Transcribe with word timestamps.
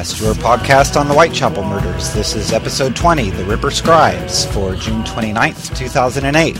Rippercast, 0.00 0.20
your 0.20 0.34
podcast 0.34 0.98
on 0.98 1.08
the 1.08 1.14
Whitechapel 1.14 1.62
murders. 1.62 2.12
This 2.14 2.34
is 2.34 2.52
episode 2.52 2.96
20, 2.96 3.30
The 3.30 3.44
Ripper 3.44 3.70
Scribes, 3.70 4.46
for 4.46 4.74
June 4.74 5.02
29th, 5.02 5.76
2008. 5.76 6.56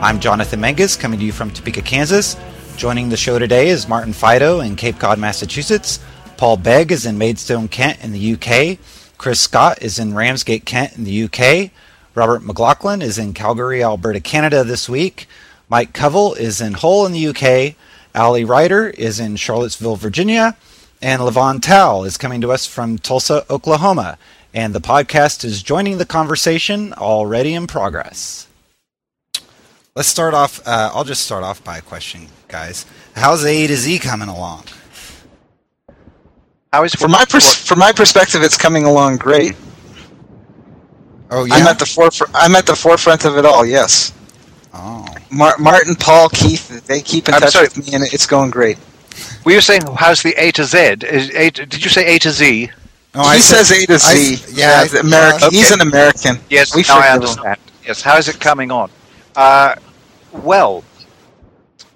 I'm 0.00 0.20
Jonathan 0.20 0.60
Menges, 0.60 0.94
coming 0.94 1.18
to 1.18 1.24
you 1.24 1.32
from 1.32 1.50
Topeka, 1.50 1.82
Kansas. 1.82 2.36
Joining 2.76 3.08
the 3.08 3.16
show 3.16 3.40
today 3.40 3.68
is 3.70 3.88
Martin 3.88 4.12
Fido 4.12 4.60
in 4.60 4.76
Cape 4.76 5.00
Cod, 5.00 5.18
Massachusetts. 5.18 5.98
Paul 6.36 6.58
Begg 6.58 6.92
is 6.92 7.06
in 7.06 7.18
Maidstone, 7.18 7.66
Kent, 7.66 8.04
in 8.04 8.12
the 8.12 8.34
UK. 8.34 8.78
Chris 9.18 9.40
Scott 9.40 9.82
is 9.82 9.98
in 9.98 10.14
Ramsgate, 10.14 10.64
Kent, 10.64 10.96
in 10.96 11.02
the 11.02 11.24
UK. 11.24 11.72
Robert 12.14 12.44
McLaughlin 12.44 13.02
is 13.02 13.18
in 13.18 13.34
Calgary, 13.34 13.82
Alberta, 13.82 14.20
Canada 14.20 14.62
this 14.62 14.88
week. 14.88 15.26
Mike 15.68 15.92
Covell 15.92 16.38
is 16.38 16.60
in 16.60 16.74
Hull 16.74 17.04
in 17.06 17.12
the 17.12 17.26
UK. 17.28 17.74
Ali 18.14 18.44
Ryder 18.44 18.90
is 18.90 19.18
in 19.18 19.34
Charlottesville, 19.34 19.96
Virginia. 19.96 20.56
And 21.02 21.20
Levon 21.20 21.60
Tal 21.60 22.04
is 22.04 22.16
coming 22.16 22.40
to 22.40 22.52
us 22.52 22.66
from 22.66 22.98
Tulsa, 22.98 23.44
Oklahoma. 23.50 24.18
And 24.54 24.74
the 24.74 24.80
podcast 24.80 25.44
is 25.44 25.62
joining 25.62 25.98
the 25.98 26.06
conversation 26.06 26.94
already 26.94 27.52
in 27.54 27.66
progress. 27.66 28.46
Let's 29.94 30.08
start 30.08 30.34
off. 30.34 30.60
Uh, 30.66 30.90
I'll 30.94 31.04
just 31.04 31.24
start 31.24 31.42
off 31.44 31.62
by 31.62 31.78
a 31.78 31.82
question, 31.82 32.28
guys. 32.48 32.86
How's 33.14 33.44
A 33.44 33.66
to 33.66 33.76
Z 33.76 33.98
coming 33.98 34.28
along? 34.28 34.64
How 36.72 36.84
is 36.84 36.94
From 36.94 37.10
my 37.12 37.24
pers- 37.28 37.54
from 37.54 37.78
my 37.78 37.92
perspective, 37.92 38.42
it's 38.42 38.56
coming 38.56 38.84
along 38.84 39.16
great. 39.18 39.54
Oh 41.30 41.44
yeah. 41.44 41.54
I'm 41.54 41.66
at 41.66 41.78
the 41.78 41.86
forefront. 41.86 42.32
I'm 42.34 42.54
at 42.54 42.66
the 42.66 42.76
forefront 42.76 43.24
of 43.24 43.36
it 43.38 43.44
all. 43.46 43.64
Yes, 43.64 44.12
oh. 44.74 45.06
Mar- 45.30 45.56
Martin, 45.58 45.94
Paul, 45.94 46.28
Keith, 46.28 46.86
they 46.86 47.00
keep 47.00 47.28
in 47.28 47.34
I'm 47.34 47.40
touch 47.40 47.52
sorry. 47.54 47.64
with 47.68 47.86
me, 47.86 47.94
and 47.94 48.04
it's 48.04 48.26
going 48.26 48.50
great. 48.50 48.78
Were 49.44 49.52
you 49.52 49.60
saying 49.60 49.82
how's 49.96 50.22
the 50.22 50.34
A 50.42 50.50
to 50.52 50.64
Z? 50.64 50.78
Is 51.02 51.30
A 51.34 51.50
to, 51.50 51.66
did 51.66 51.82
you 51.84 51.90
say 51.90 52.14
A 52.14 52.18
to 52.20 52.30
Z? 52.30 52.70
No, 53.14 53.22
he 53.22 53.28
I 53.28 53.38
says 53.38 53.68
said- 53.68 53.82
A 53.82 53.86
to 53.86 53.94
I 53.94 53.96
Z. 53.98 54.34
s- 54.34 54.52
yeah, 54.52 54.84
the 54.84 54.98
I- 54.98 55.00
American. 55.00 55.42
uh, 55.44 55.50
He's 55.50 55.70
an 55.72 55.80
American. 55.80 56.38
Yes, 56.50 56.74
we 56.74 56.82
now 56.88 56.98
I 56.98 57.02
forgive 57.02 57.06
him. 57.06 57.14
understand. 57.22 57.58
Yes, 57.86 58.02
how 58.02 58.16
is 58.18 58.28
it 58.28 58.40
coming 58.40 58.70
on? 58.70 58.90
Uh, 59.34 59.74
well, 60.32 60.84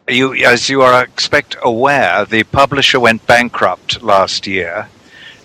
you, 0.09 0.35
as 0.35 0.69
you 0.69 0.83
are 0.83 1.03
expect 1.03 1.57
aware, 1.63 2.25
the 2.25 2.43
publisher 2.45 2.99
went 3.01 3.27
bankrupt 3.27 4.03
last 4.03 4.47
year, 4.47 4.89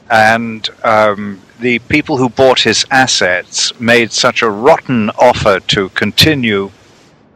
and 0.09 0.69
um, 0.83 1.41
the 1.59 1.79
people 1.79 2.17
who 2.17 2.29
bought 2.29 2.59
his 2.61 2.85
assets 2.91 3.77
made 3.79 4.11
such 4.11 4.41
a 4.41 4.49
rotten 4.49 5.09
offer 5.11 5.59
to 5.61 5.89
continue 5.89 6.71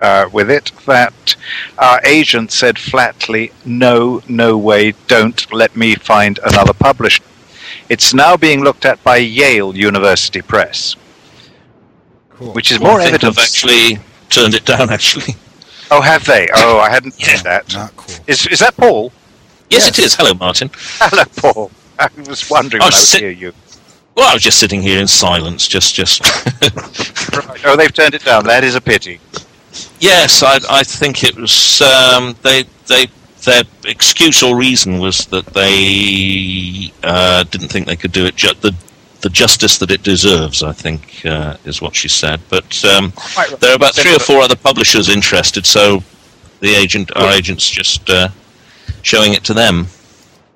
uh, 0.02 0.30
with 0.32 0.50
it 0.50 0.72
that 0.86 1.36
our 1.78 2.00
agent 2.06 2.52
said 2.52 2.78
flatly, 2.80 3.52
"No, 3.66 4.22
no 4.28 4.58
way! 4.58 4.94
Don't 5.08 5.52
let 5.54 5.76
me 5.76 5.96
find 5.96 6.40
another 6.46 6.74
publisher." 6.74 7.24
It's 7.90 8.14
now 8.14 8.38
being 8.38 8.64
looked 8.64 8.86
at 8.86 9.04
by 9.04 9.18
Yale 9.18 9.76
University 9.76 10.42
Press, 10.42 10.96
Cool. 12.30 12.54
which 12.54 12.72
is 12.72 12.80
Well, 12.80 12.92
more 12.92 13.02
I 13.02 13.06
think 13.06 13.16
evidence. 13.16 13.38
I've 13.38 13.44
actually 13.44 14.00
turned 14.30 14.54
it 14.56 14.66
down. 14.66 14.90
Actually, 14.98 15.36
Oh, 15.92 16.02
have 16.02 16.24
they? 16.26 16.48
Oh, 16.56 16.78
I 16.80 16.90
hadn't 16.90 17.16
Yeah. 17.18 17.28
seen 17.36 17.44
that. 17.46 17.74
Not 17.74 17.96
cool. 17.98 18.16
Is 18.28 18.46
is 18.48 18.60
that 18.60 18.78
Paul? 18.78 19.12
yes, 19.70 19.88
Yes. 19.88 19.98
it 20.00 20.06
is. 20.06 20.16
Hello, 20.16 20.34
Martin. 20.36 20.70
Hello, 21.00 21.24
Paul. 21.38 21.72
I 21.98 22.08
was 22.28 22.48
wondering 22.50 22.80
when 22.82 22.94
I 22.94 22.96
would 22.96 23.06
sit- 23.08 23.22
hear 23.22 23.32
you. 23.32 23.54
Well, 24.16 24.28
I 24.30 24.34
was 24.34 24.44
just 24.44 24.60
sitting 24.60 24.82
here 24.82 25.00
in 25.00 25.08
silence, 25.08 25.68
just, 25.68 25.96
just. 25.96 26.22
Right. 27.36 27.62
Oh, 27.66 27.76
they've 27.78 27.94
turned 27.94 28.14
it 28.16 28.24
down. 28.26 28.44
That 28.46 28.64
is 28.64 28.76
a 28.76 28.82
pity. 28.82 29.20
Yes, 30.00 30.44
I, 30.44 30.60
I 30.70 30.84
think 30.84 31.24
it 31.24 31.36
was. 31.36 31.82
Um, 31.82 32.36
they, 32.42 32.64
they, 32.88 33.08
their 33.44 33.64
excuse 33.86 34.44
or 34.44 34.56
reason 34.56 35.00
was 35.00 35.26
that 35.28 35.46
they 35.48 36.92
uh, 37.04 37.44
didn't 37.46 37.70
think 37.70 37.88
they 37.88 37.96
could 37.96 38.12
do 38.12 38.26
it. 38.26 38.36
Ju- 38.36 38.54
the, 38.62 38.76
the 39.22 39.30
justice 39.30 39.78
that 39.80 39.92
it 39.92 40.04
deserves, 40.04 40.64
I 40.64 40.72
think, 40.72 41.26
uh, 41.26 41.58
is 41.66 41.82
what 41.82 41.96
she 41.96 42.08
said. 42.08 42.40
But 42.50 42.84
um, 42.86 43.14
right. 43.38 43.60
there 43.60 43.72
are 43.72 43.76
about 43.76 43.96
three 43.96 44.16
or 44.16 44.20
four 44.20 44.42
other 44.42 44.56
publishers 44.56 45.10
interested, 45.10 45.66
so 45.66 46.04
the 46.60 46.74
agent, 46.76 47.12
our 47.16 47.32
agent's 47.32 47.70
just 47.70 48.10
uh, 48.10 48.30
showing 49.02 49.34
it 49.34 49.44
to 49.46 49.54
them. 49.54 49.88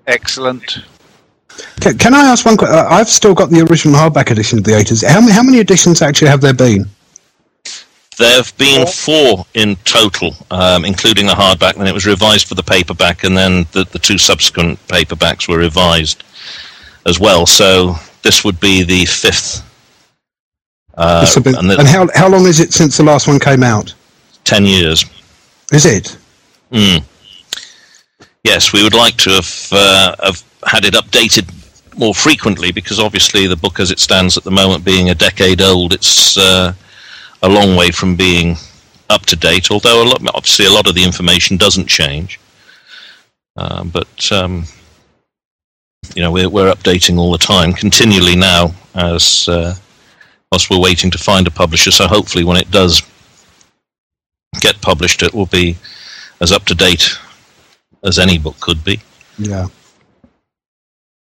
Excellent. 0.07 0.79
Can, 1.81 1.97
can 1.97 2.13
I 2.13 2.25
ask 2.25 2.45
one 2.45 2.57
question? 2.57 2.77
I've 2.77 3.09
still 3.09 3.33
got 3.33 3.49
the 3.49 3.61
original 3.61 3.95
hardback 3.95 4.31
edition 4.31 4.57
of 4.57 4.63
the 4.63 4.71
80s. 4.71 5.07
How 5.07 5.21
many, 5.21 5.31
how 5.31 5.43
many 5.43 5.59
editions 5.59 6.01
actually 6.01 6.29
have 6.29 6.41
there 6.41 6.53
been? 6.53 6.85
There 8.17 8.35
have 8.37 8.55
been 8.57 8.85
four 8.85 9.45
in 9.53 9.75
total, 9.85 10.35
um, 10.51 10.85
including 10.85 11.25
the 11.25 11.33
hardback. 11.33 11.75
Then 11.75 11.87
it 11.87 11.93
was 11.93 12.05
revised 12.05 12.47
for 12.47 12.55
the 12.55 12.63
paperback, 12.63 13.23
and 13.23 13.35
then 13.37 13.65
the, 13.71 13.85
the 13.85 13.99
two 13.99 14.17
subsequent 14.17 14.79
paperbacks 14.87 15.47
were 15.47 15.57
revised 15.57 16.23
as 17.05 17.19
well. 17.19 17.45
So 17.45 17.95
this 18.21 18.43
would 18.43 18.59
be 18.59 18.83
the 18.83 19.05
fifth. 19.05 19.63
Uh, 20.95 21.25
and 21.35 21.69
the, 21.69 21.77
and 21.79 21.87
how, 21.87 22.07
how 22.13 22.29
long 22.29 22.45
is 22.45 22.59
it 22.59 22.71
since 22.71 22.97
the 22.97 23.03
last 23.03 23.27
one 23.27 23.39
came 23.39 23.63
out? 23.63 23.93
ten 24.43 24.65
years. 24.65 25.05
Is 25.71 25.85
it? 25.85 26.17
Mm. 26.71 27.03
Yes, 28.43 28.73
we 28.73 28.83
would 28.83 28.93
like 28.93 29.17
to 29.17 29.31
have, 29.31 29.69
uh, 29.71 30.15
have 30.23 30.43
had 30.67 30.85
it 30.85 30.93
updated 30.93 31.49
more 31.97 32.13
frequently 32.13 32.71
because 32.71 32.99
obviously 32.99 33.47
the 33.47 33.55
book, 33.55 33.79
as 33.79 33.89
it 33.89 33.99
stands 33.99 34.37
at 34.37 34.43
the 34.43 34.51
moment, 34.51 34.83
being 34.83 35.09
a 35.09 35.15
decade 35.15 35.61
old, 35.61 35.93
it's 35.93 36.37
uh, 36.37 36.73
a 37.43 37.49
long 37.49 37.75
way 37.75 37.91
from 37.91 38.15
being 38.15 38.55
up 39.09 39.25
to 39.27 39.35
date. 39.35 39.69
Although 39.69 40.03
a 40.03 40.07
lot, 40.07 40.21
obviously 40.33 40.65
a 40.65 40.71
lot 40.71 40.87
of 40.87 40.95
the 40.95 41.03
information 41.03 41.57
doesn't 41.57 41.87
change, 41.87 42.39
um, 43.55 43.89
but 43.89 44.31
um, 44.31 44.65
you 46.15 46.21
know 46.21 46.31
we're, 46.31 46.49
we're 46.49 46.73
updating 46.73 47.17
all 47.17 47.31
the 47.31 47.37
time, 47.37 47.73
continually 47.73 48.35
now, 48.35 48.73
as 48.95 49.47
uh, 49.47 49.75
whilst 50.51 50.69
we're 50.69 50.79
waiting 50.79 51.11
to 51.11 51.17
find 51.17 51.45
a 51.45 51.51
publisher. 51.51 51.91
So 51.91 52.07
hopefully, 52.07 52.43
when 52.43 52.57
it 52.57 52.71
does 52.71 53.03
get 54.59 54.81
published, 54.81 55.21
it 55.21 55.33
will 55.33 55.45
be 55.45 55.77
as 56.41 56.51
up 56.51 56.65
to 56.65 56.75
date 56.75 57.17
as 58.03 58.19
any 58.19 58.37
book 58.37 58.59
could 58.59 58.83
be. 58.83 58.99
Yeah. 59.37 59.67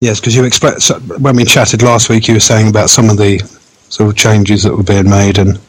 Yes, 0.01 0.19
because 0.19 0.35
you 0.35 0.51
so 0.51 0.99
when 0.99 1.37
we 1.37 1.45
chatted 1.45 1.83
last 1.83 2.09
week, 2.09 2.27
you 2.27 2.35
were 2.35 2.41
saying 2.41 2.69
about 2.69 2.91
some 2.91 3.09
of 3.09 3.19
the 3.19 3.39
sort 3.89 4.11
of 4.11 4.17
changes 4.17 4.65
that 4.65 4.77
were 4.77 4.83
being 4.83 5.09
made, 5.09 5.39
and 5.39 5.61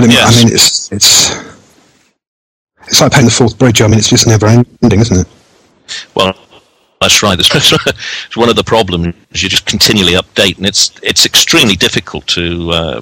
but 0.00 0.04
I 0.04 0.08
mean, 0.08 0.16
Yes. 0.16 0.36
I 0.40 0.44
mean 0.44 0.54
it's 0.54 0.92
it's 0.92 1.30
it's 2.86 3.00
like 3.00 3.12
painting 3.12 3.26
the 3.26 3.30
Forth 3.34 3.58
bridge. 3.58 3.82
I 3.82 3.86
mean, 3.86 3.98
it's 3.98 4.08
just 4.08 4.26
never 4.26 4.46
ending, 4.46 5.00
isn't 5.00 5.20
it? 5.20 5.28
Well, 6.14 6.34
that's 7.00 7.22
right. 7.22 7.38
It's 8.26 8.36
one 8.36 8.48
of 8.48 8.56
the 8.56 8.64
problems. 8.64 9.14
You 9.32 9.48
just 9.48 9.66
continually 9.66 10.14
update, 10.14 10.56
and 10.56 10.66
it's 10.66 10.92
it's 11.02 11.24
extremely 11.26 11.76
difficult 11.76 12.26
to 12.28 12.70
uh, 12.70 13.00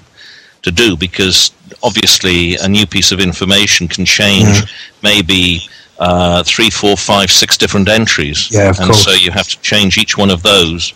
to 0.62 0.70
do 0.70 0.96
because 0.96 1.52
obviously 1.82 2.56
a 2.56 2.69
new 2.69 2.87
piece 2.87 3.12
of 3.12 3.20
information 3.20 3.88
can 3.88 4.05
change 4.05 4.62
maybe 5.02 5.61
uh, 5.99 6.43
three, 6.43 6.70
four, 6.70 6.96
five, 6.96 7.31
six 7.31 7.56
different 7.56 7.88
entries, 7.88 8.49
Yeah, 8.50 8.70
of 8.70 8.78
and 8.78 8.87
course. 8.87 9.05
so 9.05 9.12
you 9.12 9.31
have 9.32 9.49
to 9.49 9.61
change 9.61 9.99
each 9.99 10.17
one 10.19 10.31
of 10.31 10.43
those, 10.43 10.93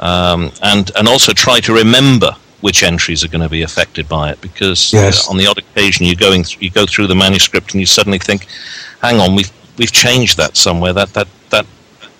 um, 0.00 0.50
and 0.62 0.90
and 0.96 1.08
also 1.08 1.32
try 1.32 1.60
to 1.60 1.72
remember 1.72 2.34
which 2.60 2.82
entries 2.82 3.22
are 3.24 3.28
going 3.28 3.42
to 3.42 3.48
be 3.48 3.62
affected 3.62 4.08
by 4.08 4.30
it 4.30 4.40
because 4.40 4.92
Yes. 4.92 5.26
uh, 5.26 5.30
on 5.30 5.36
the 5.36 5.46
odd 5.46 5.58
occasion 5.58 6.06
you're 6.06 6.16
going 6.16 6.42
th- 6.42 6.60
you 6.60 6.70
go 6.70 6.86
through 6.86 7.06
the 7.06 7.14
manuscript 7.14 7.72
and 7.72 7.80
you 7.80 7.86
suddenly 7.86 8.18
think, 8.18 8.46
hang 9.00 9.20
on, 9.20 9.34
we've 9.34 9.52
we've 9.76 9.92
changed 9.92 10.36
that 10.38 10.56
somewhere. 10.56 10.92
That 10.92 11.12
that 11.14 11.28
that 11.50 11.66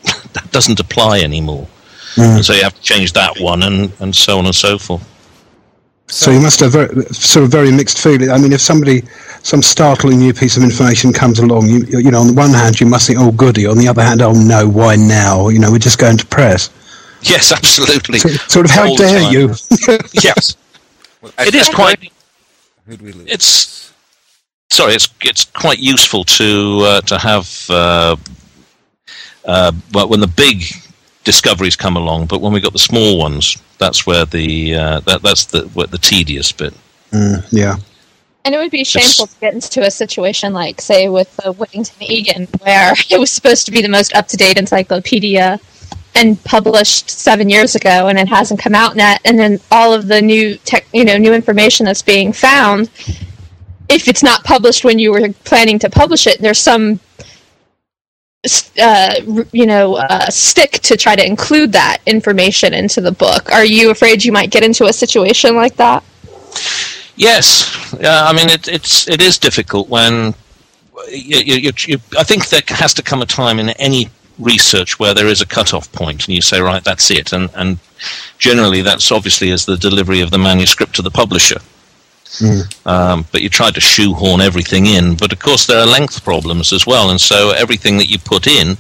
that 0.32 0.50
doesn't 0.52 0.79
apply 0.81 1.20
anymore. 1.20 1.67
Mm. 2.14 2.44
So 2.44 2.52
you 2.52 2.62
have 2.62 2.75
to 2.75 2.82
change 2.82 3.12
that 3.12 3.38
one, 3.38 3.62
and, 3.62 3.93
and 4.00 4.14
so 4.14 4.38
on 4.38 4.46
and 4.46 4.55
so 4.55 4.79
forth. 4.79 5.05
So 6.11 6.31
you 6.31 6.40
must 6.40 6.61
have 6.61 6.73
very, 6.73 7.05
sort 7.12 7.44
of 7.44 7.50
very 7.50 7.70
mixed 7.70 7.99
feeling. 8.02 8.31
I 8.31 8.38
mean, 8.38 8.52
if 8.52 8.62
somebody, 8.62 9.02
some 9.43 9.61
startling 9.61 10.19
new 10.19 10.32
piece 10.32 10.56
of 10.56 10.62
information 10.62 11.12
comes 11.12 11.38
along, 11.38 11.69
you 11.69 11.85
you 11.99 12.11
know, 12.11 12.20
on 12.20 12.29
the 12.29 12.32
one 12.32 12.50
hand 12.50 12.81
you 12.81 12.87
must 12.87 13.06
think, 13.06 13.19
oh 13.20 13.31
goody. 13.32 13.67
On 13.67 13.76
the 13.76 13.87
other 13.88 14.02
hand, 14.02 14.23
oh 14.23 14.32
no, 14.32 14.67
why 14.67 14.96
now? 14.96 15.49
You 15.49 15.58
know, 15.58 15.70
we're 15.70 15.79
just 15.79 15.99
going 15.99 16.17
to 16.17 16.26
press. 16.26 16.70
Yes, 17.22 17.52
absolutely. 17.52 18.18
So, 18.18 18.28
sort 18.48 18.66
of, 18.66 18.70
how 18.72 18.88
All 18.88 18.96
dare 18.96 19.20
time. 19.20 19.32
you? 19.32 19.48
yes, 20.12 20.56
it 21.38 21.54
is 21.54 21.68
quite. 21.68 22.12
Who'd 22.86 23.02
we 23.02 23.12
lose? 23.12 23.28
It's 23.28 23.92
sorry. 24.70 24.94
It's 24.94 25.08
it's 25.22 25.44
quite 25.44 25.78
useful 25.78 26.24
to 26.24 26.78
uh, 26.82 27.00
to 27.02 27.18
have. 27.18 27.66
Uh, 27.68 28.16
uh, 29.44 29.72
but 29.92 30.08
when 30.08 30.20
the 30.20 30.26
big 30.26 30.64
discoveries 31.24 31.76
come 31.76 31.96
along, 31.96 32.26
but 32.26 32.40
when 32.40 32.52
we 32.52 32.60
got 32.60 32.72
the 32.72 32.78
small 32.78 33.18
ones, 33.18 33.56
that's 33.78 34.06
where 34.06 34.24
the 34.24 34.74
uh, 34.74 35.00
that 35.00 35.22
that's 35.22 35.46
the 35.46 35.62
where 35.74 35.86
the 35.86 35.98
tedious 35.98 36.52
bit. 36.52 36.74
Mm, 37.10 37.46
yeah. 37.50 37.76
And 38.44 38.54
it 38.54 38.58
would 38.58 38.70
be 38.70 38.84
shameful 38.84 39.26
to 39.26 39.40
get 39.40 39.52
into 39.52 39.82
a 39.82 39.90
situation 39.90 40.54
like, 40.54 40.80
say, 40.80 41.08
with 41.08 41.36
the 41.36 41.52
Whittington 41.52 42.02
Egan, 42.02 42.46
where 42.60 42.94
it 43.10 43.18
was 43.18 43.30
supposed 43.30 43.66
to 43.66 43.72
be 43.72 43.82
the 43.82 43.88
most 43.88 44.14
up 44.14 44.28
to 44.28 44.36
date 44.36 44.56
encyclopedia 44.56 45.60
and 46.14 46.43
published 46.44 47.10
seven 47.10 47.49
years 47.49 47.75
ago, 47.75 48.08
and 48.08 48.19
it 48.19 48.28
hasn't 48.28 48.60
come 48.60 48.75
out 48.75 48.96
yet. 48.96 49.20
And 49.25 49.38
then 49.38 49.60
all 49.70 49.93
of 49.93 50.08
the 50.08 50.20
new 50.20 50.56
tech, 50.58 50.87
you 50.93 51.05
know, 51.05 51.16
new 51.16 51.32
information 51.32 51.87
that's 51.87 52.02
being 52.02 52.32
found, 52.32 52.90
if 53.88 54.08
it's 54.08 54.22
not 54.22 54.44
published 54.44 54.84
when 54.84 54.99
you 54.99 55.12
were 55.12 55.28
planning 55.44 55.78
to 55.81 55.90
publish 55.90 56.26
it, 56.26 56.40
there's 56.40 56.58
some 56.58 57.00
uh, 58.81 59.14
you 59.52 59.66
know, 59.66 59.96
uh, 59.96 60.31
stick 60.31 60.72
to 60.72 60.96
try 60.96 61.16
to 61.16 61.26
include 61.26 61.72
that 61.72 61.99
information 62.06 62.72
into 62.72 63.00
the 63.00 63.12
book? 63.12 63.50
Are 63.52 63.64
you 63.64 63.90
afraid 63.90 64.25
you 64.25 64.32
might 64.32 64.50
get 64.50 64.62
into 64.62 64.84
a 64.84 64.93
situation 64.93 65.56
like 65.56 65.76
that? 65.76 66.04
Yes, 67.16 67.96
yeah. 68.00 68.25
I 68.25 68.32
mean, 68.32 68.49
it, 68.49 68.69
it's 68.69 69.08
it 69.08 69.20
is 69.20 69.38
difficult 69.38 69.88
when 69.88 70.34
you, 71.11 71.38
you, 71.38 71.72
you, 71.87 71.99
I 72.16 72.22
think 72.22 72.49
there 72.49 72.62
has 72.69 72.94
to 72.94 73.02
come 73.02 73.22
a 73.22 73.26
time 73.26 73.58
in 73.58 73.70
any 73.70 74.08
research 74.38 74.99
where 74.99 75.14
there 75.14 75.26
is 75.26 75.40
a 75.40 75.46
cut-off 75.46 75.90
point, 75.93 76.26
and 76.26 76.35
you 76.35 76.43
say, 76.43 76.61
right, 76.61 76.85
that's 76.85 77.11
it, 77.11 77.32
and 77.32 77.50
and 77.55 77.79
generally 78.38 78.82
that's 78.82 79.11
obviously 79.11 79.50
as 79.50 79.67
the 79.67 79.76
delivery 79.76 80.20
of 80.20 80.31
the 80.31 80.38
manuscript 80.38 80.94
to 80.96 81.02
the 81.02 81.11
publisher. 81.11 81.61
Um, 82.85 83.25
but 83.32 83.40
you 83.43 83.49
try 83.49 83.70
to 83.70 83.81
shoehorn 83.81 84.40
everything 84.40 84.87
in. 84.87 85.17
But 85.17 85.32
of 85.32 85.38
course, 85.38 85.67
there 85.67 85.81
are 85.81 85.87
length 85.87 86.23
problems 86.25 86.73
as 86.73 86.87
well, 86.87 87.11
and 87.11 87.20
so 87.20 87.50
everything 87.50 87.96
that 87.99 88.11
you 88.11 88.19
put 88.19 88.46
in 88.46 88.76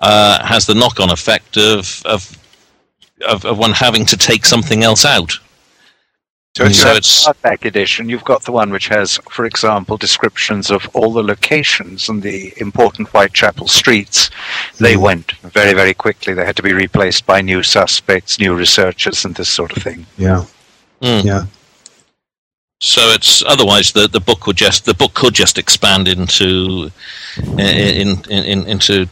uh, 0.00 0.44
has 0.44 0.66
the 0.66 0.74
knock-on 0.74 1.10
effect 1.10 1.56
of, 1.56 2.02
of 2.04 2.36
of 3.26 3.44
of 3.44 3.58
one 3.58 3.72
having 3.72 4.06
to 4.06 4.16
take 4.16 4.44
something 4.46 4.82
else 4.82 5.04
out. 5.04 5.38
So, 6.56 6.64
if 6.64 6.70
Mm. 6.70 6.74
you 6.74 6.80
So 6.82 6.88
have 6.88 6.96
it's- 6.96 7.24
the 7.24 7.32
hardback 7.32 7.64
edition, 7.64 8.08
you've 8.08 8.24
got 8.24 8.42
the 8.42 8.50
one 8.50 8.70
which 8.70 8.88
has, 8.88 9.20
for 9.30 9.44
example, 9.44 9.96
descriptions 9.96 10.68
of 10.70 10.88
all 10.94 11.12
the 11.12 11.22
locations 11.22 12.08
and 12.08 12.22
the 12.22 12.52
important 12.56 13.08
Whitechapel 13.10 13.68
streets. 13.68 14.30
They 14.78 14.94
Mm. 14.94 15.00
went 15.00 15.32
very, 15.44 15.74
very 15.74 15.94
quickly. 15.94 16.34
They 16.34 16.44
had 16.44 16.56
to 16.56 16.62
be 16.62 16.72
replaced 16.72 17.24
by 17.24 17.40
new 17.40 17.62
suspects, 17.62 18.40
new 18.40 18.52
researchers, 18.54 19.24
and 19.24 19.36
this 19.36 19.48
sort 19.48 19.76
of 19.76 19.82
thing. 19.82 20.06
Yeah, 20.18 20.44
Mm. 21.00 21.24
yeah. 21.24 21.42
So 22.80 23.12
it's 23.12 23.44
otherwise 23.46 23.92
the, 23.92 24.08
the 24.08 24.20
book 24.20 24.46
would 24.48 24.56
just 24.56 24.86
the 24.86 24.94
book 24.94 25.14
could 25.14 25.34
just 25.34 25.56
expand 25.58 26.08
into 26.08 26.90
in, 27.58 28.18
in, 28.28 28.44
in 28.44 28.66
into 28.66 29.06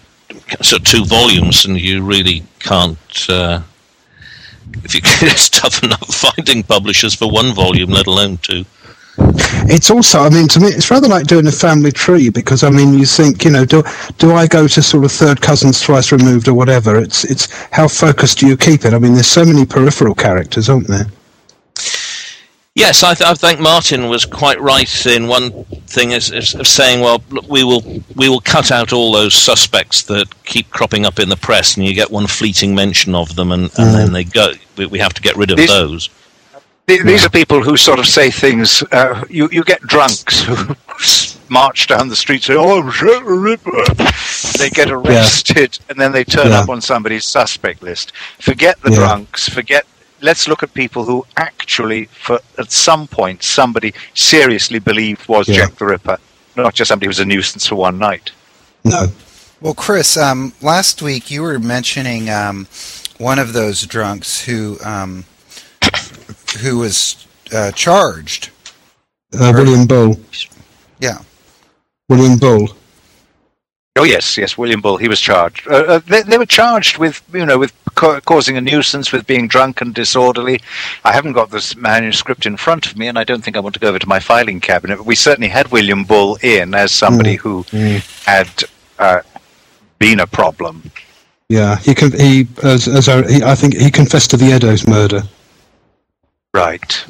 sort 0.63 0.81
of 0.81 0.85
two 0.85 1.05
volumes, 1.05 1.65
and 1.67 1.79
you 1.81 2.03
really 2.03 2.43
can't. 2.59 2.99
Uh, 3.29 3.61
if 4.85 4.95
you 4.95 5.01
it's 5.29 5.49
tough 5.49 5.83
enough 5.83 6.15
finding 6.15 6.63
publishers 6.63 7.15
for 7.15 7.31
one 7.31 7.55
volume, 7.55 7.91
let 7.91 8.07
alone 8.07 8.39
two. 8.39 8.65
It's 9.71 9.91
also, 9.91 10.21
I 10.21 10.31
mean, 10.31 10.47
to 10.49 10.61
me, 10.61 10.69
it's 10.69 10.91
rather 10.91 11.09
like 11.09 11.27
doing 11.27 11.47
a 11.47 11.53
family 11.53 11.91
tree 11.91 12.31
because, 12.31 12.63
I 12.63 12.71
mean, 12.71 12.95
you 12.95 13.05
think, 13.05 13.45
you 13.45 13.51
know, 13.51 13.65
do 13.65 13.83
do 14.19 14.33
I 14.33 14.47
go 14.47 14.69
to 14.69 14.83
sort 14.83 15.05
of 15.05 15.13
third 15.13 15.41
cousins 15.41 15.81
twice 15.81 16.13
removed 16.13 16.49
or 16.49 16.55
whatever? 16.55 16.97
It's 16.97 17.25
it's 17.25 17.53
how 17.73 17.89
focused 17.89 18.39
do 18.39 18.47
you 18.47 18.57
keep 18.57 18.85
it? 18.85 18.95
I 18.95 18.99
mean, 18.99 19.15
there's 19.15 19.27
so 19.27 19.45
many 19.45 19.67
peripheral 19.67 20.15
characters, 20.15 20.69
aren't 20.69 20.87
there? 20.87 21.07
Yes, 22.79 23.03
I, 23.03 23.13
th- 23.15 23.29
I 23.29 23.35
think 23.35 23.59
Martin 23.59 24.09
was 24.09 24.25
quite 24.25 24.61
right 24.61 25.07
in 25.07 25.27
one 25.27 25.65
thing 25.89 26.13
is, 26.13 26.31
is 26.31 26.55
of 26.55 26.67
saying, 26.69 27.01
well, 27.01 27.21
look, 27.31 27.49
we 27.49 27.65
will 27.65 27.83
we 28.15 28.29
will 28.29 28.41
cut 28.41 28.71
out 28.71 28.93
all 28.93 29.11
those 29.13 29.35
suspects 29.35 30.05
that 30.05 30.27
keep 30.45 30.71
cropping 30.71 31.05
up 31.05 31.19
in 31.19 31.29
the 31.29 31.37
press, 31.37 31.77
and 31.77 31.85
you 31.85 31.93
get 31.93 32.11
one 32.13 32.29
fleeting 32.29 32.77
mention 32.77 33.17
of 33.17 33.35
them, 33.35 33.51
and, 33.51 33.65
and 33.79 33.95
then 33.95 34.13
they 34.13 34.23
go. 34.23 34.53
We, 34.77 34.87
we 34.87 34.99
have 35.01 35.13
to 35.15 35.21
get 35.23 35.35
rid 35.37 35.51
of 35.51 35.57
These- 35.57 35.69
those. 35.69 36.09
The- 36.87 37.03
These 37.03 37.27
are 37.27 37.31
people 37.31 37.63
who 37.63 37.77
sort 37.77 37.99
of 37.99 38.07
say 38.07 38.31
things. 38.31 38.83
Uh, 38.93 39.25
you 39.29 39.49
you 39.51 39.65
get 39.65 39.83
drunks 39.83 40.43
who 40.45 40.77
march 41.53 41.89
down 41.89 42.09
the 42.09 42.17
street 42.17 42.45
saying, 42.45 42.61
"Oh, 42.63 42.81
I'm 42.81 42.93
Jack 42.93 43.25
the 43.25 43.33
Ripper." 43.33 44.59
They 44.59 44.71
get 44.71 44.91
arrested, 44.91 45.79
and 45.91 45.99
then 46.01 46.13
they 46.13 46.23
turn 46.25 46.47
Yeah. 46.49 46.61
up 46.61 46.69
on 46.69 46.81
somebody's 46.81 47.25
suspect 47.25 47.83
list. 47.83 48.13
Forget 48.41 48.81
the 48.83 48.91
Yeah. 48.93 48.97
drunks. 48.99 49.49
Forget. 49.49 49.85
Let's 50.21 50.49
look 50.49 50.63
at 50.63 50.75
people 50.75 51.05
who 51.05 51.25
actually, 51.37 52.07
for 52.07 52.41
at 52.59 52.73
some 52.73 53.07
point, 53.07 53.43
somebody 53.43 53.95
seriously 54.15 54.79
believed 54.79 55.29
was 55.29 55.49
Yeah. 55.49 55.57
Jack 55.57 55.77
the 55.77 55.87
Ripper, 55.87 56.19
not 56.57 56.75
just 56.75 56.89
somebody 56.89 57.07
who 57.07 57.11
was 57.11 57.21
a 57.21 57.25
nuisance 57.25 57.67
for 57.67 57.77
one 57.77 57.99
night. 57.99 58.31
No. 58.85 59.07
Well, 59.61 59.75
Chris, 59.75 60.17
um, 60.17 60.53
last 60.63 61.03
week 61.03 61.31
you 61.31 61.43
were 61.43 61.59
mentioning 61.59 62.31
um, 62.31 62.67
one 63.19 63.39
of 63.39 63.53
those 63.53 63.87
drunks 63.87 64.45
who 64.45 64.79
um, 64.85 65.25
who 66.61 66.79
was 66.79 67.27
uh, 67.53 67.73
charged. 67.73 68.51
Uh, 69.33 69.53
William 69.55 69.87
Bull. 69.87 70.17
Yeah. 71.01 71.19
William 72.09 72.39
Bull. 72.39 72.69
Oh 73.97 74.05
yes, 74.05 74.39
yes, 74.39 74.57
William 74.57 74.81
Bull. 74.81 74.97
He 74.97 75.09
was 75.09 75.21
charged. 75.21 75.67
Uh, 75.67 75.75
uh, 75.75 75.99
they, 76.07 76.23
they 76.23 76.39
were 76.39 76.47
charged 76.47 76.99
with, 76.99 77.21
you 77.33 77.45
know, 77.45 77.59
with 77.59 77.73
ca- 77.99 78.21
causing 78.21 78.57
a 78.57 78.61
nuisance, 78.61 79.13
with 79.13 79.27
being 79.27 79.49
drunk 79.49 79.81
and 79.81 79.95
disorderly. 79.95 80.61
I 81.05 81.13
haven't 81.13 81.33
got 81.35 81.51
this 81.51 81.75
manuscript 81.77 82.47
in 82.47 82.57
front 82.57 82.87
of 82.87 82.97
me, 82.97 83.09
and 83.09 83.19
I 83.19 83.25
don't 83.25 83.43
think 83.45 83.57
I 83.57 83.61
want 83.61 83.75
to 83.75 83.81
go 83.81 83.89
over 83.89 83.99
to 83.99 84.09
my 84.09 84.21
filing 84.21 84.61
cabinet. 84.61 84.97
But 84.99 85.07
we 85.07 85.17
certainly 85.17 85.49
had 85.49 85.69
William 85.73 86.05
Bull 86.05 86.39
in 86.43 86.75
as 86.75 86.93
somebody 86.93 87.35
who 87.35 87.65
had 88.25 88.49
uh, 88.99 89.21
been 89.99 90.21
a 90.21 90.27
problem. 90.27 90.91
Yeah, 91.49 91.77
he 91.79 91.95
con- 91.95 92.13
he 92.13 92.47
as, 92.63 92.87
as 92.89 93.09
I, 93.09 93.27
he, 93.31 93.43
I 93.43 93.55
think 93.55 93.75
he 93.75 93.91
confessed 93.91 94.31
to 94.31 94.37
the 94.37 94.53
Eddowes 94.53 94.87
murder 94.87 95.23
Right. 96.55 97.05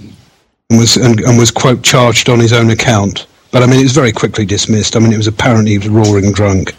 and 0.70 0.78
was 0.78 0.96
and, 0.96 1.20
and 1.20 1.36
was 1.38 1.50
quote 1.50 1.82
charged 1.82 2.28
on 2.28 2.38
his 2.40 2.52
own 2.52 2.70
account. 2.70 3.26
But 3.50 3.62
I 3.62 3.66
mean, 3.66 3.80
it 3.80 3.84
was 3.84 3.92
very 3.92 4.12
quickly 4.12 4.44
dismissed. 4.46 4.94
I 4.94 5.00
mean, 5.00 5.12
it 5.12 5.16
was 5.16 5.26
apparently 5.26 5.72
he 5.72 5.78
was 5.78 5.88
roaring 5.88 6.32
drunk. 6.32 6.74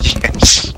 Yes. 0.00 0.73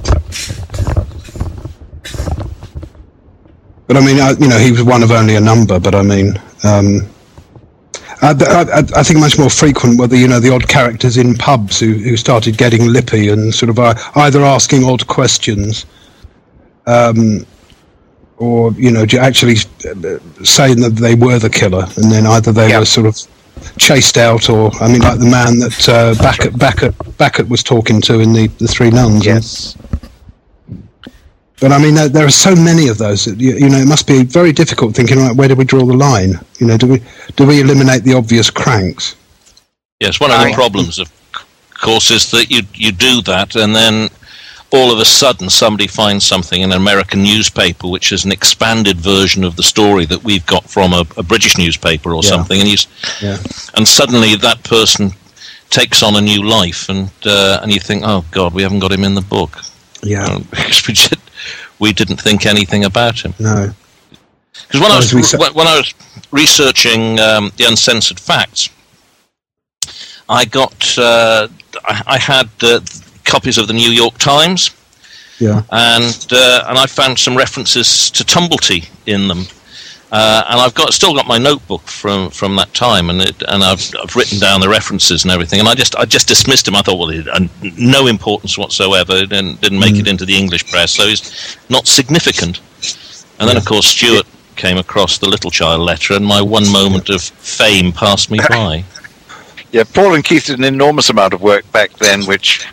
But 3.87 3.97
I 3.97 4.01
mean, 4.01 4.21
I, 4.21 4.31
you 4.33 4.49
know, 4.49 4.59
he 4.59 4.73
was 4.73 4.83
one 4.83 5.03
of 5.03 5.11
only 5.11 5.37
a 5.37 5.41
number. 5.41 5.79
But 5.79 5.95
I 5.95 6.03
mean, 6.03 6.37
um, 6.65 7.07
I, 8.23 8.31
I, 8.33 8.79
I 9.01 9.03
think 9.03 9.21
much 9.21 9.39
more 9.39 9.51
frequent 9.51 9.99
were 9.99 10.07
the 10.07 10.19
you 10.19 10.27
know 10.29 10.41
the 10.41 10.53
odd 10.53 10.69
characters 10.69 11.17
in 11.17 11.35
pubs 11.35 11.79
who, 11.79 11.93
who 11.93 12.17
started 12.17 12.57
getting 12.59 12.87
lippy 12.93 13.29
and 13.29 13.55
sort 13.55 13.71
of 13.71 13.79
uh, 13.79 13.95
either 14.17 14.43
asking 14.43 14.85
odd 14.85 15.07
questions, 15.07 15.87
um, 16.87 17.47
or 18.39 18.73
you 18.73 18.91
know 18.91 19.05
actually 19.21 19.57
uh, 19.89 20.19
saying 20.43 20.81
that 20.81 20.97
they 20.97 21.15
were 21.15 21.39
the 21.39 21.51
killer, 21.51 21.87
and 21.97 22.11
then 22.11 22.27
either 22.27 22.53
they 22.53 22.71
Yeah. 22.71 22.81
were 22.81 22.85
sort 22.87 23.07
of 23.07 23.17
chased 23.79 24.19
out, 24.19 24.49
or 24.51 24.71
I 24.83 24.89
mean, 24.89 25.01
like 25.01 25.19
the 25.19 25.31
man 25.31 25.59
that 25.61 25.89
uh, 25.89 26.15
Bachert, 26.15 26.53
Bachert, 26.53 26.93
Bachert 27.19 27.49
was 27.49 27.63
talking 27.63 28.01
to 28.03 28.21
in 28.21 28.33
the, 28.33 28.49
the 28.59 28.67
Three 28.69 28.91
Nuns. 28.91 29.25
Yes. 29.25 29.77
But 31.61 31.73
I 31.73 31.79
mean, 31.79 31.95
there, 31.95 32.09
there 32.09 32.27
are 32.27 32.31
so 32.31 32.55
many 32.55 32.89
of 32.89 32.99
those. 32.99 33.25
That, 33.25 33.41
you, 33.41 33.55
you 33.55 33.69
know, 33.71 33.79
it 33.79 33.89
must 33.89 34.07
be 34.07 34.25
very 34.25 34.53
difficult 34.53 34.95
thinking, 34.95 35.19
right, 35.19 35.35
where 35.35 35.49
do 35.49 35.55
we 35.55 35.65
draw 35.65 35.85
the 35.85 35.95
line? 35.97 36.35
You 36.59 36.67
know, 36.67 36.77
do 36.77 36.87
we 36.87 37.03
do 37.37 37.47
we 37.47 37.61
eliminate 37.61 38.03
the 38.03 38.15
obvious 38.15 38.51
cranks? 38.51 39.17
Yes, 40.01 40.21
one 40.21 40.31
of 40.31 40.41
the 40.41 40.53
problems, 40.53 40.99
of 40.99 41.11
course, 41.75 42.11
is 42.11 42.31
that 42.33 42.51
you 42.51 42.63
you 42.75 42.93
do 42.93 43.23
that, 43.23 43.57
and 43.57 43.75
then 43.75 44.11
all 44.71 44.93
of 44.93 44.99
a 44.99 45.05
sudden 45.05 45.49
somebody 45.49 45.87
finds 45.87 46.27
something 46.27 46.61
in 46.61 46.73
an 46.73 46.77
American 46.77 47.23
newspaper 47.23 47.87
which 47.89 48.11
is 48.11 48.25
an 48.25 48.33
expanded 48.33 48.97
version 48.97 49.45
of 49.45 49.55
the 49.55 49.63
story 49.63 50.05
that 50.05 50.23
we've 50.25 50.45
got 50.47 50.69
from 50.69 50.93
a, 50.93 51.05
a 51.17 51.23
British 51.23 51.57
newspaper 51.57 52.13
or 52.13 52.21
Yeah. 52.23 52.31
something, 52.31 52.61
and 52.61 52.69
you, 52.69 52.77
Yeah. 53.23 53.39
and 53.75 53.89
suddenly 53.89 54.35
that 54.37 54.63
person 54.65 55.13
takes 55.71 56.03
on 56.03 56.17
a 56.17 56.21
new 56.21 56.43
life, 56.43 56.91
and 56.91 57.09
uh, 57.25 57.61
and 57.63 57.73
you 57.73 57.81
think, 57.81 58.03
oh 58.05 58.25
God, 58.31 58.53
we 58.53 58.63
haven't 58.63 58.81
got 58.81 58.93
him 58.93 59.05
in 59.05 59.15
the 59.15 59.23
book 59.23 59.63
Yeah. 60.07 60.25
Uh, 60.27 60.39
because 60.51 60.87
we 60.87 60.95
did, 60.95 61.19
we 61.79 61.93
didn't 61.93 62.21
think 62.21 62.47
anything 62.47 62.85
about 62.85 63.21
him. 63.25 63.35
No. 63.39 63.71
Because 64.67 64.81
when, 64.81 64.91
I 64.91 64.99
As 64.99 65.05
was 65.13 65.15
we 65.15 65.23
sa- 65.23 65.39
when, 65.39 65.53
when 65.55 65.67
I 65.67 65.77
was 65.77 65.95
researching 66.33 67.21
um, 67.21 67.53
the 67.57 67.65
uncensored 67.65 68.19
facts, 68.19 68.71
I 70.29 70.45
got 70.45 70.99
uh, 70.99 71.49
I, 71.85 72.03
I 72.07 72.19
had 72.19 72.49
uh, 72.63 72.81
copies 73.25 73.59
of 73.59 73.67
the 73.69 73.75
New 73.75 73.91
York 73.91 74.17
Times, 74.19 74.71
Yeah. 75.39 75.63
and 75.71 76.27
uh, 76.33 76.65
and 76.69 76.79
I 76.79 76.87
found 76.87 77.19
some 77.19 77.37
references 77.37 78.11
to 78.13 78.25
Tumblety 78.25 78.89
in 79.07 79.29
them. 79.29 79.45
Uh, 80.19 80.43
and 80.49 80.61
I've 80.63 80.73
got 80.73 80.95
still 80.95 81.15
got 81.15 81.27
my 81.27 81.37
notebook 81.37 81.83
from, 81.83 82.31
from 82.31 82.57
that 82.57 82.73
time, 82.73 83.11
and 83.11 83.21
it, 83.21 83.43
and 83.49 83.63
I've, 83.63 83.87
I've 84.03 84.17
written 84.17 84.39
down 84.39 84.63
the 84.63 84.69
references 84.69 85.25
and 85.25 85.31
everything. 85.31 85.61
And 85.61 85.69
I 85.69 85.75
just 85.75 85.95
I 85.95 86.07
just 86.07 86.27
dismissed 86.27 86.67
him. 86.67 86.75
I 86.75 86.81
thought, 86.81 86.99
well, 86.99 87.11
it 87.11 87.27
no 87.79 88.07
importance 88.07 88.57
whatsoever. 88.57 89.13
It 89.13 89.29
didn't, 89.29 89.61
didn't 89.61 89.79
make 89.79 89.97
it 89.97 90.09
into 90.09 90.25
the 90.25 90.35
English 90.35 90.71
press, 90.71 90.93
so 90.93 91.07
he's 91.07 91.59
not 91.69 91.87
significant. 91.87 92.63
And 93.39 93.47
then, 93.47 93.59
of 93.59 93.67
course, 93.67 93.89
Stuart 93.89 94.25
came 94.57 94.79
across 94.79 95.19
the 95.19 95.27
Littlechild 95.27 95.85
letter, 95.85 96.15
and 96.15 96.25
my 96.25 96.41
one 96.41 96.73
moment 96.73 97.11
of 97.11 97.21
fame 97.21 97.93
passed 97.93 98.31
me 98.31 98.41
by. 98.49 98.85
Yeah, 99.73 99.83
Paul 99.85 100.15
and 100.15 100.25
Keith 100.25 100.47
did 100.47 100.59
an 100.59 100.65
enormous 100.65 101.11
amount 101.11 101.35
of 101.35 101.43
work 101.43 101.71
back 101.73 101.91
then, 101.99 102.25
which 102.25 102.67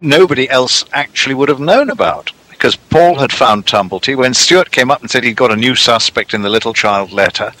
nobody 0.00 0.48
else 0.50 0.82
actually 0.92 1.34
would 1.34 1.50
have 1.50 1.60
known 1.60 1.90
about. 1.90 2.32
Because 2.58 2.74
Paul 2.74 3.14
had 3.14 3.32
found 3.32 3.66
Tumblety. 3.66 4.16
When 4.16 4.34
Stuart 4.34 4.72
came 4.72 4.90
up 4.90 5.00
and 5.00 5.08
said 5.08 5.22
he'd 5.22 5.36
got 5.36 5.52
a 5.52 5.56
new 5.56 5.76
suspect 5.76 6.34
in 6.34 6.42
the 6.42 6.48
Littlechild 6.48 7.12
letter, 7.12 7.52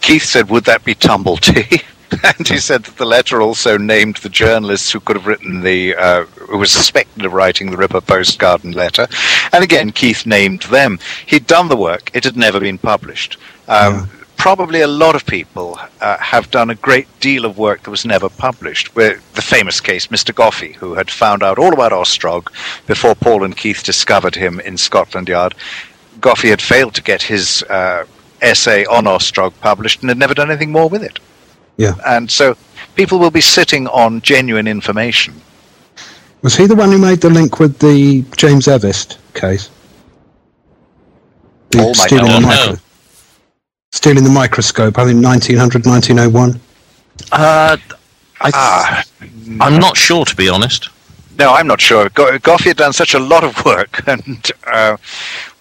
Keith 0.00 0.24
said, 0.24 0.50
Would 0.50 0.64
that 0.64 0.84
be 0.84 0.96
Tumblety? 0.96 1.84
and 2.38 2.48
he 2.48 2.58
said 2.58 2.82
that 2.82 2.96
the 2.96 3.04
letter 3.04 3.40
also 3.40 3.78
named 3.78 4.16
the 4.16 4.28
journalists 4.28 4.90
who 4.90 4.98
could 4.98 5.14
have 5.14 5.28
written 5.28 5.60
the, 5.60 5.94
uh, 5.94 6.24
who 6.24 6.58
was 6.58 6.72
suspected 6.72 7.24
of 7.24 7.32
writing 7.32 7.70
the 7.70 7.76
Ripper 7.76 8.00
Post 8.00 8.40
Garden 8.40 8.72
letter. 8.72 9.06
And 9.52 9.62
again, 9.62 9.92
Keith 9.92 10.26
named 10.26 10.62
them. 10.62 10.98
He'd 11.26 11.46
done 11.46 11.68
the 11.68 11.76
work, 11.76 12.10
it 12.12 12.24
had 12.24 12.36
never 12.36 12.58
been 12.58 12.78
published. 12.78 13.36
Um, 13.68 14.10
probably 14.40 14.80
a 14.80 14.86
lot 14.86 15.14
of 15.14 15.26
people 15.26 15.78
uh, 16.00 16.16
have 16.16 16.50
done 16.50 16.70
a 16.70 16.74
great 16.74 17.06
deal 17.20 17.44
of 17.44 17.58
work 17.58 17.82
that 17.82 17.90
was 17.90 18.06
never 18.06 18.30
published. 18.30 18.96
Where 18.96 19.20
the 19.34 19.42
famous 19.42 19.82
case, 19.82 20.06
Mr. 20.06 20.32
Goffey, 20.32 20.74
who 20.74 20.94
had 20.94 21.10
found 21.10 21.42
out 21.42 21.58
all 21.58 21.74
about 21.74 21.92
Ostrog 21.92 22.50
before 22.86 23.14
Paul 23.14 23.44
and 23.44 23.54
Keith 23.54 23.82
discovered 23.84 24.34
him 24.34 24.58
in 24.60 24.78
Scotland 24.78 25.28
Yard. 25.28 25.54
Goffey 26.20 26.48
had 26.48 26.62
failed 26.62 26.94
to 26.94 27.02
get 27.02 27.22
his 27.22 27.62
uh, 27.64 28.06
essay 28.40 28.86
on 28.86 29.04
Ostrog 29.04 29.52
published 29.60 30.00
and 30.00 30.08
had 30.08 30.16
never 30.16 30.32
done 30.32 30.50
anything 30.50 30.72
more 30.72 30.88
with 30.88 31.02
it. 31.02 31.18
Yeah. 31.76 31.96
And 32.06 32.30
so 32.30 32.56
people 32.94 33.18
will 33.18 33.30
be 33.30 33.42
sitting 33.42 33.88
on 33.88 34.22
genuine 34.22 34.66
information. 34.66 35.34
Was 36.40 36.56
he 36.56 36.66
the 36.66 36.76
one 36.76 36.90
who 36.90 36.98
made 36.98 37.20
the 37.20 37.28
link 37.28 37.60
with 37.60 37.78
the 37.80 38.24
James 38.38 38.66
Evist 38.68 39.18
case? 39.34 39.68
The 41.72 41.78
Paul 41.78 41.88
might 41.88 41.96
stealing, 41.96 42.32
the 42.32 42.40
micro- 42.40 42.76
stealing 43.92 44.24
the 44.24 44.30
microscope, 44.30 44.98
I 44.98 45.04
think 45.04 45.22
1900, 45.24 45.84
1901. 45.86 46.60
Uh, 47.32 47.76
I, 48.40 48.50
Ah, 48.54 49.02
I'm 49.60 49.78
not 49.80 49.96
sure, 49.96 50.24
to 50.24 50.36
be 50.36 50.48
honest. 50.48 50.88
No, 51.38 51.52
I'm 51.52 51.66
not 51.66 51.80
sure. 51.80 52.08
Go- 52.10 52.38
Goffey 52.38 52.66
had 52.68 52.76
done 52.76 52.92
such 52.92 53.14
a 53.14 53.18
lot 53.18 53.44
of 53.44 53.62
work, 53.64 54.02
and 54.06 54.50
uh, 54.66 54.96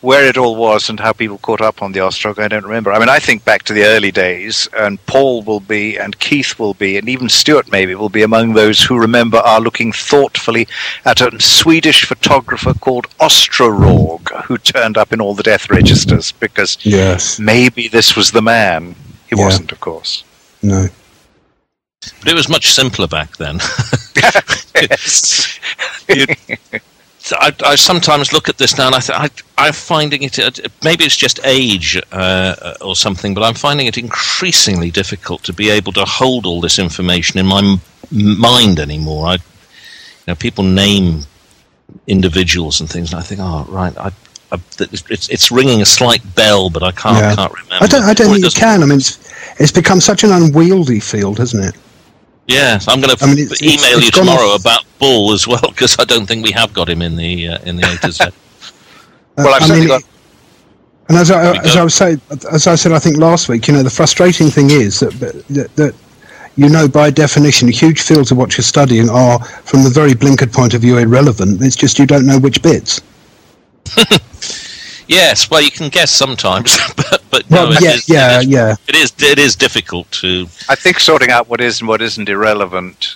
where 0.01 0.25
it 0.25 0.37
all 0.37 0.55
was 0.55 0.89
and 0.89 0.99
how 0.99 1.11
people 1.11 1.37
caught 1.39 1.59
up 1.61 1.81
on 1.81 1.91
the 1.91 1.99
Ostrog, 1.99 2.39
I 2.39 2.47
don't 2.47 2.63
remember. 2.63 2.93
I 2.93 2.99
mean, 2.99 3.09
I 3.09 3.19
think 3.19 3.43
back 3.43 3.63
to 3.63 3.73
the 3.73 3.83
early 3.83 4.11
days, 4.11 4.67
and 4.77 5.03
Paul 5.07 5.41
will 5.43 5.59
be, 5.59 5.97
and 5.97 6.17
Keith 6.19 6.57
will 6.57 6.73
be, 6.73 6.97
and 6.97 7.09
even 7.09 7.27
Stuart 7.27 7.69
maybe 7.71 7.95
will 7.95 8.09
be 8.09 8.23
among 8.23 8.53
those 8.53 8.81
who 8.81 8.97
remember 8.97 9.37
are 9.39 9.59
looking 9.59 9.91
thoughtfully 9.91 10.67
at 11.05 11.19
a 11.21 11.39
Swedish 11.41 12.05
photographer 12.05 12.73
called 12.73 13.07
Ostrorog, 13.19 14.29
who 14.45 14.57
turned 14.57 14.97
up 14.97 15.11
in 15.11 15.19
all 15.19 15.35
the 15.35 15.43
death 15.43 15.69
registers 15.69 16.31
because 16.31 16.77
Yes. 16.83 17.37
maybe 17.37 17.87
this 17.89 18.15
was 18.15 18.31
the 18.31 18.41
man. 18.41 18.95
He 19.29 19.35
Yeah. 19.37 19.45
wasn't, 19.45 19.71
of 19.73 19.79
course. 19.81 20.23
No. 20.63 20.87
But 22.21 22.29
it 22.29 22.35
was 22.35 22.47
much 22.47 22.71
simpler 22.71 23.07
back 23.07 23.35
then. 23.35 23.59
yes. 24.75 25.59
I, 27.33 27.53
I 27.65 27.75
sometimes 27.75 28.33
look 28.33 28.49
at 28.49 28.57
this 28.57 28.77
now 28.77 28.87
and 28.87 28.95
I 28.95 28.99
think 28.99 29.19
I, 29.57 29.67
I'm 29.67 29.73
finding 29.73 30.23
it, 30.23 30.39
uh, 30.39 30.51
maybe 30.83 31.03
it's 31.03 31.15
just 31.17 31.39
age 31.43 31.99
uh, 32.11 32.73
or 32.81 32.95
something, 32.95 33.33
but 33.33 33.43
I'm 33.43 33.53
finding 33.53 33.87
it 33.87 33.97
increasingly 33.97 34.91
difficult 34.91 35.43
to 35.43 35.53
be 35.53 35.69
able 35.69 35.91
to 35.93 36.05
hold 36.05 36.45
all 36.45 36.61
this 36.61 36.79
information 36.79 37.39
in 37.39 37.45
my 37.45 37.59
m- 37.59 37.79
mind 38.39 38.79
anymore. 38.79 39.27
I, 39.27 39.33
you 39.33 39.39
know, 40.27 40.35
people 40.35 40.63
name 40.63 41.23
individuals 42.07 42.79
and 42.81 42.89
things, 42.89 43.11
and 43.11 43.19
I 43.19 43.23
think, 43.23 43.41
oh, 43.43 43.65
right, 43.69 43.95
I, 43.97 44.11
I, 44.51 44.57
it's, 44.79 45.29
it's 45.29 45.51
ringing 45.51 45.81
a 45.81 45.85
slight 45.85 46.21
bell, 46.35 46.69
but 46.69 46.83
I 46.83 46.91
can't, 46.91 47.17
Yeah. 47.17 47.35
can't 47.35 47.53
remember. 47.53 47.83
I 47.83 47.87
don't, 47.87 48.03
I 48.03 48.13
don't 48.13 48.27
Or 48.31 48.33
think 48.33 48.45
you 48.45 48.51
can. 48.59 48.81
I 48.83 48.85
mean, 48.85 48.97
it's, 48.99 49.19
it's 49.59 49.71
become 49.71 49.99
such 49.99 50.23
an 50.23 50.31
unwieldy 50.31 50.99
field, 50.99 51.37
hasn't 51.39 51.65
it? 51.65 51.75
Yes, 52.49 52.87
I'm 52.87 52.99
going 52.99 53.15
to 53.15 53.23
I 53.23 53.27
mean, 53.27 53.39
it's- 53.39 53.61
it's- 53.61 53.61
email 53.85 53.97
it's 53.99 54.05
you 54.07 54.11
tomorrow 54.11 54.47
off- 54.49 54.61
about 54.61 54.83
Bull 54.99 55.31
as 55.33 55.47
well, 55.47 55.61
because 55.69 55.95
I 55.99 56.03
don't 56.03 56.25
think 56.25 56.43
we 56.43 56.51
have 56.51 56.73
got 56.73 56.89
him 56.89 57.01
in 57.01 57.15
the 57.15 57.47
uh, 57.49 57.57
in 57.65 57.75
the 57.77 57.83
A 57.91 57.95
to 58.05 58.11
Z. 58.11 58.23
Uh, 59.37 59.43
Well, 59.45 59.53
I've 59.53 59.61
I 59.61 59.67
certainly 59.67 59.87
mean, 59.87 59.99
got- 59.99 60.03
And 61.07 61.17
as 61.17 61.31
I, 61.31 61.55
as. 61.63 61.75
I 61.77 61.83
was 61.83 61.93
saying, 61.95 62.19
as 62.51 62.67
I 62.67 62.75
said, 62.75 62.91
I 62.91 62.99
think 62.99 63.17
last 63.17 63.47
week, 63.47 63.67
you 63.67 63.73
know, 63.73 63.83
the 63.83 63.89
frustrating 63.89 64.49
thing 64.49 64.69
is 64.71 64.99
that, 64.99 65.11
that, 65.49 65.75
that 65.77 65.95
you 66.57 66.67
know, 66.67 66.87
by 66.89 67.09
definition, 67.09 67.69
huge 67.69 68.01
fields 68.01 68.31
of 68.31 68.37
what 68.37 68.57
you're 68.57 68.63
studying 68.65 69.09
are, 69.09 69.39
from 69.63 69.83
the 69.85 69.89
very 69.89 70.13
blinkered 70.13 70.51
point 70.51 70.73
of 70.73 70.81
view, 70.81 70.97
irrelevant. 70.97 71.61
It's 71.61 71.77
just 71.77 71.97
you 71.99 72.05
don't 72.05 72.25
know 72.25 72.37
which 72.39 72.61
bits. 72.61 72.99
Yes, 75.09 75.49
well, 75.49 75.61
you 75.61 75.71
can 75.71 75.89
guess 75.89 76.11
sometimes, 76.11 76.77
but 76.95 77.23
but 77.31 77.49
Well, 77.49 77.71
no, 77.71 77.79
yeah, 77.79 77.93
is- 77.95 78.07
yeah, 78.07 78.37
it 78.37 78.43
is, 78.43 78.47
yeah. 78.47 78.75
It 78.87 78.95
is 78.95 79.13
it 79.19 79.39
is 79.39 79.55
difficult 79.55 80.09
to. 80.21 80.47
I 80.69 80.75
think 80.75 80.99
sorting 80.99 81.31
out 81.31 81.49
what 81.49 81.61
is 81.61 81.81
and 81.81 81.87
what 81.87 82.01
isn't 82.01 82.29
irrelevant 82.29 83.15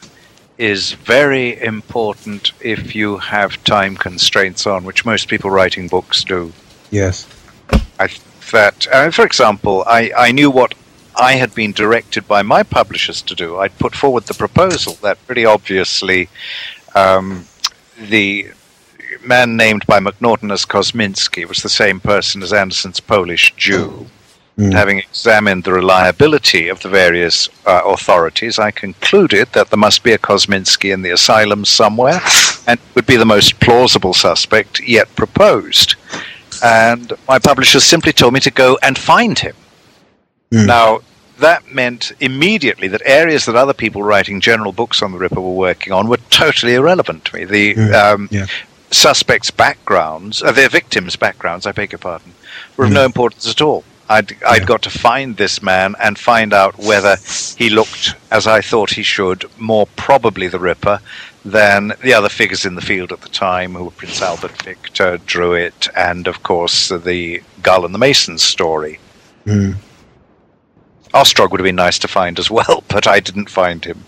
is 0.57 0.93
very 0.93 1.61
important 1.61 2.51
if 2.61 2.95
you 2.95 3.17
have 3.17 3.63
time 3.63 3.95
constraints 3.95 4.65
on, 4.65 4.83
which 4.83 5.05
most 5.05 5.27
people 5.27 5.51
writing 5.51 5.87
books 5.87 6.23
do. 6.23 6.51
Yes. 6.89 7.27
I 7.99 8.09
that, 8.51 8.87
uh, 8.91 9.11
for 9.11 9.25
example, 9.25 9.83
I, 9.85 10.11
I 10.17 10.31
knew 10.31 10.49
what 10.49 10.73
I 11.19 11.33
had 11.33 11.53
been 11.53 11.73
directed 11.73 12.27
by 12.27 12.41
my 12.41 12.63
publishers 12.63 13.21
to 13.23 13.35
do. 13.35 13.57
I'd 13.57 13.77
put 13.77 13.95
forward 13.95 14.23
the 14.23 14.33
proposal 14.33 14.93
that 15.01 15.23
pretty 15.27 15.45
obviously 15.45 16.29
um, 16.95 17.45
the 17.97 18.51
man 19.25 19.55
named 19.55 19.85
by 19.85 19.99
Macnaghten 19.99 20.51
as 20.51 20.65
Kosminski 20.65 21.47
was 21.47 21.59
the 21.59 21.69
same 21.69 21.99
person 21.99 22.43
as 22.43 22.53
Anderson's 22.53 22.99
Polish 22.99 23.53
Jew. 23.55 24.07
Mm. 24.57 24.71
Having 24.71 24.99
examined 24.99 25.63
the 25.63 25.73
reliability 25.73 26.69
of 26.69 26.79
the 26.81 26.89
various 26.89 27.49
uh, 27.65 27.81
authorities, 27.85 28.59
I 28.59 28.69
concluded 28.69 29.47
that 29.53 29.71
there 29.71 29.79
must 29.79 30.03
be 30.03 30.11
a 30.13 30.19
Kosminski 30.19 30.93
in 30.93 31.01
the 31.01 31.09
asylum 31.09 31.65
somewhere, 31.65 32.21
and 32.67 32.79
would 32.93 33.07
be 33.07 33.15
the 33.15 33.25
most 33.25 33.59
plausible 33.59 34.13
suspect 34.13 34.79
yet 34.81 35.13
proposed. 35.15 35.95
And 36.63 37.13
my 37.27 37.39
publishers 37.39 37.83
simply 37.83 38.13
told 38.13 38.33
me 38.35 38.39
to 38.41 38.51
go 38.51 38.77
and 38.83 38.95
find 38.95 39.39
him. 39.39 39.55
Mm. 40.51 40.67
Now, 40.67 40.99
that 41.39 41.71
meant 41.73 42.11
immediately 42.19 42.87
that 42.89 43.01
areas 43.05 43.45
that 43.45 43.55
other 43.55 43.73
people 43.73 44.03
writing 44.03 44.39
general 44.39 44.71
books 44.71 45.01
on 45.01 45.11
the 45.11 45.17
Ripper 45.17 45.41
were 45.41 45.49
working 45.49 45.91
on 45.91 46.07
were 46.07 46.17
totally 46.29 46.75
irrelevant 46.75 47.25
to 47.25 47.35
me. 47.35 47.45
The 47.45 47.73
Mm, 47.73 47.93
um, 47.93 48.29
yeah. 48.31 48.45
Suspects' 48.93 49.51
backgrounds, 49.51 50.41
uh, 50.41 50.51
their 50.51 50.69
victims' 50.69 51.15
backgrounds, 51.15 51.65
I 51.65 51.71
beg 51.71 51.91
your 51.91 51.99
pardon, 51.99 52.33
were 52.77 52.85
of 52.85 52.91
no 52.91 53.05
importance 53.05 53.49
at 53.49 53.61
all. 53.61 53.83
I'd, 54.09 54.35
I'd 54.43 54.67
got 54.67 54.81
to 54.83 54.89
find 54.89 55.37
this 55.37 55.61
man 55.61 55.95
and 55.99 56.19
find 56.19 56.53
out 56.53 56.77
whether 56.77 57.15
he 57.57 57.69
looked 57.69 58.15
as 58.31 58.45
I 58.45 58.61
thought 58.61 58.91
he 58.91 59.03
should, 59.03 59.45
more 59.57 59.87
probably 59.95 60.47
the 60.47 60.59
Ripper, 60.59 60.99
than 61.45 61.93
the 62.01 62.13
other 62.13 62.29
figures 62.29 62.65
in 62.65 62.75
the 62.75 62.81
field 62.81 63.11
at 63.11 63.21
the 63.21 63.29
time, 63.29 63.73
who 63.73 63.85
were 63.85 63.91
Prince 63.91 64.21
Albert 64.21 64.61
Victor, 64.61 65.17
Druitt, 65.25 65.87
and 65.95 66.27
of 66.27 66.43
course 66.43 66.89
the 66.89 67.41
Gull 67.61 67.85
and 67.85 67.93
the 67.93 67.99
Masons 67.99 68.43
story. 68.43 68.99
Mm. 69.45 69.75
Ostrog 71.13 71.51
would 71.51 71.59
have 71.59 71.65
been 71.65 71.75
nice 71.75 71.99
to 71.99 72.07
find 72.07 72.39
as 72.39 72.51
well, 72.51 72.83
but 72.89 73.07
I 73.07 73.19
didn't 73.19 73.49
find 73.49 73.83
him. 73.83 74.03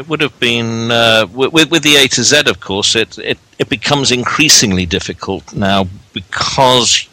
It 0.00 0.08
would 0.08 0.22
have 0.22 0.40
been 0.40 0.90
uh, 0.90 1.26
with, 1.30 1.70
with 1.70 1.82
the 1.82 1.96
A 1.96 2.08
to 2.08 2.22
Z, 2.22 2.44
of 2.46 2.58
course. 2.60 2.96
It, 2.96 3.18
it 3.18 3.38
it 3.58 3.68
becomes 3.68 4.10
increasingly 4.10 4.86
difficult 4.86 5.52
now 5.52 5.88
because 6.14 7.06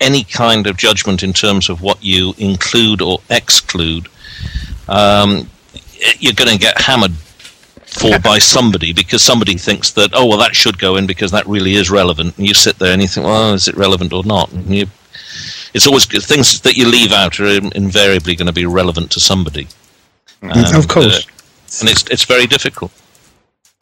any 0.00 0.24
kind 0.24 0.66
of 0.66 0.78
judgment 0.78 1.22
in 1.22 1.34
terms 1.34 1.68
of 1.68 1.82
what 1.82 2.02
you 2.02 2.32
include 2.38 3.02
or 3.02 3.18
exclude, 3.28 4.08
um, 4.88 5.50
you're 6.18 6.32
going 6.32 6.50
to 6.50 6.58
get 6.58 6.80
hammered 6.80 7.12
for 7.12 8.18
by 8.20 8.38
somebody 8.38 8.94
because 8.94 9.20
somebody 9.20 9.58
thinks 9.58 9.92
that 9.92 10.12
oh 10.14 10.24
well 10.24 10.38
that 10.38 10.56
should 10.56 10.78
go 10.78 10.96
in 10.96 11.06
because 11.06 11.30
that 11.30 11.46
really 11.46 11.74
is 11.74 11.90
relevant. 11.90 12.38
And 12.38 12.48
you 12.48 12.54
sit 12.54 12.78
there 12.78 12.94
and 12.94 13.02
you 13.02 13.08
think 13.08 13.26
well 13.26 13.52
is 13.52 13.68
it 13.68 13.76
relevant 13.76 14.14
or 14.14 14.24
not? 14.24 14.50
And 14.50 14.74
you, 14.74 14.86
it's 15.74 15.86
always 15.86 16.06
good. 16.06 16.22
things 16.22 16.62
that 16.62 16.78
you 16.78 16.88
leave 16.88 17.12
out 17.12 17.38
are 17.38 17.58
invariably 17.74 18.34
going 18.34 18.46
to 18.46 18.60
be 18.62 18.64
relevant 18.64 19.10
to 19.10 19.20
somebody. 19.20 19.68
Mm, 20.40 20.78
of 20.78 20.88
course. 20.88 21.26
uh, 21.26 21.33
and 21.80 21.90
it's 21.90 22.04
it's 22.10 22.24
very 22.24 22.46
difficult. 22.46 22.92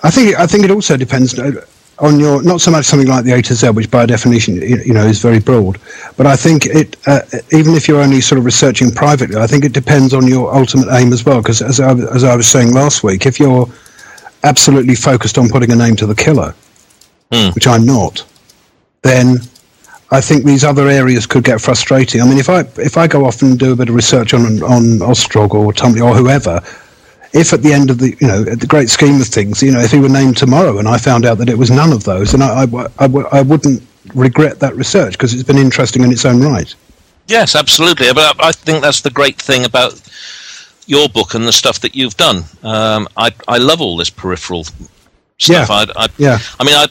I 0.03 0.11
think 0.11 0.39
I 0.39 0.47
think 0.47 0.65
it 0.65 0.71
also 0.71 0.97
depends 0.97 1.39
uh, 1.39 1.65
on 1.99 2.19
your 2.19 2.43
not 2.43 2.61
so 2.61 2.71
much 2.71 2.87
something 2.87 3.09
like 3.09 3.25
the 3.25 3.33
A 3.33 3.43
to 3.43 3.55
Z, 3.55 3.71
which 3.71 3.91
by 3.91 4.07
definition 4.07 4.57
you 4.57 4.93
know 4.93 5.07
is 5.07 5.21
very 5.21 5.41
broad, 5.41 5.79
but 6.17 6.27
I 6.27 6.37
think 6.37 6.67
it 6.67 6.97
uh, 7.07 7.21
even 7.53 7.75
if 7.75 7.87
you're 7.89 8.03
only 8.03 8.21
sort 8.21 8.39
of 8.39 8.45
researching 8.45 8.91
privately, 8.91 9.37
I 9.37 9.47
think 9.47 9.65
it 9.65 9.73
depends 9.73 10.13
on 10.13 10.27
your 10.27 10.55
ultimate 10.55 10.89
aim 10.91 11.13
as 11.13 11.25
well. 11.25 11.41
Because 11.43 11.63
as 11.63 11.79
I, 11.81 11.93
as 11.93 12.25
I 12.25 12.35
was 12.37 12.49
saying 12.49 12.73
last 12.73 13.03
week, 13.05 13.27
if 13.27 13.39
you're 13.39 13.69
absolutely 14.45 14.95
focused 14.97 15.39
on 15.39 15.49
putting 15.49 15.71
a 15.71 15.77
name 15.77 15.97
to 15.97 16.07
the 16.07 16.15
killer, 16.15 16.55
Hmm. 17.33 17.51
which 17.55 17.67
I'm 17.67 17.87
not, 17.87 18.25
then 19.03 19.39
I 20.11 20.21
think 20.21 20.45
these 20.45 20.65
other 20.65 20.89
areas 20.89 21.25
could 21.27 21.45
get 21.45 21.61
frustrating. 21.61 22.21
I 22.21 22.25
mean, 22.27 22.39
if 22.39 22.51
I 22.51 22.61
if 22.77 22.99
I 22.99 23.07
go 23.07 23.25
off 23.25 23.41
and 23.41 23.59
do 23.59 23.73
a 23.73 23.77
bit 23.77 23.89
of 23.89 23.95
research 23.95 24.35
on 24.35 24.63
on 24.63 24.99
Ostrog 25.01 25.55
or 25.55 25.73
Tumblety 25.73 26.05
or 26.05 26.15
whoever, 26.15 26.61
if 27.33 27.53
at 27.53 27.63
the 27.63 27.73
end 27.73 27.91
of 27.91 27.99
the 27.99 28.17
you 28.21 28.27
know 28.27 28.43
at 28.51 28.61
the 28.61 28.67
great 28.67 28.91
scheme 28.91 29.21
of 29.21 29.27
things, 29.27 29.63
you 29.63 29.73
know, 29.73 29.81
if 29.81 29.91
he 29.91 29.99
were 29.99 30.09
named 30.09 30.37
tomorrow 30.37 30.79
and 30.79 30.89
I 30.89 30.99
found 30.99 31.25
out 31.25 31.39
that 31.39 31.49
it 31.49 31.57
was 31.59 31.71
none 31.71 31.93
of 31.93 32.05
those, 32.05 32.33
then 32.33 32.43
I 32.43 32.63
I, 32.63 32.87
I, 32.99 33.39
I 33.39 33.43
wouldn't 33.43 33.83
regret 34.15 34.61
that 34.61 34.75
research 34.77 35.13
because 35.13 35.33
it's 35.33 35.43
been 35.43 35.59
interesting 35.59 36.03
in 36.03 36.11
its 36.13 36.25
own 36.25 36.43
right. 36.43 36.75
Yes, 37.29 37.55
absolutely. 37.55 38.13
But 38.13 38.37
I 38.41 38.49
I 38.49 38.53
think 38.53 38.83
that's 38.83 39.01
the 39.01 39.11
great 39.11 39.41
thing 39.41 39.65
about 39.65 40.01
your 40.87 41.09
book 41.09 41.35
and 41.35 41.47
the 41.47 41.53
stuff 41.53 41.79
that 41.81 41.95
you've 41.95 42.17
done. 42.17 42.45
Um, 42.63 43.09
I 43.17 43.31
I 43.49 43.59
love 43.59 43.81
all 43.81 43.97
this 43.97 44.11
peripheral 44.11 44.65
stuff. 44.65 44.89
Yeah. 45.39 45.67
I, 45.71 45.87
I, 45.97 46.09
Yeah. 46.19 46.39
I 46.61 46.65
mean, 46.65 46.75
I, 46.75 46.87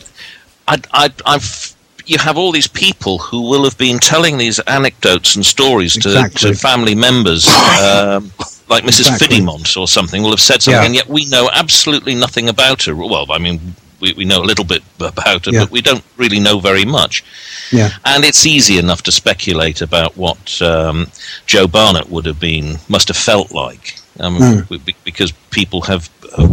I, 0.68 0.78
I, 0.94 1.10
I've. 1.26 1.76
You 2.08 2.18
have 2.18 2.36
all 2.38 2.52
these 2.52 2.68
people 2.68 3.20
who 3.20 3.42
will 3.44 3.64
have 3.64 3.78
been 3.78 4.00
telling 4.00 4.38
these 4.38 4.60
anecdotes 4.62 5.36
and 5.36 5.46
stories 5.46 5.94
to, 5.94 6.10
Exactly. 6.10 6.52
to 6.52 6.58
family 6.58 6.96
members, 6.96 7.48
um, 7.48 8.32
like 8.72 8.84
Mrs. 8.84 9.02
Exactly. 9.12 9.46
Or 9.82 9.88
something, 9.88 10.24
will 10.24 10.32
have 10.32 10.40
said 10.42 10.62
something, 10.64 10.82
Yeah. 10.82 10.86
and 10.86 10.96
yet 10.96 11.08
we 11.08 11.26
know 11.26 11.50
absolutely 11.54 12.16
nothing 12.16 12.50
about 12.50 12.84
her. 12.84 12.96
Well, 12.96 13.26
I 13.32 13.38
mean, 13.38 13.76
we, 14.00 14.14
we 14.14 14.26
know 14.26 14.42
a 14.42 14.48
little 14.52 14.66
bit 14.66 14.82
about 15.00 15.46
her, 15.46 15.52
Yeah. 15.52 15.60
but 15.62 15.72
we 15.72 15.82
don't 15.82 16.04
really 16.18 16.40
know 16.40 16.60
very 16.60 16.86
much. 16.86 17.24
Yeah. 17.72 17.90
And 18.06 18.24
it's 18.26 18.46
easy 18.46 18.78
enough 18.78 19.02
to 19.04 19.12
speculate 19.12 19.82
about 19.82 20.18
what 20.18 20.62
um, 20.62 21.08
Joe 21.46 21.68
Barnett 21.68 22.10
would 22.10 22.26
have 22.26 22.40
been, 22.40 22.78
must 22.90 23.08
have 23.10 23.18
felt 23.18 23.52
like, 23.52 24.00
um, 24.20 24.38
Mm. 24.40 24.86
be- 24.86 24.96
because 25.04 25.32
people 25.52 25.82
have, 25.82 26.10
uh, 26.38 26.48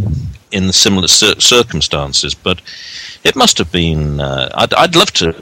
in 0.51 0.73
similar 0.73 1.09
cir- 1.09 1.41
circumstances. 1.41 2.35
But 2.35 2.61
it 3.25 3.35
must 3.37 3.59
have 3.59 3.71
been. 3.73 4.21
Uh, 4.21 4.49
I'd, 4.55 4.75
I'd 4.75 4.97
love 4.97 5.13
to 5.15 5.35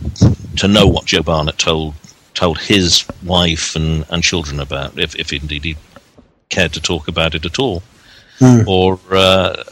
to 0.56 0.66
know 0.68 0.86
what 0.86 1.04
Joe 1.06 1.22
Barnett 1.22 1.58
told 1.58 1.94
told 2.34 2.58
his 2.58 3.04
wife 3.24 3.76
and, 3.76 4.04
and 4.10 4.22
children 4.22 4.60
about, 4.60 4.98
if, 4.98 5.14
if 5.16 5.32
indeed 5.32 5.64
he 5.64 5.76
cared 6.48 6.72
to 6.74 6.80
talk 6.80 7.08
about 7.08 7.34
it 7.34 7.44
at 7.44 7.58
all, 7.58 7.82
Mm. 8.40 8.66
or. 8.66 8.98
Uh, 9.10 9.62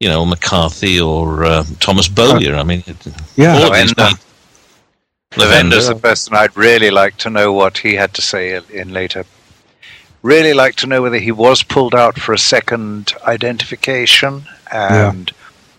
you 0.00 0.08
know 0.08 0.24
McCarthy 0.24 1.00
or 1.00 1.44
uh, 1.44 1.64
Thomas 1.80 2.06
Bowyer. 2.06 2.54
I 2.54 2.62
mean, 2.62 2.84
it, 2.86 2.96
Yeah. 3.34 3.56
all 3.56 3.64
of 3.64 3.72
these 3.72 3.92
Lawende. 3.94 3.96
guys- 3.96 4.14
Lawende's 5.32 5.88
the 5.88 5.96
person 5.96 6.34
I'd 6.36 6.56
really 6.56 6.90
like 6.92 7.16
to 7.18 7.30
know 7.30 7.52
what 7.52 7.78
he 7.78 7.94
had 7.94 8.14
to 8.14 8.22
say 8.22 8.60
in 8.72 8.92
later. 8.92 9.24
Really 10.22 10.54
like 10.54 10.76
to 10.76 10.86
know 10.86 11.02
whether 11.02 11.18
he 11.18 11.32
was 11.32 11.64
pulled 11.64 11.96
out 11.96 12.16
for 12.16 12.32
a 12.32 12.38
second 12.38 13.12
identification 13.26 14.44
and 14.72 15.32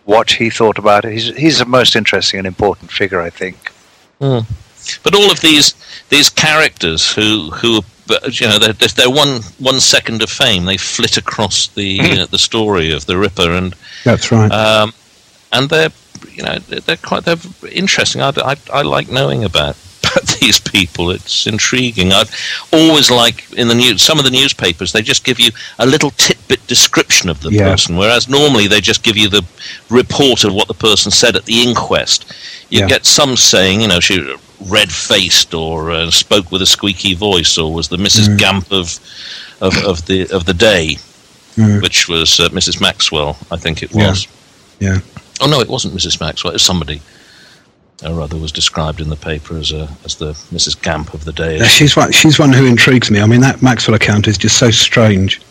what 0.04 0.32
he 0.32 0.50
thought 0.50 0.78
about 0.78 1.06
it. 1.06 1.14
He's, 1.14 1.36
he's 1.38 1.62
a 1.62 1.66
most 1.66 1.96
interesting 1.96 2.40
and 2.40 2.48
important 2.48 2.92
figure, 2.92 3.22
I 3.22 3.30
think. 3.30 3.72
But 4.20 5.16
all 5.16 5.32
of 5.32 5.40
these 5.40 5.74
these 6.10 6.30
characters 6.30 7.10
who 7.14 7.52
who 7.52 7.82
but, 8.10 8.40
you 8.42 8.48
know 8.48 8.60
they're, 8.60 8.74
they're 8.74 9.10
one 9.10 9.42
one 9.60 9.80
second 9.80 10.22
of 10.22 10.30
fame. 10.30 10.66
They 10.66 10.76
flit 10.78 11.16
across 11.16 11.68
the 11.70 12.00
uh, 12.02 12.26
the 12.26 12.38
story 12.38 12.92
of 12.92 13.06
the 13.06 13.18
Ripper, 13.18 13.52
and 13.52 13.74
That's 14.04 14.30
right. 14.32 14.52
um, 14.52 14.92
and 15.54 15.70
they're 15.70 15.92
you 16.32 16.44
know 16.44 16.60
they're 16.60 16.98
quite 16.98 17.24
they're 17.24 17.38
interesting. 17.72 18.22
I, 18.22 18.34
I, 18.44 18.56
I 18.74 18.82
like 18.82 19.10
knowing 19.10 19.46
about. 19.46 19.78
About 20.10 20.40
these 20.40 20.60
people, 20.60 21.12
it's 21.12 21.46
intriguing. 21.46 22.12
I'd 22.14 22.30
always 22.74 23.12
like 23.12 23.46
in 23.54 23.68
the 23.68 23.76
news. 23.76 24.02
Some 24.02 24.18
of 24.18 24.26
the 24.26 24.32
newspapers 24.32 24.92
they 24.92 25.04
just 25.04 25.24
give 25.24 25.40
you 25.40 25.52
a 25.78 25.86
little 25.86 26.10
tidbit 26.12 26.66
description 26.66 27.30
of 27.30 27.42
the 27.42 27.52
Yeah. 27.52 27.70
person, 27.70 27.96
whereas 27.96 28.28
normally 28.28 28.66
they 28.68 28.82
just 28.82 29.04
give 29.04 29.18
you 29.18 29.30
the 29.30 29.44
report 29.90 30.46
of 30.46 30.54
what 30.54 30.68
the 30.68 30.74
person 30.74 31.12
said 31.12 31.36
at 31.36 31.46
the 31.46 31.62
inquest. 31.62 32.26
You 32.70 32.80
Yeah. 32.80 32.88
get 32.88 33.06
some 33.06 33.38
saying, 33.38 33.82
you 33.82 33.88
know, 33.88 34.00
she 34.00 34.16
red 34.68 34.92
faced 34.92 35.54
or 35.54 35.92
uh, 35.92 36.12
spoke 36.12 36.52
with 36.52 36.62
a 36.62 36.66
squeaky 36.66 37.16
voice 37.16 37.58
or 37.58 37.74
was 37.74 37.88
the 37.90 37.98
Mrs. 37.98 38.28
Mm. 38.30 38.38
Gamp 38.38 38.72
of, 38.72 39.00
of 39.62 39.78
of 39.86 40.06
the 40.06 40.30
of 40.32 40.46
the 40.46 40.54
day, 40.54 40.98
Mm. 41.56 41.82
which 41.82 42.08
was 42.08 42.40
uh, 42.40 42.48
Mrs. 42.50 42.80
Maxwell, 42.80 43.36
I 43.52 43.58
think 43.58 43.84
it 43.84 43.94
was. 43.94 44.28
Yeah. 44.80 45.00
Oh 45.42 45.48
no, 45.48 45.60
it 45.60 45.68
wasn't 45.68 45.94
Mrs. 45.94 46.20
Maxwell. 46.22 46.52
It 46.52 46.56
was 46.56 46.62
somebody 46.62 47.02
or 48.06 48.22
other 48.22 48.38
was 48.38 48.52
described 48.52 49.02
in 49.02 49.10
the 49.10 49.16
paper 49.16 49.58
as 49.58 49.72
a 49.72 49.90
as 50.06 50.16
the 50.16 50.32
Mrs. 50.54 50.82
Gamp 50.82 51.14
of 51.14 51.26
the 51.26 51.34
day. 51.34 51.58
Yeah, 51.58 51.66
she's 51.66 51.96
one. 51.96 52.12
She's 52.12 52.40
one 52.40 52.54
who 52.54 52.66
intrigues 52.66 53.12
me. 53.12 53.20
I 53.20 53.26
mean, 53.26 53.42
that 53.42 53.62
Maxwell 53.62 53.96
account 53.96 54.28
is 54.28 54.38
just 54.38 54.58
so 54.58 54.72
strange. 54.72 55.42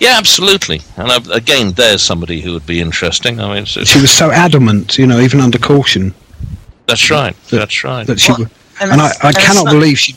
Yeah, 0.00 0.16
absolutely. 0.18 0.80
And 0.96 1.10
i 1.10 1.18
again, 1.32 1.72
there's 1.72 2.02
somebody 2.02 2.40
who 2.40 2.52
would 2.52 2.66
be 2.66 2.80
interesting. 2.80 3.40
I 3.40 3.54
mean, 3.54 3.64
She 3.64 4.00
was 4.00 4.10
so 4.10 4.30
adamant, 4.30 4.98
you 4.98 5.06
know, 5.06 5.20
even 5.20 5.40
under 5.40 5.58
caution, 5.58 6.12
that's 6.86 7.10
right. 7.10 7.34
That's 7.50 7.84
right. 7.84 8.06
that 8.06 8.20
she. 8.20 8.32
Well, 8.32 8.46
and 8.80 8.90
and 8.92 9.00
I, 9.00 9.10
I 9.22 9.28
and 9.28 9.36
cannot 9.36 9.66
believe 9.66 9.98
she. 9.98 10.16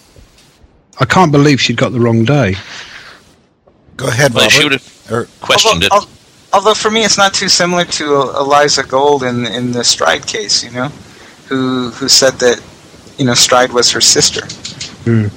I 1.00 1.06
can't 1.06 1.32
believe 1.32 1.62
she'd 1.62 1.78
got 1.78 1.92
the 1.92 2.00
wrong 2.00 2.26
day. 2.26 2.56
Go 3.98 4.08
ahead, 4.08 4.34
Well, 4.34 4.46
if 4.46 4.52
she 4.52 4.64
would 4.64 4.74
have 4.74 5.12
Or- 5.12 5.28
questioned 5.42 5.84
it. 5.84 5.92
although, 5.92 6.06
al- 6.06 6.10
although 6.54 6.74
for 6.74 6.92
me, 6.92 7.04
it's 7.04 7.18
not 7.18 7.34
too 7.34 7.50
similar 7.50 7.86
to 7.86 8.06
Eliza 8.38 8.84
Gold 8.84 9.24
in 9.24 9.46
in 9.46 9.72
the 9.72 9.84
Stride 9.84 10.26
case. 10.28 10.64
You 10.64 10.72
know, 10.72 10.90
who 11.48 11.90
who 11.92 12.08
said 12.08 12.34
that 12.40 12.62
you 13.18 13.26
know 13.26 13.34
Stride 13.34 13.72
was 13.72 13.92
her 13.92 14.02
sister. 14.02 14.46
Hmm. 15.06 15.28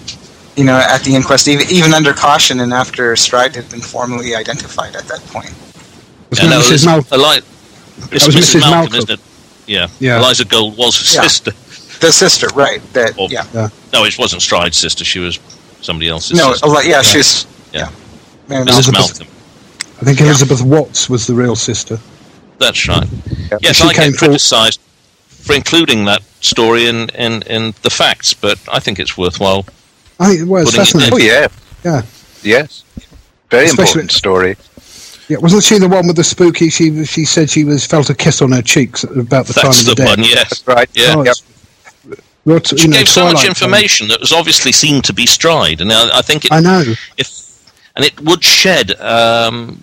You 0.57 0.65
know, 0.65 0.77
at 0.77 1.03
the 1.03 1.15
inquest, 1.15 1.47
even 1.49 1.67
even 1.71 1.95
under 1.95 2.13
caution, 2.13 2.61
and 2.61 2.73
after 2.73 3.15
Stride 3.17 3.55
had 3.55 3.69
been 3.71 3.81
formally 3.81 4.35
identified 4.35 4.95
at 4.97 5.07
that 5.09 5.21
point. 5.27 5.55
Was 6.31 6.43
Yeah, 6.43 6.51
no, 6.51 6.61
Mrs. 6.61 6.73
it's 6.73 6.85
Mal- 6.87 7.07
Eli- 7.13 7.37
it's 8.13 8.27
Mrs. 8.29 8.35
Mrs. 8.37 8.61
Malcolm, 8.61 8.71
Malcolm. 8.71 8.95
isn't 8.97 9.11
it? 9.11 9.21
Yeah. 9.67 9.89
Yeah. 9.99 10.19
Eliza 10.19 10.45
Gold 10.45 10.77
was 10.77 10.97
her 10.97 11.15
Yeah. 11.17 11.23
sister. 11.29 11.53
The 12.01 12.11
sister, 12.13 12.49
right? 12.55 12.81
That 12.95 13.13
Oh. 13.19 13.29
yeah. 13.29 13.45
No, 13.93 14.05
it 14.05 14.19
wasn't 14.19 14.43
Stride's 14.43 14.77
sister. 14.79 15.05
She 15.05 15.19
was 15.19 15.39
somebody 15.83 16.09
else's 16.09 16.37
No, 16.39 16.53
sister. 16.53 16.67
Eli- 16.67 16.83
yeah, 16.85 17.03
she's 17.03 17.47
Yeah. 17.73 17.89
Mary 18.49 18.65
Mrs. 18.65 18.93
Malcolm. 18.93 18.93
Malcolm. 18.93 19.27
I 20.01 20.05
think 20.05 20.21
Elizabeth 20.21 20.63
Watts 20.63 21.11
was 21.11 21.27
the 21.27 21.35
real 21.35 21.55
sister. 21.57 21.99
That's 22.59 22.89
right. 22.89 23.07
Yes, 23.61 23.77
She 23.77 23.85
I 23.85 23.93
came 23.93 24.11
get 24.13 24.19
forward- 24.19 24.19
criticised 24.19 24.81
for 25.29 25.55
including 25.55 26.05
that 26.07 26.23
story 26.41 26.87
in, 26.87 27.09
in, 27.11 27.43
in 27.43 27.75
the 27.83 27.91
facts, 27.91 28.33
but 28.35 28.59
I 28.73 28.81
think 28.81 28.99
it's 28.99 29.17
worthwhile. 29.17 29.67
I 30.19 30.29
think 30.29 30.41
it 30.41 30.49
was 30.49 30.75
Putting 30.75 31.01
it. 31.03 31.13
Oh, 31.13 31.17
yeah. 31.19 31.49
Yeah. 31.85 32.03
Yes. 32.43 32.83
Very 33.51 33.67
Especially- 33.67 33.83
important 33.85 34.13
story. 34.13 34.57
Yeah, 35.31 35.39
wasn't 35.39 35.63
she 35.63 35.79
the 35.79 35.89
one 35.89 36.07
with 36.09 36.17
the 36.17 36.25
spooky? 36.25 36.69
She 36.71 37.05
she 37.05 37.25
said 37.25 37.49
she 37.49 37.63
was 37.65 37.87
felt 37.87 38.11
a 38.11 38.15
kiss 38.15 38.43
on 38.43 38.51
her 38.53 38.63
cheeks 38.63 39.05
about 39.05 39.47
the 39.47 39.53
time 39.55 39.71
of 39.71 39.77
the 39.79 39.91
the 39.91 39.95
death. 39.95 40.09
one, 40.09 40.19
yes. 40.25 40.37
That's 40.63 40.67
right. 40.67 40.91
Yeah. 40.93 41.15
Oh, 41.17 41.25
Yep. 41.25 41.35
it's- 41.37 41.43
well, 42.45 42.59
t- 42.59 42.77
She 42.77 42.85
you 42.85 42.89
know, 42.91 42.97
gave 42.99 43.09
so 43.09 43.23
much 43.25 43.33
Twilight 43.35 43.49
information 43.49 44.09
that 44.09 44.19
was 44.19 44.33
obviously 44.33 44.73
seen 44.73 45.03
to 45.03 45.13
be 45.13 45.27
Stride, 45.27 45.81
and 45.81 45.93
I, 45.93 46.19
I 46.19 46.23
think 46.23 46.47
it, 46.47 46.53
I 46.53 46.59
know. 46.61 46.83
if 47.17 47.29
and 47.97 48.05
it 48.05 48.19
would 48.23 48.43
shed 48.43 48.99
um, 49.01 49.81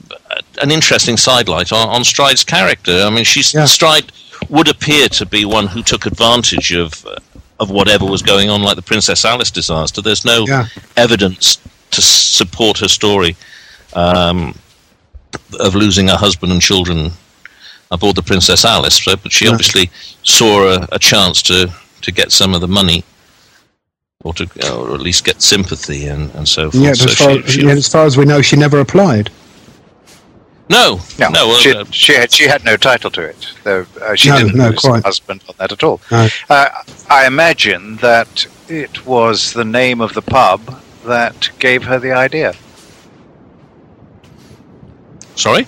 an 0.62 0.72
interesting 0.72 1.18
sidelight 1.18 1.72
on, 1.72 1.88
on 1.88 2.04
Stride's 2.04 2.44
character. 2.44 3.04
I 3.04 3.10
mean, 3.10 3.24
she's 3.26 3.54
Yeah. 3.54 3.66
Stride 3.66 4.12
would 4.50 4.68
appear 4.68 5.08
to 5.10 5.26
be 5.26 5.46
one 5.46 5.68
who 5.68 5.82
took 5.84 6.06
advantage 6.06 6.74
of 6.74 7.06
uh, 7.06 7.16
of 7.60 7.70
whatever 7.72 8.06
was 8.06 8.22
going 8.22 8.50
on, 8.50 8.62
like 8.64 8.76
the 8.76 8.82
Princess 8.82 9.24
Alice 9.24 9.50
disaster. 9.52 10.02
There's 10.02 10.26
no 10.26 10.46
Yeah. 10.48 10.66
evidence 10.98 11.58
to 11.92 12.02
support 12.02 12.80
her 12.80 12.88
story 12.90 13.36
um, 13.94 14.54
of 15.60 15.76
losing 15.76 16.08
her 16.08 16.16
husband 16.18 16.52
and 16.52 16.62
children 16.62 17.12
aboard 17.92 18.16
the 18.16 18.22
Princess 18.24 18.66
Alice. 18.66 19.04
So, 19.04 19.16
but 19.16 19.32
she 19.32 19.46
Yeah. 19.46 19.52
obviously 19.52 19.90
saw 20.24 20.68
a, 20.74 20.88
a 20.92 21.00
chance 21.00 21.42
to, 21.44 21.72
to 22.02 22.12
get 22.12 22.32
some 22.32 22.54
of 22.54 22.62
the 22.62 22.68
money, 22.68 23.04
or 24.24 24.34
to 24.34 24.44
or 24.74 24.94
at 24.94 25.02
least 25.02 25.24
get 25.24 25.42
sympathy 25.42 26.08
and, 26.08 26.34
and 26.36 26.48
so 26.48 26.70
forth. 26.72 26.84
Yeah, 26.84 26.94
so 26.94 27.06
as 27.06 27.16
far, 27.16 27.32
she- 27.44 27.48
she- 27.48 27.62
yeah, 27.66 27.72
as 27.72 27.88
far 27.92 28.06
as 28.06 28.18
we 28.18 28.26
know, 28.26 28.42
she 28.42 28.56
never 28.56 28.80
applied. 28.80 29.30
no, 30.70 31.00
No, 31.18 31.30
no, 31.30 31.48
well, 31.48 31.58
she, 31.60 31.74
uh, 31.74 31.86
she, 31.92 32.13
had, 32.13 32.32
she 32.32 32.44
had 32.46 32.66
no 32.66 32.76
title 32.76 33.10
to 33.12 33.22
it. 33.22 33.48
Though, 33.63 33.86
uh, 34.02 34.16
she 34.16 34.30
No, 34.30 34.38
didn't 34.40 34.56
no, 34.58 34.70
lose 34.70 34.80
quite. 34.80 34.98
her 34.98 35.02
husband 35.04 35.42
on 35.48 35.56
that 35.60 35.72
at 35.72 35.82
all. 35.84 36.02
No. 36.12 36.28
Uh, 36.50 36.68
I 37.10 37.26
imagine 37.26 37.96
that 37.98 38.46
it 38.68 39.06
was 39.06 39.54
the 39.54 39.63
name 39.63 40.02
of 40.02 40.13
the 40.13 40.22
pub 40.22 40.60
that 41.06 41.50
gave 41.60 41.84
her 41.84 42.00
the 42.00 42.12
idea. 42.12 42.54
Sorry. 45.38 45.67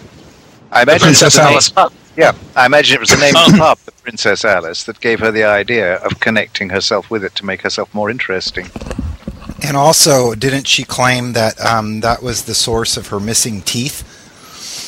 I 0.71 0.83
imagine 0.83 1.07
it 1.07 1.11
was 1.11 1.19
Princess 1.19 1.35
the 1.35 1.41
name- 1.43 1.51
Alice 1.53 1.69
Pub. 1.69 1.93
Yeah, 2.17 2.33
I 2.55 2.65
imagine 2.65 2.95
it 2.95 2.99
was 2.99 3.09
the 3.11 3.17
name 3.17 3.35
of 3.35 3.51
the 3.51 3.57
pub, 3.57 3.77
the 3.85 3.91
Princess 3.93 4.43
Alice, 4.43 4.83
that 4.83 4.99
gave 4.99 5.21
her 5.21 5.31
the 5.31 5.45
idea 5.45 5.95
of 5.97 6.19
connecting 6.19 6.69
herself 6.69 7.09
with 7.09 7.23
it 7.23 7.33
to 7.35 7.45
make 7.45 7.61
herself 7.61 7.93
more 7.93 8.09
interesting. 8.09 8.67
And 9.63 9.77
also, 9.77 10.35
didn't 10.35 10.67
she 10.67 10.83
claim 10.83 11.31
that 11.33 11.59
um, 11.63 12.01
that 12.01 12.21
was 12.21 12.43
the 12.43 12.55
source 12.55 12.97
of 12.97 13.07
her 13.07 13.19
missing 13.21 13.61
teeth? 13.61 14.03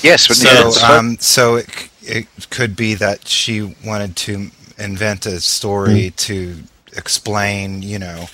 Yes, 0.04 0.28
but 0.28 0.38
So, 0.38 0.50
yes, 0.50 0.84
um, 0.84 1.18
so 1.20 1.56
it, 1.56 1.90
it 2.02 2.28
could 2.50 2.76
be 2.76 2.96
that 2.96 3.28
she 3.28 3.76
wanted 3.86 4.16
to 4.18 4.50
invent 4.78 5.26
a 5.26 5.40
story 5.40 6.12
to 6.18 6.58
explain, 6.98 7.82
you 7.82 8.00
know, 8.00 8.26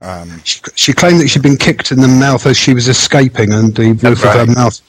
um, 0.00 0.40
She, 0.44 0.60
she 0.74 0.92
claimed 0.92 1.20
that 1.20 1.28
she'd 1.28 1.42
been 1.42 1.56
kicked 1.56 1.90
in 1.92 2.00
the 2.00 2.08
mouth 2.08 2.46
as 2.46 2.56
she 2.56 2.72
was 2.72 2.88
escaping, 2.88 3.52
and 3.52 3.74
the 3.74 3.92
roof 3.92 4.24
of 4.24 4.32
her 4.32 4.46
mouth 4.46 4.80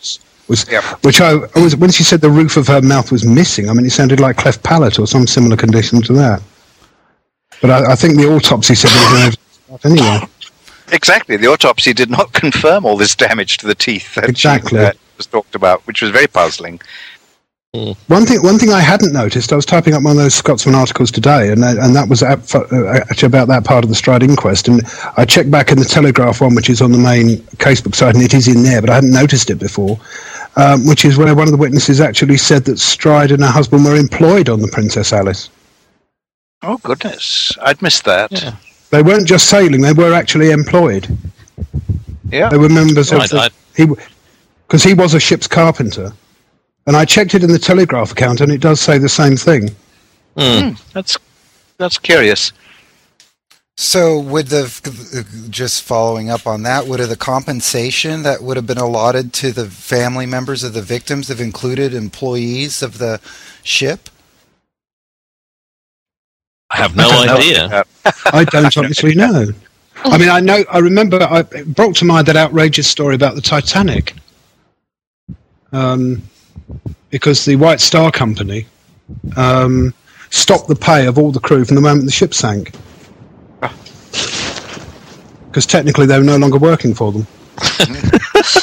was. 0.50 0.70
Yep. 0.70 0.84
Which 1.04 1.22
I, 1.22 1.32
I 1.56 1.64
was 1.64 1.76
when 1.76 1.92
she 1.92 2.04
said 2.04 2.22
the 2.22 2.30
roof 2.30 2.58
of 2.58 2.68
her 2.68 2.82
mouth 2.82 3.12
was 3.12 3.26
missing. 3.26 3.70
I 3.70 3.74
mean, 3.74 3.86
it 3.86 3.92
sounded 3.92 4.20
like 4.20 4.38
cleft 4.38 4.64
palate 4.64 5.00
or 5.00 5.08
some 5.08 5.28
similar 5.28 5.56
condition 5.58 6.02
to 6.04 6.14
that. 6.14 6.42
But 7.62 7.72
I, 7.72 7.92
I 7.94 7.96
think 7.96 8.18
the 8.18 8.28
autopsy 8.34 8.76
said 8.76 8.92
there 8.92 9.04
was 9.04 9.14
no 9.14 9.20
evidence 9.28 9.60
of 9.70 9.82
that 9.82 9.90
anyway. 9.92 10.28
exactly. 10.92 11.38
The 11.38 11.48
autopsy 11.48 11.94
did 11.94 12.10
not 12.10 12.32
confirm 12.44 12.86
all 12.86 12.98
this 12.98 13.16
damage 13.16 13.58
to 13.58 13.68
the 13.68 13.76
teeth 13.76 14.14
that, 14.16 14.26
she- 14.26 14.30
Exactly. 14.30 14.78
that 14.80 14.98
was 15.18 15.26
talked 15.26 15.56
about, 15.56 15.86
which 15.88 16.02
was 16.02 16.12
very 16.12 16.28
puzzling. 16.28 16.80
One 18.08 18.26
thing, 18.26 18.42
one 18.44 18.58
thing 18.58 18.72
I 18.72 18.80
hadn't 18.80 19.14
noticed, 19.14 19.52
I 19.54 19.56
was 19.56 19.66
typing 19.66 19.94
up 19.94 20.04
one 20.04 20.12
of 20.12 20.18
those 20.18 20.34
Scotsman 20.36 20.76
articles 20.76 21.12
today, 21.12 21.52
and 21.52 21.62
that, 21.64 21.78
and 21.78 21.96
that 21.96 22.10
was 22.10 22.24
ap- 22.24 22.54
uh, 22.56 22.88
actually 23.10 23.28
about 23.28 23.48
that 23.50 23.64
part 23.66 23.84
of 23.84 23.90
the 23.90 23.96
Stride 23.96 24.24
inquest. 24.24 24.68
And 24.68 24.82
I 25.18 25.26
checked 25.26 25.52
back 25.52 25.72
in 25.72 25.78
the 25.78 25.86
Telegraph 25.86 26.42
one, 26.42 26.56
which 26.56 26.70
is 26.70 26.82
on 26.82 26.92
the 26.92 26.98
main 26.98 27.38
casebook 27.58 27.96
side, 27.96 28.16
and 28.16 28.24
it 28.24 28.34
is 28.34 28.48
in 28.48 28.64
there, 28.64 28.82
but 28.82 28.90
I 28.90 28.96
hadn't 28.96 29.12
noticed 29.14 29.50
it 29.50 29.60
before. 29.60 30.00
Um, 30.56 30.88
which 30.88 31.06
is 31.06 31.18
where 31.18 31.36
one 31.36 31.48
of 31.48 31.52
the 31.52 31.58
witnesses 31.58 32.02
actually 32.02 32.38
said 32.38 32.66
that 32.66 32.80
Stride 32.80 33.32
and 33.32 33.44
her 33.44 33.52
husband 33.52 33.86
were 33.86 33.96
employed 33.96 34.50
on 34.50 34.60
the 34.60 34.68
Princess 34.68 35.14
Alice. 35.14 35.52
Oh, 36.64 36.78
goodness. 36.78 37.52
I'd 37.62 37.80
missed 37.84 38.06
that. 38.06 38.32
Yeah. 38.32 38.56
They 38.90 39.04
weren't 39.04 39.28
just 39.28 39.50
sailing; 39.50 39.82
they 39.82 39.94
were 39.94 40.14
actually 40.14 40.50
employed. 40.50 41.08
Yeah. 42.32 42.50
They 42.50 42.58
were 42.58 42.70
members 42.70 43.14
Right, 43.14 43.32
of 43.32 43.38
I- 43.40 43.50
the, 43.50 43.54
he 43.76 44.04
because 44.68 44.82
he 44.84 44.94
was 44.96 45.14
a 45.14 45.20
ship's 45.20 45.46
carpenter. 45.48 46.12
And 46.88 46.96
I 46.96 47.06
checked 47.06 47.36
it 47.36 47.44
in 47.44 47.52
the 47.52 47.60
Telegraph 47.60 48.14
account, 48.14 48.42
and 48.42 48.52
it 48.52 48.62
does 48.62 48.80
say 48.80 48.98
the 48.98 49.10
same 49.10 49.36
thing. 49.36 49.70
Hmm. 50.38 50.72
That's 50.94 51.18
that's 51.78 51.98
curious. 51.98 52.54
So, 53.80 54.18
would 54.20 54.48
the 54.48 55.28
just 55.52 55.84
following 55.84 56.32
up 56.32 56.48
on 56.48 56.64
that, 56.64 56.88
would 56.88 57.00
the 57.00 57.16
compensation 57.16 58.24
that 58.24 58.42
would 58.42 58.58
have 58.58 58.66
been 58.66 58.80
allotted 58.80 59.34
to 59.34 59.52
the 59.52 59.70
family 59.70 60.26
members 60.26 60.64
of 60.64 60.74
the 60.74 60.82
victims 60.82 61.28
have 61.28 61.40
included 61.40 61.94
employees 61.94 62.82
of 62.82 62.98
the 62.98 63.22
ship? 63.62 64.10
I 66.72 66.78
have 66.78 66.96
no 66.96 67.08
I 67.08 67.36
idea. 67.38 67.84
I 68.34 68.46
don't 68.46 68.76
honestly 68.76 69.14
know. 69.14 69.48
I 70.04 70.18
mean, 70.18 70.30
I 70.30 70.40
know. 70.40 70.64
I 70.72 70.80
remember. 70.80 71.22
I 71.22 71.40
it 71.40 71.76
brought 71.76 71.96
to 71.98 72.06
mind 72.06 72.28
that 72.28 72.36
outrageous 72.36 72.88
story 72.88 73.14
about 73.16 73.36
the 73.36 73.42
Titanic, 73.42 74.14
um, 75.72 76.24
because 77.10 77.46
the 77.46 77.56
White 77.56 77.80
Star 77.82 78.12
Company 78.12 78.66
um, 79.36 79.94
stopped 80.30 80.68
the 80.68 80.76
pay 80.76 81.06
of 81.08 81.18
all 81.18 81.32
the 81.32 81.40
crew 81.40 81.64
from 81.66 81.76
the 81.76 81.82
moment 81.82 82.06
the 82.06 82.12
ship 82.12 82.34
sank, 82.34 82.74
because 85.48 85.66
technically 85.66 86.06
they 86.06 86.18
were 86.18 86.24
no 86.24 86.38
longer 86.38 86.58
working 86.58 86.94
for 86.94 87.12
them. 87.12 87.28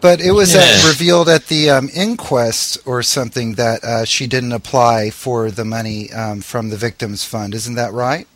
But 0.00 0.20
it 0.20 0.32
was 0.32 0.54
uh, 0.54 0.58
Yeah. 0.58 0.86
revealed 0.86 1.30
at 1.30 1.46
the 1.46 1.70
um, 1.70 1.88
inquest 1.94 2.76
or 2.84 3.02
something 3.02 3.54
that 3.54 3.82
uh, 3.82 4.04
she 4.04 4.26
didn't 4.26 4.52
apply 4.52 5.08
for 5.08 5.50
the 5.50 5.64
money 5.64 6.12
um, 6.12 6.42
from 6.42 6.68
the 6.68 6.76
victims 6.76 7.24
fund. 7.24 7.54
Isn't 7.54 7.76
that 7.76 7.90
right? 7.94 8.28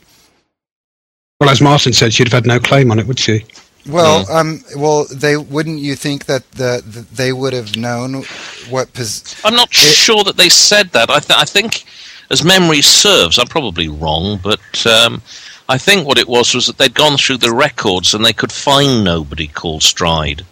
Well, 1.38 1.50
as 1.50 1.61
Martin 1.61 1.92
said, 1.92 2.14
she'd 2.14 2.26
have 2.28 2.33
had 2.33 2.46
no 2.46 2.59
claim 2.59 2.90
on 2.90 2.98
it, 2.98 3.07
would 3.07 3.18
she? 3.18 3.44
Well, 3.88 4.31
um, 4.31 4.62
well, 4.77 5.07
they 5.11 5.37
wouldn't 5.37 5.79
you 5.79 5.96
think 5.96 6.27
that 6.27 6.51
the, 6.53 6.83
the 6.87 7.01
they 7.14 7.33
would 7.33 7.53
have 7.55 7.77
known 7.77 8.22
what 8.68 8.92
pos- 8.92 9.42
I'm 9.44 9.55
not 9.55 9.72
sure 9.72 10.22
that 10.24 10.37
they 10.37 10.48
said 10.51 10.90
that. 10.90 11.09
I, 11.11 11.20
th- 11.20 11.38
I 11.38 11.44
think, 11.44 11.85
as 12.31 12.44
memory 12.44 12.83
serves, 12.83 13.38
I'm 13.38 13.46
probably 13.46 13.88
wrong, 13.88 14.38
but 14.42 14.87
um, 14.87 15.22
I 15.68 15.79
think 15.79 16.07
what 16.07 16.18
it 16.18 16.29
was 16.29 16.55
was 16.55 16.66
that 16.66 16.77
they'd 16.79 16.94
gone 16.94 17.16
through 17.16 17.38
the 17.38 17.53
records 17.53 18.12
and 18.14 18.24
they 18.24 18.33
could 18.35 18.53
find 18.53 19.03
nobody 19.05 19.46
called 19.46 19.83
Stride. 19.83 20.44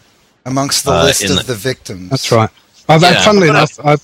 amongst 0.46 0.84
the 0.84 0.92
Uh, 0.92 1.04
list 1.04 1.24
of 1.24 1.36
the- 1.36 1.42
the 1.42 1.54
victims? 1.54 2.08
That's 2.10 2.30
right. 2.32 2.50
I've 2.88 3.02
Yeah. 3.02 3.22
funnily 3.24 3.48
But 3.48 3.56
I- 3.56 3.58
enough, 3.58 3.80
I've 3.84 4.02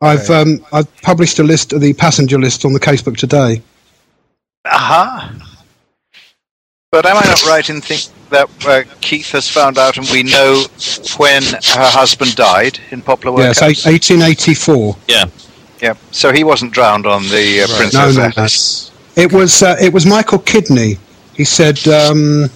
I've 0.00 0.28
Okay. 0.30 0.40
um, 0.40 0.66
I've 0.72 1.02
published 1.02 1.38
a 1.38 1.44
list 1.44 1.72
of 1.72 1.80
the 1.80 1.92
passenger 1.92 2.38
list 2.40 2.64
on 2.64 2.72
the 2.72 2.80
casebook 2.80 3.16
today. 3.16 3.62
Aha. 4.64 5.30
But 6.92 7.06
am 7.06 7.16
I 7.16 7.24
not 7.26 7.42
right 7.46 7.70
in 7.70 7.80
thinking 7.80 8.12
that 8.28 8.50
uh, 8.66 8.82
Keith 9.00 9.30
has 9.30 9.48
found 9.48 9.78
out 9.78 9.96
and 9.96 10.06
we 10.10 10.22
know 10.22 10.62
when 11.16 11.42
her 11.42 11.88
husband 11.90 12.36
died 12.36 12.78
in 12.90 13.00
Poplar 13.00 13.32
Yes, 13.40 13.62
Workhouse? 13.62 13.86
eight- 13.86 14.10
1884. 14.10 14.96
Yeah. 15.08 15.24
Yeah. 15.80 15.94
So 16.10 16.32
he 16.34 16.44
wasn't 16.44 16.72
drowned 16.74 17.06
on 17.06 17.22
the 17.28 17.62
uh, 17.62 17.66
Right. 17.66 17.76
Princess 17.78 17.94
No, 17.94 18.22
no, 18.22 18.28
no. 18.28 18.32
Alice. 18.36 18.90
It 19.16 19.32
was 19.32 19.62
uh, 19.62 19.76
it 19.80 19.90
was 19.94 20.04
Michael 20.04 20.38
Kidney. 20.40 20.98
He 21.34 21.44
said 21.44 21.78
um, 21.88 22.50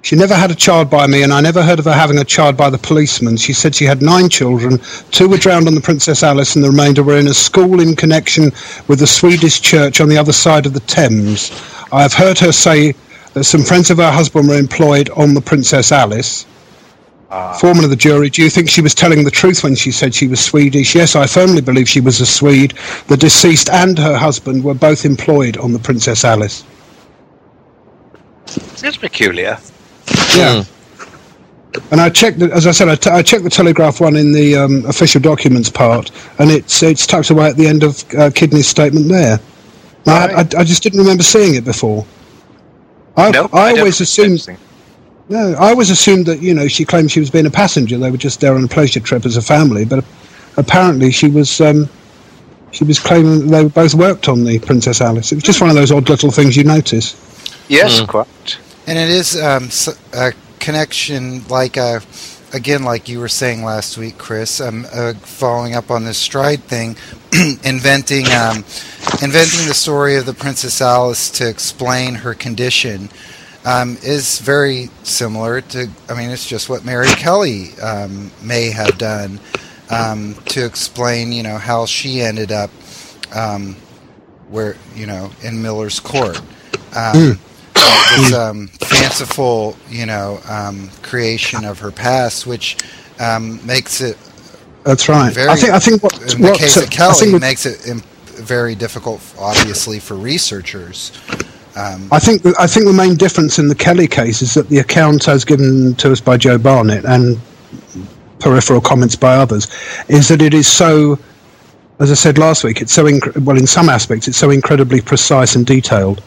she 0.00 0.16
never 0.16 0.34
had 0.34 0.50
a 0.50 0.54
child 0.54 0.88
by 0.88 1.06
me, 1.06 1.22
and 1.22 1.30
I 1.30 1.42
never 1.42 1.62
heard 1.62 1.78
of 1.78 1.84
her 1.84 1.92
having 1.92 2.16
a 2.16 2.24
child 2.24 2.56
by 2.56 2.70
the 2.70 2.78
policeman. 2.78 3.36
She 3.36 3.52
said 3.52 3.74
she 3.74 3.84
had 3.84 4.00
nine 4.00 4.30
children. 4.30 4.78
Two 5.10 5.28
were 5.28 5.36
drowned 5.36 5.68
on 5.68 5.74
the 5.74 5.80
Princess 5.82 6.22
Alice, 6.22 6.56
and 6.56 6.64
the 6.64 6.70
remainder 6.70 7.02
were 7.02 7.18
in 7.18 7.26
a 7.26 7.34
school 7.34 7.80
in 7.80 7.94
connection 7.96 8.44
with 8.86 8.98
the 9.00 9.06
Swedish 9.06 9.60
church 9.60 10.00
on 10.00 10.08
the 10.08 10.16
other 10.16 10.32
side 10.32 10.64
of 10.64 10.72
the 10.72 10.80
Thames. 10.80 11.50
I 11.92 12.00
have 12.00 12.14
heard 12.14 12.38
her 12.38 12.52
say 12.52 12.94
that 13.34 13.44
some 13.44 13.62
friends 13.62 13.90
of 13.90 13.98
her 13.98 14.10
husband 14.10 14.48
were 14.48 14.58
employed 14.58 15.10
on 15.10 15.34
the 15.34 15.40
Princess 15.40 15.92
Alice. 15.92 16.46
Foreman 17.60 17.84
of 17.84 17.90
the 17.90 17.96
jury, 17.96 18.30
do 18.30 18.42
you 18.42 18.48
think 18.48 18.70
she 18.70 18.80
was 18.80 18.94
telling 18.94 19.22
the 19.22 19.30
truth 19.30 19.62
when 19.62 19.74
she 19.74 19.92
said 19.92 20.14
she 20.14 20.26
was 20.28 20.40
Swedish? 20.40 20.94
Yes, 20.94 21.14
I 21.14 21.26
firmly 21.26 21.60
believe 21.60 21.88
she 21.88 22.00
was 22.00 22.20
a 22.20 22.26
Swede. 22.26 22.72
The 23.08 23.18
deceased 23.18 23.68
and 23.68 23.98
her 23.98 24.16
husband 24.16 24.64
were 24.64 24.74
both 24.74 25.04
employed 25.04 25.58
on 25.58 25.72
the 25.72 25.78
Princess 25.78 26.24
Alice. 26.24 26.64
It's 28.82 28.96
peculiar. 28.96 29.58
Yeah. 30.34 30.64
And 31.90 32.00
I 32.00 32.08
checked, 32.08 32.38
the, 32.38 32.50
as 32.50 32.66
I 32.66 32.70
said, 32.70 32.88
I, 32.88 32.94
t- 32.94 33.10
I 33.10 33.22
checked 33.22 33.44
the 33.44 33.50
Telegraph 33.50 34.00
one 34.00 34.16
in 34.16 34.32
the 34.32 34.56
um, 34.56 34.86
official 34.86 35.20
documents 35.20 35.68
part, 35.68 36.10
and 36.38 36.50
it's 36.50 36.82
it's 36.82 37.06
tucked 37.06 37.28
away 37.28 37.50
at 37.50 37.56
the 37.56 37.66
end 37.66 37.82
of 37.82 38.02
uh, 38.14 38.30
Kidney's 38.30 38.66
statement 38.66 39.08
there. 39.08 39.38
Now, 40.06 40.14
I, 40.14 40.26
I, 40.32 40.40
I 40.40 40.64
just 40.64 40.82
didn't 40.82 40.98
remember 40.98 41.22
seeing 41.22 41.56
it 41.56 41.64
before. 41.66 42.06
I, 43.18 43.30
No, 43.30 43.48
I 43.52 43.70
don't 43.70 43.78
always 43.80 44.00
assumed 44.00 44.46
no, 45.30 45.52
I 45.58 45.70
always 45.70 45.90
assumed 45.90 46.24
that 46.26 46.40
you 46.40 46.54
know 46.54 46.68
she 46.68 46.84
claimed 46.86 47.10
she 47.10 47.20
was 47.20 47.30
being 47.30 47.46
a 47.46 47.50
passenger. 47.50 47.98
They 47.98 48.10
were 48.10 48.16
just 48.16 48.40
there 48.40 48.54
on 48.54 48.64
a 48.64 48.68
pleasure 48.68 49.00
trip 49.00 49.26
as 49.26 49.36
a 49.36 49.42
family, 49.42 49.84
but 49.84 50.02
apparently 50.56 51.10
she 51.10 51.28
was 51.28 51.60
um, 51.60 51.88
she 52.70 52.84
was 52.84 52.98
claiming 52.98 53.48
that 53.48 53.62
they 53.62 53.68
both 53.68 53.94
worked 53.94 54.28
on 54.28 54.44
the 54.44 54.58
Princess 54.60 55.00
Alice. 55.02 55.30
It 55.32 55.36
was 55.36 55.44
just 55.44 55.60
one 55.60 55.68
of 55.70 55.76
those 55.76 55.92
odd 55.92 56.08
little 56.08 56.30
things 56.30 56.56
you 56.56 56.64
notice. 56.64 57.14
Yes, 57.68 58.00
Mm. 58.00 58.08
quite. 58.08 58.58
And 58.86 58.98
it 58.98 59.10
is 59.10 59.36
um, 59.36 59.64
s- 59.64 59.98
a 60.14 60.32
connection, 60.60 61.44
like 61.48 61.76
uh 61.76 62.00
again, 62.52 62.84
like 62.84 63.08
you 63.08 63.20
were 63.20 63.28
saying 63.28 63.64
last 63.64 63.98
week, 63.98 64.18
Chris. 64.18 64.60
Um, 64.60 64.86
uh, 64.92 65.14
following 65.14 65.74
up 65.74 65.90
on 65.90 66.04
this 66.04 66.18
stride 66.18 66.62
thing, 66.64 66.96
inventing 67.64 68.26
um, 68.26 68.58
inventing 69.22 69.66
the 69.66 69.74
story 69.74 70.16
of 70.16 70.26
the 70.26 70.34
Princess 70.34 70.80
Alice 70.80 71.30
to 71.32 71.48
explain 71.48 72.14
her 72.14 72.34
condition 72.34 73.10
um, 73.64 73.98
is 74.02 74.38
very 74.38 74.90
similar 75.02 75.60
to. 75.60 75.88
I 76.08 76.14
mean, 76.14 76.30
it's 76.30 76.48
just 76.48 76.68
what 76.68 76.84
Mary 76.84 77.08
Kelly 77.08 77.78
um, 77.80 78.30
may 78.42 78.70
have 78.70 78.98
done 78.98 79.40
um, 79.90 80.34
to 80.46 80.64
explain, 80.64 81.32
you 81.32 81.42
know, 81.42 81.58
how 81.58 81.86
she 81.86 82.20
ended 82.20 82.52
up 82.52 82.70
um, 83.34 83.76
where 84.48 84.76
you 84.94 85.06
know 85.06 85.30
in 85.42 85.60
Miller's 85.62 86.00
court. 86.00 86.40
Um, 86.96 87.38
this 87.74 88.32
um, 88.32 88.70
fanciful, 89.02 89.76
you 89.88 90.06
know, 90.06 90.40
um, 90.48 90.88
creation 91.02 91.64
of 91.64 91.78
her 91.78 91.90
past, 91.90 92.46
which 92.46 92.76
um, 93.20 93.64
makes 93.66 94.00
it 94.00 94.16
That's 94.84 95.08
right. 95.08 95.32
very. 95.32 95.48
I 95.48 95.56
think 95.56 95.72
I 95.72 95.78
think 95.78 96.02
what, 96.02 96.20
in 96.34 96.40
the 96.42 96.48
what 96.50 96.58
case 96.58 96.76
uh, 96.76 96.82
of 96.82 96.86
I 96.86 96.90
Kelly 96.90 97.14
think 97.30 97.40
makes 97.40 97.66
it 97.66 97.86
im- 97.88 98.02
very 98.24 98.74
difficult, 98.74 99.20
obviously, 99.38 99.98
for 99.98 100.14
researchers. 100.14 101.12
Um, 101.76 102.08
I 102.10 102.18
think 102.18 102.42
the, 102.42 102.54
I 102.58 102.66
think 102.66 102.86
the 102.86 102.92
main 102.92 103.14
difference 103.16 103.58
in 103.58 103.68
the 103.68 103.74
Kelly 103.74 104.08
case 104.08 104.42
is 104.42 104.54
that 104.54 104.68
the 104.68 104.78
account 104.78 105.28
as 105.28 105.44
given 105.44 105.94
to 105.96 106.10
us 106.12 106.20
by 106.20 106.36
Joe 106.36 106.58
Barnett 106.58 107.04
and 107.04 107.38
peripheral 108.40 108.80
comments 108.80 109.16
by 109.16 109.34
others 109.36 109.68
is 110.08 110.28
that 110.28 110.42
it 110.42 110.54
is 110.54 110.66
so, 110.66 111.18
as 112.00 112.10
I 112.10 112.14
said 112.14 112.38
last 112.38 112.64
week, 112.64 112.80
it's 112.80 112.92
so 112.92 113.04
inc- 113.04 113.36
well 113.44 113.56
in 113.56 113.66
some 113.66 113.88
aspects 113.88 114.26
it's 114.28 114.38
so 114.38 114.50
incredibly 114.50 115.00
precise 115.00 115.54
and 115.56 115.66
detailed. 115.66 116.22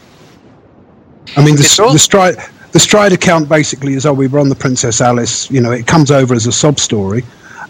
I 1.38 1.44
mean, 1.46 1.56
the, 1.56 1.62
It's 1.62 1.80
all- 1.80 1.94
the 1.94 2.00
stride 2.00 2.38
the 2.72 2.80
stride 2.80 3.12
account 3.14 3.50
basically 3.50 3.94
is 3.94 4.06
oh 4.06 4.14
we 4.14 4.28
were 4.28 4.40
on 4.40 4.50
the 4.50 4.56
Princess 4.56 5.02
Alice. 5.02 5.50
You 5.52 5.62
know, 5.62 5.72
it 5.72 5.88
comes 5.88 6.12
over 6.12 6.34
as 6.34 6.48
a 6.48 6.52
sob 6.52 6.80
story, 6.80 7.24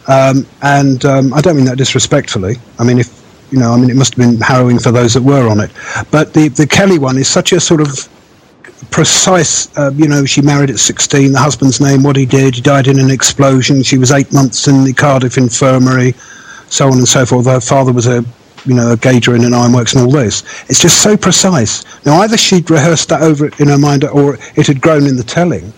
um, 0.08 0.46
and 0.62 1.04
um, 1.06 1.34
I 1.34 1.42
don't 1.42 1.56
mean 1.56 1.66
that 1.66 1.78
disrespectfully. 1.78 2.56
I 2.80 2.84
mean 2.84 3.00
if 3.00 3.20
you 3.52 3.60
know, 3.60 3.72
I 3.72 3.78
mean 3.78 3.90
it 3.90 3.96
must 3.96 4.16
have 4.16 4.26
been 4.30 4.40
harrowing 4.40 4.80
for 4.80 4.92
those 4.92 5.14
that 5.14 5.24
were 5.24 5.50
on 5.50 5.60
it, 5.60 5.72
but 6.12 6.34
the 6.34 6.48
the 6.50 6.68
Kelly 6.68 7.00
one 7.00 7.18
is 7.18 7.28
such 7.28 7.52
a 7.52 7.60
sort 7.60 7.82
of 7.82 8.10
precise. 8.90 9.76
Uh, 9.78 9.92
you 9.96 10.08
know, 10.08 10.26
she 10.26 10.42
married 10.42 10.70
at 10.70 10.80
16. 10.80 11.32
The 11.32 11.40
husband's 11.40 11.80
name, 11.80 12.04
what 12.04 12.16
he 12.16 12.26
did. 12.26 12.56
He 12.56 12.62
died 12.62 12.88
in 12.88 13.00
an 13.00 13.12
explosion. 13.12 13.84
She 13.84 13.98
was 13.98 14.12
eight 14.12 14.32
months 14.34 14.68
in 14.68 14.84
the 14.84 14.94
Cardiff 14.94 15.38
infirmary, 15.38 16.14
so 16.68 16.88
on 16.88 16.98
and 16.98 17.08
so 17.08 17.26
forth. 17.26 17.46
Her 17.46 17.62
father 17.62 17.92
was 17.92 18.08
a, 18.08 18.24
you 18.66 18.74
know, 18.74 18.92
a 18.92 18.98
gauger 18.98 19.36
in 19.36 19.44
an 19.44 19.54
ironworks 19.54 19.94
and 19.94 20.04
all 20.04 20.12
this. 20.12 20.44
It's 20.70 20.80
just 20.80 21.02
so 21.02 21.18
precise. 21.18 21.84
Now, 22.06 22.22
either 22.22 22.38
she'd 22.38 22.70
rehearsed 22.70 23.10
that 23.10 23.22
over 23.22 23.48
in 23.60 23.68
her 23.68 23.78
mind, 23.78 24.04
or 24.06 24.38
it 24.56 24.68
had 24.68 24.82
grown 24.82 25.08
in 25.08 25.16
the 25.16 25.24
telling. 25.24 25.74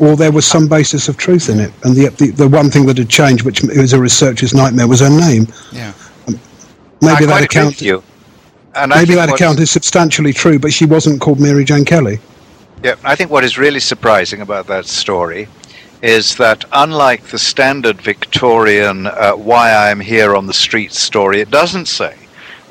Or 0.00 0.16
there 0.16 0.32
was 0.32 0.44
some 0.44 0.66
basis 0.66 1.08
of 1.08 1.16
truth 1.16 1.48
in 1.48 1.60
it, 1.60 1.72
and 1.84 1.94
the, 1.94 2.08
the 2.08 2.32
the 2.32 2.48
one 2.48 2.68
thing 2.68 2.84
that 2.86 2.98
had 2.98 3.08
changed, 3.08 3.44
which 3.44 3.62
was 3.62 3.92
a 3.92 4.00
researcher's 4.00 4.52
nightmare, 4.52 4.88
was 4.88 4.98
her 5.00 5.08
name. 5.08 5.46
yeah. 5.72 5.92
Um, 6.26 6.40
maybe 7.00 7.24
I 7.24 7.26
that 7.26 7.44
account, 7.44 7.80
you. 7.80 8.02
And 8.74 8.90
maybe 8.90 9.14
that 9.14 9.30
account 9.30 9.60
is 9.60 9.70
substantially 9.70 10.32
true, 10.32 10.58
but 10.58 10.72
she 10.72 10.84
wasn't 10.84 11.20
called 11.20 11.38
Mary 11.38 11.64
Jane 11.64 11.84
Kelly. 11.84 12.18
Yeah, 12.82 12.96
I 13.04 13.14
think 13.14 13.30
what 13.30 13.44
is 13.44 13.56
really 13.56 13.78
surprising 13.78 14.40
about 14.40 14.66
that 14.66 14.86
story 14.86 15.46
is 16.04 16.36
that 16.36 16.66
unlike 16.72 17.24
the 17.28 17.38
standard 17.38 17.98
Victorian 18.02 19.06
uh, 19.06 19.32
"Why 19.32 19.70
I 19.70 19.90
Am 19.90 20.00
Here 20.00 20.36
on 20.36 20.46
the 20.46 20.52
Street" 20.52 20.92
story, 20.92 21.40
it 21.40 21.50
doesn't 21.50 21.86
say 21.86 22.14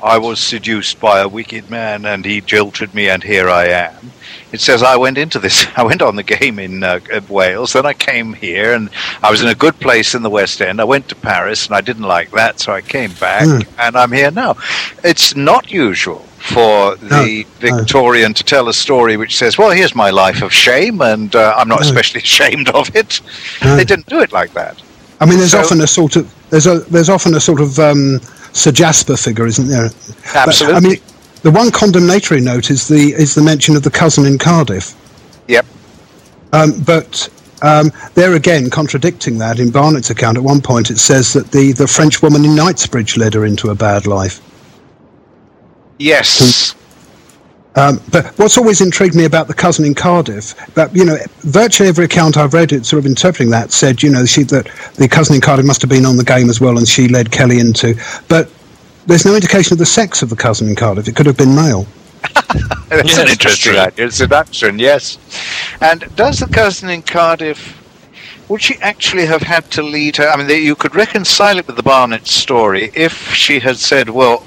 I 0.00 0.18
was 0.18 0.38
seduced 0.38 1.00
by 1.00 1.18
a 1.20 1.28
wicked 1.28 1.68
man 1.68 2.04
and 2.06 2.24
he 2.24 2.40
jilted 2.40 2.94
me 2.94 3.08
and 3.08 3.24
here 3.24 3.48
I 3.50 3.66
am. 3.66 4.12
It 4.52 4.60
says 4.60 4.84
I 4.84 4.96
went 4.96 5.18
into 5.18 5.40
this. 5.40 5.66
I 5.76 5.82
went 5.82 6.00
on 6.00 6.14
the 6.14 6.22
game 6.22 6.60
in 6.60 6.84
uh, 6.84 7.00
at 7.12 7.28
Wales, 7.28 7.72
then 7.72 7.86
I 7.86 7.92
came 7.92 8.34
here 8.34 8.72
and 8.72 8.88
I 9.20 9.32
was 9.32 9.42
in 9.42 9.48
a 9.48 9.54
good 9.54 9.80
place 9.80 10.14
in 10.14 10.22
the 10.22 10.30
West 10.30 10.60
End. 10.62 10.80
I 10.80 10.84
went 10.84 11.08
to 11.08 11.16
Paris 11.16 11.66
and 11.66 11.74
I 11.74 11.80
didn't 11.80 12.04
like 12.04 12.30
that, 12.32 12.60
so 12.60 12.72
I 12.72 12.82
came 12.82 13.12
back 13.14 13.46
Hmm. 13.46 13.68
and 13.80 13.96
I'm 13.96 14.12
here 14.12 14.30
now. 14.30 14.54
It's 15.02 15.34
not 15.34 15.72
usual 15.72 16.24
for 16.52 16.96
the 16.96 17.08
No, 17.60 17.68
no. 17.70 17.76
Victorian 17.78 18.34
to 18.34 18.44
tell 18.44 18.68
a 18.68 18.74
story 18.74 19.16
which 19.16 19.36
says, 19.36 19.56
"Well, 19.58 19.70
here's 19.70 19.94
my 19.94 20.10
life 20.10 20.42
of 20.42 20.52
shame, 20.52 21.00
and 21.00 21.34
uh, 21.34 21.54
I'm 21.56 21.68
not 21.68 21.80
No. 21.80 21.86
especially 21.86 22.20
ashamed 22.30 22.68
of 22.70 22.94
it." 22.94 23.20
No. 23.62 23.76
They 23.76 23.84
didn't 23.84 24.06
do 24.06 24.20
it 24.20 24.32
like 24.32 24.52
that. 24.54 24.80
I 25.20 25.26
mean, 25.26 25.38
there's 25.38 25.52
So- 25.52 25.60
often 25.60 25.80
a 25.80 25.86
sort 25.86 26.16
of 26.16 26.32
there's 26.50 26.66
a 26.66 26.80
there's 26.90 27.08
often 27.08 27.34
a 27.34 27.40
sort 27.40 27.60
of 27.60 27.78
um, 27.78 28.20
Sir 28.52 28.72
Jasper 28.72 29.16
figure, 29.16 29.46
isn't 29.46 29.68
there? 29.68 29.88
But, 30.34 30.48
Absolutely. 30.48 30.76
I 30.76 30.80
mean, 30.80 31.00
the 31.42 31.50
one 31.50 31.70
condemnatory 31.70 32.40
note 32.40 32.70
is 32.70 32.88
the 32.88 33.12
is 33.14 33.34
the 33.34 33.42
mention 33.42 33.74
of 33.76 33.82
the 33.82 33.90
cousin 33.90 34.26
in 34.26 34.38
Cardiff. 34.38 34.94
Yep. 35.48 35.66
Um, 36.52 36.80
but 36.84 37.28
um, 37.62 37.90
there 38.14 38.34
again, 38.34 38.68
contradicting 38.70 39.38
that 39.38 39.58
in 39.58 39.70
Barnett's 39.70 40.10
account, 40.10 40.36
at 40.36 40.42
one 40.44 40.60
point 40.60 40.90
it 40.90 40.98
says 40.98 41.32
that 41.32 41.50
the, 41.50 41.72
the 41.72 41.86
French 41.88 42.22
woman 42.22 42.44
in 42.44 42.54
Knightsbridge 42.54 43.16
led 43.16 43.34
her 43.34 43.44
into 43.44 43.70
a 43.70 43.74
bad 43.74 44.06
life. 44.06 44.40
Yes. 45.98 46.74
Um, 47.76 48.00
but 48.12 48.26
what's 48.38 48.56
always 48.56 48.80
intrigued 48.80 49.16
me 49.16 49.24
about 49.24 49.48
the 49.48 49.54
cousin 49.54 49.84
in 49.84 49.94
Cardiff, 49.94 50.54
that 50.74 50.94
you 50.94 51.04
know, 51.04 51.16
virtually 51.40 51.88
every 51.88 52.04
account 52.04 52.36
I've 52.36 52.54
read, 52.54 52.72
it 52.72 52.86
sort 52.86 52.98
of 53.00 53.06
interpreting 53.06 53.50
that 53.50 53.72
said, 53.72 54.00
you 54.02 54.10
know, 54.10 54.24
she 54.24 54.44
that 54.44 54.66
the 54.94 55.08
cousin 55.08 55.34
in 55.34 55.40
Cardiff 55.40 55.66
must 55.66 55.82
have 55.82 55.90
been 55.90 56.06
on 56.06 56.16
the 56.16 56.24
game 56.24 56.48
as 56.50 56.60
well, 56.60 56.78
and 56.78 56.86
she 56.86 57.08
led 57.08 57.32
Kelly 57.32 57.58
into. 57.58 57.94
But 58.28 58.48
there's 59.06 59.24
no 59.26 59.34
indication 59.34 59.72
of 59.74 59.78
the 59.78 59.86
sex 59.86 60.22
of 60.22 60.30
the 60.30 60.36
cousin 60.36 60.68
in 60.68 60.76
Cardiff. 60.76 61.08
It 61.08 61.16
could 61.16 61.26
have 61.26 61.36
been 61.36 61.54
male. 61.54 61.86
That's 62.88 63.08
Yes, 63.08 63.18
an 63.18 63.26
that's 63.26 63.32
interesting 63.32 63.72
true. 63.72 63.80
idea. 63.80 64.10
Seduction, 64.10 64.78
yes. 64.78 65.18
And 65.80 66.04
does 66.14 66.38
the 66.38 66.46
cousin 66.46 66.90
in 66.90 67.02
Cardiff, 67.02 67.80
would 68.48 68.62
she 68.62 68.76
actually 68.76 69.26
have 69.26 69.42
had 69.42 69.68
to 69.72 69.82
lead 69.82 70.16
her? 70.16 70.28
I 70.28 70.36
mean, 70.36 70.48
you 70.62 70.76
could 70.76 70.94
reconcile 70.94 71.58
it 71.58 71.66
with 71.66 71.76
the 71.76 71.82
Barnett 71.82 72.26
story 72.26 72.90
if 72.94 73.32
she 73.34 73.58
had 73.58 73.78
said, 73.78 74.10
well, 74.10 74.46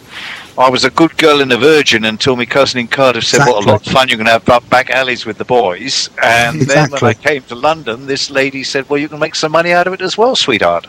I 0.58 0.70
was 0.70 0.84
a 0.84 0.90
good 0.90 1.16
girl 1.18 1.42
and 1.42 1.52
a 1.54 1.58
virgin 1.58 2.06
until 2.06 2.36
my 2.36 2.46
cousin 2.46 2.80
in 2.80 2.88
Cardiff 2.88 3.26
said, 3.26 3.40
what 3.40 3.64
a 3.64 3.70
lot 3.70 3.86
of 3.86 3.94
fun 3.94 4.08
you're 4.08 4.18
going 4.18 4.26
to 4.26 4.32
have 4.32 4.50
up 4.50 4.68
back 4.70 4.90
alleys 4.90 5.26
with 5.26 5.38
the 5.38 5.46
boys. 5.46 6.10
And 6.24 6.62
then 6.62 6.90
when 6.90 7.04
I 7.04 7.14
came 7.14 7.44
to 7.44 7.56
London, 7.56 8.08
this 8.08 8.32
lady 8.32 8.64
said, 8.64 8.90
well, 8.90 9.00
you 9.00 9.08
can 9.08 9.20
make 9.20 9.36
some 9.36 9.52
money 9.52 9.72
out 9.72 9.86
of 9.86 9.94
it 9.94 10.02
as 10.02 10.18
well, 10.18 10.36
sweetheart. 10.36 10.88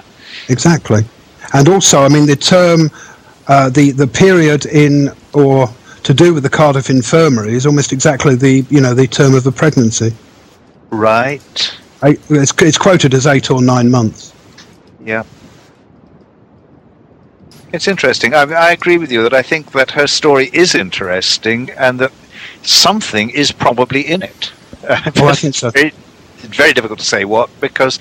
Exactly, 0.48 1.02
and 1.52 1.68
also, 1.68 2.00
I 2.00 2.08
mean, 2.08 2.26
the 2.26 2.36
term, 2.36 2.90
uh, 3.48 3.70
the 3.70 3.92
the 3.92 4.06
period 4.06 4.66
in 4.66 5.10
or 5.32 5.68
to 6.02 6.14
do 6.14 6.34
with 6.34 6.42
the 6.42 6.50
Cardiff 6.50 6.90
Infirmary 6.90 7.54
is 7.54 7.66
almost 7.66 7.92
exactly 7.92 8.34
the 8.34 8.64
you 8.70 8.80
know 8.80 8.94
the 8.94 9.06
term 9.06 9.34
of 9.34 9.44
the 9.44 9.52
pregnancy. 9.52 10.12
Right. 10.90 11.76
Eight, 12.04 12.20
it's, 12.30 12.52
it's 12.62 12.78
quoted 12.78 13.14
as 13.14 13.26
eight 13.26 13.50
or 13.50 13.60
nine 13.60 13.90
months. 13.90 14.32
Yeah. 15.04 15.24
It's 17.72 17.86
interesting. 17.88 18.34
I, 18.34 18.42
I 18.42 18.72
agree 18.72 18.98
with 18.98 19.12
you 19.12 19.22
that 19.22 19.34
I 19.34 19.42
think 19.42 19.72
that 19.72 19.90
her 19.92 20.06
story 20.06 20.48
is 20.52 20.74
interesting 20.74 21.70
and 21.76 21.98
that 22.00 22.12
something 22.62 23.30
is 23.30 23.52
probably 23.52 24.02
in 24.02 24.22
it. 24.22 24.52
Oh, 25.16 25.26
I 25.26 25.34
think 25.34 25.54
so. 25.54 25.70
Very, 25.70 25.92
it's 26.38 26.56
very 26.56 26.72
difficult 26.72 26.98
to 27.00 27.04
say 27.04 27.24
what 27.26 27.50
because, 27.60 27.98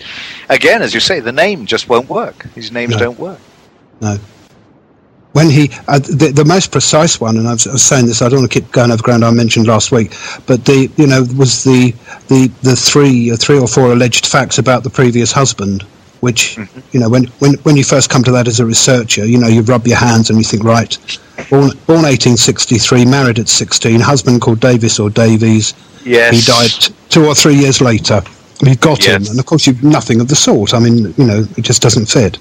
again, 0.47 0.81
as 0.81 0.93
you 0.93 0.99
say, 1.01 1.19
the 1.19 1.31
name 1.33 1.65
just 1.65 1.89
won't 1.89 2.07
work. 2.07 2.45
These 2.53 2.71
names 2.71 2.91
No. 2.93 2.99
don't 2.99 3.19
work. 3.19 3.39
No. 3.99 4.17
When 5.33 5.49
he, 5.49 5.69
uh, 5.87 5.99
the, 5.99 6.31
the 6.33 6.45
most 6.45 6.71
precise 6.71 7.19
one, 7.19 7.35
and 7.37 7.47
I 7.47 7.53
was, 7.53 7.67
I 7.67 7.73
was 7.73 7.83
saying 7.83 8.05
this, 8.05 8.21
I 8.21 8.29
don't 8.29 8.39
want 8.39 8.51
to 8.51 8.61
keep 8.61 8.71
going 8.71 8.91
over 8.91 9.03
ground 9.03 9.25
I 9.25 9.31
mentioned 9.31 9.67
last 9.67 9.91
week, 9.91 10.13
but 10.45 10.65
the, 10.65 10.89
you 10.97 11.07
know, 11.07 11.25
was 11.35 11.63
the 11.63 11.93
the 12.27 12.49
the 12.61 12.75
three, 12.75 13.31
uh, 13.31 13.37
three 13.37 13.59
or 13.59 13.67
four 13.67 13.91
alleged 13.91 14.25
facts 14.27 14.57
about 14.59 14.83
the 14.83 14.89
previous 14.89 15.31
husband, 15.31 15.85
which, 16.27 16.57
mm-hmm. 16.57 16.79
you 16.91 16.99
know, 16.99 17.09
when, 17.09 17.23
when 17.39 17.53
when 17.65 17.77
you 17.77 17.85
first 17.85 18.09
come 18.09 18.21
to 18.21 18.31
that 18.33 18.49
as 18.49 18.59
a 18.59 18.65
researcher, 18.65 19.25
you 19.25 19.37
know, 19.37 19.47
you 19.47 19.61
rub 19.61 19.87
your 19.87 19.95
hands 19.97 20.29
and 20.29 20.37
you 20.37 20.43
think, 20.43 20.61
right, 20.65 20.97
born 21.49 21.69
born 21.87 22.03
1863, 22.03 23.05
married 23.05 23.39
at 23.39 23.47
16, 23.47 24.01
husband 24.01 24.41
called 24.41 24.59
Davis 24.59 24.99
or 24.99 25.09
Davies, 25.09 25.73
Yes. 26.03 26.35
he 26.35 26.41
died 26.41 26.69
t- 26.69 26.93
two 27.09 27.25
or 27.25 27.33
three 27.33 27.55
years 27.55 27.79
later. 27.79 28.21
You 28.61 28.75
got 28.75 29.03
him, 29.05 29.23
and 29.29 29.39
of 29.39 29.45
course, 29.45 29.67
you've 29.67 29.83
nothing 29.83 30.19
of 30.19 30.27
the 30.27 30.35
sort. 30.35 30.73
I 30.73 30.79
mean, 30.79 31.13
you 31.17 31.25
know, 31.25 31.45
it 31.57 31.61
just 31.61 31.81
doesn't 31.81 32.07
fit. 32.07 32.37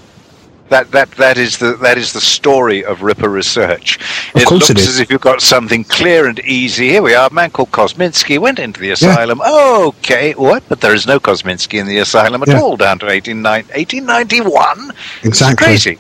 That 0.69 0.91
that 0.91 1.11
that 1.13 1.39
is 1.39 1.59
the 1.59 1.77
that 1.77 1.97
is 1.97 2.13
the 2.13 2.21
story 2.21 2.85
of 2.85 3.03
Ripper 3.03 3.29
research. 3.29 3.99
Of 4.35 4.43
it 4.43 4.51
looks 4.51 4.69
it 4.69 4.79
is. 4.79 4.89
as 4.89 4.99
if 4.99 5.11
you've 5.13 5.21
got 5.21 5.41
something 5.41 5.85
clear 5.85 6.27
and 6.27 6.41
easy. 6.41 6.89
Here 6.89 7.03
we 7.03 7.15
are. 7.15 7.29
A 7.29 7.33
man 7.33 7.51
called 7.53 7.71
Kosminski 7.71 8.41
went 8.41 8.59
into 8.59 8.81
the 8.81 8.91
asylum. 8.91 9.41
Okay, 9.43 10.33
what? 10.33 10.65
But 10.69 10.81
there 10.81 10.93
is 10.93 11.07
no 11.07 11.21
Kosminski 11.21 11.79
in 11.79 11.87
the 11.87 11.99
asylum 11.99 12.43
at 12.43 12.49
Yeah. 12.49 12.61
all 12.61 12.77
down 12.77 12.99
to 12.99 13.09
18, 13.09 13.43
1891. 13.45 14.91
It's 15.19 15.27
Exactly. 15.29 15.65
crazy. 15.67 15.99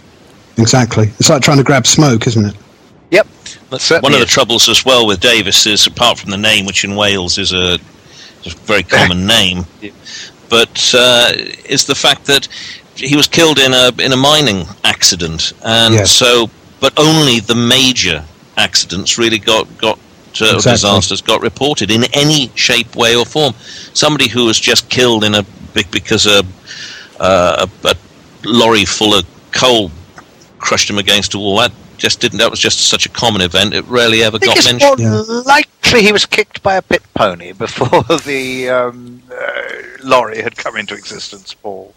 Exactly. 0.58 1.10
It's 1.20 1.28
like 1.30 1.42
trying 1.42 1.58
to 1.58 1.64
grab 1.64 1.86
smoke, 1.86 2.26
isn't 2.26 2.46
it? 2.46 2.54
Yep. 3.12 3.28
But 3.70 3.80
Certainly 3.80 4.02
One 4.02 4.12
of 4.14 4.18
the 4.20 4.26
is. 4.26 4.30
troubles 4.32 4.68
as 4.68 4.84
well 4.84 5.06
with 5.06 5.20
Davis 5.20 5.64
is, 5.66 5.86
apart 5.86 6.18
from 6.18 6.30
the 6.30 6.36
name, 6.38 6.66
which 6.66 6.82
in 6.82 6.96
Wales 6.96 7.38
is 7.38 7.52
a, 7.52 7.78
a 8.44 8.50
very 8.64 8.82
common 8.96 9.26
name, 9.26 9.66
Yeah. 9.80 9.90
but 10.48 10.92
uh, 10.92 11.30
is 11.66 11.84
the 11.84 11.94
fact 11.94 12.24
that 12.26 12.48
he 12.96 13.16
was 13.16 13.28
killed 13.28 13.58
in 13.58 13.72
a 13.74 13.90
in 14.00 14.12
a 14.12 14.16
mining 14.16 14.66
accident, 14.84 15.52
and 15.62 15.94
Yes. 15.94 16.10
so, 16.10 16.48
but 16.80 16.92
only 16.98 17.40
the 17.40 17.54
major 17.54 18.24
accidents 18.56 19.18
really 19.18 19.38
got 19.38 19.66
got. 19.78 19.98
Uh, 20.38 20.56
Exactly. 20.56 20.72
disasters 20.72 21.22
got 21.22 21.40
reported 21.40 21.90
in 21.90 22.04
any 22.12 22.50
shape, 22.54 22.94
way, 22.94 23.16
or 23.16 23.24
form. 23.24 23.54
Somebody 23.94 24.28
who 24.28 24.44
was 24.44 24.60
just 24.60 24.86
killed 24.90 25.24
in 25.24 25.34
a 25.34 25.46
because 25.90 26.26
a, 26.26 26.42
uh, 27.18 27.66
a, 27.84 27.88
a 27.88 27.94
lorry 28.44 28.84
full 28.84 29.14
of 29.14 29.24
coal 29.52 29.90
crushed 30.58 30.90
him 30.90 30.98
against 30.98 31.32
a 31.34 31.38
wall. 31.38 31.56
That 31.60 31.72
just 31.96 32.20
didn't. 32.20 32.38
That 32.38 32.50
was 32.50 32.60
just 32.60 32.80
such 32.88 33.06
a 33.06 33.08
common 33.08 33.40
event. 33.40 33.72
It 33.72 33.86
rarely 33.86 34.22
ever 34.22 34.36
I 34.36 34.40
think 34.40 34.50
got 34.50 34.58
it's 34.58 34.66
mentioned. 34.66 34.98
more 35.10 35.24
Yeah. 35.26 35.42
likely 35.46 36.02
he 36.02 36.12
was 36.12 36.26
kicked 36.26 36.62
by 36.62 36.74
a 36.76 36.82
pit 36.82 37.02
pony 37.14 37.52
before 37.52 38.02
the 38.26 38.68
um, 38.68 39.22
uh, 39.32 39.72
lorry 40.04 40.42
had 40.42 40.54
come 40.58 40.76
into 40.76 40.94
existence, 40.94 41.54
Paul. 41.54 41.94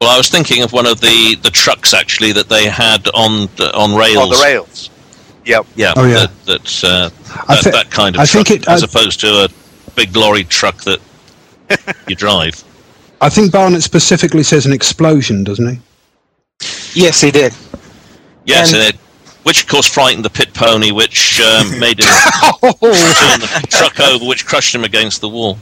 Well, 0.00 0.10
I 0.10 0.16
was 0.16 0.28
thinking 0.28 0.62
of 0.62 0.72
one 0.72 0.86
of 0.86 1.00
the, 1.00 1.36
the 1.42 1.50
trucks 1.50 1.92
actually 1.92 2.30
that 2.32 2.48
they 2.48 2.66
had 2.68 3.08
on 3.14 3.48
the- 3.56 3.74
on 3.76 3.96
rails. 3.96 4.16
On 4.22 4.30
the 4.30 4.36
rails. 4.44 4.90
Yep. 5.44 5.66
Yeah, 5.74 5.92
Oh, 5.96 6.04
yeah. 6.06 6.26
that 6.26 6.44
that, 6.44 6.84
uh, 6.84 7.10
that, 7.48 7.64
thi- 7.64 7.70
that 7.72 7.90
kind 7.90 8.14
of 8.14 8.20
I 8.20 8.26
truck, 8.26 8.46
think 8.46 8.62
it- 8.62 8.68
as 8.68 8.84
I- 8.84 8.86
opposed 8.86 9.18
to 9.20 9.44
a 9.44 9.48
big 9.96 10.14
lorry 10.14 10.44
truck 10.44 10.84
that 10.84 11.00
you 12.06 12.14
drive. 12.24 12.62
I 13.20 13.28
think 13.28 13.50
Barnett 13.50 13.82
specifically 13.82 14.44
says 14.44 14.66
an 14.66 14.72
explosion, 14.72 15.42
doesn't 15.42 15.68
he? 15.68 15.80
Yes, 16.94 17.20
he 17.20 17.32
did. 17.32 17.52
Yes, 18.44 18.68
And- 18.72 18.80
and 18.82 18.94
it, 18.94 19.00
which 19.42 19.62
of 19.62 19.68
course 19.68 19.88
frightened 19.88 20.24
the 20.24 20.30
pit 20.30 20.54
pony, 20.54 20.92
which 20.92 21.40
um, 21.40 21.76
made 21.80 21.98
him 21.98 22.06
turn 22.62 23.40
the 23.40 23.66
truck 23.70 23.98
over, 23.98 24.24
which 24.26 24.46
crushed 24.46 24.72
him 24.76 24.84
against 24.84 25.20
the 25.20 25.28
wall. 25.28 25.58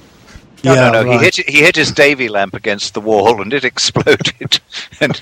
No, 0.64 0.74
Yeah, 0.74 0.90
no, 0.90 1.02
no. 1.02 1.10
right. 1.10 1.18
He 1.20 1.24
hit 1.24 1.36
he 1.48 1.60
hit 1.60 1.76
his 1.76 1.92
Davy 1.92 2.28
lamp 2.28 2.54
against 2.54 2.94
the 2.94 3.00
wall, 3.00 3.40
and 3.42 3.52
it 3.52 3.64
exploded, 3.64 4.60
and 5.00 5.20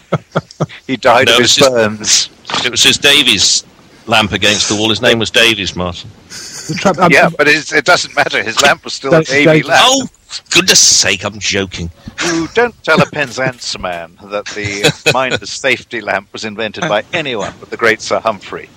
he 0.87 0.97
died 0.97 1.27
No, 1.27 1.35
of 1.35 1.41
his 1.41 1.55
just- 1.57 1.71
burns. 1.71 2.31
It 2.65 2.71
was 2.71 2.83
his 2.83 2.99
Davies 2.99 3.65
lamp 4.07 4.33
against 4.33 4.69
the 4.69 4.77
wall. 4.77 4.91
His 4.91 5.01
name 5.03 5.19
was 5.19 5.31
Davies, 5.31 5.75
Martin. 5.75 6.11
The 6.29 6.97
um, 7.01 7.11
Yeah, 7.11 7.31
but 7.37 7.49
it's, 7.49 7.73
it 7.73 7.85
doesn't 7.85 8.15
matter. 8.15 8.43
His 8.43 8.61
lamp 8.63 8.85
was 8.85 8.93
still 8.95 9.15
a 9.15 9.25
Davy 9.25 9.45
Davy. 9.45 9.63
lamp. 9.65 9.81
Oh, 9.85 10.07
goodness 10.51 10.79
sake! 10.79 11.25
I'm 11.25 11.39
joking. 11.39 11.91
You 12.27 12.47
don't 12.55 12.81
tell 12.85 13.01
a 13.03 13.07
Penzance 13.07 13.79
man 13.79 14.17
that 14.25 14.47
the 14.47 15.11
miner's 15.13 15.51
safety 15.51 16.01
lamp 16.01 16.33
was 16.33 16.45
invented 16.45 16.83
by 16.89 17.03
anyone 17.13 17.53
but 17.61 17.71
the 17.71 17.77
great 17.77 18.01
Sir 18.01 18.21
Humphry. 18.21 18.69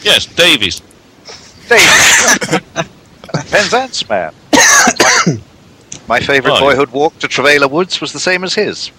Yes, 0.00 0.26
Davies. 0.26 0.80
Davy, 1.68 2.58
Penzance 3.50 4.08
man. 4.08 4.32
My, 6.06 6.20
my 6.20 6.20
favourite 6.20 6.54
Right. 6.54 6.60
boyhood 6.60 6.90
walk 6.92 7.18
to 7.20 7.28
Trevaylor 7.28 7.68
Woods 7.68 8.00
was 8.00 8.12
the 8.12 8.20
same 8.20 8.44
as 8.44 8.54
his. 8.54 8.90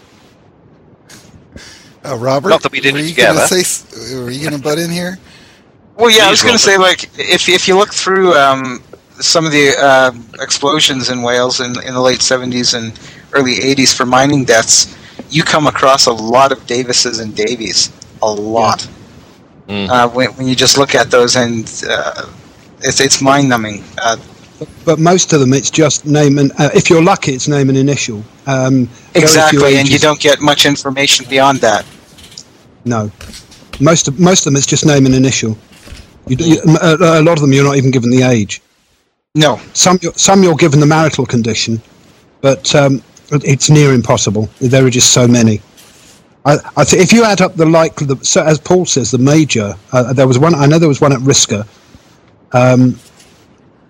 Uh, 2.05 2.15
Robert, 2.17 2.49
Not 2.49 2.61
that 2.63 2.71
we 2.71 2.79
did 2.81 2.93
were 2.93 2.99
it 2.99 3.05
you 3.05 3.15
gonna 3.15 3.33
together. 3.33 3.47
say? 3.47 4.15
Were 4.15 4.29
you 4.29 4.41
going 4.41 4.55
to 4.55 4.61
butt 4.61 4.77
in 4.79 4.89
here? 4.91 5.17
Well, 5.97 6.09
yeah, 6.11 6.27
I 6.27 6.29
was 6.29 6.41
going 6.41 6.53
to 6.55 6.59
say, 6.59 6.77
like, 6.77 7.09
if 7.17 7.47
if 7.47 7.67
you 7.69 7.77
look 7.77 7.93
through 7.93 8.33
um, 8.33 8.83
some 9.21 9.45
of 9.45 9.53
the 9.53 9.73
uh, 9.79 10.11
explosions 10.41 11.09
in 11.09 11.21
Wales 11.21 11.61
in, 11.61 11.71
in 11.87 11.93
the 11.93 12.01
late 12.01 12.19
'70s 12.19 12.73
and 12.77 12.91
early 13.33 13.55
'80s 13.55 13.95
for 13.95 14.05
mining 14.05 14.43
deaths, 14.43 14.93
you 15.29 15.41
come 15.43 15.67
across 15.67 16.07
a 16.07 16.11
lot 16.11 16.51
of 16.51 16.65
Davises 16.67 17.19
and 17.19 17.33
Davies, 17.33 17.91
a 18.21 18.29
lot. 18.29 18.85
Mm. 19.69 19.89
Uh, 19.89 20.09
when, 20.09 20.29
when 20.35 20.47
you 20.47 20.55
just 20.55 20.77
look 20.77 20.95
at 20.95 21.09
those, 21.11 21.37
and 21.37 21.63
uh, 21.89 22.27
it's 22.81 22.99
it's 22.99 23.21
mind 23.21 23.47
numbing. 23.47 23.81
Uh, 24.61 24.65
but 24.85 24.99
most 24.99 25.33
of 25.33 25.39
them, 25.39 25.53
it's 25.53 25.69
just 25.69 26.05
name 26.05 26.37
and 26.37 26.51
uh, 26.59 26.69
if 26.73 26.89
you're 26.89 27.03
lucky, 27.03 27.33
it's 27.33 27.47
name 27.47 27.69
and 27.69 27.77
initial. 27.77 28.23
Um, 28.47 28.89
exactly, 29.13 29.77
and 29.77 29.89
you 29.89 29.99
don't 29.99 30.19
get 30.19 30.41
much 30.41 30.65
information 30.65 31.25
beyond 31.29 31.59
that. 31.59 31.85
No, 32.85 33.11
most 33.79 34.07
of 34.07 34.19
most 34.19 34.45
of 34.45 34.53
them, 34.53 34.57
it's 34.57 34.67
just 34.67 34.85
name 34.85 35.05
and 35.05 35.15
initial. 35.15 35.57
You, 36.27 36.37
you, 36.39 36.61
a, 36.81 37.19
a 37.19 37.23
lot 37.23 37.33
of 37.33 37.41
them, 37.41 37.53
you're 37.53 37.63
not 37.63 37.75
even 37.77 37.91
given 37.91 38.09
the 38.09 38.23
age. 38.23 38.61
No, 39.35 39.59
Some, 39.73 39.99
you're, 40.01 40.13
some 40.13 40.43
you're 40.43 40.55
given 40.55 40.79
the 40.79 40.85
marital 40.85 41.25
condition, 41.25 41.81
but 42.39 42.73
um, 42.73 43.03
it's 43.31 43.69
near 43.69 43.93
impossible. 43.93 44.49
There 44.61 44.85
are 44.85 44.89
just 44.89 45.11
so 45.11 45.27
many. 45.27 45.61
I, 46.45 46.57
I 46.77 46.83
th- 46.85 47.01
if 47.01 47.11
you 47.11 47.25
add 47.25 47.41
up 47.41 47.55
the 47.55 47.65
likely, 47.65 48.07
the, 48.07 48.23
so 48.23 48.43
as 48.43 48.59
Paul 48.59 48.85
says, 48.85 49.11
the 49.11 49.17
major. 49.17 49.75
Uh, 49.91 50.13
there 50.13 50.27
was 50.27 50.39
one. 50.39 50.55
I 50.55 50.67
know 50.67 50.79
there 50.79 50.87
was 50.87 51.01
one 51.01 51.11
at 51.11 51.19
Risca, 51.19 51.67
um, 52.53 52.97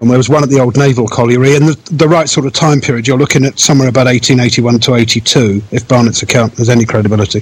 and 0.02 0.10
there 0.10 0.18
was 0.18 0.30
one 0.30 0.44
at 0.44 0.50
the 0.50 0.60
old 0.60 0.78
Naval 0.78 1.08
Colliery. 1.08 1.56
And 1.56 1.70
the, 1.70 1.96
the 1.96 2.08
right 2.08 2.28
sort 2.28 2.46
of 2.46 2.54
time 2.54 2.82
period, 2.82 3.08
you're 3.08 3.18
looking 3.18 3.46
at 3.46 3.60
somewhere 3.60 3.88
about 3.88 4.08
1881 4.08 4.80
to 4.82 4.96
82, 4.96 5.62
if 5.72 5.88
Barnett's 5.88 6.22
account 6.22 6.58
has 6.58 6.70
any 6.70 6.86
credibility. 6.86 7.42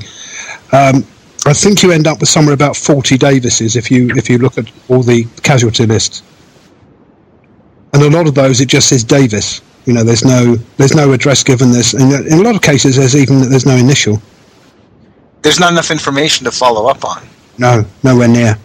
Um, 0.72 1.06
I 1.46 1.54
think 1.54 1.84
you 1.84 1.92
end 1.92 2.08
up 2.08 2.20
with 2.20 2.30
somewhere 2.30 2.54
about 2.54 2.78
forty 2.78 3.18
Davises 3.18 3.76
if 3.76 3.92
you 3.92 4.10
if 4.16 4.30
you 4.30 4.38
look 4.38 4.58
at 4.58 4.72
all 4.88 5.04
the 5.04 5.26
casualty 5.42 5.86
lists, 5.86 6.24
and 7.94 8.02
a 8.02 8.10
lot 8.10 8.28
of 8.28 8.36
those 8.36 8.62
it 8.62 8.70
just 8.70 8.88
says 8.88 9.04
Davis. 9.04 9.62
You 9.86 9.94
know, 9.94 10.04
there's 10.06 10.24
no 10.24 10.56
there's 10.78 10.96
no 10.96 11.12
address 11.12 11.44
given. 11.44 11.72
There's 11.72 11.94
in, 11.94 12.12
in 12.28 12.40
a 12.40 12.42
lot 12.42 12.56
of 12.56 12.62
cases 12.62 12.96
there's 12.96 13.16
even 13.16 13.50
there's 13.50 13.66
no 13.66 13.76
initial. 13.76 14.22
There's 15.42 15.60
not 15.60 15.74
enough 15.74 15.92
information 15.92 16.46
to 16.46 16.52
follow 16.52 16.88
up 16.88 17.04
on. 17.04 17.28
No, 17.58 17.86
nowhere 18.04 18.30
near. 18.30 18.58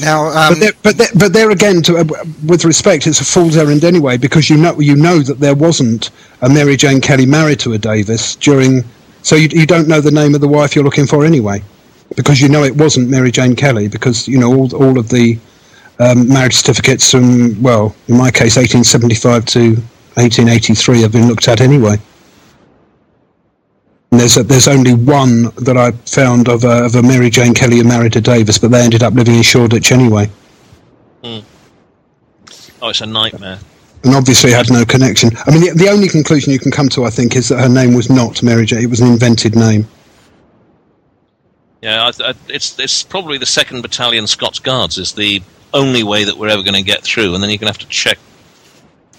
Now, 0.00 0.26
um, 0.26 0.54
but 0.54 0.60
there, 0.60 0.72
but 0.82 0.98
there, 0.98 1.08
but 1.14 1.32
there 1.32 1.50
again, 1.50 1.82
to, 1.82 1.98
uh, 1.98 2.04
with 2.46 2.64
respect, 2.64 3.06
it's 3.06 3.20
a 3.20 3.24
fool's 3.24 3.56
errand 3.56 3.84
anyway 3.84 4.16
because 4.16 4.50
you 4.50 4.56
know 4.56 4.78
you 4.80 4.96
know 4.96 5.20
that 5.20 5.38
there 5.38 5.54
wasn't 5.54 6.10
a 6.40 6.48
Mary 6.48 6.76
Jane 6.76 7.00
Kelly 7.00 7.26
married 7.26 7.60
to 7.60 7.72
a 7.74 7.78
Davis 7.78 8.34
during, 8.36 8.84
so 9.22 9.36
you, 9.36 9.48
you 9.52 9.66
don't 9.66 9.86
know 9.86 10.00
the 10.00 10.10
name 10.10 10.34
of 10.34 10.40
the 10.40 10.48
wife 10.48 10.74
you're 10.74 10.84
looking 10.84 11.06
for 11.06 11.24
anyway, 11.24 11.62
because 12.16 12.40
you 12.40 12.48
know 12.48 12.64
it 12.64 12.76
wasn't 12.76 13.08
Mary 13.08 13.30
Jane 13.30 13.54
Kelly 13.54 13.86
because 13.86 14.26
you 14.26 14.38
know 14.38 14.52
all 14.52 14.74
all 14.74 14.98
of 14.98 15.08
the 15.10 15.38
um, 16.00 16.28
marriage 16.28 16.54
certificates 16.54 17.10
from 17.10 17.60
well, 17.62 17.94
in 18.08 18.16
my 18.16 18.30
case, 18.30 18.56
1875 18.56 19.44
to 19.46 19.60
1883 20.14 21.02
have 21.02 21.12
been 21.12 21.28
looked 21.28 21.46
at 21.46 21.60
anyway. 21.60 21.96
And 24.12 24.20
there's 24.20 24.36
a, 24.36 24.42
there's 24.42 24.68
only 24.68 24.94
one 24.94 25.44
that 25.56 25.76
I 25.78 25.92
found 25.92 26.48
of 26.48 26.64
a, 26.64 26.84
of 26.84 26.94
a 26.94 27.02
Mary 27.02 27.30
Jane 27.30 27.54
Kelly 27.54 27.78
who 27.78 27.84
married 27.84 28.12
to 28.12 28.20
Davis, 28.20 28.58
but 28.58 28.70
they 28.70 28.82
ended 28.82 29.02
up 29.02 29.14
living 29.14 29.34
in 29.36 29.42
Shoreditch 29.42 29.90
anyway, 29.90 30.30
hmm. 31.24 31.40
Oh, 32.82 32.88
it's 32.90 33.00
a 33.00 33.06
nightmare. 33.06 33.58
and 34.04 34.14
obviously 34.14 34.50
had 34.50 34.70
no 34.70 34.84
connection. 34.84 35.30
I 35.46 35.52
mean, 35.52 35.60
the, 35.62 35.84
the 35.84 35.88
only 35.88 36.08
conclusion 36.08 36.52
you 36.52 36.58
can 36.58 36.72
come 36.72 36.88
to, 36.90 37.04
I 37.04 37.10
think, 37.10 37.36
is 37.36 37.48
that 37.48 37.60
her 37.60 37.68
name 37.68 37.94
was 37.94 38.10
not 38.10 38.42
Mary 38.42 38.66
Jane; 38.66 38.82
it 38.82 38.90
was 38.90 39.00
an 39.00 39.08
invented 39.12 39.56
name. 39.56 39.88
Yeah, 41.80 42.10
I, 42.20 42.30
I, 42.30 42.34
it's 42.48 42.78
it's 42.78 43.02
probably 43.02 43.38
the 43.38 43.46
second 43.46 43.82
battalion 43.82 44.26
Scots 44.26 44.58
Guards 44.58 44.98
is 44.98 45.12
the 45.12 45.42
only 45.72 46.02
way 46.02 46.24
that 46.24 46.36
we're 46.36 46.48
ever 46.48 46.62
going 46.62 46.74
to 46.74 46.82
get 46.82 47.02
through, 47.02 47.34
and 47.34 47.42
then 47.42 47.50
you're 47.50 47.58
going 47.58 47.72
to 47.72 47.78
have 47.78 47.88
to 47.88 47.88
check 47.88 48.18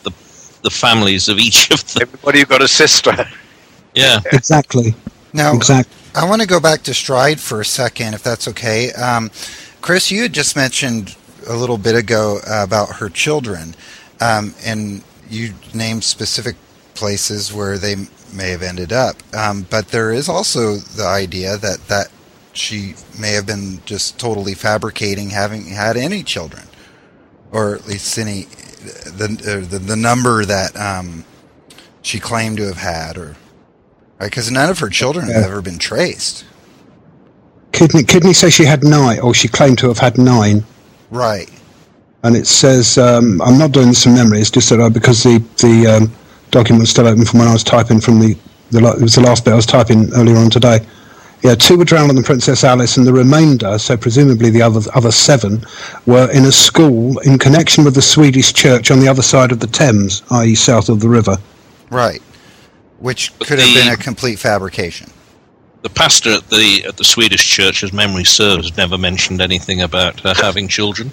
the 0.04 0.12
the 0.62 0.70
families 0.70 1.30
of 1.30 1.40
each 1.40 1.72
of 1.72 1.84
them. 1.94 2.04
Everybody 2.04 2.46
got 2.46 2.62
a 2.62 2.68
sister. 2.68 3.28
Yeah, 3.96 4.20
Exactly, 4.32 4.96
now 5.34 5.54
exactly. 5.54 5.98
I 6.16 6.26
want 6.28 6.42
to 6.42 6.48
go 6.48 6.60
back 6.60 6.84
to 6.84 6.94
Stride 6.94 7.40
for 7.40 7.62
a 7.62 7.66
second, 7.66 8.14
if 8.14 8.24
that's 8.24 8.48
okay. 8.50 8.92
Um, 8.94 9.32
Chris, 9.82 10.12
you 10.12 10.24
had 10.24 10.34
just 10.34 10.56
mentioned 10.56 11.16
a 11.48 11.56
little 11.56 11.78
bit 11.78 11.96
ago 11.96 12.40
uh, 12.48 12.64
about 12.64 12.98
her 12.98 13.10
children, 13.10 13.76
um, 14.22 14.56
and 14.66 15.04
you 15.30 15.54
named 15.74 16.04
specific 16.04 16.56
places 16.94 17.54
where 17.54 17.78
they 17.78 17.96
may 18.34 18.50
have 18.50 18.62
ended 18.62 18.94
up. 18.94 19.18
Um, 19.34 19.68
but 19.70 19.90
there 19.90 20.12
is 20.12 20.30
also 20.30 20.76
the 20.78 21.06
idea 21.06 21.58
that 21.58 21.88
that 21.88 22.08
she 22.54 22.96
may 23.20 23.32
have 23.34 23.46
been 23.48 23.82
just 23.86 24.20
totally 24.20 24.54
fabricating 24.54 25.32
having 25.32 25.66
had 25.66 25.98
any 25.98 26.24
children, 26.24 26.64
or 27.52 27.76
at 27.76 27.88
least 27.88 28.18
any 28.18 28.44
the 29.06 29.66
the, 29.70 29.80
the 29.80 29.96
number 29.96 30.46
that 30.46 30.76
um, 30.80 31.26
she 32.02 32.20
claimed 32.20 32.58
to 32.58 32.68
have 32.68 32.78
had, 32.78 33.18
or 33.18 33.36
because 34.26 34.52
none 34.52 34.70
of 34.70 34.80
her 34.80 34.90
children 34.90 35.28
have 35.28 35.44
ever 35.44 35.62
been 35.62 35.78
traced. 35.80 36.46
Kidney, 37.72 38.04
Kidney 38.04 38.34
says 38.34 38.54
she 38.54 38.66
had 38.66 38.84
nine, 38.84 39.20
or 39.20 39.34
she 39.34 39.48
claimed 39.48 39.80
to 39.80 39.88
have 39.88 39.98
had 39.98 40.18
nine. 40.18 40.64
Right. 41.10 41.50
and 42.24 42.36
it 42.36 42.48
says 42.48 42.98
um, 42.98 43.42
I'm 43.42 43.58
not 43.58 43.72
doing 43.72 43.88
this 43.90 44.04
from 44.04 44.16
memory. 44.16 44.40
It's 44.40 44.50
just 44.52 44.70
that 44.70 44.82
I, 44.82 44.90
because 44.90 45.24
the 45.24 45.40
the 45.58 45.88
um, 45.88 46.12
document's 46.52 46.92
still 46.92 47.08
open 47.08 47.26
from 47.26 47.40
when 47.40 47.48
I 47.48 47.54
was 47.54 47.64
typing 47.64 48.00
from 48.00 48.20
the, 48.20 48.36
the 48.72 48.80
it 48.98 49.02
was 49.02 49.16
the 49.16 49.22
last 49.22 49.44
bit 49.46 49.54
I 49.54 49.56
was 49.56 49.66
typing 49.66 50.12
earlier 50.14 50.38
on 50.38 50.50
today. 50.50 50.80
Yeah, 51.44 51.56
two 51.56 51.78
were 51.78 51.84
drowned 51.84 52.10
on 52.10 52.16
the 52.16 52.24
Princess 52.24 52.64
Alice, 52.64 52.96
and 52.96 53.06
the 53.06 53.12
remainder, 53.12 53.78
so 53.78 53.98
presumably 53.98 54.50
the 54.50 54.62
other 54.62 54.82
other 54.96 55.12
seven, 55.12 55.64
were 56.06 56.32
in 56.32 56.46
a 56.46 56.52
school 56.52 57.20
in 57.20 57.38
connection 57.38 57.84
with 57.84 57.96
the 57.96 58.02
Swedish 58.02 58.54
church 58.54 58.92
on 58.92 59.00
the 59.00 59.08
other 59.10 59.22
side 59.22 59.52
of 59.52 59.60
the 59.60 59.68
Thames, 59.68 60.24
i.e., 60.32 60.56
south 60.56 60.88
of 60.90 61.02
the 61.02 61.10
river. 61.10 61.38
Right. 61.90 62.22
Which 63.04 63.38
But 63.38 63.50
could 63.50 63.60
have 63.60 63.74
been 63.76 63.92
a 63.92 63.98
complete 63.98 64.40
fabrication. 64.40 65.10
the 65.82 65.90
pastor 65.90 66.36
at 66.36 66.50
the 66.50 66.86
at 66.88 66.96
the 66.96 67.04
Swedish 67.04 67.46
church, 67.50 67.84
as 67.84 67.92
memory 67.92 68.24
serves, 68.24 68.78
never 68.78 68.98
mentioned 68.98 69.42
anything 69.42 69.82
about 69.82 70.22
her 70.22 70.34
having 70.34 70.70
children. 70.70 71.12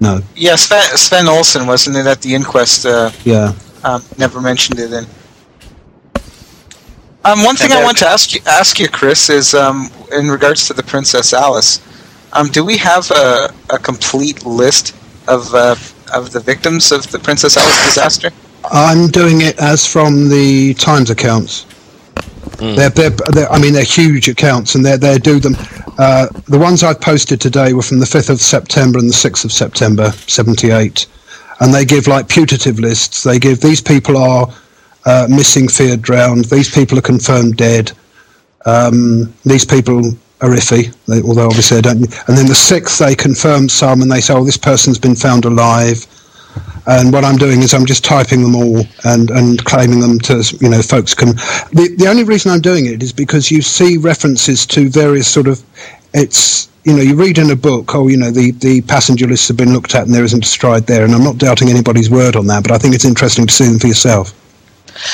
No, 0.00 0.20
Yeah, 0.34 0.56
Sven, 0.56 0.82
Sven 0.96 1.26
Olsson 1.26 1.68
wasn't 1.68 1.96
it 1.96 2.06
at 2.06 2.22
the 2.22 2.34
inquest? 2.34 2.84
Uh, 2.84 3.12
yeah, 3.24 3.52
um, 3.84 4.02
never 4.18 4.40
mentioned 4.40 4.80
it. 4.80 4.92
In 4.92 5.06
um, 7.24 7.44
one 7.44 7.54
thing 7.54 7.70
And 7.70 7.78
I 7.78 7.84
want 7.84 7.98
to 7.98 8.08
ask 8.08 8.34
you, 8.34 8.40
ask 8.46 8.80
you, 8.80 8.88
Chris, 8.88 9.30
is 9.30 9.54
um, 9.54 9.90
in 10.10 10.28
regards 10.28 10.66
to 10.66 10.72
the 10.74 10.82
Princess 10.82 11.32
Alice. 11.32 11.80
Um, 12.32 12.48
do 12.48 12.64
we 12.64 12.76
have 12.78 13.08
a, 13.12 13.54
a 13.70 13.78
complete 13.78 14.44
list 14.44 14.96
of 15.28 15.54
uh, 15.54 15.76
of 16.12 16.32
the 16.32 16.40
victims 16.40 16.90
of 16.90 17.08
the 17.12 17.20
Princess 17.20 17.56
Alice 17.56 17.84
disaster? 17.84 18.30
I'm 18.70 19.08
doing 19.08 19.40
it 19.40 19.58
as 19.60 19.86
from 19.86 20.28
the 20.28 20.74
Times 20.74 21.10
accounts. 21.10 21.66
They're, 22.58 22.90
they're, 22.90 23.10
they're, 23.10 23.50
I 23.50 23.60
mean, 23.60 23.72
they're 23.72 23.82
huge 23.82 24.28
accounts, 24.28 24.74
and 24.74 24.84
they 24.84 24.96
they 24.96 25.18
do 25.18 25.40
them. 25.40 25.56
Uh, 25.98 26.28
the 26.46 26.58
ones 26.58 26.82
I've 26.82 27.00
posted 27.00 27.40
today 27.40 27.72
were 27.72 27.82
from 27.82 27.98
the 27.98 28.06
5th 28.06 28.30
of 28.30 28.40
September 28.40 28.98
and 28.98 29.08
the 29.08 29.14
6th 29.14 29.44
of 29.44 29.52
September, 29.52 30.10
78, 30.12 31.06
and 31.60 31.74
they 31.74 31.84
give 31.84 32.06
like 32.06 32.28
putative 32.28 32.78
lists. 32.78 33.24
They 33.24 33.38
give 33.38 33.60
these 33.60 33.80
people 33.80 34.16
are 34.16 34.48
uh, 35.06 35.26
missing, 35.28 35.68
feared, 35.68 36.02
drowned. 36.02 36.46
These 36.46 36.72
people 36.72 36.98
are 36.98 37.02
confirmed 37.02 37.56
dead. 37.56 37.92
Um, 38.64 39.32
these 39.44 39.64
people 39.64 39.98
are 40.40 40.50
iffy, 40.50 40.94
they, 41.06 41.20
although 41.22 41.46
obviously 41.46 41.76
they 41.78 41.82
don't. 41.82 42.28
And 42.28 42.38
then 42.38 42.46
the 42.46 42.54
sixth, 42.54 42.98
they 42.98 43.14
confirm 43.14 43.68
some, 43.68 44.02
and 44.02 44.10
they 44.10 44.20
say, 44.20 44.34
"Oh, 44.34 44.44
this 44.44 44.56
person's 44.56 44.98
been 44.98 45.16
found 45.16 45.44
alive." 45.44 46.06
And 46.86 47.12
what 47.12 47.24
I'm 47.24 47.36
doing 47.36 47.62
is 47.62 47.74
I'm 47.74 47.86
just 47.86 48.04
typing 48.04 48.42
them 48.42 48.54
all 48.54 48.84
and, 49.04 49.30
and 49.30 49.64
claiming 49.64 50.00
them 50.00 50.18
to 50.20 50.42
you 50.60 50.68
know 50.68 50.82
folks 50.82 51.14
can. 51.14 51.28
The 51.72 51.94
the 51.98 52.08
only 52.08 52.24
reason 52.24 52.50
I'm 52.50 52.60
doing 52.60 52.86
it 52.86 53.02
is 53.02 53.12
because 53.12 53.50
you 53.50 53.62
see 53.62 53.96
references 53.96 54.66
to 54.66 54.88
various 54.88 55.28
sort 55.28 55.46
of 55.48 55.62
it's 56.14 56.68
you 56.84 56.94
know 56.94 57.02
you 57.02 57.14
read 57.14 57.38
in 57.38 57.50
a 57.50 57.56
book 57.56 57.94
oh 57.94 58.08
you 58.08 58.16
know 58.16 58.30
the 58.30 58.50
the 58.52 58.82
passenger 58.82 59.26
lists 59.26 59.48
have 59.48 59.56
been 59.56 59.72
looked 59.72 59.94
at 59.94 60.04
and 60.04 60.14
there 60.14 60.24
isn't 60.24 60.44
a 60.44 60.48
stride 60.48 60.86
there 60.86 61.04
and 61.04 61.14
I'm 61.14 61.24
not 61.24 61.38
doubting 61.38 61.68
anybody's 61.68 62.10
word 62.10 62.34
on 62.36 62.46
that 62.48 62.64
but 62.64 62.72
I 62.72 62.78
think 62.78 62.94
it's 62.94 63.04
interesting 63.04 63.46
to 63.46 63.54
see 63.54 63.66
them 63.66 63.78
for 63.78 63.86
yourself. 63.86 64.34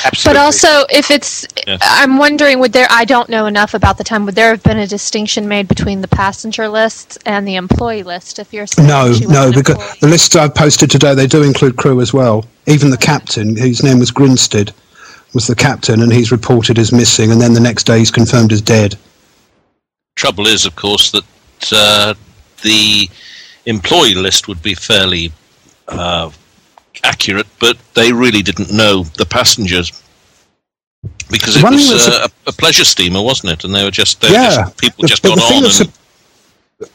Absolutely. 0.05 0.21
But 0.25 0.37
also, 0.37 0.85
if 0.91 1.11
it's, 1.11 1.47
Yeah. 1.67 1.79
I'm 1.81 2.17
wondering, 2.19 2.59
would 2.61 2.73
there? 2.73 2.87
I 2.91 3.05
don't 3.05 3.29
know 3.29 3.47
enough 3.47 3.75
about 3.75 3.99
the 3.99 4.05
time. 4.05 4.25
Would 4.27 4.35
there 4.35 4.51
have 4.51 4.63
been 4.63 4.79
a 4.79 4.87
distinction 4.87 5.49
made 5.49 5.69
between 5.69 6.01
the 6.01 6.09
passenger 6.09 6.69
lists 6.69 7.19
and 7.27 7.47
the 7.47 7.57
employee 7.57 8.03
list? 8.03 8.39
If 8.39 8.53
you're 8.53 8.67
saying 8.67 8.89
No, 8.89 9.13
she 9.13 9.27
no, 9.27 9.53
because 9.53 9.77
employee? 9.77 9.99
the 10.01 10.09
lists 10.09 10.37
I've 10.37 10.55
posted 10.55 10.91
today 10.91 11.15
they 11.15 11.27
do 11.27 11.43
include 11.43 11.77
crew 11.77 12.01
as 12.01 12.13
well. 12.13 12.45
Even 12.67 12.91
the 12.91 12.97
captain, 12.99 13.57
whose 13.57 13.83
name 13.83 13.99
was 13.99 14.11
Grinstead, 14.11 14.73
was 15.35 15.47
the 15.47 15.55
captain, 15.55 16.03
and 16.03 16.13
he's 16.13 16.31
reported 16.33 16.79
as 16.79 16.93
missing, 16.93 17.31
and 17.33 17.41
then 17.41 17.53
the 17.55 17.61
next 17.61 17.85
day 17.85 17.99
he's 17.99 18.11
confirmed 18.11 18.53
as 18.53 18.61
dead. 18.61 18.97
Trouble 20.17 20.47
is, 20.47 20.67
of 20.67 20.75
course, 20.75 21.11
that 21.13 21.25
uh, 21.73 22.15
the 22.63 23.09
employee 23.67 24.15
list 24.15 24.49
would 24.49 24.63
be 24.63 24.75
fairly 24.75 25.33
uh, 25.89 26.31
accurate, 27.05 27.47
but 27.61 27.77
they 27.95 28.13
really 28.13 28.43
didn't 28.43 28.73
know 28.73 29.03
the 29.05 29.27
passengers 29.27 29.93
because 31.31 31.57
it 31.57 31.61
thing 31.61 31.73
was 31.73 32.09
uh, 32.09 32.27
a, 32.47 32.51
a 32.51 32.53
pleasure 32.53 32.85
steamer, 32.85 33.23
wasn't 33.23 33.53
it? 33.53 33.65
And 33.65 33.75
they 33.75 33.85
were 33.85 33.91
just 33.91 34.21
they 34.21 34.29
were 34.29 34.35
Yeah, 34.35 34.55
just, 34.65 34.79
people 34.79 35.03
The- 35.03 35.09
just 35.09 35.23
got 35.23 35.39
on. 35.39 35.65
And, 35.65 35.73
su- 35.73 35.93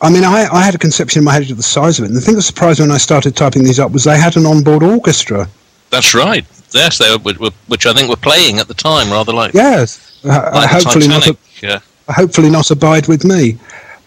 I 0.01 0.09
mean, 0.09 0.23
I, 0.23 0.47
I 0.51 0.63
had 0.63 0.75
a 0.75 0.77
conception 0.77 1.19
in 1.19 1.25
my 1.25 1.33
head 1.33 1.49
of 1.51 1.57
the 1.57 1.63
size 1.63 1.99
of 1.99 2.05
it, 2.05 2.07
and 2.07 2.15
the 2.15 2.21
thing 2.21 2.35
that 2.35 2.41
surprised 2.43 2.79
me 2.79 2.83
when 2.85 2.91
I 2.91 2.97
started 2.97 3.35
typing 3.35 3.63
these 3.65 3.79
up 3.79 3.91
was 3.91 4.05
they 4.05 4.17
had 4.17 4.37
an 4.37 4.45
onboard 4.45 4.81
orchestra. 4.81 5.47
that's 5.89 6.13
right. 6.13 6.45
Yes, 6.73 6.97
they 6.97 7.15
were, 7.17 7.33
were, 7.39 7.51
which 7.67 7.85
I 7.85 7.93
think 7.93 8.09
were 8.09 8.15
playing 8.15 8.57
at 8.59 8.67
the 8.67 8.73
time, 8.73 9.11
rather 9.11 9.33
like, 9.33 9.53
Yes, 9.53 10.21
uh, 10.25 10.49
like 10.53 10.69
hopefully 10.69 11.07
not. 11.07 11.23
Titanic. 11.23 11.39
yeah. 11.61 11.79
Hopefully 12.09 12.49
not 12.49 12.71
abide 12.71 13.07
with 13.07 13.23
me. 13.25 13.57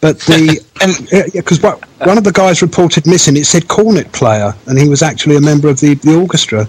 But 0.01 0.21
the 0.21 0.61
And 0.81 1.33
because 1.33 1.63
one 1.63 2.19
of 2.19 2.25
the 2.25 2.33
guys 2.33 2.61
reported 2.61 3.07
missing, 3.07 3.37
it 3.37 3.47
said 3.47 3.67
cornet 3.67 4.13
player, 4.13 4.55
and 4.67 4.79
he 4.79 4.89
was 4.89 5.03
actually 5.03 5.37
a 5.37 5.41
member 5.41 5.69
of 5.69 5.81
the, 5.81 5.95
the 5.95 6.15
orchestra. 6.15 6.69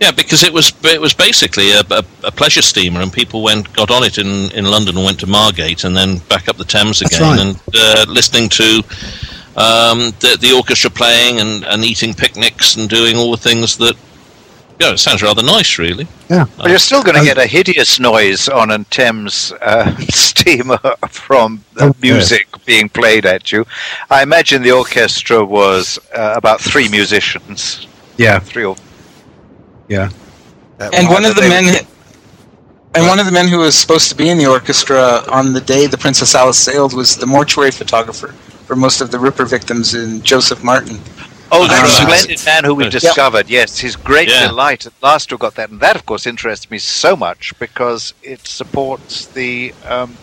Yeah, 0.00 0.12
because 0.12 0.44
it 0.44 0.52
was 0.52 0.72
it 0.84 1.00
was 1.00 1.12
basically 1.12 1.72
a, 1.72 1.80
a, 1.90 2.04
a 2.24 2.30
pleasure 2.30 2.62
steamer, 2.62 3.00
and 3.00 3.12
people 3.12 3.42
went 3.42 3.72
got 3.74 3.90
on 3.90 4.04
it 4.04 4.16
in, 4.18 4.50
in 4.52 4.64
London 4.64 4.96
and 4.96 5.04
went 5.04 5.20
to 5.20 5.26
Margate, 5.26 5.84
and 5.84 5.96
then 5.96 6.18
back 6.28 6.48
up 6.48 6.56
the 6.56 6.64
Thames 6.64 7.02
again, 7.02 7.20
right. 7.20 7.40
and 7.40 7.60
uh, 7.74 8.06
listening 8.08 8.48
to 8.50 8.82
um, 9.56 10.14
the, 10.20 10.38
the 10.40 10.52
orchestra 10.56 10.90
playing 10.90 11.40
and, 11.40 11.64
and 11.64 11.84
eating 11.84 12.14
picnics 12.14 12.76
and 12.76 12.88
doing 12.88 13.16
all 13.16 13.30
the 13.30 13.42
things 13.42 13.76
that. 13.78 13.96
Yeah, 14.80 14.92
it 14.92 14.98
sounds 14.98 15.22
rather 15.22 15.42
nice, 15.42 15.78
really. 15.78 16.06
Yeah, 16.30 16.46
But 16.56 16.70
you're 16.70 16.78
still 16.78 17.02
going 17.02 17.14
to 17.14 17.20
Um, 17.20 17.26
get 17.26 17.36
a 17.38 17.46
hideous 17.46 18.00
noise 18.00 18.48
on 18.48 18.70
a 18.70 18.82
Thames 18.84 19.52
uh, 19.60 19.94
steamer 20.10 20.78
from 21.08 21.62
the 21.74 21.84
Oh, 21.84 21.86
yes. 21.88 22.00
music 22.00 22.46
being 22.64 22.88
played 22.88 23.26
at 23.26 23.52
you. 23.52 23.66
I 24.08 24.22
imagine 24.22 24.62
the 24.62 24.72
orchestra 24.72 25.44
was 25.44 25.98
uh, 26.14 26.32
about 26.34 26.60
three 26.62 26.88
musicians. 26.88 27.86
Yeah. 28.16 28.38
Three 28.38 28.64
or 28.64 28.76
yeah. 29.88 30.08
That 30.78 30.94
and 30.94 31.06
one- 31.08 31.22
one 31.22 31.24
of 31.26 31.34
the 31.34 31.42
they- 31.42 31.48
men 31.50 31.86
And 32.94 33.06
one 33.06 33.18
of 33.20 33.26
the 33.26 33.32
men 33.32 33.48
who 33.48 33.58
was 33.58 33.76
supposed 33.78 34.08
to 34.08 34.14
be 34.16 34.30
in 34.30 34.38
the 34.38 34.46
orchestra 34.46 35.22
on 35.28 35.52
the 35.52 35.60
day 35.60 35.86
the 35.86 35.98
Princess 35.98 36.34
Alice 36.34 36.58
sailed 36.58 36.92
was 36.94 37.16
the 37.16 37.26
mortuary 37.26 37.70
photographer 37.70 38.28
for 38.66 38.76
most 38.76 39.00
of 39.02 39.10
the 39.10 39.18
Ripper 39.18 39.44
victims 39.44 39.94
in 39.94 40.22
Joseph 40.22 40.64
Martin. 40.64 40.98
Oh, 41.52 41.66
that 41.66 41.86
splendid 41.88 42.44
man 42.46 42.64
who 42.64 42.74
we 42.74 42.84
Yep. 42.84 42.92
discovered. 42.92 43.48
Yes, 43.48 43.78
his 43.78 43.96
great 43.96 44.28
Yeah. 44.28 44.46
delight 44.48 44.86
at 44.86 44.92
last 45.02 45.28
to 45.28 45.34
have 45.34 45.40
got 45.40 45.54
that, 45.56 45.70
and 45.70 45.80
that, 45.80 45.96
of 45.96 46.06
course, 46.06 46.26
interests 46.26 46.70
me 46.70 46.78
so 46.78 47.16
much 47.16 47.52
because 47.58 48.14
it 48.22 48.46
supports 48.46 49.26
the 49.26 49.74
um, 49.88 50.16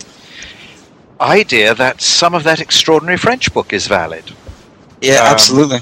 idea 1.20 1.74
that 1.76 2.02
some 2.02 2.34
of 2.34 2.44
that 2.44 2.60
extraordinary 2.60 3.18
French 3.18 3.54
book 3.54 3.74
is 3.74 3.88
valid. 3.88 4.32
Yeah, 5.02 5.22
Um, 5.22 5.28
absolutely. 5.34 5.82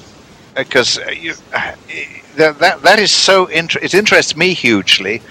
because 0.56 0.98
uh, 0.98 1.04
uh, 1.54 1.72
that, 2.38 2.60
that 2.60 2.82
that 2.82 3.00
is 3.00 3.12
so 3.12 3.46
inter- 3.46 3.80
it 3.82 3.94
interests 3.94 4.36
me 4.36 4.54
hugely 4.54 5.22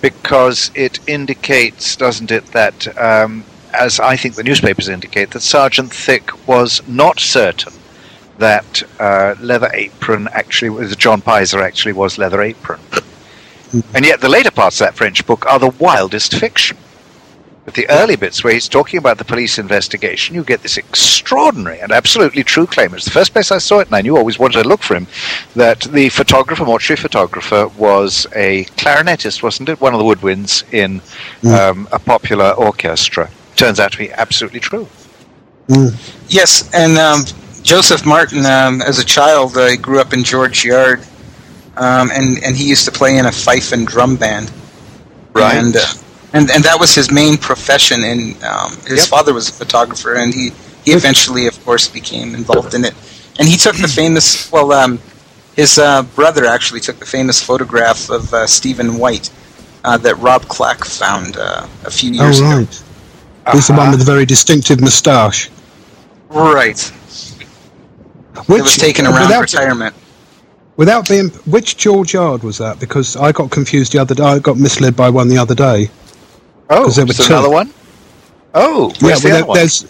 because 0.00 0.70
it 0.74 0.98
indicates, 1.06 1.96
doesn't 1.96 2.30
it, 2.30 2.44
that 2.52 2.96
um, 2.98 3.44
as 3.72 4.00
I 4.00 4.16
think 4.16 4.34
the 4.34 4.42
newspapers 4.42 4.88
indicate 4.88 5.30
that 5.30 5.40
Sergeant 5.42 5.92
Thick 5.94 6.46
was 6.46 6.82
not 6.86 7.20
certain 7.20 7.72
that 8.38 8.82
uh, 8.98 9.34
Leather 9.40 9.70
Apron 9.72 10.28
actually 10.32 10.70
was 10.70 10.94
John 10.96 11.22
Pizer 11.22 11.62
actually 11.62 11.92
was 11.92 12.18
Leather 12.18 12.42
Apron, 12.42 12.80
and 13.94 14.04
yet 14.04 14.20
the 14.20 14.28
later 14.28 14.50
parts 14.50 14.80
of 14.80 14.86
that 14.86 14.94
French 14.94 15.26
book 15.26 15.46
are 15.46 15.58
the 15.58 15.70
wildest 15.78 16.34
fiction. 16.34 16.76
But 17.64 17.74
the 17.74 17.88
early 17.90 18.16
bits 18.16 18.42
where 18.42 18.52
he's 18.52 18.68
talking 18.68 18.98
about 18.98 19.18
the 19.18 19.24
police 19.24 19.56
investigation, 19.56 20.34
you 20.34 20.42
get 20.42 20.62
this 20.62 20.76
extraordinary 20.76 21.78
and 21.78 21.92
absolutely 21.92 22.42
true 22.42 22.66
claim. 22.66 22.92
It's 22.92 23.04
the 23.04 23.12
first 23.12 23.32
place 23.32 23.52
I 23.52 23.58
saw 23.58 23.78
it, 23.78 23.86
and 23.86 23.94
I 23.94 24.00
knew 24.02 24.16
always 24.16 24.36
wanted 24.36 24.64
to 24.64 24.68
look 24.68 24.82
for 24.82 24.96
him. 24.96 25.06
That 25.54 25.82
the 25.82 26.08
photographer, 26.08 26.64
mortuary 26.64 27.00
photographer, 27.00 27.68
was 27.78 28.26
a 28.34 28.64
clarinetist, 28.76 29.44
wasn't 29.44 29.68
it? 29.68 29.80
One 29.80 29.94
of 29.94 30.00
the 30.00 30.04
woodwinds 30.04 30.64
in 30.74 31.00
um, 31.54 31.86
a 31.92 32.00
popular 32.00 32.50
orchestra. 32.50 33.30
Turns 33.54 33.78
out 33.78 33.92
to 33.92 33.98
be 33.98 34.10
absolutely 34.10 34.58
true. 34.58 34.88
Yes, 36.28 36.68
and 36.74 36.98
um, 36.98 37.22
Joseph 37.62 38.04
Martin, 38.04 38.44
um, 38.44 38.82
as 38.82 38.98
a 38.98 39.04
child, 39.04 39.56
uh, 39.56 39.76
grew 39.76 40.00
up 40.00 40.12
in 40.12 40.24
George 40.24 40.64
Yard, 40.64 41.00
um, 41.76 42.10
and 42.12 42.42
and 42.44 42.56
he 42.56 42.68
used 42.68 42.84
to 42.86 42.92
play 42.92 43.16
in 43.18 43.26
a 43.26 43.32
fife 43.32 43.72
and 43.72 43.86
drum 43.86 44.16
band. 44.16 44.50
Right. 45.32 45.56
And, 45.56 45.76
uh, 45.76 45.80
and 46.32 46.50
and 46.50 46.64
that 46.64 46.78
was 46.78 46.94
his 46.94 47.10
main 47.10 47.36
profession. 47.38 48.02
And 48.04 48.42
um, 48.42 48.72
his 48.86 49.00
Yep. 49.00 49.08
father 49.08 49.34
was 49.34 49.48
a 49.48 49.52
photographer, 49.52 50.14
and 50.14 50.34
he 50.34 50.50
he 50.84 50.92
eventually, 50.92 51.46
of 51.46 51.64
course, 51.64 51.88
became 51.88 52.34
involved 52.34 52.74
in 52.74 52.84
it. 52.84 52.94
And 53.38 53.48
he 53.48 53.56
took 53.56 53.76
the 53.76 53.88
famous 53.88 54.50
well, 54.52 54.72
um, 54.72 54.98
his 55.56 55.78
uh, 55.78 56.02
brother 56.02 56.44
actually 56.44 56.80
took 56.80 56.98
the 56.98 57.06
famous 57.06 57.42
photograph 57.42 58.10
of 58.10 58.32
uh, 58.34 58.46
Stephen 58.46 58.98
White 58.98 59.30
uh, 59.84 59.96
that 59.98 60.16
Rob 60.18 60.48
Clack 60.48 60.84
found 60.84 61.36
uh, 61.36 61.66
a 61.84 61.90
few 61.90 62.12
years 62.12 62.40
oh, 62.40 62.46
ago. 62.46 62.56
right. 62.58 62.82
He's 63.52 63.66
the 63.66 63.74
one 63.74 63.90
with 63.90 63.98
the 63.98 64.04
very 64.04 64.24
distinctive 64.24 64.80
moustache. 64.80 65.50
Right. 66.28 66.92
Which 68.46 68.58
it 68.60 68.62
was 68.62 68.76
taken 68.76 69.06
around 69.06 69.22
without, 69.28 69.40
retirement. 69.42 69.94
without 70.76 71.08
being. 71.08 71.28
Which 71.46 71.76
George 71.76 72.14
Yard 72.14 72.42
was 72.42 72.58
that? 72.58 72.80
Because 72.80 73.16
I 73.16 73.32
got 73.32 73.50
confused 73.50 73.92
the 73.92 73.98
other 73.98 74.14
day. 74.14 74.22
I 74.24 74.38
got 74.38 74.56
misled 74.58 74.96
by 74.96 75.10
one 75.10 75.28
the 75.28 75.38
other 75.38 75.54
day. 75.54 75.90
Oh, 76.70 76.84
'Cause 76.84 76.96
there 76.96 77.04
were 77.04 77.10
is 77.10 77.18
there 77.18 77.26
two. 77.26 77.32
another 77.34 77.50
one? 77.50 77.70
Oh, 78.54 78.92
where's 79.00 79.20
the 79.20 79.28
well, 79.28 79.36
other 79.36 79.38
there- 79.40 79.44
one? 79.46 79.56
there's 79.58 79.86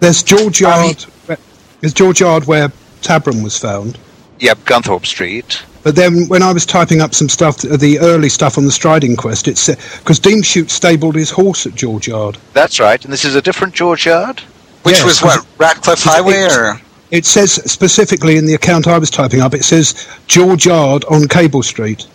there's 0.00 0.22
George 0.22 0.60
Yard. 0.60 1.04
where- 1.26 1.38
there's 1.80 1.92
George 1.94 2.20
Yard 2.20 2.46
where 2.46 2.70
Tabram 3.02 3.42
was 3.42 3.56
found. 3.56 3.98
Yep, 4.40 4.64
Gunthorpe 4.64 5.06
Street. 5.06 5.62
But 5.82 5.96
then 5.96 6.26
when 6.28 6.42
I 6.42 6.52
was 6.52 6.66
typing 6.66 7.00
up 7.00 7.14
some 7.14 7.28
stuff, 7.30 7.56
the 7.58 7.98
early 8.00 8.28
stuff 8.28 8.58
on 8.58 8.66
the 8.66 8.72
Stride 8.72 9.02
inquest, 9.04 9.48
it 9.48 9.56
said 9.56 9.78
because 9.98 10.20
Diemschutz 10.20 10.70
stabled 10.70 11.14
his 11.14 11.30
horse 11.30 11.64
at 11.66 11.74
George 11.74 12.08
Yard. 12.08 12.36
That's 12.52 12.78
right. 12.78 13.02
And 13.02 13.10
this 13.12 13.24
is 13.24 13.34
a 13.34 13.40
different 13.42 13.74
George 13.74 14.04
Yard? 14.06 14.42
Which 14.82 14.96
Yes, 14.96 15.04
was 15.04 15.22
what 15.22 15.44
Ratcliffe 15.58 16.00
it's- 16.00 16.04
Highway, 16.14 16.34
it's- 16.42 16.56
or 16.56 16.80
It 17.10 17.26
says 17.26 17.52
specifically 17.70 18.36
in 18.36 18.46
the 18.46 18.54
account 18.54 18.86
I 18.86 18.98
was 18.98 19.10
typing 19.10 19.40
up, 19.40 19.54
it 19.54 19.64
says 19.64 20.06
George 20.26 20.66
Yard 20.66 21.04
on 21.06 21.26
Cable 21.28 21.62
Street. 21.62 22.06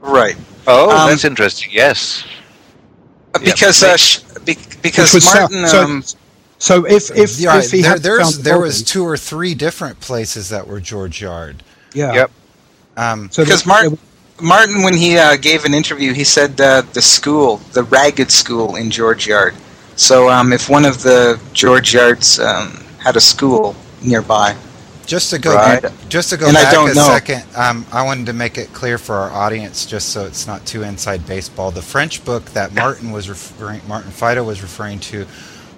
right? 0.00 0.36
Oh, 0.66 0.90
Um, 0.90 1.08
that's 1.10 1.24
interesting. 1.24 1.70
Yes. 1.72 2.24
Because 3.42 3.82
Yeah. 3.82 3.88
uh, 3.92 3.96
sh- 3.96 4.18
be- 4.44 4.58
because 4.82 5.12
was 5.14 5.24
Martin, 5.24 5.66
south. 5.66 5.74
um, 5.74 6.02
so, 6.02 6.16
so 6.58 6.84
if 6.86 7.10
if, 7.16 7.38
Yeah, 7.38 7.58
if 7.58 7.70
he 7.70 7.80
there, 7.82 7.90
had 7.90 8.02
there's, 8.02 8.22
found 8.22 8.34
the 8.36 8.42
there 8.42 8.54
body- 8.58 8.66
was 8.68 8.82
two 8.82 9.04
or 9.06 9.16
three 9.16 9.54
different 9.54 10.00
places 10.00 10.48
that 10.50 10.66
were 10.68 10.80
George 10.80 11.20
Yard. 11.22 11.62
yeah. 11.94 12.12
Yep. 12.12 12.30
Um, 12.96 13.28
So 13.32 13.44
because 13.44 13.64
Martin, 13.66 13.98
Martin, 14.40 14.82
when 14.82 14.94
he 14.94 15.16
uh, 15.18 15.36
gave 15.36 15.64
an 15.64 15.74
interview, 15.74 16.12
he 16.12 16.24
said 16.24 16.60
uh, 16.60 16.82
the 16.92 17.02
school, 17.02 17.60
the 17.72 17.82
Ragged 17.84 18.30
School 18.30 18.76
in 18.76 18.90
George 18.90 19.26
Yard. 19.26 19.54
So 19.96 20.28
um, 20.28 20.52
if 20.52 20.68
one 20.68 20.84
of 20.84 21.02
the 21.02 21.38
George 21.52 21.94
Yards 21.94 22.38
um, 22.40 22.84
had 22.98 23.16
a 23.16 23.20
school 23.20 23.74
nearby, 24.04 24.54
Just 25.06 25.28
to 25.30 25.38
go, 25.38 25.54
Right. 25.54 25.84
just 26.08 26.30
to 26.30 26.38
go 26.38 26.48
And 26.48 26.56
I 26.56 26.62
back 26.62 26.72
don't 26.72 26.90
a 26.90 26.94
know. 26.94 27.02
second, 27.06 27.44
um, 27.56 27.84
I 27.92 28.02
wanted 28.02 28.24
to 28.26 28.32
make 28.32 28.56
it 28.56 28.72
clear 28.72 28.96
for 28.96 29.14
our 29.16 29.30
audience, 29.30 29.84
just 29.84 30.08
so 30.10 30.24
it's 30.24 30.46
not 30.46 30.64
too 30.64 30.82
inside 30.82 31.26
baseball. 31.26 31.70
The 31.70 31.82
French 31.82 32.24
book 32.24 32.46
that 32.54 32.72
Martin 32.74 33.10
was 33.12 33.28
referring, 33.28 33.82
Martin 33.86 34.10
Fido 34.12 34.42
was 34.44 34.62
referring 34.62 35.00
to, 35.00 35.26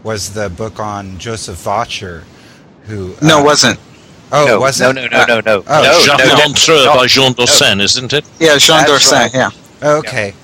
was 0.04 0.30
the 0.34 0.48
book 0.48 0.78
on 0.78 1.18
Joseph 1.18 1.56
Vacher, 1.56 2.22
who. 2.86 3.16
no, 3.20 3.38
uh, 3.38 3.40
it 3.40 3.44
wasn't. 3.44 3.80
Oh, 4.30 4.44
no, 4.46 4.60
was 4.60 4.80
no, 4.80 4.92
no, 4.92 5.06
no, 5.08 5.24
no, 5.26 5.40
no. 5.40 5.64
Oh, 5.66 5.82
no, 5.82 6.04
Jacques 6.04 6.18
no, 6.26 6.36
d'Entreux 6.36 6.84
no. 6.84 6.94
by 6.94 7.06
Jean 7.06 7.32
Dorsenne, 7.32 7.80
isn't 7.80 8.12
it? 8.12 8.24
Yeah, 8.38 8.58
Jean 8.58 8.78
That's 8.78 8.90
Dorsenne. 8.90 9.30
right. 9.32 9.34
Yeah, 9.34 9.50
Okay. 9.98 10.34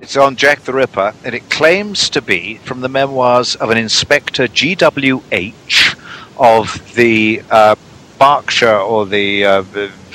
It's 0.00 0.16
on 0.16 0.36
Jack 0.36 0.62
the 0.62 0.72
Ripper, 0.72 1.14
and 1.24 1.34
it 1.34 1.48
claims 1.50 2.08
to 2.10 2.20
be 2.22 2.56
from 2.64 2.80
the 2.80 2.88
memoirs 2.88 3.54
of 3.56 3.70
an 3.70 3.78
Inspector 3.78 4.46
G.W.H. 4.48 5.94
of 6.38 6.94
the 6.94 7.42
uh, 7.50 7.74
Berkshire 8.18 8.78
or 8.78 9.06
the, 9.06 9.44
uh, 9.44 9.62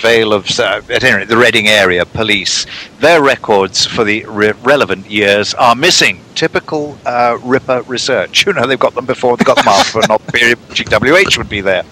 Vale 0.01 0.33
of, 0.33 0.59
uh, 0.59 0.81
at 0.89 1.03
any 1.03 1.15
rate, 1.15 1.27
the 1.27 1.37
Reading 1.37 1.67
area 1.67 2.03
police. 2.05 2.65
Their 2.99 3.21
records 3.21 3.85
for 3.85 4.03
the 4.03 4.25
re- 4.25 4.53
relevant 4.63 5.09
years 5.09 5.53
are 5.53 5.75
missing. 5.75 6.19
Typical 6.33 6.97
uh, 7.05 7.37
Ripper 7.43 7.83
research. 7.83 8.47
You 8.47 8.53
know, 8.53 8.65
they've 8.65 8.79
got 8.79 8.95
them 8.95 9.05
before, 9.05 9.37
they 9.37 9.43
got 9.43 9.57
them 9.57 9.67
after, 9.67 9.99
not 10.09 10.25
the 10.25 10.31
period 10.31 10.57
G.W.H. 10.73 11.37
would 11.37 11.49
be 11.49 11.61
there. 11.61 11.83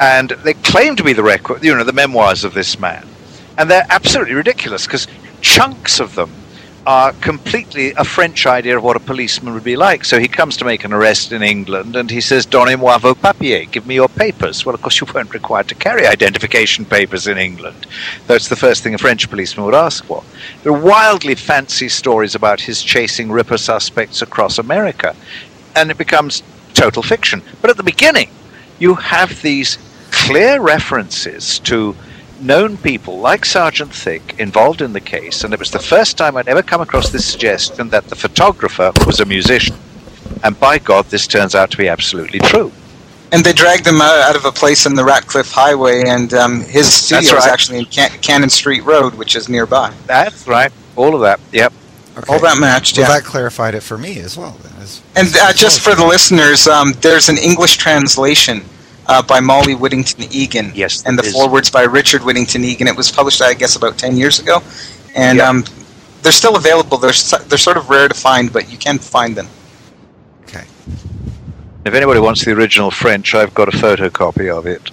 And 0.00 0.30
they 0.30 0.54
claim 0.54 0.96
to 0.96 1.04
be 1.04 1.12
the 1.12 1.22
record, 1.22 1.62
you 1.62 1.76
know, 1.76 1.84
the 1.84 1.92
memoirs 1.92 2.42
of 2.42 2.54
this 2.54 2.80
man. 2.80 3.06
And 3.56 3.70
they're 3.70 3.86
absolutely 3.88 4.34
ridiculous 4.34 4.86
because 4.86 5.06
chunks 5.40 6.00
of 6.00 6.16
them 6.16 6.32
are 6.88 7.12
completely 7.20 7.92
a 7.98 8.02
French 8.02 8.46
idea 8.46 8.74
of 8.74 8.82
what 8.82 8.96
a 8.96 9.00
policeman 9.00 9.52
would 9.52 9.62
be 9.62 9.76
like. 9.76 10.06
So 10.06 10.18
he 10.18 10.26
comes 10.26 10.56
to 10.56 10.64
make 10.64 10.84
an 10.84 10.94
arrest 10.94 11.32
in 11.32 11.42
England 11.42 11.94
and 11.96 12.10
he 12.10 12.22
says, 12.22 12.46
Donnez-moi 12.46 12.96
vos 12.96 13.18
papiers, 13.18 13.68
give 13.70 13.86
me 13.86 13.96
your 13.96 14.08
papers. 14.08 14.64
Well, 14.64 14.74
of 14.74 14.80
course, 14.80 14.98
you 14.98 15.06
weren't 15.12 15.34
required 15.34 15.68
to 15.68 15.74
carry 15.74 16.06
identification 16.06 16.86
papers 16.86 17.26
in 17.26 17.36
England. 17.36 17.86
That's 18.26 18.48
the 18.48 18.56
first 18.56 18.82
thing 18.82 18.94
a 18.94 18.98
French 18.98 19.28
policeman 19.28 19.66
would 19.66 19.74
ask 19.74 20.02
for. 20.06 20.24
There 20.62 20.72
are 20.72 20.80
wildly 20.80 21.34
fancy 21.34 21.90
stories 21.90 22.34
about 22.34 22.58
his 22.58 22.82
chasing 22.82 23.30
Ripper 23.30 23.58
suspects 23.58 24.22
across 24.22 24.56
America. 24.56 25.14
And 25.76 25.90
it 25.90 25.98
becomes 25.98 26.42
total 26.72 27.02
fiction. 27.02 27.42
But 27.60 27.68
at 27.68 27.76
the 27.76 27.82
beginning, 27.82 28.30
you 28.78 28.94
have 28.94 29.42
these 29.42 29.76
clear 30.10 30.58
references 30.62 31.58
to 31.58 31.94
known 32.40 32.76
people 32.76 33.18
like 33.18 33.44
Sergeant 33.44 33.92
Thick 33.92 34.34
involved 34.38 34.80
in 34.82 34.92
the 34.92 35.00
case, 35.00 35.44
and 35.44 35.52
it 35.52 35.58
was 35.58 35.70
the 35.70 35.78
first 35.78 36.16
time 36.18 36.36
I'd 36.36 36.48
ever 36.48 36.62
come 36.62 36.80
across 36.80 37.10
this 37.10 37.24
suggestion 37.26 37.88
that 37.90 38.04
the 38.04 38.14
photographer 38.16 38.92
was 39.06 39.20
a 39.20 39.24
musician. 39.24 39.76
And 40.44 40.58
by 40.58 40.78
God, 40.78 41.06
this 41.06 41.26
turns 41.26 41.54
out 41.54 41.70
to 41.72 41.76
be 41.76 41.88
absolutely 41.88 42.38
true. 42.40 42.70
and 43.32 43.44
they 43.44 43.52
dragged 43.52 43.86
him 43.86 44.00
out, 44.00 44.18
out 44.20 44.36
of 44.36 44.44
a 44.44 44.52
place 44.52 44.86
in 44.86 44.94
the 44.94 45.04
Ratcliffe 45.04 45.50
Highway, 45.50 46.04
and 46.06 46.32
um, 46.34 46.60
his 46.62 46.90
studio 46.92 47.30
is 47.36 47.44
right. 47.44 47.52
actually 47.52 47.78
in 47.80 47.84
Can- 47.86 48.10
Cannon 48.22 48.48
Street 48.50 48.82
Road, 48.84 49.14
which 49.14 49.36
is 49.36 49.48
nearby. 49.48 49.92
That's 50.06 50.46
right. 50.46 50.72
All 50.96 51.14
of 51.14 51.20
that. 51.22 51.38
Yep. 51.52 51.72
okay. 52.18 52.32
All 52.32 52.40
that 52.40 52.58
matched. 52.58 52.96
Well, 52.98 53.08
yeah. 53.08 53.18
that 53.18 53.24
clarified 53.24 53.74
it 53.74 53.82
for 53.82 53.98
me 53.98 54.18
as 54.20 54.36
well. 54.38 54.56
Then, 54.62 54.72
as, 54.80 55.02
And 55.16 55.26
as 55.28 55.34
uh, 55.34 55.38
well 55.42 55.52
just 55.52 55.78
as 55.78 55.84
for 55.84 55.94
the 55.94 56.02
you. 56.04 56.08
listeners, 56.08 56.66
um, 56.66 56.92
there's 57.02 57.28
an 57.28 57.36
English 57.38 57.76
translation 57.76 58.62
uh, 59.08 59.22
by 59.22 59.40
Molly 59.40 59.74
Whittington 59.74 60.24
Egan. 60.30 60.72
Yes, 60.74 61.02
And 61.06 61.18
the 61.18 61.22
there 61.22 61.28
is. 61.30 61.34
forwards 61.34 61.70
by 61.70 61.82
Richard 61.82 62.22
Whittington 62.22 62.64
Egan. 62.64 62.86
It 62.88 62.96
was 62.96 63.10
published, 63.10 63.42
I 63.42 63.54
guess, 63.54 63.76
about 63.76 63.98
10 63.98 64.16
years 64.16 64.38
ago. 64.38 64.62
And 65.14 65.38
Yeah. 65.38 65.48
um, 65.48 65.64
they're 66.22 66.32
still 66.32 66.56
available. 66.56 66.98
They're, 66.98 67.12
they're 67.46 67.58
sort 67.58 67.76
of 67.76 67.88
rare 67.90 68.08
to 68.08 68.14
find, 68.14 68.52
but 68.52 68.70
you 68.70 68.76
can 68.78 68.98
find 68.98 69.36
them. 69.36 69.48
Okay. 70.42 70.64
If 71.84 71.94
anybody 71.94 72.20
wants 72.20 72.44
the 72.44 72.52
original 72.52 72.90
French, 72.90 73.34
I've 73.34 73.54
got 73.54 73.68
a 73.72 73.76
photocopy 73.76 74.54
of 74.56 74.66
it. 74.66 74.90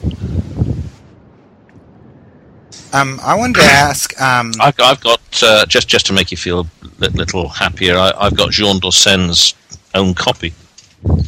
Um, 2.94 3.20
I 3.24 3.36
wanted 3.36 3.56
to 3.56 3.64
ask. 3.66 4.20
Um, 4.22 4.54
I've, 4.62 4.80
I've 4.80 5.02
got 5.02 5.20
uh, 5.44 5.66
just 5.66 5.90
just 5.90 6.06
to 6.06 6.14
make 6.14 6.32
you 6.32 6.38
feel 6.38 6.66
a 7.02 7.10
little 7.10 7.50
happier. 7.50 7.98
I, 7.98 8.14
I've 8.18 8.38
got 8.38 8.52
Jean 8.52 8.80
Dorsenne's 8.80 9.54
own 9.94 10.14
copy. 10.14 10.54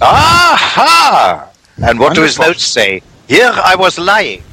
Aha! 0.02 1.50
And 1.84 2.00
what 2.00 2.16
do 2.16 2.22
his 2.24 2.40
notes 2.40 2.64
say? 2.64 3.02
Here 3.28 3.52
I 3.54 3.76
was 3.76 4.00
lying. 4.00 4.44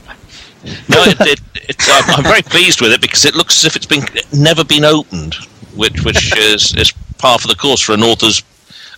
No, 0.89 1.03
it, 1.05 1.21
it, 1.21 1.41
it, 1.55 1.77
I'm, 1.89 2.19
I'm 2.19 2.23
very 2.25 2.43
pleased 2.43 2.81
with 2.81 2.93
it 2.93 3.01
because 3.01 3.25
it 3.25 3.35
looks 3.35 3.59
as 3.59 3.65
if 3.67 3.77
it's 3.77 3.87
been 3.87 4.05
never 4.33 4.65
been 4.65 4.85
opened. 4.85 5.35
which 5.75 6.03
which 6.05 6.37
is 6.39 6.75
is 6.77 6.93
par 7.19 7.39
for 7.39 7.49
the 7.49 7.55
course 7.55 7.81
for 7.81 7.93
an 7.93 8.03
author's 8.03 8.43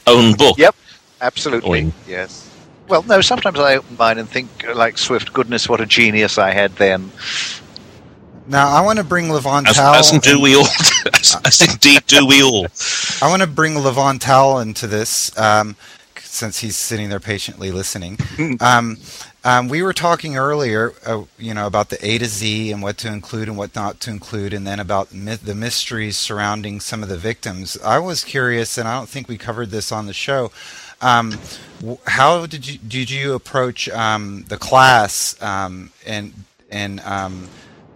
own 0.07 0.35
book. 0.35 0.59
Yep, 0.59 0.75
absolutely. 1.21 1.83
Oing. 1.83 1.93
Yes. 2.07 2.43
Well, 2.89 3.03
no. 3.03 3.21
Sometimes 3.21 3.59
I 3.59 3.77
open 3.77 3.97
mine 3.97 4.19
and 4.19 4.29
think, 4.29 4.49
uh, 4.67 4.75
like 4.75 4.97
Swift, 4.97 5.33
goodness, 5.33 5.69
what 5.69 5.81
a 5.81 5.87
genius 5.87 6.39
I 6.39 6.53
had 6.53 6.73
then. 6.77 7.11
Now 8.49 8.69
I 8.69 8.81
want 8.81 8.99
to 8.99 9.05
bring 9.05 9.27
Levon 9.27 9.67
As, 9.67 9.77
Towell. 9.77 9.95
as 9.97 10.11
do 10.21 10.41
we 10.41 10.55
all. 10.55 10.63
as, 11.15 11.37
as 11.45 11.61
indeed 11.69 12.07
do 12.07 12.25
we 12.27 12.43
all. 12.43 12.67
I 13.21 13.29
want 13.29 13.43
to 13.43 13.49
bring 13.49 13.75
Levon 13.75 14.21
Towell 14.21 14.61
into 14.61 14.87
this 14.87 15.37
um, 15.37 15.75
since 16.37 16.61
he's 16.61 16.77
sitting 16.77 17.09
there 17.09 17.21
patiently 17.21 17.71
listening. 17.71 18.19
um, 18.61 18.99
um, 19.45 19.69
we 19.69 19.83
were 19.83 19.93
talking 19.93 20.37
earlier, 20.37 20.93
uh, 21.07 21.23
you 21.39 21.55
know, 21.55 21.67
about 21.67 21.89
the 21.89 22.05
A 22.07 22.19
to 22.19 22.27
Z 22.27 22.73
and 22.73 22.83
what 22.83 22.99
to 22.99 23.09
include 23.09 23.49
and 23.49 23.57
what 23.57 23.75
not 23.75 24.01
to 24.01 24.11
include, 24.11 24.53
and 24.53 24.67
then 24.67 24.81
about 24.81 25.15
myth- 25.15 25.45
the 25.45 25.55
mysteries 25.55 26.17
surrounding 26.17 26.81
some 26.81 27.03
of 27.03 27.09
the 27.09 27.17
victims. 27.17 27.79
I 27.85 27.99
was 27.99 28.25
curious, 28.25 28.77
and 28.77 28.89
I 28.89 28.97
don't 28.97 29.09
think 29.09 29.29
we 29.29 29.39
covered 29.39 29.71
this 29.71 29.93
on 29.93 30.07
the 30.07 30.13
show. 30.13 30.51
Um, 31.01 31.39
w- 31.81 31.99
how 32.07 32.47
did 32.47 32.67
you 32.67 32.79
did 32.79 33.11
you 33.11 33.35
approach 33.35 33.89
um, 33.91 34.45
the 34.49 34.57
class 34.57 35.41
um, 35.43 35.93
and 36.07 36.33
and 36.71 37.01
um, 37.01 37.49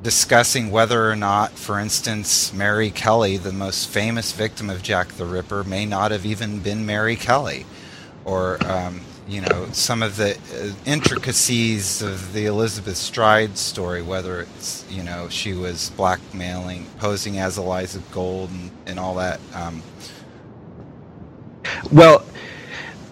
discussing 0.03 0.71
whether 0.71 1.11
or 1.11 1.17
not, 1.17 1.53
for 1.53 1.79
instance, 1.79 2.53
Mary 2.53 2.91
Kelly, 2.91 3.37
the 3.37 3.53
most 3.53 3.89
famous 3.89 4.33
victim 4.33 4.71
of 4.71 4.83
Jack 4.83 5.09
the 5.09 5.27
Ripper, 5.27 5.65
may 5.65 5.85
not 5.85 6.11
have 6.11 6.25
even 6.25 6.61
been 6.61 6.87
Mary 6.87 7.17
Kelly, 7.17 7.67
or 8.25 8.59
um, 8.67 9.01
you 9.29 9.41
know 9.41 9.69
some 9.73 10.03
of 10.03 10.17
the 10.17 10.37
uh, 10.37 10.73
intricacies 10.85 12.03
of 12.03 12.33
the 12.33 12.47
Elizabeth 12.47 12.97
Stride 12.97 13.57
story, 13.57 14.03
whether 14.03 14.41
it's 14.41 14.85
you 14.91 15.03
know 15.03 15.29
she 15.29 15.53
was 15.53 15.91
blackmailing, 15.91 16.87
posing 16.99 17.39
as 17.39 17.59
Eliza 17.59 18.01
Gold, 18.11 18.51
and, 18.51 18.71
and 18.87 18.99
all 18.99 19.15
that. 19.17 19.41
Um, 19.55 19.83
Well, 21.93 22.25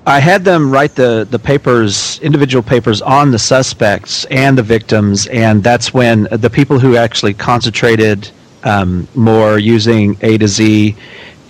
I 0.07 0.21
had 0.21 0.45
them 0.45 0.71
write 0.71 0.95
the, 0.95 1.27
the 1.31 1.39
papers, 1.39 2.19
individual 2.21 2.63
papers 2.63 3.03
on 3.03 3.31
the 3.31 3.39
suspects 3.39 4.25
and 4.27 4.57
the 4.57 4.63
victims, 4.63 5.27
and 5.27 5.63
that's 5.63 5.93
when 5.93 6.29
the 6.31 6.49
people 6.49 6.79
who 6.79 6.97
actually 6.97 7.35
concentrated 7.35 8.31
um, 8.65 9.07
more 9.15 9.59
using 9.59 10.17
A 10.23 10.39
to 10.39 10.49
Z 10.49 10.97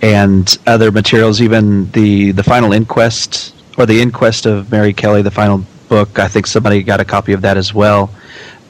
and 0.01 0.57
other 0.65 0.91
materials, 0.91 1.41
even 1.41 1.89
the, 1.91 2.31
the 2.31 2.43
final 2.43 2.73
inquest 2.73 3.55
or 3.77 3.85
the 3.85 4.01
inquest 4.01 4.45
of 4.45 4.71
Mary 4.71 4.93
Kelly, 4.93 5.21
the 5.21 5.31
final 5.31 5.63
book. 5.87 6.19
I 6.19 6.27
think 6.27 6.47
somebody 6.47 6.83
got 6.83 6.99
a 6.99 7.05
copy 7.05 7.33
of 7.33 7.41
that 7.41 7.57
as 7.57 7.73
well. 7.73 8.09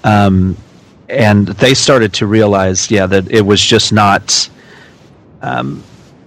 Um, 0.03 0.57
and 1.09 1.47
they 1.47 1.73
started 1.73 2.13
to 2.13 2.27
realize, 2.27 2.89
yeah, 2.91 3.05
that 3.07 3.32
it 3.32 3.41
was 3.41 3.61
just 3.61 3.91
not 3.91 4.49
um, 5.41 5.84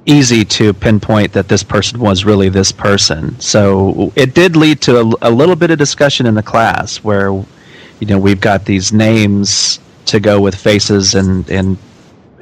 easy 0.07 0.44
to 0.44 0.72
pinpoint 0.72 1.32
that 1.32 1.48
this 1.48 1.62
person 1.62 2.00
was 2.00 2.24
really 2.24 2.48
this 2.48 2.72
person. 2.72 3.38
So 3.40 4.12
it 4.16 4.34
did 4.34 4.57
lead 4.57 4.80
to 4.82 5.00
a, 5.00 5.28
a 5.28 5.30
little 5.30 5.57
bit 5.57 5.70
of 5.70 5.78
discussion 5.78 6.26
in 6.26 6.34
the 6.34 6.42
class 6.42 6.98
where, 6.98 7.30
you 7.30 8.07
know, 8.07 8.18
we've 8.18 8.40
got 8.40 8.64
these 8.64 8.92
names 8.92 9.78
to 10.07 10.18
go 10.18 10.40
with 10.40 10.55
faces 10.55 11.14
and 11.14 11.48
and 11.48 11.78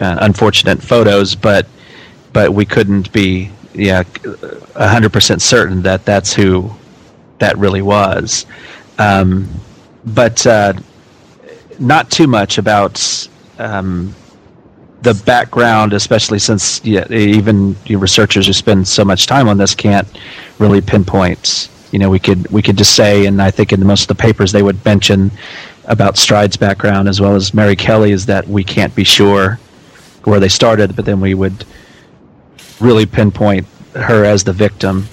uh, 0.01 0.17
unfortunate 0.23 0.83
photos, 0.83 1.35
but 1.35 1.67
but 2.33 2.53
we 2.53 2.65
couldn't 2.65 3.13
be 3.13 3.51
yeah 3.75 4.03
hundred 4.77 5.13
percent 5.13 5.43
certain 5.43 5.83
that 5.83 6.05
that's 6.05 6.33
who 6.33 6.71
that 7.39 7.57
really 7.59 7.83
was. 7.83 8.47
Um, 8.99 9.49
but 10.05 10.47
uh, 10.47 10.75
not 11.79 12.11
too 12.11 12.27
much 12.27 12.59
about 12.59 13.29
um, 13.59 14.15
the 15.03 15.15
background, 15.27 15.93
especially 15.93 16.39
since 16.39 16.85
yeah, 16.85 17.11
even 17.11 17.75
researchers 17.89 18.47
who 18.47 18.53
spend 18.53 18.87
so 18.87 19.05
much 19.05 19.27
time 19.27 19.49
on 19.49 19.59
this 19.59 19.75
can't 19.75 20.07
really 20.59 20.81
pinpoint. 20.81 21.69
You 21.91 21.99
know, 21.99 22.11
we 22.11 22.19
could 22.19 22.49
we 22.51 22.63
could 22.63 22.77
just 22.77 22.95
say, 22.95 23.27
and 23.27 23.43
I 23.43 23.51
think 23.51 23.73
in 23.73 23.85
most 23.85 24.03
of 24.03 24.09
the 24.09 24.23
papers 24.23 24.53
they 24.53 24.63
would 24.63 24.85
mention 24.85 25.31
about 25.87 26.17
Stride's 26.17 26.57
background 26.57 27.09
as 27.09 27.21
well 27.21 27.35
as 27.35 27.53
Mary 27.53 27.75
Kelly's 27.75 28.27
that 28.27 28.47
we 28.47 28.63
can't 28.63 28.95
be 28.95 29.05
sure 29.05 29.59
where 30.25 30.39
they 30.39 30.49
started, 30.49 30.95
but 30.95 31.05
then 31.05 31.21
we 31.21 31.35
would 31.35 31.65
really 32.81 33.07
pinpoint 33.07 33.67
her 33.95 34.25
as 34.25 34.45
the 34.45 34.53
victim. 34.53 35.09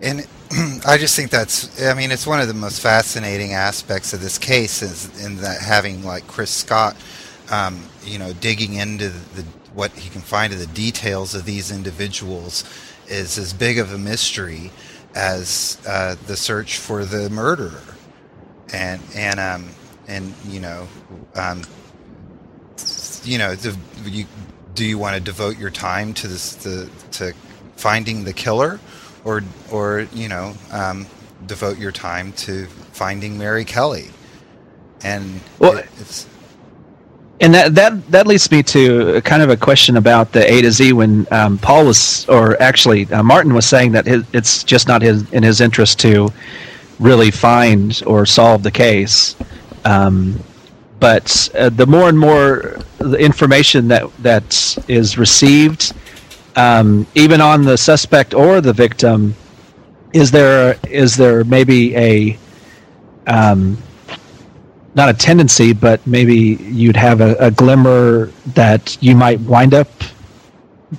And 0.00 0.26
I 0.86 0.98
just 0.98 1.16
think 1.16 1.30
that's, 1.30 1.82
I 1.82 1.94
mean, 1.94 2.10
it's 2.10 2.26
one 2.26 2.40
of 2.40 2.48
the 2.48 2.54
most 2.54 2.80
fascinating 2.80 3.52
aspects 3.52 4.12
of 4.12 4.20
this 4.20 4.38
case 4.38 4.82
is 4.82 5.24
in 5.24 5.36
that 5.38 5.60
having 5.60 6.04
like 6.04 6.26
Chris 6.26 6.50
Scott, 6.50 6.96
um, 7.50 7.82
you 8.04 8.18
know, 8.18 8.32
digging 8.34 8.74
into 8.74 9.08
the, 9.08 9.42
what 9.74 9.92
he 9.92 10.10
can 10.10 10.20
find 10.20 10.52
of 10.52 10.58
the 10.58 10.66
details 10.66 11.34
of 11.34 11.44
these 11.44 11.70
individuals 11.70 12.64
is 13.08 13.38
as 13.38 13.52
big 13.52 13.78
of 13.78 13.92
a 13.92 13.98
mystery 13.98 14.70
as 15.14 15.78
uh, 15.86 16.16
the 16.26 16.36
search 16.36 16.78
for 16.78 17.04
the 17.04 17.30
murderer. 17.30 17.82
And, 18.72 19.00
and, 19.14 19.38
um, 19.40 19.68
and, 20.08 20.34
you 20.48 20.60
know, 20.60 20.88
um, 21.34 21.62
you 23.24 23.38
know, 23.38 23.54
the, 23.54 23.76
you, 24.04 24.26
do 24.76 24.86
you 24.86 24.98
want 24.98 25.16
to 25.16 25.22
devote 25.22 25.58
your 25.58 25.70
time 25.72 26.14
to 26.16 26.28
this, 26.28 26.54
the, 26.56 26.90
to 27.12 27.34
finding 27.76 28.24
the 28.24 28.34
killer? 28.34 28.80
or 29.24 29.42
or 29.72 30.08
you 30.12 30.28
know 30.28 30.54
um, 30.72 31.06
devote 31.46 31.78
your 31.78 31.92
time 31.92 32.32
to 32.34 32.66
finding 32.92 33.38
Mary 33.38 33.64
Kelly. 33.66 34.10
And 35.02 35.42
Well, 35.58 35.78
it- 35.78 35.90
it's 35.98 36.28
And 37.40 37.54
that, 37.54 37.74
that 37.76 38.10
that 38.12 38.26
leads 38.26 38.50
me 38.50 38.62
to 38.64 39.20
kind 39.22 39.42
of 39.42 39.50
a 39.50 39.56
question 39.58 39.96
about 39.98 40.32
the 40.32 40.50
A 40.50 40.62
to 40.62 40.72
Z 40.72 40.94
when 40.94 41.26
um, 41.30 41.58
Paul 41.58 41.86
was, 41.86 42.26
or 42.28 42.60
actually 42.62 43.06
uh, 43.12 43.22
Martin 43.22 43.54
was 43.54 43.66
saying 43.66 43.92
that 43.92 44.06
his, 44.06 44.24
it's 44.32 44.64
just 44.64 44.88
not 44.88 45.02
his 45.02 45.30
in 45.32 45.42
his 45.42 45.60
interest 45.60 46.00
to 46.00 46.30
really 47.00 47.30
find 47.30 48.02
or 48.06 48.26
solve 48.26 48.62
the 48.62 48.72
case. 48.72 49.36
Um, 49.84 50.42
but 50.98 51.48
uh, 51.54 51.68
the 51.68 51.86
more 51.86 52.08
and 52.08 52.18
more 52.18 52.78
the 52.98 53.18
information 53.18 53.88
that 53.88 54.10
that 54.18 54.84
is 54.88 55.18
received, 55.18 55.92
um, 56.56 57.06
even 57.14 57.40
on 57.40 57.64
the 57.64 57.76
suspect 57.76 58.34
or 58.34 58.60
the 58.60 58.72
victim, 58.72 59.34
is 60.12 60.30
there 60.30 60.78
is 60.88 61.16
there 61.16 61.44
maybe 61.44 61.94
a 61.96 62.38
um, 63.26 63.76
not 64.94 65.08
a 65.10 65.14
tendency, 65.14 65.72
but 65.74 66.04
maybe 66.06 66.56
you'd 66.72 66.96
have 66.96 67.20
a, 67.20 67.34
a 67.34 67.50
glimmer 67.50 68.32
that 68.54 68.96
you 69.02 69.14
might 69.14 69.38
wind 69.40 69.74
up 69.74 69.88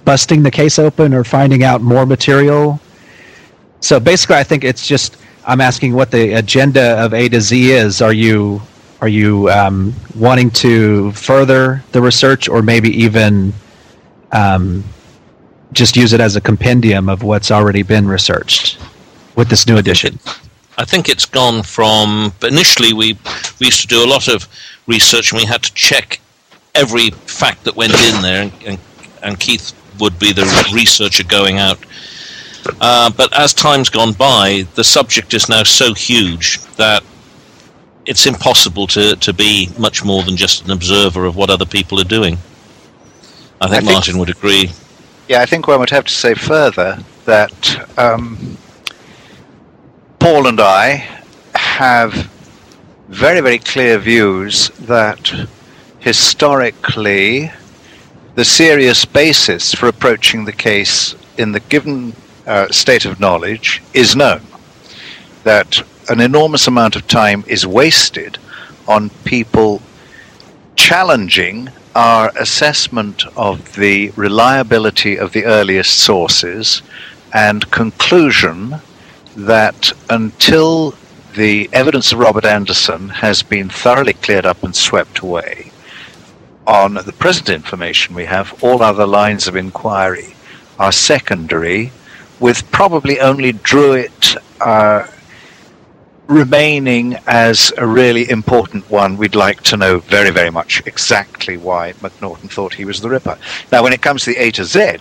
busting 0.05 0.43
the 0.43 0.51
case 0.51 0.77
open 0.77 1.13
or 1.13 1.23
finding 1.23 1.63
out 1.63 1.81
more 1.81 2.05
material. 2.05 2.79
So 3.79 3.99
basically, 3.99 4.35
I 4.35 4.43
think 4.43 4.63
it's 4.63 4.85
just 4.85 5.17
I'm 5.45 5.61
asking 5.61 5.93
what 5.93 6.11
the 6.11 6.33
agenda 6.33 7.03
of 7.03 7.13
A 7.13 7.29
to 7.29 7.41
Z 7.41 7.71
is. 7.71 8.01
Are 8.01 8.13
you 8.13 8.61
are 9.01 9.07
you 9.07 9.49
um, 9.49 9.93
wanting 10.15 10.49
to 10.51 11.11
further 11.11 11.83
the 11.91 12.01
research, 12.01 12.49
or 12.49 12.61
maybe 12.61 12.89
even 12.89 13.53
um, 14.31 14.83
just 15.71 15.95
use 15.95 16.13
it 16.13 16.19
as 16.19 16.35
a 16.35 16.41
compendium 16.41 17.09
of 17.09 17.23
what's 17.23 17.51
already 17.51 17.83
been 17.83 18.07
researched 18.07 18.79
with 19.35 19.49
this 19.49 19.67
new 19.67 19.77
edition? 19.77 20.19
I 20.77 20.85
think 20.85 21.09
it's 21.09 21.25
gone 21.25 21.63
from. 21.63 22.33
Initially, 22.43 22.93
we 22.93 23.17
we 23.59 23.67
used 23.67 23.81
to 23.81 23.87
do 23.87 24.03
a 24.03 24.09
lot 24.09 24.27
of 24.27 24.47
research, 24.87 25.31
and 25.31 25.39
we 25.41 25.45
had 25.45 25.63
to 25.63 25.73
check 25.73 26.19
every 26.75 27.09
fact 27.09 27.63
that 27.65 27.75
went 27.75 27.93
in 27.93 28.21
there, 28.21 28.43
and, 28.43 28.53
and, 28.65 28.79
and 29.23 29.39
Keith 29.39 29.73
would 29.99 30.17
be 30.19 30.31
the 30.31 30.45
researcher 30.73 31.23
going 31.23 31.57
out. 31.57 31.79
Uh, 32.81 33.09
but 33.09 33.35
as 33.37 33.53
time's 33.53 33.89
gone 33.89 34.13
by, 34.13 34.67
the 34.75 34.83
subject 34.83 35.33
is 35.33 35.49
now 35.49 35.63
so 35.63 35.93
huge 35.93 36.59
that 36.75 37.03
it's 38.07 38.25
impossible 38.25 38.87
to, 38.87 39.15
to 39.17 39.33
be 39.33 39.69
much 39.77 40.03
more 40.03 40.23
than 40.23 40.37
just 40.37 40.63
an 40.65 40.71
observer 40.71 41.25
of 41.25 41.35
what 41.35 41.49
other 41.49 41.65
people 41.65 41.99
are 41.99 42.05
doing. 42.05 42.37
I 43.61 43.67
think 43.67 43.83
think- 43.83 43.91
Martin 43.93 44.17
would 44.17 44.29
agree. 44.29 44.71
Yeah, 45.27 45.41
I 45.41 45.45
think 45.45 45.67
one 45.67 45.81
would 45.81 45.89
have 45.89 46.05
to 46.05 46.13
say 46.13 46.33
further 46.33 46.97
that 47.25 47.99
um, 47.99 48.57
Paul 50.19 50.47
and 50.47 50.61
I 50.61 51.05
have 51.53 52.13
very, 53.09 53.41
very 53.41 53.59
clear 53.59 53.97
views 53.97 54.69
that 54.87 55.49
historically 55.99 57.51
the 58.35 58.45
serious 58.45 59.03
basis 59.03 59.73
for 59.73 59.87
approaching 59.87 60.45
the 60.45 60.53
case 60.53 61.13
in 61.37 61.51
the 61.51 61.59
given 61.59 62.13
uh, 62.45 62.69
state 62.69 63.03
of 63.03 63.19
knowledge 63.19 63.81
is 63.93 64.15
known. 64.15 64.41
That 65.43 65.81
an 66.09 66.19
enormous 66.21 66.67
amount 66.67 66.95
of 66.95 67.07
time 67.07 67.43
is 67.47 67.67
wasted 67.67 68.37
on 68.87 69.09
people 69.25 69.81
challenging 70.75 71.69
our 71.95 72.31
assessment 72.39 73.23
of 73.35 73.75
the 73.75 74.11
reliability 74.11 75.17
of 75.17 75.33
the 75.33 75.45
earliest 75.45 75.99
sources 75.99 76.81
and 77.33 77.69
conclusion 77.71 78.75
that 79.35 79.91
until 80.09 80.93
the 81.35 81.69
evidence 81.73 82.11
of 82.11 82.19
Robert 82.19 82.45
Anderson 82.45 83.09
has 83.09 83.43
been 83.43 83.69
thoroughly 83.69 84.13
cleared 84.13 84.45
up 84.45 84.63
and 84.63 84.75
swept 84.75 85.19
away, 85.19 85.71
on 86.65 86.95
the 86.95 87.13
present 87.13 87.49
information 87.49 88.15
we 88.15 88.25
have, 88.25 88.63
all 88.63 88.81
other 88.81 89.05
lines 89.05 89.47
of 89.47 89.55
inquiry 89.55 90.35
are 90.79 90.91
secondary, 90.91 91.91
with 92.39 92.69
probably 92.71 93.19
only 93.19 93.51
Druitt 93.51 94.35
uh, 94.61 95.07
remaining 96.27 97.17
as 97.27 97.71
a 97.77 97.87
really 97.87 98.29
important 98.29 98.89
one. 98.89 99.17
We'd 99.17 99.35
like 99.35 99.61
to 99.63 99.77
know 99.77 99.99
very, 99.99 100.29
very 100.29 100.49
much 100.49 100.83
exactly 100.85 101.57
why 101.57 101.93
Macnaghten 101.93 102.49
thought 102.49 102.73
he 102.73 102.85
was 102.85 103.01
the 103.01 103.09
Ripper. 103.09 103.37
Now, 103.71 103.83
when 103.83 103.93
it 103.93 104.01
comes 104.01 104.23
to 104.23 104.31
the 104.31 104.37
A 104.41 104.51
to 104.51 104.65
Z, 104.65 104.97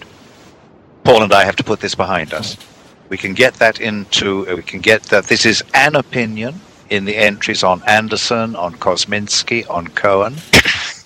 Paul 1.05 1.23
and 1.23 1.33
I 1.33 1.45
have 1.45 1.57
to 1.57 1.65
put 1.65 1.81
this 1.81 1.95
behind 1.95 2.33
us. 2.33 2.57
We 3.09 3.17
can 3.17 3.35
get 3.35 3.55
that 3.55 3.81
into, 3.81 4.49
uh, 4.49 4.57
we 4.57 4.63
can 4.63 4.81
get 4.81 5.03
that 5.05 5.25
this 5.25 5.47
is 5.47 5.63
an 5.75 5.95
opinion 5.95 6.61
in 6.91 7.05
the 7.05 7.17
entries 7.17 7.63
on 7.63 7.83
Anderson, 7.87 8.57
on 8.57 8.75
Kosminski, 8.75 9.69
on 9.71 9.89
Cohen, 9.89 10.37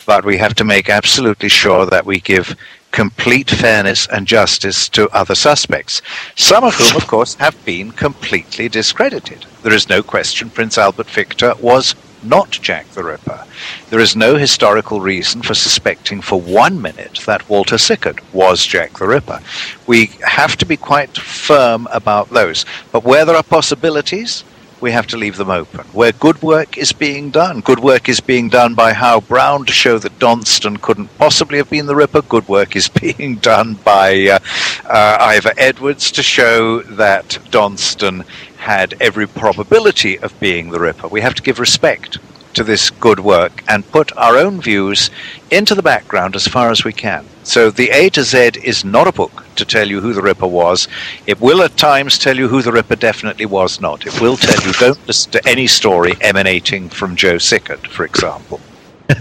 but 0.07 0.25
we 0.25 0.37
have 0.39 0.55
to 0.57 0.65
make 0.65 0.89
absolutely 0.89 1.49
sure 1.49 1.87
that 1.87 2.05
we 2.05 2.21
give 2.21 2.57
complete 2.91 3.51
fairness 3.51 4.07
and 4.09 4.27
justice 4.27 4.89
to 4.91 5.09
other 5.11 5.35
suspects, 5.35 6.03
some 6.37 6.65
of 6.65 6.75
whom, 6.75 6.97
of 6.97 7.07
course, 7.07 7.35
have 7.35 7.65
been 7.65 7.93
completely 7.93 8.69
discredited. 8.69 9.47
There 9.63 9.73
is 9.73 9.89
no 9.89 10.03
question 10.03 10.51
Prince 10.51 10.79
Albert 10.79 11.09
Victor 11.09 11.55
was 11.61 11.95
not 12.23 12.51
Jack 12.51 12.87
the 12.91 13.05
Ripper. 13.05 13.45
There 13.89 14.01
is 14.01 14.17
no 14.17 14.37
historical 14.37 15.01
reason 15.01 15.43
for 15.43 15.55
suspecting 15.55 16.21
for 16.21 16.41
one 16.41 16.81
minute 16.83 17.21
that 17.27 17.49
Walter 17.49 17.79
Sickert 17.79 18.21
was 18.35 18.65
Jack 18.65 18.99
the 18.99 19.07
Ripper. 19.07 19.41
We 19.87 20.07
have 20.27 20.57
to 20.57 20.67
be 20.67 20.77
quite 20.77 21.17
firm 21.17 21.89
about 21.93 22.29
those. 22.31 22.67
But 22.93 23.05
where 23.05 23.25
there 23.25 23.37
are 23.37 23.43
possibilities, 23.43 24.45
we 24.81 24.93
have 24.93 25.07
to 25.09 25.17
leave 25.17 25.37
them 25.37 25.51
open. 25.51 25.81
Where 25.93 26.13
good 26.13 26.41
work 26.43 26.79
is 26.79 26.93
being 26.93 27.31
done, 27.31 27.61
good 27.61 27.81
work 27.81 28.09
is 28.09 28.21
being 28.21 28.49
done 28.49 28.75
by 28.75 28.93
Hal 28.93 29.21
Brown 29.21 29.67
to 29.67 29.73
show 29.73 29.99
that 29.99 30.19
Donston 30.19 30.81
couldn't 30.81 31.17
possibly 31.19 31.59
have 31.59 31.71
been 31.71 31.87
the 31.87 31.97
Ripper. 31.97 32.23
Good 32.23 32.49
work 32.49 32.77
is 32.77 32.89
being 33.01 33.37
done 33.37 33.75
by 33.75 34.27
uh, 34.29 34.39
uh, 34.87 35.17
Ivor 35.21 35.53
Edwards 35.57 36.11
to 36.13 36.23
show 36.23 36.81
that 36.83 37.39
Donston 37.51 38.25
had 38.57 38.95
every 39.01 39.27
probability 39.27 40.19
of 40.19 40.39
being 40.39 40.71
the 40.71 40.81
Ripper. 40.81 41.09
We 41.09 41.21
have 41.23 41.35
to 41.35 41.43
give 41.43 41.59
respect 41.59 42.19
to 42.55 42.65
this 42.65 42.91
good 42.91 43.21
work 43.21 43.63
and 43.69 43.91
put 43.91 44.17
our 44.17 44.37
own 44.37 44.61
views 44.61 45.11
into 45.51 45.75
the 45.75 45.83
background 45.83 46.37
as 46.37 46.47
far 46.47 46.71
as 46.71 46.85
we 46.85 46.93
can. 46.93 47.25
So 47.45 47.71
the 47.71 47.91
A 47.91 48.11
to 48.11 48.23
Z 48.23 48.53
is 48.63 48.85
not 48.85 49.09
a 49.09 49.13
book 49.13 49.45
to 49.57 49.65
tell 49.65 49.89
you 49.89 50.01
who 50.01 50.13
the 50.13 50.23
Ripper 50.23 50.47
was. 50.47 50.89
It 51.27 51.41
will 51.41 51.63
at 51.63 51.77
times 51.77 52.19
tell 52.19 52.37
you 52.37 52.49
who 52.49 52.63
the 52.63 52.73
Ripper 52.73 52.97
definitely 52.97 53.47
was 53.47 53.81
not. 53.81 54.07
It 54.07 54.21
will 54.21 54.37
tell 54.37 54.61
you 54.67 54.73
don't 54.75 55.07
listen 55.07 55.33
to 55.33 55.49
any 55.49 55.67
story 55.67 56.15
emanating 56.21 56.89
from 56.89 57.17
Joe 57.17 57.39
Sickert, 57.39 57.87
for 57.87 58.05
example. 58.05 58.61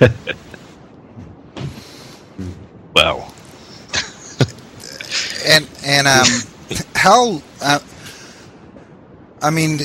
well, 2.93 3.33
and 5.47 5.67
and 5.83 6.07
um, 6.07 6.27
how 6.95 7.41
uh, 7.61 7.79
I 9.41 9.49
mean, 9.51 9.79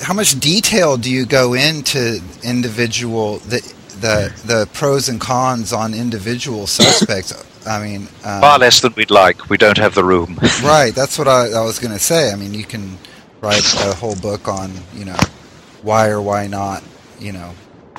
how 0.00 0.14
much 0.14 0.38
detail 0.38 0.96
do 0.96 1.10
you 1.10 1.26
go 1.26 1.54
into 1.54 2.20
individual 2.42 3.38
the 3.38 3.60
the 4.00 4.32
the 4.46 4.68
pros 4.72 5.08
and 5.08 5.20
cons 5.20 5.72
on 5.72 5.94
individual 5.94 6.66
suspects? 6.66 7.32
I 7.66 7.82
mean, 7.82 8.02
um, 8.24 8.40
far 8.40 8.58
less 8.58 8.80
than 8.80 8.94
we'd 8.94 9.10
like. 9.10 9.50
We 9.50 9.58
don't 9.58 9.78
have 9.78 9.94
the 9.94 10.04
room. 10.04 10.38
right. 10.62 10.94
That's 10.94 11.18
what 11.18 11.28
I, 11.28 11.50
I 11.52 11.64
was 11.64 11.78
going 11.78 11.92
to 11.92 11.98
say. 11.98 12.32
I 12.32 12.36
mean, 12.36 12.54
you 12.54 12.64
can 12.64 12.96
write 13.40 13.64
a 13.74 13.94
whole 13.94 14.16
book 14.16 14.48
on 14.48 14.72
you 14.94 15.04
know 15.04 15.16
why 15.82 16.08
or 16.08 16.20
why 16.20 16.46
not 16.46 16.82
you 17.18 17.32
know 17.32 17.52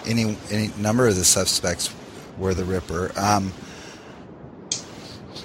any 0.06 0.38
any 0.52 0.72
number 0.78 1.08
of 1.08 1.16
the 1.16 1.26
suspects 1.26 1.94
were 2.38 2.54
the 2.54 2.66
Ripper. 2.66 3.12
Um, 3.18 3.54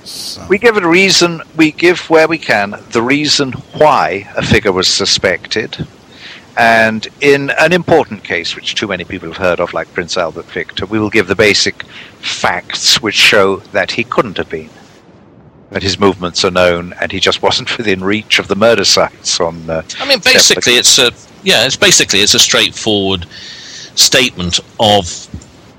so. 0.04 0.44
We 0.48 0.58
give 0.58 0.76
a 0.76 0.86
reason. 0.86 1.42
We 1.56 1.72
give 1.72 2.10
where 2.10 2.28
we 2.28 2.38
can 2.38 2.78
the 2.90 3.02
reason 3.02 3.52
why 3.52 4.30
a 4.36 4.42
figure 4.42 4.72
was 4.72 4.86
suspected 4.86 5.86
and 6.56 7.06
in 7.20 7.50
an 7.58 7.72
important 7.72 8.22
case, 8.22 8.54
which 8.54 8.74
too 8.74 8.86
many 8.86 9.04
people 9.04 9.28
have 9.28 9.36
heard 9.36 9.60
of, 9.60 9.72
like 9.72 9.92
Prince 9.92 10.16
Albert 10.16 10.46
Victor, 10.46 10.86
we 10.86 10.98
will 10.98 11.10
give 11.10 11.26
the 11.26 11.34
basic 11.34 11.82
facts 12.20 13.02
which 13.02 13.14
show 13.14 13.56
that 13.72 13.90
he 13.90 14.04
couldn't 14.04 14.36
have 14.36 14.48
been. 14.48 14.70
That 15.70 15.82
his 15.82 15.98
movements 15.98 16.44
are 16.44 16.52
known, 16.52 16.92
and 17.00 17.10
he 17.10 17.18
just 17.18 17.42
wasn't 17.42 17.76
within 17.76 18.04
reach 18.04 18.38
of 18.38 18.46
the 18.46 18.54
murder 18.54 18.84
sites. 18.84 19.40
On 19.40 19.68
uh, 19.68 19.82
I 19.98 20.06
mean, 20.06 20.20
basically, 20.20 20.74
it's 20.74 20.98
a 20.98 21.10
yeah, 21.42 21.66
it's 21.66 21.76
basically 21.76 22.20
it's 22.20 22.34
a 22.34 22.38
straightforward 22.38 23.26
statement 23.96 24.60
of 24.78 25.26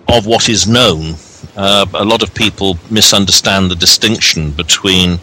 of 0.09 0.25
what 0.25 0.49
is 0.49 0.67
known. 0.67 1.15
Uh, 1.55 1.85
a 1.93 2.03
lot 2.03 2.21
of 2.21 2.33
people 2.33 2.77
misunderstand 2.91 3.71
the 3.71 3.75
distinction 3.75 4.51
between 4.51 5.19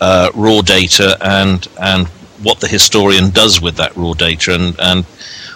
uh, 0.00 0.30
raw 0.34 0.60
data 0.60 1.16
and 1.22 1.66
and 1.80 2.08
what 2.42 2.60
the 2.60 2.68
historian 2.68 3.30
does 3.30 3.60
with 3.60 3.76
that 3.76 3.96
raw 3.96 4.12
data. 4.12 4.54
And, 4.54 4.78
and 4.78 5.04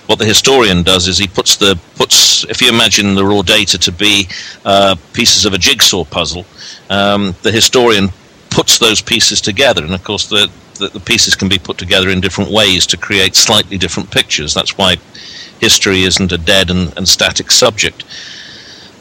what 0.06 0.18
the 0.18 0.24
historian 0.24 0.82
does 0.82 1.08
is 1.08 1.18
he 1.18 1.26
puts 1.26 1.56
the 1.56 1.78
puts 1.96 2.44
if 2.44 2.62
you 2.62 2.68
imagine 2.68 3.14
the 3.14 3.24
raw 3.24 3.42
data 3.42 3.76
to 3.78 3.92
be 3.92 4.28
uh, 4.64 4.94
pieces 5.12 5.44
of 5.44 5.52
a 5.52 5.58
jigsaw 5.58 6.04
puzzle 6.04 6.46
um, 6.90 7.34
the 7.42 7.50
historian 7.50 8.08
puts 8.50 8.78
those 8.78 9.02
pieces 9.02 9.40
together. 9.40 9.84
And 9.84 9.94
of 9.94 10.02
course 10.04 10.28
the, 10.28 10.50
the, 10.78 10.88
the 10.88 11.00
pieces 11.00 11.34
can 11.34 11.48
be 11.48 11.58
put 11.58 11.78
together 11.78 12.08
in 12.08 12.20
different 12.20 12.50
ways 12.50 12.86
to 12.86 12.96
create 12.96 13.34
slightly 13.34 13.78
different 13.78 14.10
pictures. 14.10 14.54
That's 14.54 14.78
why 14.78 14.96
history 15.60 16.02
isn't 16.02 16.32
a 16.32 16.38
dead 16.38 16.70
and, 16.70 16.96
and 16.96 17.08
static 17.08 17.50
subject. 17.50 18.04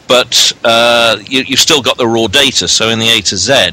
But 0.08 0.54
uh, 0.64 1.18
you, 1.26 1.42
you've 1.42 1.60
still 1.60 1.82
got 1.82 1.98
the 1.98 2.08
raw 2.08 2.28
data. 2.28 2.68
So 2.68 2.90
in 2.90 3.00
the 3.00 3.10
a 3.10 3.22
to 3.22 3.38
z 3.38 3.72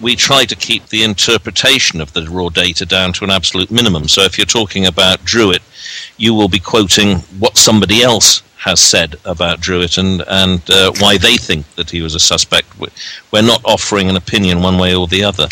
we 0.00 0.16
try 0.16 0.44
to 0.44 0.56
keep 0.56 0.86
the 0.88 1.02
interpretation 1.02 2.00
of 2.00 2.12
the 2.12 2.26
raw 2.30 2.48
data 2.48 2.86
down 2.86 3.12
to 3.14 3.24
an 3.24 3.30
absolute 3.30 3.70
minimum. 3.70 4.08
So 4.08 4.22
if 4.22 4.38
you're 4.38 4.46
talking 4.46 4.86
about 4.86 5.24
Druitt, 5.24 5.62
you 6.16 6.34
will 6.34 6.48
be 6.48 6.58
quoting 6.58 7.18
what 7.38 7.56
somebody 7.56 8.02
else 8.02 8.42
has 8.58 8.80
said 8.80 9.16
about 9.24 9.60
Druitt 9.60 9.98
and, 9.98 10.22
and 10.26 10.68
uh, 10.70 10.92
why 10.98 11.16
they 11.16 11.36
think 11.36 11.66
that 11.76 11.90
he 11.90 12.02
was 12.02 12.14
a 12.14 12.20
suspect. 12.20 12.68
We're 12.78 13.42
not 13.42 13.62
offering 13.64 14.08
an 14.08 14.16
opinion 14.16 14.62
one 14.62 14.78
way 14.78 14.94
or 14.94 15.06
the 15.06 15.24
other. 15.24 15.48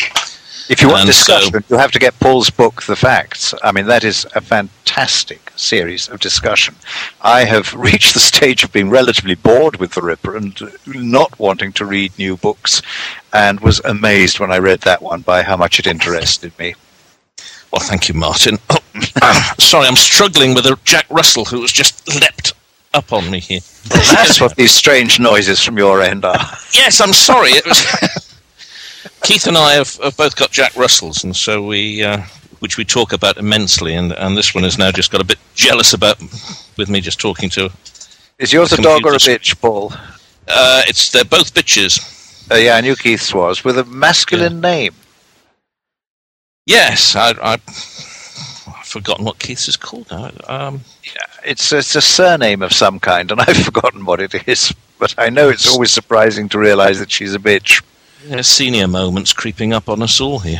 If 0.69 0.81
you 0.81 0.89
want 0.89 1.01
and 1.01 1.07
discussion, 1.07 1.51
so, 1.51 1.59
you 1.69 1.77
have 1.77 1.91
to 1.91 1.99
get 1.99 2.19
Paul's 2.19 2.49
book, 2.49 2.83
The 2.83 2.95
Facts. 2.95 3.53
I 3.63 3.71
mean, 3.71 3.85
that 3.87 4.03
is 4.03 4.27
a 4.35 4.41
fantastic 4.41 5.51
series 5.55 6.09
of 6.09 6.19
discussion. 6.19 6.75
I 7.21 7.45
have 7.45 7.73
reached 7.89 8.13
the 8.13 8.19
stage 8.19 8.63
of 8.63 8.73
being 8.73 8.89
relatively 8.89 9.35
bored 9.35 9.77
with 9.77 9.91
The 9.91 10.01
Ripper 10.01 10.35
and 10.35 10.59
not 10.85 11.37
wanting 11.39 11.71
to 11.73 11.85
read 11.85 12.17
new 12.17 12.35
books, 12.35 12.81
and 13.31 13.59
was 13.61 13.79
amazed 13.85 14.39
when 14.39 14.51
I 14.51 14.57
read 14.57 14.81
that 14.81 15.01
one 15.01 15.21
by 15.21 15.41
how 15.41 15.55
much 15.55 15.79
it 15.79 15.87
interested 15.87 16.57
me. 16.59 16.75
Well, 17.71 17.81
thank 17.81 18.09
you, 18.09 18.15
Martin. 18.15 18.57
Oh, 18.69 19.53
sorry, 19.59 19.87
I'm 19.87 19.95
struggling 19.95 20.53
with 20.53 20.65
a 20.65 20.77
Jack 20.83 21.05
Russell 21.09 21.45
who 21.45 21.61
has 21.61 21.71
just 21.71 22.07
leapt 22.09 22.53
up 22.93 23.13
on 23.13 23.29
me 23.29 23.39
here. 23.39 23.59
That's 23.85 24.41
what 24.41 24.55
these 24.55 24.71
strange 24.71 25.19
noises 25.19 25.63
from 25.63 25.77
your 25.77 26.01
end 26.01 26.25
are. 26.25 26.35
yes, 26.73 26.99
I'm 26.99 27.13
sorry. 27.13 27.51
It 27.51 27.65
was. 27.65 28.23
Keith 29.23 29.47
and 29.47 29.57
I 29.57 29.73
have, 29.73 29.95
have, 29.97 30.17
both 30.17 30.35
got 30.35 30.51
Jack 30.51 30.75
Russells, 30.75 31.23
and 31.23 31.35
so 31.35 31.65
we, 31.65 32.03
uh, 32.03 32.21
which 32.59 32.77
we 32.77 32.85
talk 32.85 33.13
about 33.13 33.37
immensely, 33.37 33.93
and, 33.93 34.11
and 34.13 34.37
this 34.37 34.53
one 34.53 34.63
has 34.63 34.77
now 34.77 34.91
just 34.91 35.11
got 35.11 35.21
a 35.21 35.25
bit 35.25 35.39
jealous 35.55 35.93
about 35.93 36.19
with 36.77 36.89
me 36.89 37.01
just 37.01 37.19
talking 37.19 37.49
to. 37.51 37.69
Is 38.39 38.53
yours 38.53 38.71
a 38.73 38.81
dog 38.81 39.05
or 39.05 39.13
a 39.13 39.17
bitch, 39.17 39.59
Paul? 39.59 39.91
Uh, 40.47 40.83
it's 40.87 41.11
they're 41.11 41.25
both 41.25 41.53
bitches. 41.53 42.51
Uh, 42.51 42.55
yeah, 42.55 42.75
I 42.75 42.81
knew 42.81 42.95
Keith's 42.95 43.33
was 43.33 43.63
with 43.63 43.77
a 43.77 43.83
masculine 43.85 44.55
yeah. 44.55 44.59
name. 44.59 44.93
Yes, 46.65 47.15
I, 47.15 47.31
I, 47.41 47.53
I've 47.53 48.85
forgotten 48.85 49.25
what 49.25 49.39
Keith's 49.39 49.67
is 49.67 49.77
called 49.77 50.09
now. 50.11 50.31
Um, 50.47 50.81
yeah, 51.03 51.25
it's 51.45 51.71
it's 51.71 51.95
a 51.95 52.01
surname 52.01 52.61
of 52.61 52.71
some 52.73 52.99
kind, 52.99 53.31
and 53.31 53.41
I've 53.47 53.57
forgotten 53.57 54.05
what 54.05 54.21
it 54.21 54.47
is. 54.47 54.73
But 54.99 55.15
I 55.17 55.29
know 55.29 55.49
it's 55.49 55.67
always 55.67 55.91
surprising 55.91 56.49
to 56.49 56.59
realise 56.59 56.99
that 56.99 57.11
she's 57.11 57.35
a 57.35 57.39
bitch. 57.39 57.83
Yeah, 58.25 58.41
senior 58.41 58.87
moments 58.87 59.33
creeping 59.33 59.73
up 59.73 59.89
on 59.89 60.01
us 60.01 60.19
all 60.19 60.39
here. 60.39 60.59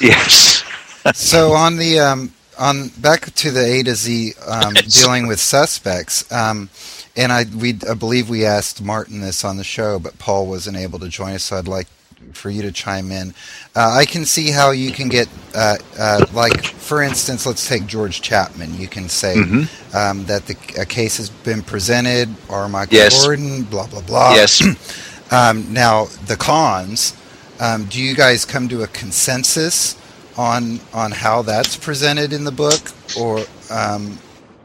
yes. 0.00 0.62
so 1.14 1.52
on 1.52 1.76
the 1.76 1.98
um, 1.98 2.32
on 2.58 2.88
back 2.98 3.34
to 3.34 3.50
the 3.50 3.64
A 3.64 3.82
to 3.84 3.94
Z 3.94 4.34
um, 4.46 4.74
dealing 4.88 5.26
with 5.26 5.40
suspects. 5.40 6.30
Um, 6.30 6.68
and 7.16 7.32
I 7.32 7.44
we 7.56 7.78
I 7.88 7.94
believe 7.94 8.28
we 8.28 8.44
asked 8.44 8.82
Martin 8.82 9.20
this 9.20 9.44
on 9.44 9.56
the 9.56 9.64
show, 9.64 9.98
but 9.98 10.18
Paul 10.18 10.46
wasn't 10.46 10.76
able 10.76 10.98
to 11.00 11.08
join 11.08 11.32
us. 11.32 11.44
So 11.44 11.56
I'd 11.56 11.68
like 11.68 11.88
for 12.32 12.50
you 12.50 12.62
to 12.62 12.72
chime 12.72 13.10
in. 13.10 13.34
Uh, 13.74 13.94
I 13.98 14.04
can 14.04 14.24
see 14.24 14.50
how 14.50 14.70
you 14.70 14.92
can 14.92 15.08
get, 15.08 15.28
uh, 15.54 15.76
uh, 15.98 16.26
like, 16.32 16.64
for 16.64 17.02
instance, 17.02 17.46
let's 17.46 17.66
take 17.66 17.86
George 17.86 18.20
Chapman. 18.20 18.78
You 18.78 18.88
can 18.88 19.08
say 19.08 19.36
mm-hmm. 19.36 19.96
um, 19.96 20.24
that 20.26 20.46
the 20.46 20.56
a 20.80 20.84
case 20.84 21.16
has 21.16 21.30
been 21.30 21.62
presented, 21.62 22.28
or 22.48 22.68
Michael 22.68 22.96
yes. 22.96 23.24
Gordon, 23.24 23.62
blah 23.64 23.86
blah 23.86 24.02
blah. 24.02 24.34
Yes. 24.34 24.62
um, 25.30 25.72
now 25.72 26.06
the 26.26 26.36
cons. 26.36 27.16
Um, 27.60 27.84
do 27.84 28.02
you 28.02 28.14
guys 28.14 28.44
come 28.44 28.68
to 28.68 28.82
a 28.82 28.86
consensus 28.88 29.96
on 30.36 30.80
on 30.94 31.10
how 31.12 31.42
that's 31.42 31.76
presented 31.76 32.32
in 32.32 32.44
the 32.44 32.52
book, 32.52 32.80
or 33.18 33.44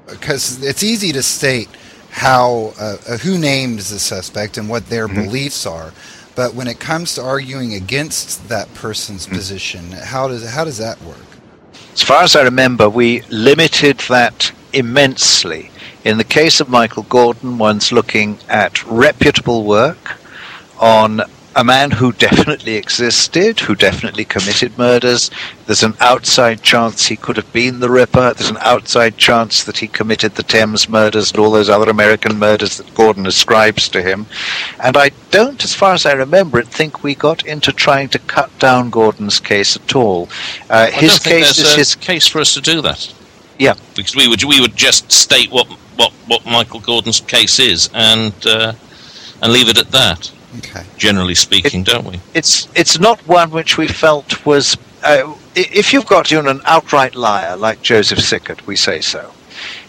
because 0.08 0.58
um, 0.58 0.64
it's 0.70 0.84
easy 0.84 1.12
to 1.12 1.22
state 1.24 1.68
how 2.12 2.74
uh, 2.80 2.98
uh, 3.08 3.18
who 3.18 3.38
names 3.38 3.90
the 3.90 4.00
suspect 4.00 4.58
and 4.58 4.70
what 4.70 4.88
their 4.90 5.08
Mm-hmm. 5.08 5.24
beliefs 5.24 5.66
are. 5.66 5.92
But 6.36 6.54
when 6.54 6.68
it 6.68 6.80
comes 6.80 7.16
to 7.16 7.22
arguing 7.22 7.74
against 7.74 8.48
that 8.50 8.74
person's 8.74 9.26
Mm-hmm. 9.26 9.36
position, 9.36 9.92
how 9.92 10.28
does 10.30 10.50
how 10.50 10.64
does 10.64 10.78
that 10.78 11.02
work? 11.02 11.18
As 11.94 12.02
far 12.02 12.24
as 12.24 12.36
I 12.36 12.44
remember, 12.44 12.90
we 12.90 13.22
limited 13.30 14.00
that 14.10 14.52
immensely. 14.74 15.72
In 16.04 16.18
the 16.18 16.24
case 16.24 16.60
of 16.62 16.70
Michael 16.70 17.04
Gordon, 17.04 17.58
one's 17.58 17.92
looking 17.92 18.38
at 18.50 18.86
reputable 18.86 19.64
work 19.64 20.18
on 20.80 21.22
a 21.56 21.64
man 21.64 21.90
who 21.90 22.12
definitely 22.12 22.76
existed, 22.76 23.60
who 23.62 23.76
definitely 23.76 24.26
committed 24.26 24.78
murders. 24.78 25.32
There's 25.66 25.84
an 25.84 25.96
outside 26.02 26.62
chance 26.62 27.06
he 27.06 27.16
could 27.16 27.38
have 27.38 27.52
been 27.54 27.80
the 27.80 27.90
Ripper. 27.90 28.34
There's 28.34 28.50
an 28.50 28.58
outside 28.60 29.18
chance 29.18 29.64
that 29.64 29.78
he 29.78 29.88
committed 29.88 30.36
the 30.36 30.44
Thames 30.44 30.90
murders 30.90 31.32
and 31.32 31.40
all 31.40 31.52
those 31.52 31.70
other 31.70 31.90
American 31.90 32.38
murders 32.38 32.78
that 32.78 32.94
Gordon 32.94 33.26
ascribes 33.26 33.88
to 33.90 34.02
him. 34.02 34.26
And 34.84 34.98
I 34.98 35.12
don't, 35.32 35.64
as 35.64 35.74
far 35.74 35.94
as 35.94 36.06
I 36.06 36.12
remember 36.12 36.60
it, 36.60 36.68
think 36.68 37.04
we 37.04 37.16
got 37.16 37.46
into 37.46 37.72
trying 37.72 38.10
to 38.10 38.20
cut 38.20 38.58
down 38.60 38.90
Gordon's 38.90 39.40
case 39.40 39.78
at 39.78 39.96
all. 39.96 40.28
Uh, 40.70 40.88
his 40.88 41.20
case 41.20 41.58
is 41.58 41.74
a 41.74 41.78
his 41.78 41.96
case 41.96 42.28
for 42.28 42.42
us 42.42 42.54
to 42.56 42.62
do 42.62 42.82
that. 42.82 43.14
Yeah. 43.58 43.76
because 43.96 44.16
we 44.16 44.28
would 44.28 44.44
we 44.44 44.60
would 44.60 44.76
just 44.76 45.10
state 45.10 45.50
what 45.52 45.68
what, 45.96 46.12
what 46.28 46.46
Michael 46.46 46.82
Gordon's 46.82 47.22
case 47.22 47.60
is 47.60 47.90
and 47.94 48.34
uh, 48.46 48.74
and 49.42 49.54
leave 49.54 49.70
it 49.70 49.78
at 49.78 49.92
that. 49.92 50.32
Okay. 50.58 50.84
Generally 50.98 51.36
speaking, 51.36 51.84
don't 51.84 52.06
we? 52.06 52.20
it's 52.34 52.68
it's 52.76 53.00
not 53.00 53.20
one 53.28 53.52
which 53.52 53.78
we 53.78 53.88
felt 53.88 54.46
was 54.46 54.78
uh, 55.04 55.36
if 55.56 55.94
you've 55.94 56.08
got 56.08 56.32
you 56.32 56.42
know, 56.42 56.50
an 56.50 56.62
outright 56.66 57.16
liar 57.16 57.56
like 57.56 57.82
Joseph 57.82 58.20
Sickert, 58.20 58.66
we 58.68 58.76
say 58.76 59.02
so. 59.02 59.32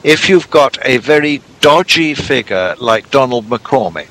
If 0.05 0.29
you've 0.29 0.51
got 0.51 0.79
a 0.85 0.99
very 0.99 1.43
dodgy 1.61 2.15
figure 2.15 2.77
like 2.79 3.11
Donald 3.11 3.47
McCormick, 3.47 4.09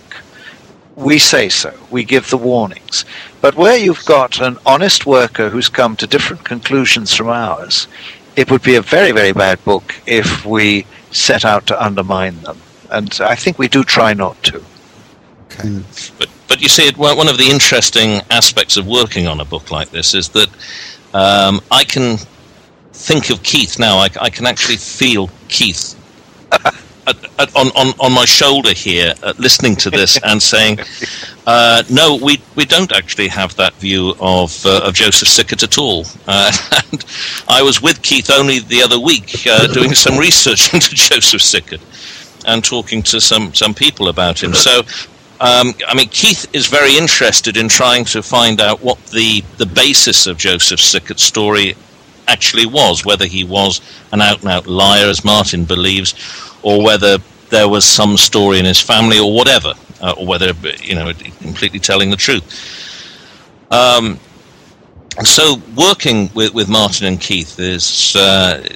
we 0.95 1.20
say 1.20 1.49
so. 1.49 1.74
We 1.91 2.03
give 2.03 2.30
the 2.30 2.38
warnings. 2.38 3.06
But 3.41 3.56
where 3.56 3.78
you've 3.78 4.06
got 4.06 4.41
an 4.41 4.58
honest 4.66 5.06
worker 5.06 5.49
who's 5.49 5.70
come 5.70 5.95
to 5.97 6.08
different 6.08 6.43
conclusions 6.43 7.14
from 7.14 7.28
ours, 7.28 7.88
it 8.36 8.49
would 8.49 8.64
be 8.64 8.76
a 8.76 8.82
very 8.82 9.12
very 9.12 9.32
bad 9.32 9.64
book 9.64 9.95
if 10.06 10.45
we 10.45 10.86
set 11.12 11.45
out 11.45 11.68
to 11.68 11.84
undermine 11.84 12.41
them. 12.41 12.60
And 12.89 13.18
I 13.22 13.36
think 13.36 13.58
we 13.58 13.68
do 13.68 13.84
try 13.84 14.14
not 14.14 14.41
to. 14.43 14.64
Okay. 15.45 15.84
But 16.18 16.30
but 16.47 16.61
you 16.61 16.69
see, 16.69 16.87
it, 16.87 16.97
one 16.97 17.27
of 17.27 17.37
the 17.37 17.49
interesting 17.49 18.21
aspects 18.29 18.77
of 18.77 18.87
working 18.87 19.27
on 19.27 19.39
a 19.39 19.45
book 19.45 19.71
like 19.71 19.89
this 19.89 20.13
is 20.13 20.29
that 20.29 20.49
um, 21.13 21.61
I 21.71 21.83
can 21.83 22.17
think 22.93 23.29
of 23.29 23.43
Keith 23.43 23.79
now. 23.79 23.97
I, 23.97 24.09
I 24.21 24.29
can 24.29 24.45
actually 24.45 24.77
feel 24.77 25.29
Keith 25.47 25.95
at, 27.07 27.39
at, 27.39 27.55
on, 27.55 27.67
on 27.69 27.93
on 27.99 28.11
my 28.13 28.25
shoulder 28.25 28.73
here, 28.73 29.13
uh, 29.23 29.33
listening 29.37 29.75
to 29.77 29.89
this 29.89 30.19
and 30.23 30.41
saying, 30.41 30.79
uh, 31.47 31.83
"No, 31.89 32.15
we 32.15 32.41
we 32.55 32.65
don't 32.65 32.91
actually 32.91 33.27
have 33.27 33.55
that 33.55 33.73
view 33.75 34.15
of 34.19 34.65
uh, 34.65 34.81
of 34.83 34.93
Joseph 34.93 35.27
Sickert 35.27 35.63
at 35.63 35.77
all." 35.77 36.05
Uh, 36.27 36.51
and 36.91 37.05
I 37.47 37.61
was 37.61 37.81
with 37.81 38.01
Keith 38.01 38.29
only 38.31 38.59
the 38.59 38.81
other 38.81 38.99
week 38.99 39.45
uh, 39.47 39.67
doing 39.67 39.93
some 39.93 40.17
research 40.17 40.73
into 40.73 40.95
Joseph 40.95 41.41
Sickert 41.41 41.81
and 42.45 42.63
talking 42.63 43.03
to 43.03 43.21
some 43.21 43.53
some 43.53 43.73
people 43.73 44.09
about 44.09 44.41
him. 44.41 44.53
So. 44.53 44.81
Um, 45.41 45.73
I 45.86 45.93
mean, 45.95 46.07
Keith 46.09 46.47
is 46.53 46.67
very 46.67 46.97
interested 46.97 47.57
in 47.57 47.67
trying 47.67 48.05
to 48.05 48.23
find 48.23 48.61
out 48.61 48.81
what 48.81 49.03
the, 49.07 49.41
the 49.57 49.65
basis 49.65 50.27
of 50.27 50.38
Joseph 50.38 50.79
Sickert's 50.79 51.23
story 51.23 51.75
actually 52.27 52.65
was, 52.65 53.03
whether 53.03 53.25
he 53.25 53.43
was 53.43 53.81
an 54.13 54.21
out 54.21 54.41
and 54.41 54.49
out 54.49 54.65
liar, 54.65 55.07
as 55.07 55.25
Martin 55.25 55.65
believes, 55.65 56.13
or 56.63 56.81
whether 56.83 57.17
there 57.49 57.67
was 57.67 57.83
some 57.83 58.15
story 58.15 58.59
in 58.59 58.65
his 58.65 58.79
family, 58.79 59.19
or 59.19 59.33
whatever, 59.33 59.73
uh, 60.01 60.13
or 60.17 60.25
whether, 60.25 60.53
you 60.81 60.95
know, 60.95 61.11
completely 61.41 61.79
telling 61.79 62.09
the 62.09 62.15
truth. 62.15 62.45
Um, 63.71 64.17
so, 65.23 65.61
working 65.75 66.29
with, 66.33 66.53
with 66.53 66.69
Martin 66.69 67.07
and 67.07 67.19
Keith 67.19 67.59
is. 67.59 68.15
Uh, 68.15 68.67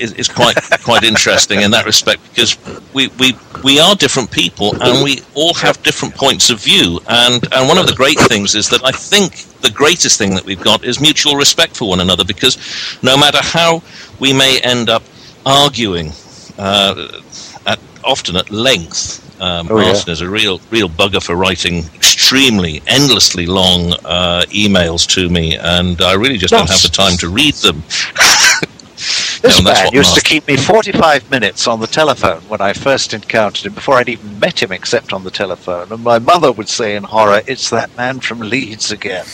is, 0.00 0.12
is 0.14 0.28
quite 0.28 0.56
quite 0.82 1.02
interesting 1.04 1.60
in 1.62 1.70
that 1.70 1.84
respect 1.86 2.20
because 2.30 2.56
we, 2.94 3.08
we 3.18 3.34
we 3.62 3.78
are 3.78 3.94
different 3.94 4.30
people 4.30 4.74
and 4.82 5.04
we 5.04 5.20
all 5.34 5.54
have 5.54 5.82
different 5.82 6.14
points 6.14 6.50
of 6.50 6.60
view 6.60 7.00
and 7.08 7.46
and 7.52 7.68
one 7.68 7.78
of 7.78 7.86
the 7.86 7.94
great 7.94 8.18
things 8.18 8.54
is 8.54 8.68
that 8.70 8.82
I 8.84 8.92
think 8.92 9.44
the 9.60 9.70
greatest 9.70 10.18
thing 10.18 10.34
that 10.34 10.44
we've 10.44 10.62
got 10.62 10.84
is 10.84 11.00
mutual 11.00 11.36
respect 11.36 11.76
for 11.76 11.88
one 11.88 12.00
another 12.00 12.24
because 12.24 12.56
no 13.02 13.16
matter 13.16 13.38
how 13.42 13.82
we 14.18 14.32
may 14.32 14.60
end 14.60 14.88
up 14.88 15.02
arguing 15.46 16.12
uh, 16.58 17.20
at 17.66 17.78
often 18.04 18.36
at 18.36 18.50
length 18.50 19.18
um, 19.40 19.68
Oh, 19.70 19.78
yeah. 19.78 19.92
Martin 19.92 20.12
is 20.12 20.20
a 20.20 20.28
real 20.28 20.60
real 20.70 20.88
bugger 20.88 21.22
for 21.22 21.34
writing 21.34 21.84
extremely 21.94 22.82
endlessly 22.86 23.46
long 23.46 23.94
uh, 24.04 24.42
emails 24.50 25.06
to 25.14 25.28
me 25.30 25.56
and 25.56 26.00
I 26.02 26.12
really 26.14 26.36
just 26.38 26.52
don't 26.52 26.68
have 26.68 26.82
the 26.82 26.88
time 26.88 27.16
to 27.18 27.28
read 27.28 27.54
them 27.54 27.82
This 29.42 29.62
No, 29.62 29.72
man 29.72 29.92
used 29.92 30.14
to 30.16 30.22
keep 30.22 30.46
me 30.48 30.56
45 30.56 31.30
minutes 31.30 31.66
on 31.66 31.80
the 31.80 31.86
telephone 31.86 32.42
when 32.42 32.60
I 32.60 32.74
first 32.74 33.14
encountered 33.14 33.66
him, 33.66 33.74
before 33.74 33.96
I'd 33.96 34.08
even 34.08 34.38
met 34.38 34.62
him 34.62 34.72
except 34.72 35.12
on 35.12 35.24
the 35.24 35.30
telephone. 35.30 35.92
And 35.92 36.04
my 36.04 36.18
mother 36.18 36.52
would 36.52 36.68
say 36.68 36.96
in 36.96 37.04
horror, 37.04 37.42
It's 37.46 37.70
that 37.70 37.96
man 37.96 38.20
from 38.20 38.40
Leeds 38.40 38.92
again. 38.92 39.26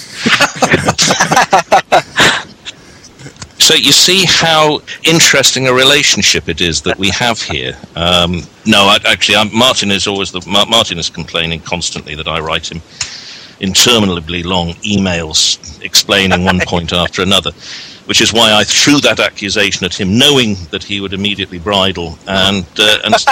So 3.59 3.75
you 3.75 3.93
see 3.93 4.25
how 4.27 4.81
interesting 5.05 5.67
a 5.67 5.73
relationship 5.73 6.49
it 6.49 6.61
is 6.61 6.83
that 6.83 6.99
we 6.99 7.11
have 7.11 7.41
here. 7.43 7.77
Um, 7.97 8.43
no, 8.67 8.83
I, 8.83 8.99
actually, 9.07 9.37
I'm, 9.37 9.57
Martin 9.57 9.91
is 9.91 10.07
always 10.07 10.31
the 10.31 10.43
Ma- 10.47 10.67
Martin 10.67 10.99
is 10.99 11.11
complaining 11.11 11.61
constantly 11.61 12.15
that 12.15 12.29
I 12.29 12.39
write 12.41 12.71
him 12.71 12.81
interminably 13.61 14.45
long 14.45 14.75
emails 14.85 15.83
explaining 15.83 16.45
one 16.45 16.61
point 16.67 16.93
after 16.93 17.23
another, 17.23 17.51
which 18.07 18.21
is 18.21 18.33
why 18.33 18.53
I 18.53 18.65
threw 18.65 19.01
that 19.01 19.21
accusation 19.21 19.85
at 19.85 19.95
him, 19.95 20.19
knowing 20.19 20.57
that 20.71 20.83
he 20.83 21.01
would 21.01 21.13
immediately 21.13 21.59
bridle. 21.59 22.19
And 22.27 22.67
uh, 22.79 22.99
and 23.05 23.15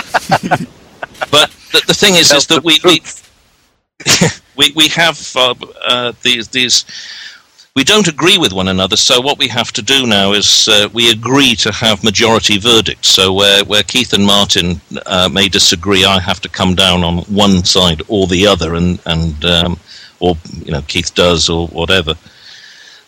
but 1.31 1.51
the, 1.73 1.83
the 1.87 1.95
thing 1.95 2.15
is, 2.15 2.31
is 2.31 2.47
that 2.49 2.63
we 2.63 2.79
we, 2.85 3.01
we 4.57 4.73
we 4.77 4.89
have 4.89 5.19
uh, 5.37 5.55
uh, 5.87 6.13
these 6.23 6.49
these 6.49 6.85
we 7.77 7.83
don't 7.83 8.07
agree 8.07 8.39
with 8.39 8.53
one 8.53 8.69
another. 8.69 8.97
So 8.97 9.21
what 9.21 9.39
we 9.39 9.49
have 9.49 9.73
to 9.73 9.83
do 9.83 10.07
now 10.07 10.33
is 10.33 10.69
uh, 10.69 10.89
we 10.93 11.11
agree 11.11 11.57
to 11.57 11.73
have 11.73 12.05
majority 12.05 12.59
verdicts. 12.59 13.09
So 13.09 13.33
where 13.33 13.65
where 13.65 13.83
Keith 13.83 14.13
and 14.13 14.25
Martin 14.25 14.81
uh, 15.07 15.29
may 15.33 15.49
disagree, 15.49 16.05
I 16.05 16.21
have 16.21 16.41
to 16.43 16.49
come 16.49 16.75
down 16.77 17.03
on 17.03 17.19
one 17.25 17.65
side 17.65 18.03
or 18.09 18.27
the 18.27 18.47
other, 18.47 18.75
and 18.75 19.01
and 19.07 19.45
um, 19.45 19.79
or 20.21 20.37
you 20.65 20.71
know 20.71 20.83
Keith 20.83 21.15
does 21.15 21.49
or 21.49 21.67
whatever. 21.69 22.15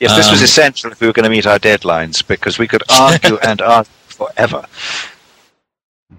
Yes, 0.01 0.15
this 0.17 0.31
was 0.31 0.41
Um, 0.41 0.45
essential 0.45 0.93
if 0.93 1.01
we 1.01 1.07
were 1.07 1.13
going 1.13 1.25
to 1.25 1.31
meet 1.31 1.47
our 1.47 1.59
deadlines, 1.59 2.27
because 2.27 2.59
we 2.59 2.69
could 2.69 2.83
argue 2.91 3.39
and 3.43 3.61
argue 3.63 3.91
forever. 4.09 4.65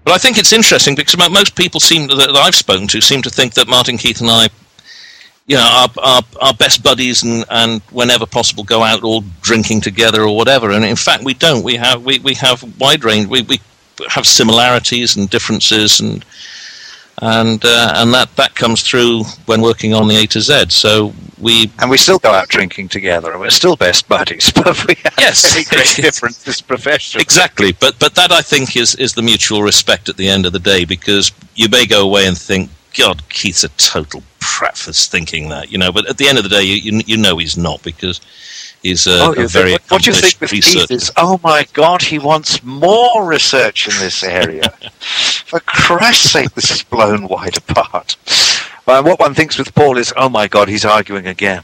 But 0.04 0.14
I 0.14 0.18
think 0.18 0.38
it's 0.38 0.52
interesting 0.52 0.94
because 0.94 1.16
most 1.30 1.56
people 1.56 1.80
seem 1.80 2.08
that 2.08 2.16
that 2.16 2.36
I've 2.36 2.54
spoken 2.54 2.88
to 2.88 3.00
seem 3.00 3.22
to 3.22 3.30
think 3.30 3.54
that 3.54 3.68
Martin 3.68 3.98
Keith 3.98 4.20
and 4.20 4.30
I, 4.30 4.48
you 5.46 5.56
know, 5.56 5.62
are 5.62 5.88
are, 5.98 6.22
are 6.40 6.54
best 6.54 6.82
buddies 6.82 7.22
and, 7.22 7.44
and 7.50 7.80
whenever 7.90 8.26
possible 8.26 8.64
go 8.64 8.82
out 8.82 9.02
all 9.02 9.22
drinking 9.42 9.80
together 9.82 10.22
or 10.22 10.36
whatever. 10.36 10.70
And 10.70 10.84
in 10.84 10.96
fact, 10.96 11.24
we 11.24 11.34
don't. 11.34 11.64
We 11.64 11.76
have 11.76 12.04
we, 12.04 12.18
we 12.20 12.34
have 12.34 12.62
wide 12.80 13.04
range. 13.04 13.28
We, 13.28 13.42
we 13.42 13.60
have 14.08 14.26
similarities 14.26 15.16
and 15.16 15.28
differences 15.30 16.00
and 16.00 16.24
and 17.22 17.64
uh, 17.64 17.92
and 17.96 18.12
that 18.14 18.34
that 18.36 18.54
comes 18.54 18.82
through 18.82 19.24
when 19.46 19.60
working 19.60 19.94
on 19.94 20.08
the 20.08 20.16
A 20.16 20.26
to 20.26 20.40
Z. 20.40 20.66
So 20.70 21.12
we 21.38 21.70
And 21.78 21.90
we 21.90 21.96
still 21.98 22.18
go 22.18 22.30
out 22.32 22.48
drinking 22.48 22.88
together, 22.88 23.30
and 23.32 23.40
we're 23.40 23.50
still 23.50 23.76
best 23.76 24.08
buddies, 24.08 24.52
but 24.54 24.86
we 24.86 24.94
have 25.04 25.14
Yes. 25.18 25.52
very 25.52 25.64
great 25.64 25.96
differences 26.00 26.60
professionally. 26.62 27.22
Exactly, 27.22 27.72
but 27.72 27.98
but 27.98 28.14
that 28.14 28.32
I 28.32 28.42
think 28.42 28.76
is 28.76 28.94
is 28.96 29.14
the 29.14 29.22
mutual 29.22 29.62
respect 29.62 30.08
at 30.08 30.16
the 30.16 30.28
end 30.28 30.46
of 30.46 30.52
the 30.52 30.58
day 30.60 30.84
because 30.84 31.32
you 31.54 31.68
may 31.68 31.86
go 31.86 32.02
away 32.04 32.26
and 32.26 32.36
think, 32.38 32.70
God, 32.96 33.28
Keith's 33.28 33.64
a 33.64 33.68
total 33.70 34.22
prat 34.40 34.76
for 34.76 34.92
thinking 34.92 35.48
that, 35.50 35.70
you 35.72 35.78
know. 35.78 35.92
But 35.92 36.08
at 36.08 36.18
the 36.18 36.28
end 36.28 36.38
of 36.38 36.44
the 36.44 36.50
day, 36.50 36.62
you 36.62 36.76
you, 36.92 37.02
you 37.06 37.16
know 37.16 37.38
he's 37.38 37.56
not 37.56 37.82
because 37.82 38.20
he's 38.82 39.06
a, 39.06 39.20
Oh, 39.20 39.32
a 39.32 39.40
you 39.40 39.48
very 39.48 39.70
think, 39.70 39.90
what 39.90 40.06
you 40.06 40.12
think 40.12 40.40
with 40.40 40.52
researcher. 40.52 40.86
Keith 40.86 40.90
is, 40.90 41.12
oh 41.16 41.40
my 41.42 41.66
God, 41.72 42.02
he 42.02 42.18
wants 42.18 42.62
more 42.62 43.26
research 43.26 43.88
in 43.88 43.94
this 43.98 44.22
area. 44.22 44.70
For 45.46 45.60
Christ's 45.60 46.30
sake, 46.30 46.50
this 46.54 46.70
is 46.70 46.82
blown 46.82 47.28
wide 47.28 47.56
apart. 47.56 48.16
But 48.86 49.04
what 49.04 49.20
one 49.20 49.34
thinks 49.34 49.58
with 49.58 49.74
Paul 49.74 49.98
is, 49.98 50.12
oh 50.16 50.28
my 50.28 50.48
God, 50.48 50.68
he's 50.68 50.84
arguing 50.84 51.26
again. 51.26 51.62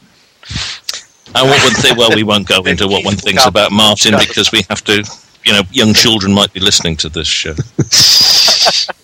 And 1.34 1.48
what 1.48 1.62
one 1.64 1.74
thing, 1.74 1.96
well, 1.96 2.14
we 2.14 2.22
won't 2.22 2.46
go 2.46 2.62
into 2.66 2.86
what 2.86 3.04
one 3.04 3.16
thinks 3.16 3.46
about 3.46 3.72
Martin 3.72 4.14
because 4.18 4.52
we 4.52 4.62
have 4.68 4.84
to, 4.84 5.04
you 5.44 5.52
know, 5.52 5.62
young 5.72 5.94
children 5.94 6.32
might 6.32 6.52
be 6.52 6.60
listening 6.60 6.96
to 6.98 7.08
this 7.08 7.26
show. 7.26 7.54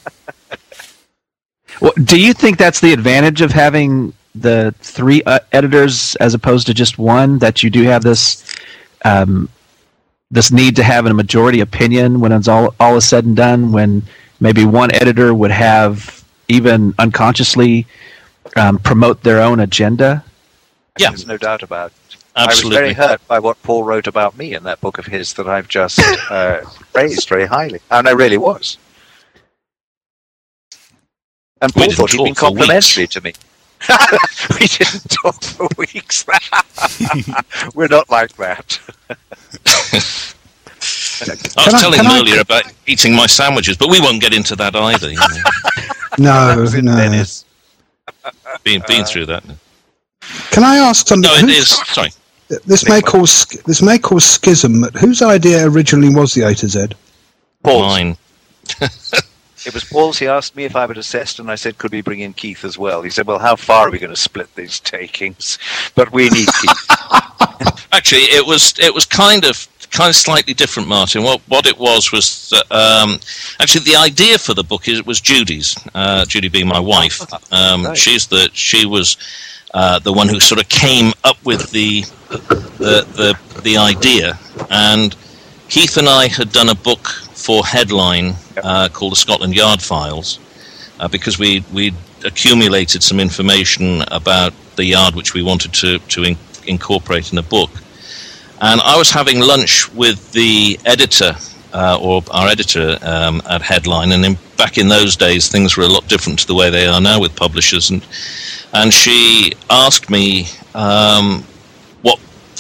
Well, 1.81 1.93
do 2.05 2.21
you 2.21 2.35
think 2.35 2.59
that's 2.59 2.81
the 2.81 2.93
advantage 2.93 3.41
of 3.41 3.53
having 3.53 4.13
the 4.35 4.75
three 4.81 5.23
uh, 5.25 5.41
editors 5.53 6.17
as 6.17 6.35
opposed 6.35 6.67
to 6.69 6.75
just 6.75 6.99
one? 6.99 7.39
That 7.39 7.63
you 7.63 7.71
do 7.71 7.83
have 7.85 8.03
this 8.03 8.45
um, 9.05 9.49
this 10.31 10.51
need 10.53 10.77
to 10.77 10.83
have 10.83 11.07
a 11.07 11.15
majority 11.15 11.61
opinion 11.61 12.21
when 12.21 12.33
it's 12.33 12.49
all 12.49 12.75
all 12.81 12.97
is 12.97 13.09
said 13.09 13.25
and 13.25 13.37
done. 13.37 13.73
When 13.73 14.03
maybe 14.41 14.65
one 14.65 14.95
editor 14.95 15.35
would 15.35 15.51
have 15.51 16.25
even 16.49 16.95
unconsciously 16.99 17.87
um, 18.57 18.79
promote 18.79 19.23
their 19.23 19.41
own 19.41 19.61
agenda. 19.61 20.25
Yeah. 20.99 21.11
There's 21.11 21.27
no 21.27 21.37
doubt 21.37 21.63
about 21.63 21.93
it. 21.93 22.17
Absolutely. 22.37 22.79
I 22.79 22.81
was 22.81 22.97
very 22.97 23.09
hurt 23.09 23.27
by 23.29 23.39
what 23.39 23.63
Paul 23.63 23.85
wrote 23.85 24.07
about 24.07 24.37
me 24.37 24.55
in 24.55 24.65
that 24.65 24.81
book 24.81 24.99
of 24.99 25.07
his 25.07 25.35
that 25.35 25.49
I've 25.49 25.69
just 25.69 26.01
uh, 26.31 26.63
praised 26.93 27.29
very 27.29 27.47
highly. 27.47 27.81
And 27.91 28.09
I 28.09 28.13
really 28.13 28.39
was. 28.39 28.79
And 31.61 31.73
We 31.75 31.83
Paul 31.83 31.85
didn't 31.85 31.97
thought 31.97 32.11
he'd 32.13 32.25
been 32.25 32.35
complimentary 32.35 33.07
to 33.09 33.21
me. 33.21 33.35
we 34.61 34.67
didn't 34.67 35.09
talk 35.11 35.43
for 35.43 35.69
weeks. 35.79 36.25
We're 37.75 37.89
not 37.89 38.11
like 38.11 38.35
that. 38.37 38.79
I 39.11 39.17
Can 41.25 41.37
was 41.65 41.75
I- 41.75 41.81
telling 41.81 41.97
can 41.99 42.07
him 42.07 42.13
I- 42.13 42.19
earlier 42.21 42.41
about 42.41 42.65
eating 42.87 43.15
my 43.15 43.27
sandwiches, 43.27 43.77
but 43.77 43.89
we 43.91 44.01
won't 44.01 44.21
get 44.21 44.33
into 44.35 44.57
that 44.57 44.75
either. 44.77 45.11
You 45.11 45.17
know. 45.17 45.27
No, 46.19 46.57
was 46.61 46.75
in 46.75 46.85
no. 46.87 46.97
Venice. 46.97 47.45
been 48.65 48.83
been 48.87 49.05
through 49.05 49.27
that. 49.27 49.45
Can 50.51 50.65
I 50.65 50.77
ask 50.77 51.07
something? 51.07 51.31
No, 51.31 51.35
it 51.37 51.43
Who's- 51.43 51.59
is. 51.59 51.69
Sorry. 51.89 52.11
This 52.67 52.89
may 52.89 53.01
cause 53.01 53.45
this 53.67 53.81
may 53.81 53.97
cause 53.99 54.25
schism. 54.25 54.81
But 54.81 54.95
whose 54.97 55.23
idea 55.23 55.67
originally 55.69 56.13
was 56.15 56.35
the 56.35 56.43
A 56.49 56.55
to 56.57 56.69
Z? 56.69 56.89
Paul's. 57.63 57.83
Mine. 57.87 58.17
It 59.67 59.75
was 59.75 59.85
Paul's. 59.85 60.19
He 60.19 60.27
asked 60.27 60.57
me 60.57 60.65
if 60.65 60.75
I 60.75 60.87
would 60.87 60.97
assist, 60.99 61.39
and 61.39 61.51
I 61.51 61.55
said, 61.55 61.77
could 61.79 61.93
we 61.93 62.01
bring 62.01 62.21
in 62.21 62.33
Keith 62.33 62.65
as 62.65 62.79
well? 62.79 63.03
He 63.03 63.11
said, 63.11 63.27
well, 63.27 63.39
how 63.39 63.57
far 63.57 63.89
are 63.89 63.91
we 63.91 63.99
going 63.99 64.15
to 64.15 64.21
split 64.21 64.55
these 64.55 64.81
takings? 64.81 65.59
But 65.95 66.13
we 66.13 66.31
need 66.31 66.49
Keith. 66.61 66.87
Actually, 67.93 68.23
it 68.23 68.47
was 68.47 68.75
it 68.79 68.95
was 68.95 69.05
kind 69.05 69.45
of 69.45 69.69
kind 69.91 70.09
of 70.09 70.17
slightly 70.17 70.55
different, 70.55 70.89
Martin. 70.89 71.23
What 71.23 71.41
what 71.49 71.67
it 71.67 71.79
was 71.79 72.13
was 72.13 72.51
that, 72.51 72.65
um, 72.73 73.19
actually 73.61 73.85
the 73.85 73.97
idea 73.97 74.39
for 74.39 74.55
the 74.55 74.63
book 74.63 74.89
is 74.89 74.99
it 74.99 75.07
was 75.07 75.21
Judy's. 75.21 75.77
Uh, 75.95 76.25
Judy 76.25 76.49
being 76.49 76.69
my 76.69 76.81
wife. 76.81 77.21
Um, 77.53 77.85
Right. 77.85 77.97
She's 77.97 78.27
the 78.29 78.49
she 78.53 78.87
was 78.87 79.17
uh, 79.75 79.99
the 79.99 80.13
one 80.13 80.29
who 80.29 80.41
sort 80.41 80.61
of 80.61 80.69
came 80.69 81.13
up 81.25 81.37
with 81.45 81.71
the 81.73 82.03
the 82.79 83.05
the 83.17 83.61
the 83.63 83.77
idea, 83.77 84.39
and 84.71 85.15
Keith 85.69 85.97
and 85.97 86.09
I 86.09 86.29
had 86.29 86.53
done 86.53 86.69
a 86.69 86.75
book 86.75 87.09
for 87.51 87.67
Headline 87.67 88.37
uh, 88.63 88.89
called 88.93 89.11
the 89.11 89.17
Scotland 89.17 89.57
Yard 89.57 89.83
Files 89.83 90.39
uh, 91.01 91.09
because 91.09 91.37
we 91.37 91.65
we 91.73 91.93
accumulated 92.25 93.03
some 93.03 93.19
information 93.19 94.03
about 94.19 94.53
the 94.77 94.85
yard 94.85 95.17
which 95.17 95.35
we 95.35 95.43
wanted 95.43 95.73
to 95.75 95.99
to 96.15 96.23
in, 96.23 96.37
incorporate 96.69 97.33
in 97.33 97.39
a 97.39 97.43
book. 97.43 97.71
And 98.61 98.81
I 98.93 98.97
was 98.97 99.11
having 99.11 99.41
lunch 99.41 99.93
with 99.95 100.31
the 100.31 100.79
editor 100.85 101.33
uh, 101.73 101.99
or 102.01 102.23
our 102.31 102.47
editor 102.47 102.97
um, 103.03 103.43
at 103.55 103.63
Headline, 103.63 104.13
and 104.13 104.25
in, 104.25 104.39
back 104.57 104.79
in 104.79 104.87
those 104.89 105.17
days 105.17 105.49
things 105.49 105.77
were 105.77 105.87
a 105.91 105.95
lot 105.97 106.07
different 106.07 106.39
to 106.41 106.47
the 106.47 106.55
way 106.55 106.71
they 106.71 106.87
are 106.87 107.01
now 107.01 107.19
with 107.19 107.35
publishers. 107.35 107.91
And 107.91 108.07
and 108.73 108.93
she 108.93 109.55
asked 109.69 110.09
me 110.09 110.47
um, 110.75 111.45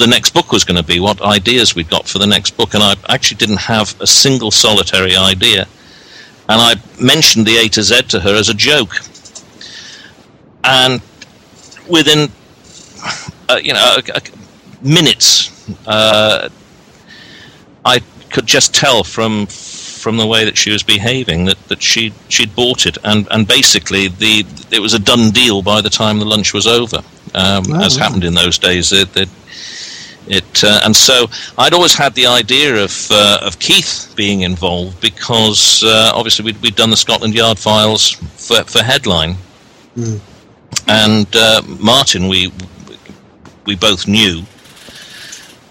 the 0.00 0.06
next 0.06 0.34
book 0.34 0.50
was 0.52 0.64
going 0.64 0.76
to 0.76 0.82
be, 0.82 0.98
what 1.00 1.20
ideas 1.22 1.74
we'd 1.74 1.88
got 1.90 2.08
for 2.08 2.18
the 2.18 2.26
next 2.26 2.56
book, 2.56 2.74
and 2.74 2.82
I 2.82 2.94
actually 3.08 3.36
didn't 3.38 3.60
have 3.60 3.94
a 4.00 4.06
single 4.06 4.50
solitary 4.50 5.14
idea. 5.16 5.66
And 6.48 6.60
I 6.60 6.74
mentioned 7.00 7.46
the 7.46 7.56
A 7.58 7.68
to 7.68 7.82
Z 7.82 8.02
to 8.08 8.20
her 8.20 8.34
as 8.34 8.48
a 8.48 8.54
joke. 8.54 8.94
And 10.64 11.00
within, 11.88 12.28
uh, 13.48 13.60
you 13.62 13.72
know, 13.72 13.96
a- 13.98 14.16
a- 14.16 14.22
minutes, 14.86 15.50
uh, 15.86 16.48
I 17.84 18.00
could 18.30 18.46
just 18.46 18.74
tell 18.74 19.04
from 19.04 19.46
from 19.46 20.16
the 20.16 20.26
way 20.26 20.46
that 20.46 20.56
she 20.56 20.70
was 20.70 20.82
behaving 20.82 21.44
that, 21.44 21.58
that 21.68 21.82
she 21.82 22.12
she'd 22.30 22.54
bought 22.54 22.86
it, 22.86 22.96
and, 23.04 23.28
and 23.30 23.46
basically 23.46 24.08
the 24.08 24.44
it 24.70 24.80
was 24.80 24.94
a 24.94 24.98
done 24.98 25.30
deal 25.30 25.60
by 25.62 25.80
the 25.82 25.90
time 25.90 26.18
the 26.18 26.24
lunch 26.24 26.54
was 26.54 26.66
over, 26.66 26.98
um, 27.34 27.64
Oh, 27.68 27.84
as 27.84 27.98
wow. 27.98 28.04
happened 28.04 28.24
in 28.24 28.34
those 28.34 28.58
days. 28.58 28.92
It, 28.92 29.14
it, 29.16 29.28
it 30.30 30.64
uh, 30.64 30.80
and 30.84 30.94
so 30.94 31.26
I'd 31.58 31.74
always 31.74 31.94
had 31.94 32.14
the 32.14 32.26
idea 32.26 32.82
of 32.82 33.08
uh, 33.10 33.38
of 33.42 33.58
Keith 33.58 34.12
being 34.16 34.42
involved 34.42 35.00
because 35.00 35.82
uh, 35.84 36.12
obviously 36.14 36.44
we'd, 36.44 36.60
we'd 36.62 36.76
done 36.76 36.90
the 36.90 36.96
Scotland 36.96 37.34
Yard 37.34 37.58
files 37.58 38.12
for, 38.36 38.62
for 38.64 38.82
headline, 38.82 39.36
Mm. 39.96 40.20
and 40.86 41.26
uh, 41.34 41.62
Martin 41.80 42.28
we 42.28 42.52
we 43.66 43.74
both 43.74 44.06
knew, 44.06 44.42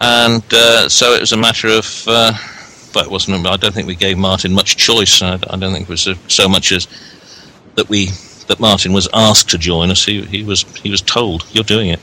and 0.01 0.43
uh, 0.53 0.89
so 0.89 1.14
it 1.14 1.22
was 1.22 1.32
a 1.32 1.38
matter 1.38 1.68
of. 1.70 2.03
Uh, 2.07 2.34
but 2.91 3.05
it 3.05 3.12
wasn't. 3.12 3.45
I 3.45 3.55
don't 3.55 3.74
think 3.74 3.88
we 3.88 3.95
gave 3.95 4.18
Martin 4.18 4.51
much 4.53 4.76
choice. 4.76 5.22
I, 5.22 5.34
I 5.36 5.57
don't 5.57 5.72
think 5.74 5.84
it 5.84 5.89
was 5.89 6.07
uh, 6.07 6.16
so 6.28 6.49
much 6.49 6.72
as 6.72 6.88
that 7.76 7.88
we 7.88 8.07
that 8.47 8.60
Martin 8.60 8.93
was 8.93 9.07
asked 9.14 9.49
to 9.51 9.57
join 9.57 9.91
us. 9.91 10.03
He, 10.05 10.22
he 10.24 10.43
was 10.43 10.64
he 10.82 10.89
was 10.89 11.01
told, 11.01 11.45
"You're 11.51 11.64
doing 11.64 11.89
it. 11.91 11.99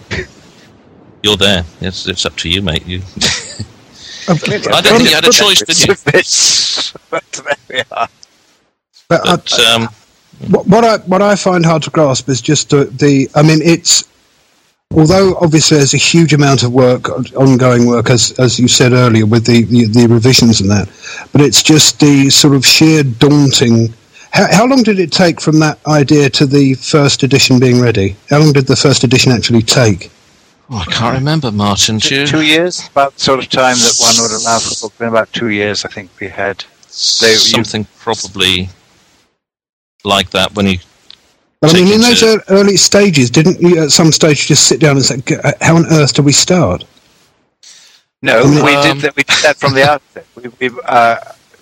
You're 1.26 1.36
there. 1.36 1.64
It's 1.80 2.06
it's 2.06 2.24
up 2.24 2.36
to 2.36 2.48
you, 2.48 2.62
mate. 2.62 2.86
You." 2.86 3.02
I 4.28 4.80
don't 4.80 4.98
think 4.98 5.10
you 5.10 5.14
had 5.16 5.26
a 5.26 5.30
choice, 5.30 5.62
did 5.62 5.80
you? 5.88 5.94
This, 6.12 6.92
but 7.10 7.24
there 7.32 7.56
we 7.68 7.82
are. 7.90 8.08
But 9.08 9.20
I- 9.28 9.74
um, 9.74 9.88
what, 10.48 10.66
what 10.68 10.84
I 10.84 10.98
what 10.98 11.22
I 11.22 11.34
find 11.34 11.64
hard 11.66 11.82
to 11.84 11.90
grasp 11.90 12.28
is 12.28 12.40
just 12.40 12.70
the, 12.70 12.84
the 12.84 13.28
I 13.34 13.42
mean 13.42 13.60
it's 13.62 14.04
although 14.92 15.36
obviously 15.40 15.78
there's 15.78 15.94
a 15.94 15.98
huge 15.98 16.32
amount 16.32 16.62
of 16.62 16.72
work 16.72 17.08
ongoing 17.34 17.86
work 17.86 18.08
as 18.10 18.38
as 18.38 18.60
you 18.60 18.68
said 18.68 18.92
earlier 18.92 19.26
with 19.26 19.46
the 19.46 19.64
the, 19.64 19.86
the 19.86 20.06
revisions 20.06 20.60
and 20.60 20.70
that 20.70 20.88
but 21.32 21.40
it's 21.40 21.62
just 21.62 21.98
the 21.98 22.30
sort 22.30 22.54
of 22.54 22.64
sheer 22.64 23.02
daunting 23.02 23.92
how, 24.30 24.46
how 24.52 24.66
long 24.66 24.82
did 24.84 25.00
it 25.00 25.10
take 25.10 25.40
from 25.40 25.58
that 25.58 25.78
idea 25.88 26.30
to 26.30 26.46
the 26.46 26.74
first 26.74 27.24
edition 27.24 27.58
being 27.58 27.80
ready 27.80 28.14
how 28.30 28.38
long 28.38 28.52
did 28.52 28.66
the 28.66 28.76
first 28.76 29.02
edition 29.02 29.32
actually 29.32 29.62
take 29.62 30.10
oh, 30.70 30.84
I 30.86 30.92
can't 30.92 31.14
remember, 31.18 31.50
Martin. 31.52 31.98
Do 31.98 32.14
you? 32.14 32.26
Two 32.26 32.42
years, 32.42 32.86
about 32.88 33.14
the 33.14 33.20
sort 33.20 33.38
of 33.40 33.48
time 33.48 33.76
that 33.76 33.94
one 33.98 34.14
would 34.22 34.40
allow 34.40 34.58
for 34.58 34.74
a 34.74 34.80
book. 34.88 34.98
Been 34.98 35.08
about 35.08 35.32
two 35.32 35.48
years, 35.48 35.84
I 35.84 35.88
think 35.88 36.10
we 36.20 36.28
had. 36.28 36.64
They- 37.20 37.32
you- 37.32 37.36
something 37.38 37.86
probably 37.98 38.68
like 40.04 40.30
that 40.30 40.54
when 40.54 40.66
you. 40.66 40.78
but 41.60 41.70
I 41.70 41.74
mean 41.74 41.92
in 41.94 42.00
those 42.00 42.20
to- 42.20 42.26
ear- 42.34 42.44
early 42.48 42.76
stages 42.76 43.28
didn't 43.30 43.60
you 43.60 43.82
at 43.82 43.90
some 43.90 44.12
stage 44.12 44.46
just 44.46 44.66
sit 44.66 44.78
down 44.80 44.96
and 44.96 45.04
say 45.04 45.20
how 45.60 45.76
on 45.76 45.84
earth 45.86 46.14
do 46.14 46.22
we 46.22 46.32
start 46.32 46.84
No, 48.22 48.42
Um, 48.42 48.54
we 48.64 48.72
did 48.82 48.98
that. 49.02 49.16
We 49.16 49.24
did 49.24 49.42
that 49.42 49.56
from 49.56 49.74
the 49.74 49.84
outset. 49.90 50.26
We 50.36 50.50
we, 50.70 50.78
uh, 50.86 51.16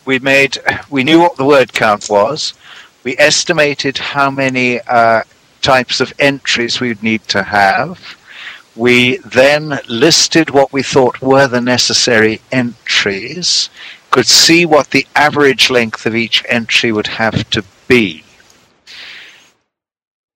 we 0.04 0.18
made. 0.20 0.58
We 0.90 1.02
knew 1.04 1.18
what 1.20 1.36
the 1.36 1.44
word 1.44 1.72
count 1.72 2.08
was. 2.08 2.54
We 3.02 3.16
estimated 3.18 3.98
how 3.98 4.30
many 4.30 4.80
uh, 4.82 5.22
types 5.62 6.00
of 6.00 6.12
entries 6.18 6.80
we'd 6.80 7.02
need 7.02 7.26
to 7.28 7.42
have. 7.42 7.98
We 8.76 9.18
then 9.18 9.78
listed 9.88 10.50
what 10.50 10.72
we 10.72 10.82
thought 10.82 11.22
were 11.22 11.46
the 11.46 11.60
necessary 11.60 12.40
entries. 12.50 13.70
Could 14.10 14.26
see 14.26 14.66
what 14.66 14.90
the 14.90 15.06
average 15.14 15.70
length 15.70 16.06
of 16.06 16.14
each 16.16 16.44
entry 16.48 16.92
would 16.92 17.06
have 17.06 17.48
to 17.50 17.64
be. 17.88 18.24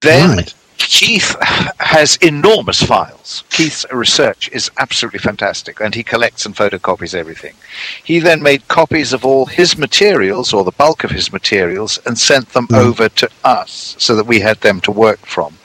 Then 0.01 0.37
Right. 0.37 0.55
Keith 0.79 1.37
has 1.81 2.17
enormous 2.17 2.83
files. 2.83 3.45
Keith's 3.51 3.85
research 3.93 4.49
is 4.53 4.71
absolutely 4.79 5.19
fantastic, 5.19 5.81
and 5.81 5.95
he 5.95 6.03
collects 6.03 6.47
and 6.47 6.55
photocopies 6.57 7.15
everything. 7.15 7.55
He 8.03 8.21
then 8.21 8.43
made 8.43 8.69
copies 8.69 9.13
of 9.13 9.25
all 9.25 9.47
his 9.47 9.77
materials, 9.77 10.53
or 10.53 10.65
the 10.65 10.73
bulk 10.73 11.05
of 11.05 11.11
his 11.11 11.33
materials, 11.33 11.99
and 12.07 12.19
sent 12.19 12.53
them 12.53 12.69
Mm. 12.69 12.79
over 12.79 13.09
to 13.09 13.29
us 13.45 13.97
so 13.99 14.15
that 14.15 14.27
we 14.27 14.41
had 14.41 14.61
them 14.61 14.81
to 14.83 14.93
work 14.93 15.27
from. 15.27 15.59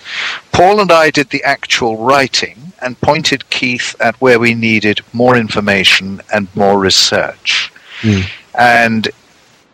Paul 0.51 0.79
and 0.79 0.91
I 0.91 1.09
did 1.11 1.29
the 1.29 1.43
actual 1.43 1.97
writing 1.97 2.73
and 2.81 2.99
pointed 2.99 3.49
Keith 3.49 3.95
at 3.99 4.19
where 4.19 4.39
we 4.39 4.53
needed 4.53 5.01
more 5.13 5.37
information 5.37 6.21
and 6.33 6.47
more 6.55 6.79
research. 6.79 7.71
Mm. 8.01 8.25
And 8.55 9.09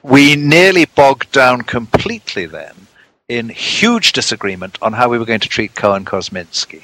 we 0.04 0.36
nearly 0.36 0.86
bogged 0.86 1.32
down 1.32 1.62
completely 1.64 2.46
then 2.46 2.88
in 3.30 3.50
huge 3.50 4.12
disagreement 4.12 4.78
on 4.82 4.94
how 4.94 5.08
we 5.08 5.18
were 5.18 5.26
going 5.26 5.40
to 5.40 5.48
treat 5.48 5.76
Cohen 5.76 6.04
Kosminski. 6.04 6.84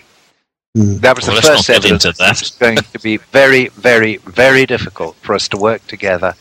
Mm. 0.78 1.02
That 1.02 1.16
was 1.16 1.28
Well, 1.28 1.38
the 1.38 1.42
first 1.42 1.68
get 1.68 1.78
evidence 1.78 2.06
into 2.06 2.18
that 2.18 2.24
that. 2.24 2.38
it 2.38 2.42
was 2.42 2.52
going 2.52 2.78
to 2.78 3.00
be 3.00 3.18
very, 3.18 3.68
very, 3.70 4.18
very 4.18 4.66
difficult 4.66 5.16
for 5.18 5.34
us 5.34 5.48
to 5.50 5.58
work 5.58 5.86
together 5.88 6.36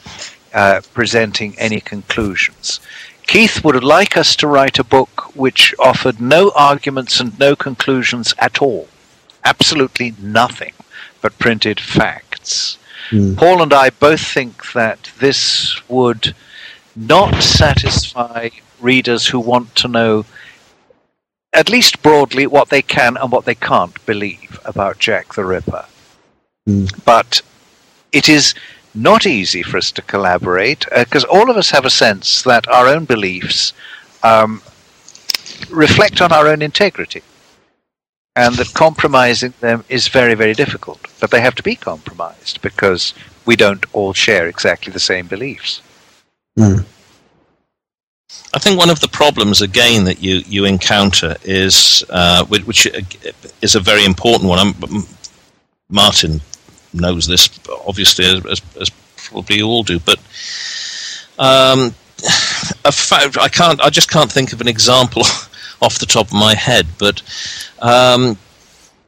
uh, 0.52 0.82
presenting 0.92 1.59
any 1.59 1.80
conclusions. 1.80 2.80
Keith 3.26 3.64
would 3.64 3.82
like 3.82 4.16
us 4.16 4.36
to 4.36 4.46
write 4.46 4.78
a 4.78 4.84
book 4.84 5.34
which 5.34 5.74
offered 5.78 6.20
no 6.20 6.52
arguments 6.55 7.20
and 7.20 7.38
no 7.38 7.57
conclusions 7.57 8.34
at 8.38 8.61
all. 8.61 8.86
Absolutely 9.44 10.14
nothing 10.20 10.74
but 11.22 11.38
printed 11.38 11.80
facts. 11.80 12.76
Mm. 13.11 13.36
Paul 13.36 13.62
and 13.62 13.72
I 13.72 13.90
both 13.90 14.20
think 14.20 14.72
that 14.72 15.11
this 15.18 15.80
would 15.88 16.34
not 16.96 17.42
satisfy 17.42 18.50
readers 18.81 19.27
who 19.27 19.41
want 19.41 19.75
to 19.77 19.89
know, 19.89 20.25
at 21.53 21.68
least 21.68 22.03
broadly, 22.03 22.47
what 22.47 22.68
they 22.68 22.83
can 22.83 23.16
and 23.16 23.31
what 23.31 23.45
they 23.45 23.55
can't 23.55 24.05
believe 24.07 24.61
about 24.64 24.99
Jack 24.99 25.35
the 25.35 25.45
Ripper. 25.45 25.85
Mm. 26.68 27.05
But 27.05 27.43
it 28.12 28.29
is 28.29 28.55
not 28.95 29.27
easy 29.27 29.62
for 29.62 29.77
us 29.77 29.91
to 29.93 30.03
collaborate 30.03 30.87
because 30.97 31.25
all 31.25 31.51
of 31.51 31.57
us 31.57 31.70
have 31.70 31.85
a 31.85 31.91
sense 31.91 32.43
that 32.43 32.68
our 32.68 32.87
own 32.87 33.05
beliefs 33.05 33.72
um, 34.22 34.62
reflect 35.68 36.20
on 36.20 36.33
our 36.33 36.47
own 36.47 36.62
integrity 36.62 37.22
and 38.37 38.55
that 38.57 38.72
compromising 38.75 39.55
them 39.61 39.85
is 39.89 40.09
very, 40.09 40.35
very 40.35 40.55
difficult. 40.55 41.01
But 41.20 41.31
they 41.31 41.41
have 41.41 41.55
to 41.57 41.62
be 41.62 41.77
compromised 41.77 42.61
because 42.62 43.14
we 43.47 43.57
don't 43.57 43.85
all 43.93 44.12
share 44.12 44.49
exactly 44.49 44.93
the 44.93 45.01
same 45.01 45.27
beliefs. 45.27 45.83
Mm. 46.59 46.85
I 48.55 48.59
think 48.61 48.78
one 48.78 48.88
of 48.88 49.00
the 49.00 49.09
problems 49.09 49.62
again 49.62 50.05
that 50.05 50.22
you, 50.22 50.36
you 50.46 50.64
encounter 50.64 51.36
is 51.42 52.05
uh, 52.09 52.44
which, 52.44 52.64
which 52.66 52.86
is 53.61 53.74
a 53.74 53.80
very 53.80 54.05
important 54.05 54.48
one. 54.48 54.59
I'm, 54.61 55.02
Martin 55.90 56.40
knows 56.92 57.26
this 57.26 57.50
obviously 57.84 58.24
as, 58.26 58.62
as 58.80 58.90
probably 59.16 59.61
all 59.61 59.82
do, 59.82 59.98
but 59.98 60.18
um, 61.40 61.90
fact, 62.92 63.36
I 63.38 63.48
can't. 63.48 63.80
I 63.80 63.90
just 63.90 64.09
can't 64.09 64.30
think 64.30 64.52
of 64.52 64.61
an 64.61 64.68
example 64.68 65.22
off 65.82 65.98
the 65.98 66.07
top 66.07 66.28
of 66.28 66.34
my 66.34 66.55
head, 66.55 66.86
but. 66.98 67.22
Um, 67.82 68.38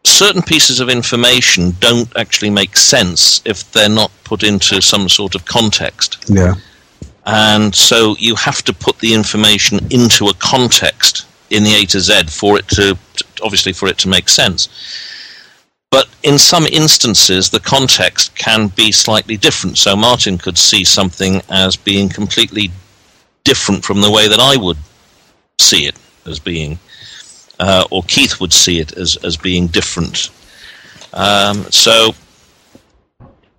certain 0.04 0.40
pieces 0.40 0.78
of 0.78 0.88
information 0.88 1.74
don't 1.80 2.16
actually 2.16 2.48
make 2.48 2.76
sense 2.76 3.42
if 3.44 3.72
they're 3.72 3.88
not 3.88 4.12
put 4.22 4.44
into 4.44 4.80
some 4.80 5.08
sort 5.08 5.34
of 5.34 5.44
context. 5.46 6.24
Yeah 6.28 6.54
and 7.26 7.74
so 7.74 8.14
you 8.18 8.36
have 8.36 8.62
to 8.62 8.72
put 8.72 8.98
the 9.00 9.12
information 9.12 9.80
into 9.90 10.28
a 10.28 10.34
context 10.34 11.26
in 11.50 11.64
the 11.64 11.74
A 11.74 11.84
to 11.86 12.00
Z 12.00 12.24
for 12.28 12.58
it 12.58 12.68
to, 12.68 12.96
obviously, 13.42 13.72
for 13.72 13.88
it 13.88 13.98
to 13.98 14.08
make 14.08 14.28
sense. 14.28 14.68
But 15.90 16.08
in 16.22 16.38
some 16.38 16.66
instances, 16.66 17.50
the 17.50 17.60
context 17.60 18.34
can 18.36 18.68
be 18.68 18.92
slightly 18.92 19.36
different. 19.36 19.78
So 19.78 19.96
Martin 19.96 20.38
could 20.38 20.58
see 20.58 20.84
something 20.84 21.42
as 21.48 21.76
being 21.76 22.08
completely 22.08 22.70
different 23.44 23.84
from 23.84 24.00
the 24.00 24.10
way 24.10 24.28
that 24.28 24.40
I 24.40 24.56
would 24.56 24.78
see 25.60 25.86
it 25.86 25.96
as 26.26 26.38
being, 26.38 26.78
uh, 27.58 27.86
or 27.90 28.02
Keith 28.04 28.40
would 28.40 28.52
see 28.52 28.78
it 28.78 28.96
as, 28.96 29.16
as 29.24 29.36
being 29.36 29.68
different. 29.68 30.30
Um, 31.12 31.64
so 31.70 32.14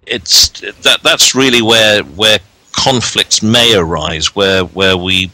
it's 0.05 0.49
that 0.84 0.99
that's 1.03 1.36
really 1.36 1.61
where 1.61 2.01
where 2.03 2.39
conflicts 2.78 3.43
may 3.43 3.75
arise 3.75 4.36
where 4.36 4.63
where 4.63 4.95
we 4.95 5.32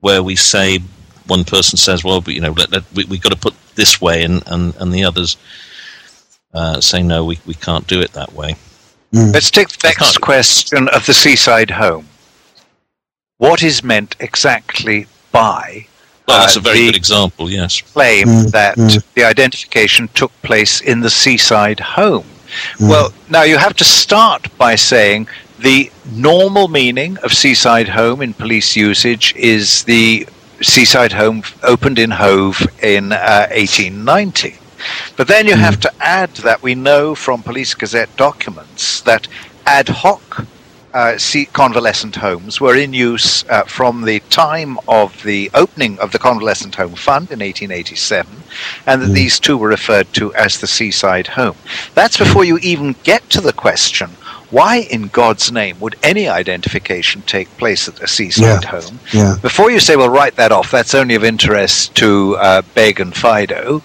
where 0.00 0.22
we 0.22 0.36
say 0.36 0.78
one 1.26 1.44
person 1.44 1.78
says, 1.78 2.04
well, 2.04 2.22
you 2.26 2.40
know, 2.40 2.52
let, 2.52 2.70
let, 2.70 2.84
we, 2.92 3.04
we've 3.06 3.22
got 3.22 3.32
to 3.32 3.38
put 3.38 3.54
this 3.74 4.00
way, 4.00 4.22
and, 4.22 4.42
and, 4.46 4.74
and 4.76 4.92
the 4.92 5.04
others 5.04 5.36
uh, 6.52 6.80
say, 6.80 7.02
no, 7.02 7.24
we, 7.24 7.38
we 7.46 7.54
can't 7.54 7.86
do 7.86 8.00
it 8.00 8.12
that 8.12 8.32
way. 8.34 8.54
Mm. 9.12 9.32
Let's 9.32 9.50
take 9.50 9.68
the 9.68 9.88
next 9.88 10.20
question 10.20 10.88
of 10.88 11.06
the 11.06 11.14
seaside 11.14 11.70
home. 11.70 12.06
What 13.38 13.62
is 13.62 13.82
meant 13.82 14.16
exactly 14.20 15.06
by 15.32 15.86
well, 16.26 16.40
that's 16.40 16.56
uh, 16.56 16.60
a 16.60 16.62
very 16.62 16.86
good 16.86 16.96
example, 16.96 17.50
yes. 17.50 17.80
Claim 17.80 18.26
mm, 18.26 18.50
that 18.50 18.76
mm. 18.76 19.02
the 19.14 19.24
identification 19.24 20.08
took 20.08 20.32
place 20.42 20.80
in 20.80 21.00
the 21.00 21.10
seaside 21.10 21.80
home. 21.80 22.26
Mm. 22.76 22.88
Well, 22.88 23.12
now 23.28 23.42
you 23.42 23.56
have 23.58 23.74
to 23.76 23.84
start 23.84 24.46
by 24.56 24.74
saying 24.74 25.28
the 25.58 25.90
normal 26.12 26.68
meaning 26.68 27.16
of 27.18 27.32
seaside 27.32 27.88
home 27.88 28.20
in 28.22 28.34
police 28.34 28.76
usage 28.76 29.34
is 29.36 29.84
the 29.84 30.26
seaside 30.60 31.12
home 31.12 31.42
opened 31.62 31.98
in 31.98 32.10
Hove 32.10 32.60
in 32.82 33.12
uh, 33.12 33.46
1890. 33.50 34.56
But 35.16 35.28
then 35.28 35.46
you 35.46 35.54
mm. 35.54 35.58
have 35.58 35.80
to 35.80 35.92
add 36.00 36.30
that 36.36 36.62
we 36.62 36.74
know 36.74 37.14
from 37.14 37.42
Police 37.42 37.74
Gazette 37.74 38.14
documents 38.16 39.00
that 39.02 39.28
ad 39.66 39.88
hoc 39.88 40.46
uh, 40.92 41.18
convalescent 41.52 42.14
homes 42.14 42.60
were 42.60 42.76
in 42.76 42.92
use 42.92 43.44
uh, 43.48 43.64
from 43.64 44.02
the 44.02 44.20
time 44.30 44.78
of 44.86 45.20
the 45.24 45.50
opening 45.54 45.98
of 45.98 46.12
the 46.12 46.18
Convalescent 46.20 46.76
Home 46.76 46.94
Fund 46.94 47.32
in 47.32 47.40
1887, 47.40 48.30
and 48.86 49.02
that 49.02 49.08
mm. 49.08 49.14
these 49.14 49.40
two 49.40 49.56
were 49.56 49.68
referred 49.68 50.12
to 50.12 50.32
as 50.34 50.60
the 50.60 50.68
seaside 50.68 51.26
home. 51.26 51.56
That's 51.94 52.16
before 52.16 52.44
you 52.44 52.58
even 52.58 52.94
get 53.02 53.28
to 53.30 53.40
the 53.40 53.52
question 53.52 54.10
why 54.54 54.76
in 54.76 55.08
God's 55.08 55.50
name 55.50 55.80
would 55.80 55.96
any 56.04 56.28
identification 56.28 57.22
take 57.22 57.48
place 57.58 57.88
at 57.88 58.00
a 58.00 58.06
seaside 58.06 58.62
yeah. 58.62 58.68
home? 58.68 59.00
Yeah. 59.12 59.36
Before 59.42 59.68
you 59.68 59.80
say, 59.80 59.96
well, 59.96 60.08
write 60.08 60.36
that 60.36 60.52
off, 60.52 60.70
that's 60.70 60.94
only 60.94 61.16
of 61.16 61.24
interest 61.24 61.96
to 61.96 62.36
uh, 62.36 62.62
Begg 62.74 63.00
and 63.00 63.12
Fido, 63.14 63.82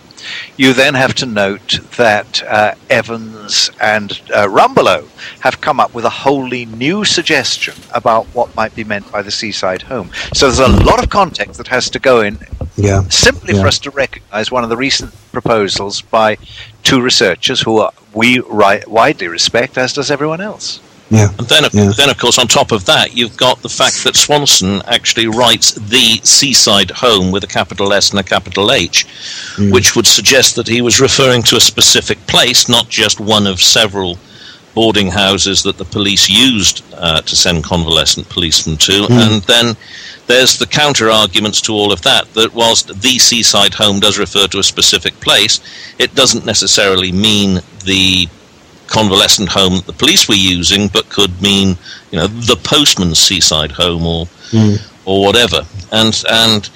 you 0.58 0.74
then 0.74 0.94
have 0.94 1.16
to 1.16 1.26
note 1.26 1.80
that 1.98 2.44
uh, 2.44 2.76
Evans 2.90 3.72
and 3.82 4.12
uh, 4.34 4.46
Rumbelow 4.46 5.08
have 5.40 5.60
come 5.60 5.80
up 5.80 5.94
with 5.96 6.06
a 6.06 6.10
wholly 6.10 6.66
new 6.66 7.04
suggestion 7.04 7.74
about 7.96 8.26
what 8.28 8.56
might 8.56 8.76
be 8.76 8.84
meant 8.84 9.12
by 9.12 9.24
the 9.24 9.32
seaside 9.32 9.82
home. 9.82 10.12
So 10.36 10.52
there's 10.52 10.60
a 10.60 10.84
lot 10.86 11.02
of 11.04 11.10
context 11.10 11.58
that 11.58 11.68
has 11.70 11.90
to 11.90 12.00
go 12.00 12.22
in 12.22 12.38
yeah. 12.76 13.02
simply 13.10 13.56
yeah. 13.56 13.62
for 13.62 13.68
us 13.68 13.80
to 13.80 13.90
recognize 13.92 14.52
one 14.52 14.64
of 14.64 14.70
the 14.70 14.78
recent 14.78 15.14
proposals 15.32 16.02
by 16.02 16.38
two 16.90 17.02
researchers 17.02 17.62
who 17.62 17.78
are, 17.78 17.92
we 18.14 18.40
ri- 18.40 18.84
widely 18.88 19.28
respect, 19.28 19.78
as 19.78 19.94
does 19.94 20.10
everyone 20.10 20.42
else. 20.42 20.82
Yeah. 21.12 21.30
And 21.40 21.48
then, 21.48 21.64
yeah. 21.74 21.92
then, 21.98 22.10
of 22.10 22.18
course, 22.18 22.38
on 22.38 22.48
top 22.48 22.72
of 22.72 22.86
that, 22.86 23.16
you've 23.16 23.38
got 23.38 23.62
the 23.62 23.70
fact 23.70 24.04
that 24.04 24.16
Swanson 24.16 24.82
actually 24.86 25.28
writes 25.28 25.74
the 25.74 26.20
seaside 26.24 26.92
home 26.92 27.32
with 27.32 27.44
a 27.44 27.48
capital 27.48 27.94
S 27.94 28.12
and 28.12 28.20
a 28.20 28.24
capital 28.24 28.72
H, 28.72 29.08
mm. 29.56 29.72
which 29.72 29.96
would 29.96 30.06
suggest 30.06 30.56
that 30.56 30.68
he 30.68 30.82
was 30.82 31.02
referring 31.02 31.42
to 31.44 31.56
a 31.56 31.60
specific 31.60 32.20
place, 32.28 32.70
not 32.70 32.90
just 32.90 33.20
one 33.20 33.48
of 33.48 33.60
several 33.60 34.18
boarding 34.74 35.08
houses 35.08 35.64
that 35.64 35.78
the 35.78 35.86
police 35.86 36.30
used 36.30 36.84
uh, 36.94 37.22
to 37.22 37.36
send 37.36 37.64
convalescent 37.64 38.30
policemen 38.30 38.78
to. 38.78 39.04
Mm. 39.04 39.10
And 39.10 39.44
then 39.44 39.78
there's 40.28 40.58
the 40.58 40.68
counter 40.68 41.10
arguments 41.10 41.62
to 41.62 41.74
all 41.74 41.92
of 41.92 42.02
that 42.04 42.32
that 42.34 42.54
whilst 42.54 42.88
the 43.02 43.18
seaside 43.20 43.74
home 43.74 44.00
does 44.00 44.20
refer 44.20 44.48
to 44.48 44.60
a 44.60 44.64
specific 44.64 45.14
place, 45.20 45.60
it 45.98 46.14
doesn't 46.16 46.46
necessarily 46.46 47.12
mean 47.12 47.62
the 47.86 48.28
convalescent 48.88 49.50
home 49.50 49.76
that 49.76 49.86
the 49.86 49.94
police 49.94 50.28
were 50.28 50.36
using, 50.36 50.88
but 50.88 51.10
could 51.10 51.42
mean 51.42 51.78
you 52.12 52.20
know 52.20 52.28
the 52.28 52.60
postman's 52.64 53.20
seaside 53.20 53.72
home 53.72 54.06
or 54.06 54.26
mm. 54.52 54.78
or 55.06 55.26
whatever. 55.26 55.62
And 55.92 56.24
and 56.30 56.70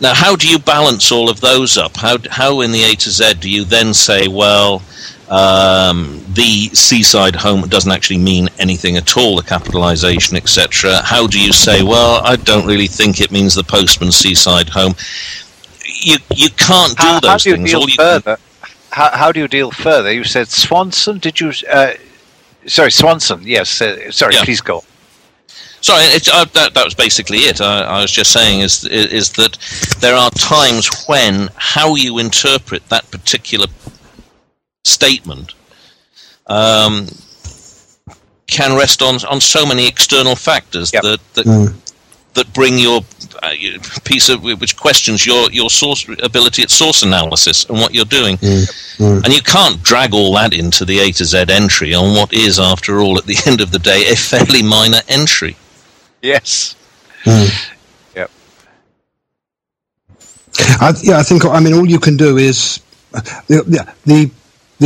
now, 0.00 0.14
how 0.14 0.34
do 0.34 0.48
you 0.48 0.58
balance 0.58 1.12
all 1.12 1.28
of 1.28 1.40
those 1.40 1.76
up? 1.76 1.96
How 1.96 2.16
how 2.30 2.62
in 2.62 2.72
the 2.72 2.84
A 2.84 2.94
to 2.94 3.10
Z 3.10 3.34
do 3.34 3.50
you 3.50 3.64
then 3.64 3.92
say, 3.92 4.28
well, 4.28 4.82
um, 5.30 6.24
the 6.34 6.68
seaside 6.74 7.36
home 7.36 7.62
doesn't 7.68 7.92
actually 7.92 8.18
mean 8.18 8.48
anything 8.58 8.96
at 8.96 9.16
all, 9.16 9.36
the 9.36 9.42
capitalization, 9.42 10.36
etc. 10.36 11.00
How 11.02 11.26
do 11.26 11.40
you 11.40 11.52
say, 11.52 11.82
well, 11.82 12.20
I 12.24 12.36
don't 12.36 12.66
really 12.66 12.88
think 12.88 13.20
it 13.20 13.30
means 13.30 13.54
the 13.54 13.64
postman's 13.64 14.16
seaside 14.16 14.68
home? 14.68 14.94
You 15.84 16.16
you 16.34 16.50
can't 16.50 16.96
do 16.96 17.06
how, 17.06 17.20
those 17.20 17.30
how 17.30 17.36
do 17.38 17.50
you 17.50 17.56
things. 17.56 17.70
Deal 17.70 17.86
further? 17.96 18.38
how, 18.90 19.10
how 19.16 19.32
do 19.32 19.40
you 19.40 19.48
deal 19.48 19.70
further? 19.70 20.12
You 20.12 20.24
said 20.24 20.48
Swanson. 20.48 21.18
Did 21.18 21.40
you? 21.40 21.52
Uh, 21.70 21.92
sorry, 22.66 22.90
Swanson. 22.90 23.42
Yes. 23.44 23.80
Uh, 23.80 24.10
sorry. 24.10 24.34
Yeah. 24.34 24.44
Please 24.44 24.60
go. 24.60 24.82
Sorry, 25.82 26.02
it, 26.04 26.28
uh, 26.28 26.44
that, 26.52 26.74
that 26.74 26.84
was 26.84 26.94
basically 26.94 27.38
it. 27.38 27.60
I, 27.60 27.82
I, 27.82 28.02
was 28.02 28.10
just 28.10 28.32
saying 28.32 28.60
is 28.60 28.84
is 28.84 29.30
that 29.32 29.56
there 30.00 30.14
are 30.14 30.30
times 30.32 30.90
when 31.06 31.48
how 31.56 31.94
you 31.94 32.18
interpret 32.18 32.86
that 32.90 33.10
particular 33.10 33.66
statement 34.84 35.54
um, 36.46 37.06
can 38.46 38.76
rest 38.76 39.02
on 39.02 39.24
on 39.26 39.40
so 39.40 39.64
many 39.64 39.86
external 39.86 40.36
factors 40.36 40.92
yep. 40.92 41.02
that 41.02 41.34
that, 41.34 41.46
mm. 41.46 41.94
that 42.34 42.52
bring 42.52 42.78
your 42.78 43.02
uh, 43.42 43.52
piece 44.04 44.28
of 44.28 44.42
which 44.42 44.76
questions 44.76 45.24
your 45.24 45.50
your 45.50 45.70
source 45.70 46.06
ability 46.22 46.62
at 46.62 46.70
source 46.70 47.02
analysis 47.02 47.64
and 47.66 47.78
what 47.78 47.94
you're 47.94 48.04
doing, 48.04 48.36
mm, 48.38 48.96
mm. 48.98 49.24
and 49.24 49.32
you 49.32 49.42
can't 49.42 49.82
drag 49.82 50.12
all 50.12 50.34
that 50.34 50.52
into 50.52 50.84
the 50.84 50.98
A 50.98 51.12
to 51.12 51.24
Z 51.24 51.44
entry 51.48 51.94
on 51.94 52.14
what 52.16 52.32
is, 52.32 52.58
after 52.58 53.00
all, 53.00 53.16
at 53.18 53.24
the 53.24 53.38
end 53.46 53.60
of 53.60 53.70
the 53.70 53.78
day, 53.78 54.10
a 54.10 54.16
fairly 54.16 54.62
minor 54.62 55.00
entry. 55.08 55.56
Yes. 56.22 56.74
Mm. 57.24 57.76
Yep. 58.16 58.30
I, 60.58 60.94
yeah, 61.02 61.18
I 61.18 61.22
think. 61.22 61.44
I 61.44 61.60
mean, 61.60 61.74
all 61.74 61.88
you 61.88 62.00
can 62.00 62.16
do 62.16 62.36
is 62.36 62.80
uh, 63.14 63.20
the, 63.46 63.62
the 63.62 63.94
the 64.04 64.30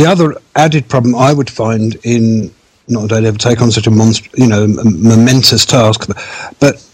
other 0.03 0.35
added 0.55 0.89
problem 0.89 1.15
I 1.15 1.31
would 1.31 1.49
find 1.49 1.95
in 2.03 2.51
not 2.87 3.09
that 3.09 3.13
I'd 3.13 3.25
ever 3.25 3.37
take 3.37 3.61
on 3.61 3.71
such 3.71 3.87
a 3.87 3.91
monster, 3.91 4.29
you 4.35 4.47
know, 4.47 4.67
momentous 4.67 5.65
task, 5.65 6.07
but, 6.07 6.17
but 6.59 6.89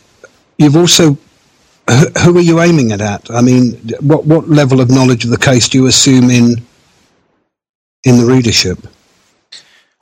you've 0.58 0.76
also 0.76 1.18
who 2.24 2.38
are 2.38 2.42
you 2.42 2.62
aiming 2.62 2.92
it 2.92 3.02
at? 3.02 3.30
I 3.32 3.42
mean, 3.42 3.74
what 4.00 4.26
what 4.26 4.48
level 4.48 4.80
of 4.80 4.90
knowledge 4.90 5.26
of 5.26 5.32
the 5.32 5.38
case 5.38 5.68
do 5.68 5.80
you 5.80 5.88
assume 5.88 6.30
in 6.30 6.62
in 8.04 8.18
the 8.18 8.26
readership? 8.26 8.80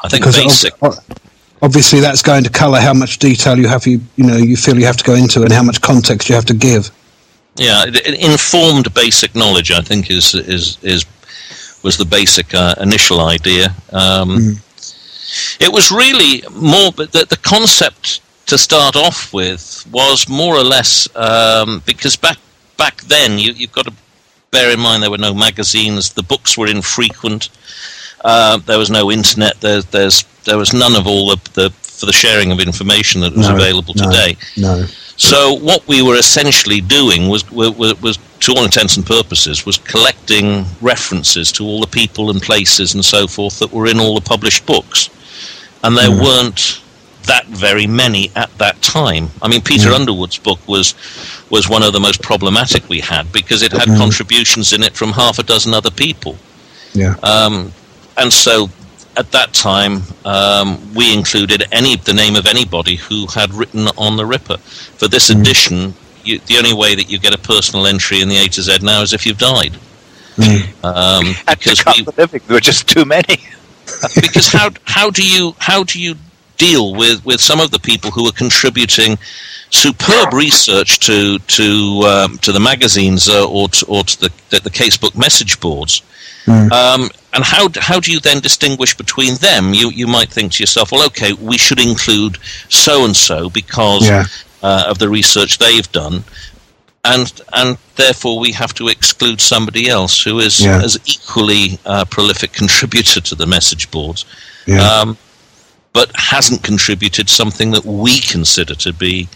I 0.02 0.08
think 0.08 0.24
because 0.24 0.38
basic. 0.38 0.74
obviously, 1.62 2.00
that's 2.00 2.22
going 2.22 2.44
to 2.44 2.50
colour 2.50 2.80
how 2.80 2.94
much 2.94 3.18
detail 3.20 3.58
you 3.58 3.68
have 3.68 3.88
you 3.88 4.02
you 4.18 4.26
know 4.26 4.38
you 4.38 4.56
feel 4.56 4.78
you 4.78 4.86
have 4.86 4.98
to 4.98 5.04
go 5.04 5.16
into 5.16 5.42
and 5.42 5.52
how 5.52 5.64
much 5.64 5.82
context 5.82 6.30
you 6.30 6.36
have 6.36 6.46
to 6.46 6.54
give. 6.54 6.92
Yeah, 7.56 7.86
informed 8.06 8.94
basic 8.94 9.36
knowledge, 9.36 9.72
I 9.72 9.82
think, 9.82 10.12
is 10.12 10.36
is 10.36 10.78
is 10.84 11.06
was 11.84 11.98
the 11.98 12.06
basic 12.06 12.54
uh, 12.54 12.76
initial 12.82 13.22
idea. 13.22 13.68
Um, 13.92 14.30
mm. 14.30 15.62
It 15.62 15.72
was 15.72 15.92
really 15.92 16.44
more, 16.52 16.92
but 16.92 17.12
the, 17.12 17.26
the 17.26 17.38
concept 17.38 18.22
to 18.48 18.58
start 18.58 18.96
off 18.96 19.32
with 19.32 19.86
was 19.92 20.28
more 20.28 20.56
or 20.56 20.64
less 20.64 21.08
um, 21.16 21.84
because 21.86 22.16
back 22.16 22.38
back 22.78 23.02
then 23.02 23.38
you, 23.38 23.52
you've 23.54 23.72
got 23.72 23.86
to 23.86 23.94
bear 24.50 24.72
in 24.74 24.80
mind 24.80 25.04
there 25.04 25.12
were 25.12 25.18
no 25.20 25.34
magazines, 25.34 26.14
the 26.14 26.24
books 26.24 26.58
were 26.58 26.68
infrequent, 26.68 27.50
uh, 28.26 28.58
there 28.58 28.80
was 28.80 28.90
no 28.90 29.12
internet, 29.12 29.62
there, 29.62 29.82
there's 29.82 30.24
there 30.46 30.58
was 30.58 30.74
none 30.74 30.96
of 30.96 31.06
all 31.06 31.28
the, 31.30 31.38
the 31.54 31.70
for 31.70 32.06
the 32.08 32.14
sharing 32.14 32.52
of 32.52 32.60
information 32.60 33.22
that 33.22 33.36
was 33.36 33.50
No, 33.50 33.56
available 33.56 33.94
no. 33.96 34.04
today. 34.10 34.38
No. 34.58 34.86
So 35.20 35.56
what 35.56 35.86
we 35.88 36.02
were 36.02 36.16
essentially 36.16 36.80
doing 36.80 37.28
was, 37.28 37.50
was, 37.52 38.02
was, 38.02 38.18
to 38.40 38.54
all 38.54 38.64
intents 38.64 38.96
and 38.96 39.06
purposes, 39.06 39.66
was 39.66 39.78
collecting 39.78 40.66
references 40.82 41.52
to 41.54 41.66
all 41.66 41.82
the 41.82 41.88
people 41.88 42.30
and 42.30 42.42
places 42.42 42.94
and 42.94 43.04
so 43.04 43.28
forth 43.28 43.60
that 43.60 43.72
were 43.72 43.86
in 43.88 44.00
all 44.00 44.16
the 44.16 44.22
published 44.22 44.66
books, 44.66 45.10
and 45.84 45.98
there 45.98 46.10
Mm. 46.10 46.24
weren't 46.24 46.82
that 47.26 47.46
very 47.48 47.86
many 47.86 48.32
at 48.38 48.50
that 48.60 48.82
time. 48.82 49.30
I 49.42 49.50
mean, 49.50 49.62
Peter 49.62 49.90
Mm. 49.90 49.96
Underwood's 49.96 50.38
book 50.38 50.60
was 50.68 50.96
was 51.50 51.68
one 51.68 51.84
of 51.84 51.92
the 51.92 52.00
most 52.00 52.22
problematic 52.22 52.88
we 52.88 53.02
had 53.02 53.30
because 53.34 53.62
it 53.62 53.74
had 53.74 53.90
Mm. 53.90 53.98
contributions 53.98 54.72
in 54.72 54.84
it 54.84 54.96
from 54.96 55.12
half 55.12 55.38
a 55.38 55.44
dozen 55.44 55.74
other 55.74 55.92
people. 55.92 56.38
Yeah. 56.94 57.16
Um, 57.24 57.74
and 58.16 58.32
so 58.32 58.70
at 59.20 59.32
that 59.32 59.54
time, 59.54 60.02
um, 60.24 60.80
we 60.96 61.14
included 61.14 61.64
any 61.74 61.98
the 61.98 62.14
name 62.14 62.36
of 62.38 62.46
anybody 62.48 62.96
who 62.96 63.28
had 63.28 63.54
written 63.54 63.88
on 63.98 64.16
the 64.16 64.26
Ripper. 64.26 64.58
For 65.00 65.08
this 65.10 65.30
Mm. 65.30 65.42
edition, 65.42 65.94
you, 66.24 66.40
the 66.48 66.58
only 66.58 66.74
way 66.74 66.96
that 66.96 67.10
you 67.12 67.20
get 67.20 67.34
a 67.34 67.38
personal 67.38 67.86
entry 67.86 68.22
in 68.22 68.30
the 68.30 68.38
A 68.38 68.48
to 68.48 68.62
Z 68.62 68.78
now 68.82 69.02
is 69.02 69.12
if 69.14 69.26
you've 69.26 69.38
died. 69.38 69.74
Mm. 70.38 70.62
Um, 70.84 71.26
Had 71.48 71.60
to 71.62 71.70
because 71.70 71.84
cut 71.84 71.98
we, 71.98 72.04
the 72.04 72.14
living. 72.18 72.42
There 72.48 72.56
were 72.56 72.62
just 72.62 72.88
too 72.88 73.06
many. 73.06 73.38
because 74.16 74.48
how 74.48 74.70
how 74.84 75.10
do 75.10 75.24
you 75.28 75.54
how 75.60 75.84
do 75.84 76.00
you 76.00 76.16
deal 76.58 76.94
with, 76.96 77.26
with 77.26 77.42
some 77.42 77.60
of 77.60 77.72
the 77.72 77.80
people 77.80 78.12
who 78.12 78.28
are 78.28 78.32
contributing 78.34 79.18
superb 79.72 80.34
research 80.34 81.00
to 81.00 81.40
to 81.40 81.68
um, 82.06 82.38
to 82.40 82.52
the 82.52 82.60
magazines 82.60 83.28
uh, 83.28 83.50
or 83.50 83.68
to, 83.70 83.86
or 83.88 84.04
to 84.04 84.20
the, 84.22 84.32
the 84.50 84.60
the 84.62 84.70
casebook 84.70 85.16
message 85.18 85.60
boards? 85.60 86.04
Mm. 86.46 86.72
Um, 86.72 87.10
and 87.34 87.44
how 87.44 87.70
how 87.80 88.00
do 88.00 88.12
you 88.12 88.20
then 88.20 88.40
distinguish 88.40 88.96
between 88.96 89.36
them? 89.36 89.74
You 89.74 89.90
you 89.92 90.08
might 90.08 90.30
think 90.30 90.54
to 90.54 90.64
yourself, 90.64 90.92
well, 90.92 91.06
okay, 91.08 91.34
we 91.34 91.58
should 91.58 91.80
include 91.80 92.38
so 92.70 93.06
and 93.06 93.16
so 93.16 93.50
because 93.50 94.08
Yeah. 94.08 94.26
uh, 94.64 94.86
of 94.88 94.98
the 94.98 95.10
research 95.10 95.58
they've 95.58 95.92
done, 95.92 96.24
and 97.06 97.32
and 97.54 97.78
therefore 97.96 98.40
we 98.40 98.52
have 98.54 98.74
to 98.76 98.88
exclude 98.88 99.40
somebody 99.42 99.90
else 99.90 100.22
who 100.22 100.40
is 100.40 100.60
Yeah. 100.60 100.82
as 100.84 100.98
equally 101.06 101.80
uh, 101.86 102.06
prolific 102.06 102.52
contributor 102.54 103.22
to 103.22 103.36
the 103.36 103.46
message 103.46 103.90
boards, 103.92 104.26
Yeah. 104.66 104.82
um, 104.84 105.18
but 105.94 106.12
hasn't 106.16 106.64
contributed 106.64 107.30
something 107.30 107.72
that 107.72 107.86
we 107.86 108.20
consider 108.22 108.76
to 108.76 108.92
be 108.94 109.28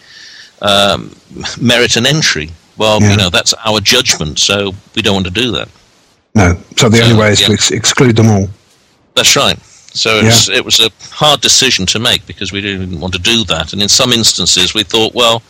um, 0.61 1.15
merit 1.59 1.95
an 1.97 2.05
entry. 2.05 2.49
Well, 2.77 3.01
you 3.01 3.15
know 3.17 3.29
that's 3.29 3.53
our 3.65 3.79
judgment, 3.81 4.39
so 4.39 4.73
we 4.95 5.01
don't 5.03 5.13
want 5.15 5.25
to 5.27 5.41
do 5.43 5.51
that. 5.51 5.69
No. 6.35 6.57
So 6.77 6.89
the 6.89 6.97
So, 6.97 7.03
only 7.03 7.15
way 7.17 7.31
is 7.31 7.39
to 7.41 7.53
ex- 7.53 7.71
exclude 7.71 8.15
them 8.15 8.29
all. 8.29 8.47
That's 9.15 9.35
right. 9.35 9.59
So 9.95 10.17
it 10.17 10.23
was, 10.25 10.49
it 10.49 10.65
was 10.65 10.79
a 10.79 10.89
hard 11.13 11.41
decision 11.41 11.85
to 11.87 11.99
make 11.99 12.25
because 12.25 12.51
we 12.51 12.61
didn't 12.61 12.99
want 12.99 13.13
to 13.13 13.19
do 13.19 13.43
that. 13.45 13.73
And 13.73 13.81
in 13.81 13.87
some 13.89 14.11
instances, 14.11 14.73
we 14.73 14.81
thought, 14.83 15.13
well, 15.13 15.43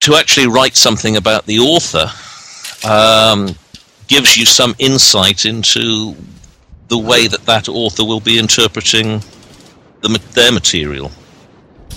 to 0.00 0.16
actually 0.16 0.48
write 0.48 0.74
something 0.76 1.16
about 1.16 1.46
the 1.46 1.60
author 1.60 2.10
um, 2.88 3.54
gives 4.08 4.36
you 4.36 4.44
some 4.44 4.74
insight 4.80 5.46
into 5.46 6.16
the 6.88 6.98
way 6.98 7.28
that 7.28 7.44
that 7.46 7.68
author 7.68 8.04
will 8.04 8.20
be 8.20 8.38
interpreting 8.40 9.20
the, 10.00 10.20
their 10.34 10.50
material. 10.50 11.10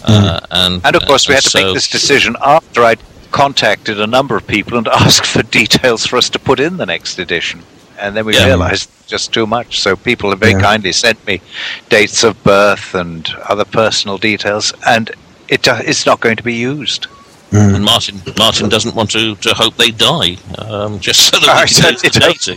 Uh, 0.04 0.39
and, 0.52 0.82
And 0.86 0.95
of 0.95 1.04
course, 1.08 1.28
we 1.28 1.34
had 1.34 1.43
to 1.43 1.50
so- 1.50 1.64
make 1.66 1.74
this 1.74 1.88
decision 1.88 2.36
after 2.39 2.84
I'd 2.84 3.00
contacted 3.44 4.00
a 4.02 4.08
number 4.08 4.36
of 4.36 4.46
people 4.48 4.78
and 4.78 4.88
asked 5.06 5.26
for 5.26 5.44
details 5.44 6.06
for 6.06 6.18
us 6.18 6.30
to 6.30 6.40
put 6.40 6.60
in 6.60 6.78
the 6.78 6.86
next 6.86 7.20
edition. 7.20 7.62
And 8.02 8.16
then 8.16 8.26
we 8.26 8.34
Yeah. 8.36 8.46
realized 8.48 8.90
just 9.08 9.34
too 9.34 9.46
much. 9.48 9.80
So 9.80 9.96
people 9.96 10.30
have 10.30 10.40
very 10.40 10.54
Yeah. 10.54 10.62
kindly 10.70 10.92
sent 10.94 11.20
me 11.26 11.42
dates 11.90 12.24
of 12.24 12.34
birth 12.44 12.94
and 12.96 13.22
other 13.52 13.66
personal 13.66 14.18
details, 14.18 14.74
and 14.86 15.12
it 15.48 15.68
uh, 15.68 15.82
it's 15.92 16.06
not 16.06 16.20
going 16.20 16.38
to 16.38 16.44
be 16.44 16.56
used. 16.56 17.08
Mm. 17.52 17.76
And 17.76 17.84
Martin 17.84 18.22
Martin 18.38 18.70
doesn't 18.70 18.96
want 18.96 19.10
to, 19.12 19.36
to 19.46 19.50
hope 19.62 19.76
they 19.78 19.92
die, 19.92 20.38
um, 20.58 21.00
just 21.00 21.20
so 21.30 21.40
that 21.40 21.50
I 21.60 21.64
we 21.64 21.70
can 21.70 21.92
use 21.94 22.02
the 22.02 22.12
certainly 22.12 22.34
data. 22.34 22.54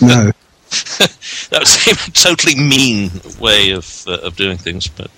No. 0.00 0.32
that 1.50 1.58
would 1.60 1.68
seem 1.68 1.96
a 2.08 2.10
totally 2.28 2.56
mean 2.74 3.10
way 3.38 3.70
of 3.72 3.86
uh, 4.06 4.26
of 4.26 4.36
doing 4.36 4.58
things, 4.58 4.88
but 4.88 5.10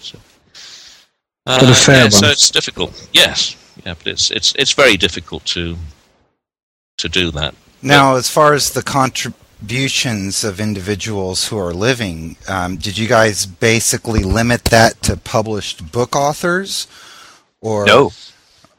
uh, 1.46 1.58
But 1.60 1.70
a 1.70 1.74
fair 1.74 2.02
yeah, 2.04 2.08
so 2.10 2.26
it's 2.26 2.50
difficult. 2.50 2.90
Yes, 3.12 3.56
yeah, 3.84 3.94
but 3.94 4.06
it's 4.06 4.30
it's 4.30 4.54
it's 4.56 4.72
very 4.72 4.96
difficult 4.96 5.44
to 5.46 5.76
to 6.98 7.08
do 7.08 7.30
that. 7.32 7.54
Now, 7.82 8.16
as 8.16 8.28
far 8.30 8.54
as 8.54 8.70
the 8.70 8.82
contributions 8.82 10.44
of 10.44 10.60
individuals 10.60 11.48
who 11.48 11.58
are 11.58 11.74
living, 11.74 12.36
um, 12.48 12.76
did 12.76 12.96
you 12.96 13.06
guys 13.08 13.46
basically 13.46 14.22
limit 14.22 14.64
that 14.66 15.02
to 15.02 15.16
published 15.16 15.92
book 15.92 16.16
authors? 16.16 16.86
Or 17.60 17.84
No. 17.86 18.12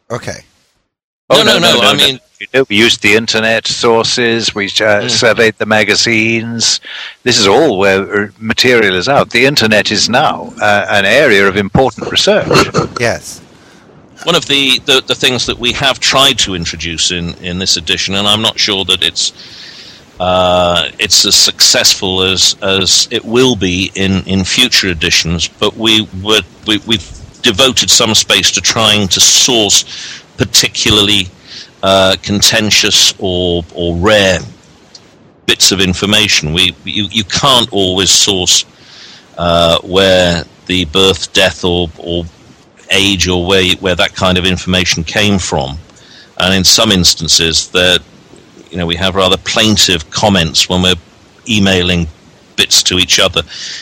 Okay. 0.09 0.45
Oh, 1.29 1.43
no, 1.43 1.57
no, 1.57 1.79
no, 1.81 1.81
I 1.81 1.95
mean, 1.95 2.19
You 2.39 2.47
know, 2.53 2.65
we 2.69 2.75
used 2.75 3.01
the 3.01 3.15
internet 3.15 3.65
sources. 3.65 4.53
We 4.53 4.65
uh, 4.65 5.01
Mm. 5.03 5.09
surveyed 5.09 5.55
the 5.57 5.65
magazines. 5.65 6.81
This 7.23 7.37
is 7.39 7.47
all 7.47 7.77
where 7.79 8.25
uh, 8.25 8.27
material 8.37 8.95
is 8.95 9.07
out. 9.07 9.29
The 9.31 9.45
internet 9.45 9.89
is 9.89 10.09
now 10.09 10.53
uh, 10.61 10.85
an 10.89 11.05
area 11.05 11.47
of 11.47 11.55
important 11.57 12.11
research. 12.11 12.47
Yes. 12.99 13.41
One 14.25 14.35
of 14.35 14.47
the, 14.47 14.79
the, 14.85 15.03
the 15.05 15.15
things 15.15 15.45
that 15.45 15.57
we 15.57 15.71
have 15.73 15.99
tried 15.99 16.39
to 16.39 16.55
introduce 16.55 17.11
in, 17.11 17.35
in 17.35 17.59
this 17.59 17.77
edition, 17.77 18.15
and 18.15 18.27
I'm 18.27 18.41
not 18.41 18.59
sure 18.59 18.83
that 18.85 19.03
it's 19.03 19.31
uh, 20.19 20.89
it's 20.97 21.25
as 21.25 21.35
successful 21.35 22.21
as, 22.21 22.55
as 22.61 23.07
it 23.11 23.23
will 23.25 23.55
be 23.55 23.91
in, 23.95 24.23
in 24.25 24.45
future 24.45 24.87
editions, 24.87 25.47
but 25.47 25.75
we 25.75 26.07
were, 26.23 26.41
we, 26.65 26.77
we've 26.87 27.41
devoted 27.41 27.89
some 27.89 28.15
space 28.15 28.49
to 28.51 28.61
trying 28.61 29.09
to 29.09 29.19
source 29.19 30.23
particularly 30.37 31.27
uh, 31.83 32.15
contentious 32.21 33.13
or, 33.19 33.63
or 33.75 33.95
rare 33.97 34.39
bits 35.45 35.73
of 35.73 35.81
information. 35.81 36.53
We, 36.53 36.73
you, 36.85 37.07
you 37.11 37.25
can't 37.25 37.71
always 37.73 38.09
source 38.09 38.65
uh, 39.37 39.79
where 39.81 40.45
the 40.67 40.85
birth, 40.85 41.33
death, 41.33 41.65
or, 41.65 41.89
or 41.97 42.23
age 42.91 43.27
or 43.27 43.45
where 43.45 43.75
where 43.77 43.95
that 43.95 44.15
kind 44.15 44.37
of 44.37 44.45
information 44.45 45.03
came 45.03 45.39
from. 45.39 45.77
And 46.39 46.53
in 46.53 46.63
some 46.63 46.91
instances, 46.91 47.69
that 47.69 48.01
you 48.69 48.77
know 48.77 48.85
we 48.85 48.95
have 48.95 49.15
rather 49.15 49.37
plaintive 49.37 50.09
comments 50.09 50.67
when 50.69 50.81
we're 50.81 50.95
emailing 51.47 52.07
bits 52.55 52.81
to 52.83 52.97
each 52.97 53.19
other 53.19 53.41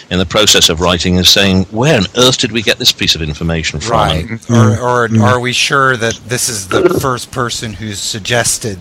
in 0.10 0.18
the 0.18 0.26
process 0.26 0.70
of 0.70 0.80
writing 0.82 1.18
and 1.18 1.26
saying, 1.26 1.64
"Where 1.72 1.96
on 1.98 2.06
earth 2.18 2.40
did 2.40 2.52
we 2.52 2.62
get 2.62 2.78
this 2.80 2.92
piece 2.92 3.16
of 3.16 3.22
information 3.22 3.80
from?" 3.80 3.92
Right. 3.92 4.26
And- 4.30 4.40
Or, 4.50 5.08
mm-hmm. 5.08 5.22
or 5.22 5.28
are 5.28 5.40
we 5.40 5.54
sure 5.54 5.96
that 5.98 6.16
this 6.28 6.50
is 6.50 6.68
the 6.70 6.90
first 7.00 7.32
person 7.32 7.74
who's 7.74 8.00
suggested 8.00 8.80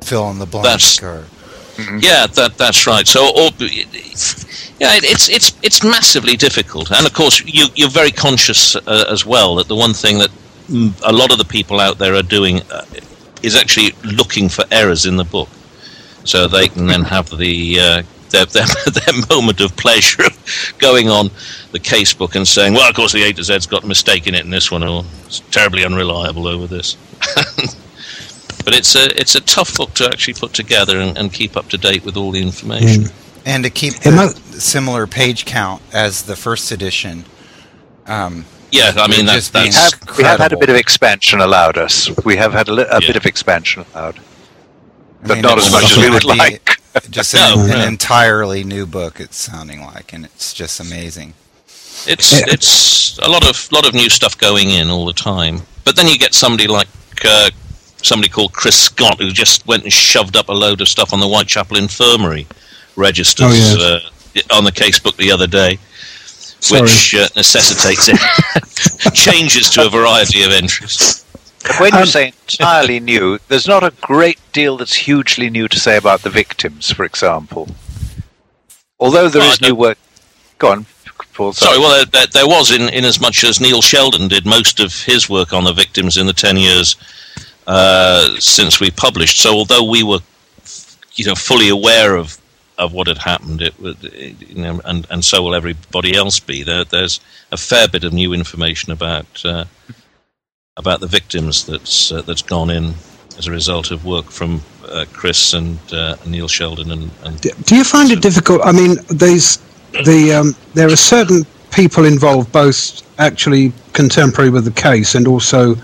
fill 0.00 0.30
in 0.30 0.38
the 0.38 0.46
blank? 0.46 0.64
That's- 0.64 1.02
or, 1.02 1.24
Yeah, 1.78 2.26
that 2.26 2.54
that's 2.56 2.86
right. 2.86 3.06
So, 3.06 3.26
or, 3.28 3.50
yeah, 3.58 4.96
it, 4.96 5.04
it's 5.04 5.28
it's 5.28 5.56
it's 5.62 5.84
massively 5.84 6.36
difficult, 6.36 6.90
and 6.90 7.06
of 7.06 7.12
course, 7.12 7.44
you 7.44 7.66
you're 7.74 7.90
very 7.90 8.10
conscious 8.10 8.76
uh, 8.76 9.04
as 9.10 9.26
well 9.26 9.56
that 9.56 9.68
the 9.68 9.76
one 9.76 9.92
thing 9.92 10.18
that 10.18 10.30
mm, 10.68 10.92
a 11.04 11.12
lot 11.12 11.32
of 11.32 11.38
the 11.38 11.44
people 11.44 11.80
out 11.80 11.98
there 11.98 12.14
are 12.14 12.22
doing 12.22 12.62
uh, 12.70 12.84
is 13.42 13.54
actually 13.54 13.92
looking 14.04 14.48
for 14.48 14.64
errors 14.70 15.06
in 15.06 15.16
the 15.16 15.24
book, 15.24 15.48
so 16.24 16.46
they 16.46 16.68
can 16.68 16.86
then 16.86 17.02
have 17.02 17.28
the. 17.36 17.80
Uh, 17.80 18.02
their, 18.30 18.44
their, 18.46 18.66
their 18.92 19.14
moment 19.30 19.60
of 19.60 19.76
pleasure 19.76 20.24
of 20.24 20.74
going 20.78 21.08
on 21.08 21.30
the 21.70 21.78
casebook 21.78 22.34
and 22.34 22.46
saying, 22.46 22.74
well, 22.74 22.90
of 22.90 22.96
course, 22.96 23.12
the 23.12 23.22
A 23.22 23.32
to 23.32 23.44
Z's 23.44 23.66
got 23.66 23.84
a 23.84 23.86
mistake 23.86 24.26
in 24.26 24.34
it 24.34 24.44
in 24.44 24.50
this 24.50 24.70
one, 24.70 24.82
or 24.82 25.04
it's 25.26 25.40
terribly 25.52 25.84
unreliable 25.84 26.48
over 26.48 26.66
this. 26.66 26.96
but 28.66 28.74
it's 28.74 28.94
a 28.96 29.18
it's 29.18 29.34
a 29.36 29.40
tough 29.40 29.74
book 29.76 29.94
to 29.94 30.04
actually 30.06 30.34
put 30.34 30.52
together 30.52 31.00
and, 31.00 31.16
and 31.16 31.32
keep 31.32 31.56
up 31.56 31.68
to 31.70 31.78
date 31.78 32.04
with 32.04 32.16
all 32.18 32.30
the 32.32 32.42
information. 32.42 33.04
and 33.46 33.62
to 33.64 33.70
keep 33.70 33.94
It 33.94 34.02
the 34.02 34.10
mu- 34.10 34.58
similar 34.58 35.06
page 35.06 35.44
count 35.46 35.80
as 35.92 36.22
the 36.24 36.36
first 36.36 36.70
edition. 36.72 37.24
Um, 38.06 38.44
Yeah, 38.72 38.92
I 38.96 39.06
mean 39.06 39.20
It'd 39.20 39.28
that, 39.28 39.34
just 39.36 39.52
be 39.52 39.58
that's 39.70 39.92
have, 39.94 40.18
we 40.18 40.24
have 40.24 40.40
had 40.40 40.52
a 40.52 40.56
bit 40.58 40.68
of 40.68 40.76
expansion 40.76 41.40
allowed 41.40 41.78
us. 41.78 42.10
We 42.24 42.36
have 42.36 42.52
had 42.52 42.68
a, 42.68 42.72
li- 42.74 42.86
a 42.90 43.00
Yeah. 43.00 43.06
bit 43.06 43.16
of 43.16 43.24
expansion 43.24 43.84
allowed, 43.94 44.18
I 44.18 45.28
but 45.28 45.34
mean, 45.34 45.42
not 45.42 45.58
as 45.58 45.70
much 45.72 45.84
as 45.92 45.96
we 45.96 46.10
would 46.10 46.24
like. 46.24 46.78
Just 47.10 47.34
No, 47.34 47.54
an, 47.60 47.68
no. 47.68 47.76
an 47.76 47.88
entirely 47.88 48.64
new 48.64 48.84
book. 48.86 49.20
It's 49.20 49.36
sounding 49.36 49.82
like, 49.82 50.12
and 50.14 50.24
it's 50.24 50.54
just 50.54 50.80
amazing. 50.80 51.34
it's 52.06 52.32
Yeah. 52.32 52.46
it's 52.54 53.18
a 53.18 53.28
lot 53.28 53.44
of 53.48 53.54
lot 53.70 53.86
of 53.86 53.92
new 53.92 54.08
stuff 54.08 54.36
going 54.38 54.70
in 54.70 54.88
all 54.90 55.04
the 55.06 55.12
time. 55.12 55.60
But 55.84 55.94
then 55.96 56.08
you 56.08 56.16
get 56.18 56.32
somebody 56.34 56.66
like 56.66 56.88
uh, 57.24 57.50
somebody 58.02 58.28
called 58.28 58.52
Chris 58.52 58.78
Scott 58.78 59.18
who 59.20 59.30
just 59.30 59.66
went 59.66 59.82
and 59.84 59.92
shoved 59.92 60.36
up 60.36 60.48
a 60.48 60.52
load 60.52 60.80
of 60.80 60.88
stuff 60.88 61.12
on 61.12 61.20
the 61.20 61.26
Whitechapel 61.26 61.76
Infirmary 61.76 62.46
registers 62.96 63.46
Oh, 63.46 63.52
yes. 63.52 63.76
uh, 63.76 64.56
on 64.56 64.64
the 64.64 64.72
casebook 64.72 65.16
the 65.16 65.30
other 65.32 65.46
day. 65.46 65.78
which 66.70 67.14
uh, 67.14 67.28
necessitates 67.36 68.06
changes 69.14 69.70
to 69.70 69.86
a 69.86 69.90
variety 69.90 70.42
of 70.42 70.50
entries. 70.50 71.24
When 71.78 71.92
you 71.94 72.00
um, 72.00 72.06
say 72.06 72.28
entirely 72.28 73.00
new, 73.00 73.38
there's 73.48 73.66
not 73.66 73.82
a 73.82 73.92
great 74.00 74.38
deal 74.52 74.76
that's 74.76 74.94
hugely 74.94 75.50
new 75.50 75.68
to 75.68 75.78
say 75.78 75.96
about 75.96 76.22
the 76.22 76.30
victims, 76.30 76.90
for 76.90 77.04
example. 77.04 77.68
Although 79.00 79.28
there 79.28 79.42
is 79.42 79.60
new 79.60 79.74
work. 79.74 79.98
Go 80.58 80.72
on. 80.72 80.86
Paul, 81.34 81.52
sorry. 81.52 81.74
sorry, 81.74 81.78
well, 81.80 82.04
there, 82.06 82.26
there, 82.28 82.46
was 82.46 82.70
in, 82.70 82.88
in 82.88 83.04
as 83.04 83.20
much 83.20 83.44
as 83.44 83.60
Neil 83.60 83.82
Sheldon 83.82 84.28
did 84.28 84.46
most 84.46 84.80
of 84.80 84.94
his 85.04 85.28
work 85.28 85.52
on 85.52 85.64
the 85.64 85.72
victims 85.72 86.16
in 86.16 86.26
the 86.26 86.32
10 86.32 86.56
years 86.56 86.96
uh, 87.66 88.38
since 88.38 88.80
we 88.80 88.90
published. 88.90 89.40
So, 89.40 89.52
although 89.52 89.84
we 89.84 90.02
were, 90.02 90.20
you 91.14 91.24
know, 91.26 91.34
fully 91.34 91.68
aware 91.68 92.16
of, 92.16 92.38
of 92.78 92.92
what 92.92 93.06
had 93.06 93.18
happened, 93.18 93.62
it 93.62 93.78
would, 93.80 94.02
you 94.02 94.62
know, 94.62 94.80
and, 94.84 95.06
and 95.10 95.24
so 95.24 95.42
will 95.42 95.54
everybody 95.54 96.14
else 96.14 96.38
be. 96.40 96.62
There, 96.62 96.84
there's 96.84 97.20
a 97.50 97.56
fair 97.56 97.88
bit 97.88 98.04
of 98.04 98.12
new 98.12 98.32
information 98.32 98.92
about 98.92 99.44
uh, 99.44 99.64
about 100.76 101.00
the 101.00 101.06
victims 101.06 101.64
that's 101.64 102.12
uh, 102.12 102.22
that's 102.22 102.42
gone 102.42 102.70
in 102.70 102.94
as 103.38 103.46
a 103.46 103.50
result 103.50 103.90
of 103.90 104.04
work 104.04 104.30
from 104.30 104.62
uh, 104.88 105.04
Chris 105.12 105.52
and 105.52 105.78
uh, 105.92 106.16
Neil 106.26 106.48
Sheldon. 106.48 106.90
And, 106.90 107.10
and 107.24 107.40
do 107.40 107.76
you 107.76 107.84
find 107.84 108.10
it 108.10 108.22
difficult? 108.22 108.60
I 108.64 108.72
mean, 108.72 108.96
these 109.10 109.58
the 110.04 110.32
um, 110.32 110.54
there 110.74 110.88
are 110.88 110.96
certain 110.96 111.44
people 111.70 112.04
involved, 112.04 112.52
both 112.52 113.02
actually 113.18 113.72
contemporary 113.92 114.50
with 114.50 114.64
the 114.64 114.70
case 114.70 115.14
and 115.14 115.26
also 115.26 115.76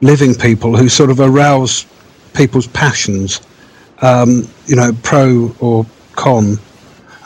living 0.00 0.34
people 0.34 0.76
who 0.76 0.88
sort 0.88 1.10
of 1.10 1.20
arouse 1.20 1.86
people's 2.34 2.66
passions. 2.68 3.40
Um, 4.00 4.48
you 4.66 4.76
know, 4.76 4.92
pro 5.02 5.54
or 5.58 5.84
con. 6.12 6.56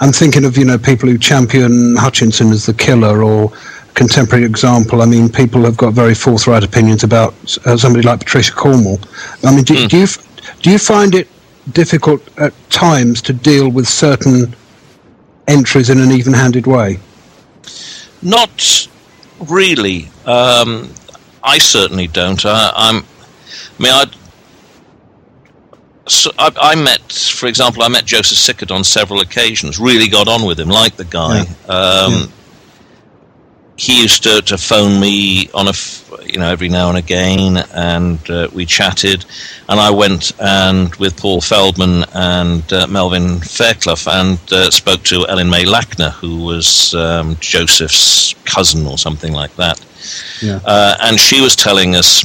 I'm 0.00 0.12
thinking 0.12 0.44
of 0.44 0.56
you 0.56 0.64
know 0.64 0.78
people 0.78 1.08
who 1.08 1.18
champion 1.18 1.96
Hutchinson 1.96 2.50
as 2.50 2.66
the 2.66 2.74
killer 2.74 3.22
or 3.22 3.52
contemporary 3.94 4.44
example, 4.44 5.02
I 5.02 5.06
mean, 5.06 5.28
people 5.28 5.62
have 5.64 5.76
got 5.76 5.92
very 5.92 6.14
forthright 6.14 6.64
opinions 6.64 7.04
about 7.04 7.34
uh, 7.66 7.76
somebody 7.76 8.06
like 8.06 8.20
Patricia 8.20 8.52
Cornwell. 8.52 8.98
I 9.44 9.54
mean, 9.54 9.64
do, 9.64 9.74
mm. 9.74 9.88
do, 9.88 9.98
you 9.98 10.06
do 10.62 10.70
you 10.70 10.78
find 10.78 11.14
it 11.14 11.28
difficult 11.72 12.26
at 12.38 12.52
times 12.70 13.22
to 13.22 13.32
deal 13.32 13.68
with 13.68 13.86
certain 13.86 14.54
entries 15.48 15.90
in 15.90 16.00
an 16.00 16.10
even-handed 16.10 16.66
way? 16.66 16.98
Not 18.22 18.88
really. 19.48 20.08
Um, 20.26 20.92
I 21.42 21.58
certainly 21.58 22.06
don't. 22.06 22.44
I, 22.44 22.72
I'm. 22.74 22.96
I 22.96 23.82
mean, 23.82 23.92
I. 23.92 24.04
So 26.08 26.32
I, 26.38 26.50
I, 26.60 26.74
met, 26.74 27.12
for 27.12 27.46
example, 27.46 27.84
I 27.84 27.88
met 27.88 28.04
Joseph 28.04 28.36
Sickert 28.36 28.72
on 28.72 28.82
several 28.82 29.20
occasions. 29.20 29.78
Really 29.78 30.08
got 30.08 30.26
on 30.26 30.44
with 30.44 30.58
him, 30.58 30.68
like 30.68 30.96
the 30.96 31.04
guy. 31.04 31.44
Yeah. 31.44 31.74
Um, 31.74 32.12
yeah 32.12 32.26
he 33.76 34.02
used 34.02 34.22
to, 34.22 34.42
to 34.42 34.58
phone 34.58 35.00
me 35.00 35.50
on 35.54 35.66
a 35.66 35.72
you 36.24 36.38
know 36.38 36.48
every 36.48 36.68
now 36.68 36.88
and 36.88 36.98
again, 36.98 37.56
and 37.74 38.30
uh, 38.30 38.48
we 38.52 38.66
chatted. 38.66 39.24
And 39.68 39.80
I 39.80 39.90
went 39.90 40.32
and 40.38 40.94
with 40.96 41.16
Paul 41.16 41.40
Feldman 41.40 42.04
and 42.14 42.70
uh, 42.72 42.86
Melvin 42.86 43.40
Fairclough 43.40 44.06
and 44.06 44.38
uh, 44.52 44.70
spoke 44.70 45.02
to 45.04 45.26
Ellen 45.28 45.50
May 45.50 45.64
Lackner, 45.64 46.12
who 46.12 46.44
was 46.44 46.94
um, 46.94 47.36
Joseph's 47.40 48.34
cousin 48.44 48.86
or 48.86 48.98
something 48.98 49.32
like 49.32 49.54
that. 49.56 49.84
Yeah. 50.40 50.60
Uh, 50.64 50.96
and 51.00 51.18
she 51.18 51.40
was 51.40 51.56
telling 51.56 51.94
us 51.94 52.24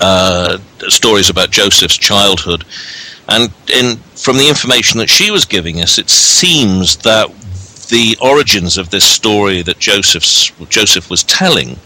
uh, 0.00 0.58
stories 0.88 1.30
about 1.30 1.50
Joseph's 1.50 1.96
childhood. 1.96 2.64
And 3.28 3.52
in, 3.72 3.96
from 3.96 4.36
the 4.36 4.48
information 4.48 4.98
that 4.98 5.08
she 5.08 5.30
was 5.30 5.44
giving 5.44 5.80
us, 5.80 5.98
it 5.98 6.10
seems 6.10 6.96
that 6.98 7.28
the 7.88 8.16
origins 8.20 8.78
of 8.78 8.90
this 8.90 9.04
story 9.04 9.62
that 9.62 9.78
Joseph's 9.78 10.50
Joseph 10.68 11.10
was 11.10 11.22
telling, 11.24 11.76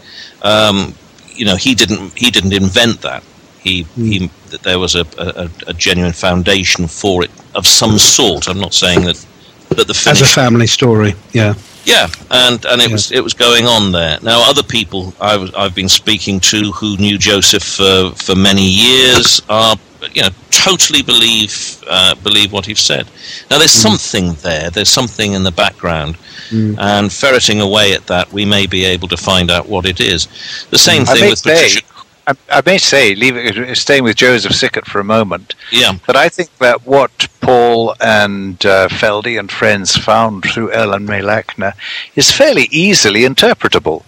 um, 0.42 0.94
you 1.28 1.44
know, 1.44 1.56
he 1.56 1.74
didn't 1.74 2.16
he 2.16 2.30
didn't 2.30 2.52
invent 2.52 3.02
that. 3.02 3.22
He, 3.60 3.84
mm. 3.84 4.06
he 4.06 4.30
that 4.50 4.62
there 4.62 4.78
was 4.78 4.94
a, 4.94 5.04
a, 5.18 5.50
a, 5.66 5.74
genuine 5.74 6.12
foundation 6.12 6.86
for 6.86 7.24
it 7.24 7.30
of 7.54 7.66
some 7.66 7.98
sort. 7.98 8.48
I'm 8.48 8.60
not 8.60 8.72
saying 8.72 9.04
that, 9.04 9.24
but 9.68 9.86
the 9.86 10.04
as 10.08 10.22
a 10.22 10.24
family 10.24 10.66
story, 10.66 11.14
yeah, 11.32 11.54
yeah, 11.88 12.06
and 12.30 12.62
and 12.66 12.82
it 12.82 12.88
yeah. 12.88 12.92
was 12.92 13.12
it 13.12 13.24
was 13.24 13.32
going 13.32 13.64
on 13.64 13.92
there. 13.92 14.18
Now, 14.20 14.48
other 14.50 14.62
people 14.62 15.14
I 15.20 15.38
was, 15.38 15.52
I've 15.54 15.74
been 15.74 15.88
speaking 15.88 16.38
to 16.40 16.70
who 16.72 16.98
knew 16.98 17.16
Joseph 17.16 17.62
for 17.62 18.10
for 18.14 18.34
many 18.34 18.68
years 18.68 19.40
are 19.48 19.74
you 20.12 20.20
know 20.20 20.28
totally 20.50 21.00
believe 21.00 21.82
uh, 21.88 22.14
believe 22.16 22.52
what 22.52 22.68
you've 22.68 22.78
said. 22.78 23.06
Now 23.50 23.56
there's 23.56 23.72
mm. 23.72 23.88
something 23.88 24.34
there. 24.42 24.68
There's 24.68 24.90
something 24.90 25.32
in 25.32 25.44
the 25.44 25.50
background, 25.50 26.18
mm. 26.50 26.76
and 26.78 27.10
ferreting 27.10 27.62
away 27.62 27.94
at 27.94 28.06
that, 28.08 28.30
we 28.34 28.44
may 28.44 28.66
be 28.66 28.84
able 28.84 29.08
to 29.08 29.16
find 29.16 29.50
out 29.50 29.66
what 29.66 29.86
it 29.86 29.98
is. 29.98 30.28
The 30.70 30.78
same 30.78 31.04
mm. 31.04 31.12
thing 31.14 31.30
with 31.30 31.38
say, 31.38 31.54
Patricia. 31.54 31.97
I, 32.28 32.34
I, 32.50 32.62
may 32.64 32.78
say, 32.78 33.14
leaving 33.14 33.74
staying 33.74 34.04
with 34.04 34.16
Joseph 34.16 34.52
Sickert 34.52 34.86
for 34.86 35.00
a 35.00 35.04
moment. 35.04 35.54
Yeah. 35.72 35.98
But 36.06 36.14
I 36.14 36.28
think 36.28 36.56
that 36.58 36.86
what 36.86 37.28
Paul 37.40 37.94
and 38.00 38.64
uh, 38.64 38.88
Feldy 38.88 39.38
and 39.38 39.50
friends 39.50 39.96
found 39.96 40.44
through 40.44 40.70
Ellen 40.72 41.06
May 41.06 41.22
Lackner 41.22 41.72
is 42.14 42.30
fairly 42.30 42.68
easily 42.70 43.22
interpretable. 43.22 44.04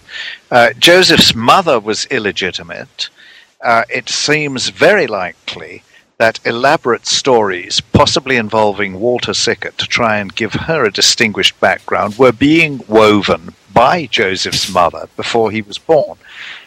Uh, 0.49 0.71
Joseph's 0.79 1.35
mother 1.35 1.79
was 1.79 2.05
illegitimate 2.05 3.09
uh, 3.61 3.83
it 3.89 4.09
seems 4.09 4.69
very 4.69 5.07
likely 5.07 5.83
that 6.17 6.39
elaborate 6.45 7.07
stories, 7.07 7.81
possibly 7.81 8.37
involving 8.37 8.99
Walter 8.99 9.33
Sickert 9.33 9.77
to 9.79 9.87
try 9.87 10.17
and 10.17 10.35
give 10.35 10.53
her 10.53 10.85
a 10.85 10.91
distinguished 10.91 11.59
background, 11.59 12.17
were 12.17 12.31
being 12.31 12.83
woven 12.87 13.55
by 13.73 14.05
Joseph's 14.05 14.71
mother 14.71 15.07
before 15.15 15.51
he 15.51 15.61
was 15.61 15.77
born, 15.77 16.17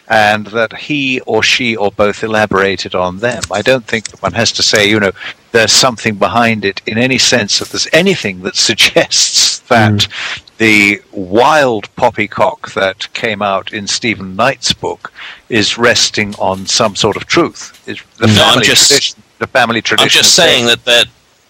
and 0.07 0.47
that 0.47 0.77
he 0.77 1.19
or 1.21 1.41
she 1.41 1.75
or 1.75 1.91
both 1.91 2.23
elaborated 2.23 2.93
on 2.95 3.19
them. 3.19 3.41
I 3.51 3.61
don't 3.61 3.85
think 3.85 4.09
that 4.09 4.21
one 4.21 4.33
has 4.33 4.51
to 4.53 4.63
say, 4.63 4.89
you 4.89 4.99
know, 4.99 5.11
there's 5.51 5.71
something 5.71 6.15
behind 6.15 6.65
it 6.65 6.81
in 6.85 6.97
any 6.97 7.17
sense 7.17 7.59
that 7.59 7.69
there's 7.69 7.87
anything 7.93 8.41
that 8.41 8.55
suggests 8.69 9.59
that 9.59 9.93
mm 9.93 10.41
the 10.57 11.01
wild 11.11 11.93
poppycock 11.95 12.71
that 12.73 13.11
came 13.13 13.41
out 13.41 13.73
in 13.73 13.87
Stephen 13.87 14.35
Knight's 14.35 14.73
book 14.73 15.11
is 15.49 15.77
resting 15.77 16.33
on 16.35 16.65
some 16.65 16.95
sort 16.95 17.17
of 17.17 17.25
truth. 17.25 17.87
Is 17.87 18.01
the, 18.17 18.27
no, 18.27 18.33
family 18.33 18.65
just, 18.65 18.87
tradition, 18.87 19.23
the 19.39 19.47
family 19.47 19.81
tradition. 19.81 20.05
I'm 20.05 20.09
just 20.09 20.35
saying 20.35 20.65
that 20.67 20.85
there, 20.85 21.03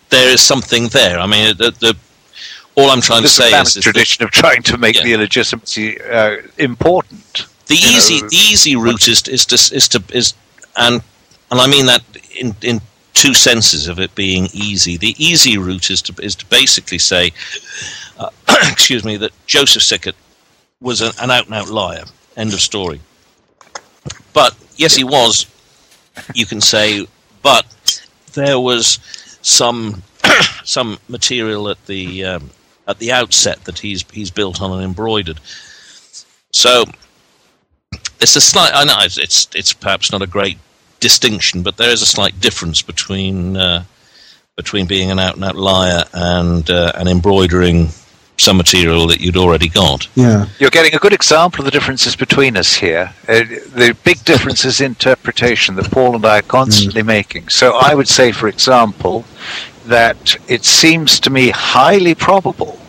there 0.10 0.30
is 0.30 0.42
something 0.42 0.88
there. 0.88 1.20
I 1.20 1.28
mean, 1.28 1.56
the, 1.58 1.72
the 1.72 1.96
all 2.76 2.90
I'm 2.90 3.02
trying 3.02 3.22
There's 3.22 3.36
to 3.36 3.44
say 3.44 3.62
is, 3.62 3.74
the 3.76 3.82
tradition 3.82 4.24
that, 4.24 4.26
of 4.26 4.32
trying 4.32 4.64
to 4.64 4.78
make 4.78 4.96
yeah. 4.96 5.04
the 5.04 5.14
illegitimacy 5.14 6.02
uh, 6.02 6.38
important. 6.58 7.48
The 7.68 7.76
easy, 7.76 8.22
know. 8.22 8.28
the 8.30 8.36
easy 8.36 8.76
route 8.76 9.08
is, 9.08 9.28
is 9.28 9.46
to 9.48 9.76
is 9.76 9.88
to 9.90 10.04
is 10.14 10.34
and 10.78 11.02
and 11.52 11.60
I 11.60 11.68
mean 11.68 11.88
that 11.88 12.04
in 12.40 12.56
in 12.62 12.82
two 13.14 13.34
senses 13.34 13.88
of 13.88 14.00
it 14.00 14.14
being 14.14 14.50
easy. 14.54 14.98
The 14.98 15.16
easy 15.18 15.58
route 15.58 15.90
is 15.90 16.02
to 16.04 16.24
is 16.24 16.36
to 16.36 16.46
basically 16.46 17.00
say 17.00 17.32
uh, 18.20 18.30
excuse 18.72 19.04
me, 19.04 19.18
that 19.18 19.32
Joseph 19.48 19.84
Sickert 19.84 20.16
was 20.82 21.02
an, 21.02 21.12
an 21.20 21.32
out 21.32 21.46
and 21.46 21.56
out 21.56 21.70
liar. 21.70 22.04
End 22.38 22.54
of 22.54 22.60
story. 22.60 23.02
But 24.34 24.56
yes, 24.76 24.96
he 24.96 25.04
was. 25.04 25.48
You 26.34 26.46
can 26.46 26.62
say, 26.62 27.08
but 27.42 27.66
there 28.34 28.60
was 28.60 29.00
some 29.42 30.04
some 30.64 30.98
material 31.08 31.70
at 31.70 31.84
the 31.86 32.26
um, 32.26 32.50
at 32.88 33.00
the 33.00 33.12
outset 33.12 33.64
that 33.66 33.80
he's 33.80 34.06
he's 34.12 34.32
built 34.32 34.62
on 34.62 34.72
and 34.72 34.84
embroidered. 34.84 35.40
So 36.52 36.86
it's 38.20 38.36
a 38.36 38.42
slight. 38.42 38.72
I 38.74 38.84
know 38.84 38.98
it's 39.00 39.18
it's, 39.18 39.48
it's 39.56 39.74
perhaps 39.74 40.12
not 40.12 40.22
a 40.22 40.28
great 40.28 40.58
distinction, 41.00 41.64
but 41.64 41.78
there 41.78 41.90
is 41.90 42.02
a 42.02 42.06
slight 42.06 42.40
difference 42.40 42.82
between 42.82 43.58
uh, 43.58 43.84
between 44.56 44.88
being 44.88 45.12
an 45.12 45.20
out 45.20 45.36
and 45.36 45.44
out 45.44 45.56
liar 45.56 46.04
and 46.14 46.70
uh, 46.70 46.92
and 46.96 47.10
embroidering 47.10 47.90
some 48.38 48.58
material 48.58 49.08
that 49.08 49.22
you'd 49.22 49.38
already 49.38 49.70
got. 49.70 50.08
Yeah, 50.16 50.48
you're 50.60 50.70
getting 50.70 50.94
a 50.94 51.00
good 51.00 51.14
example 51.14 51.62
of 51.62 51.66
the 51.66 51.72
differences 51.72 52.16
between 52.16 52.58
us 52.58 52.74
here. 52.74 53.14
Uh, 53.28 53.44
the 53.74 53.96
big 54.04 54.24
difference 54.26 54.66
is 54.66 54.82
interpretation 54.82 55.76
that 55.76 55.92
Paul 55.92 56.16
and 56.16 56.26
I 56.26 56.40
are 56.40 56.42
constantly 56.42 57.02
mm. 57.02 57.08
making. 57.08 57.50
So 57.50 57.78
I 57.78 57.96
would 57.96 58.08
say, 58.08 58.32
for 58.32 58.48
example, 58.48 59.26
that 59.86 60.36
it 60.48 60.66
seems 60.66 61.20
to 61.22 61.30
me 61.30 61.50
highly 61.50 62.16
probable 62.16 62.80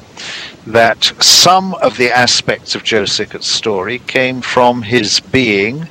that 0.67 1.05
some 1.21 1.75
of 1.75 1.97
the 1.97 2.11
aspects 2.11 2.75
of 2.75 2.83
Joe 2.83 3.05
Sickert's 3.05 3.47
story 3.47 4.01
came 4.01 4.41
from 4.41 4.83
his 4.83 5.21
being 5.21 5.89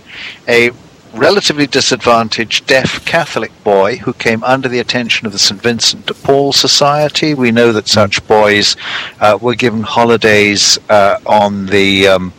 a 0.47 0.71
relatively 1.13 1.65
disadvantaged 1.65 2.67
deaf 2.67 3.05
Catholic 3.05 3.51
boy 3.63 3.95
who 3.97 4.11
came 4.13 4.43
under 4.43 4.67
the 4.67 4.79
attention 4.79 5.25
of 5.25 5.31
the 5.31 5.39
St. 5.39 5.61
Vincent 5.61 6.05
de 6.05 6.13
Paul 6.13 6.51
Society. 6.51 7.33
We 7.33 7.51
know 7.51 7.71
that 7.71 7.87
such 7.87 8.25
boys 8.27 8.75
uh, 9.21 9.37
were 9.41 9.55
given 9.55 9.81
holidays 9.81 10.77
uh, 10.89 11.19
on 11.25 11.67
the 11.67 12.07
um, 12.07 12.33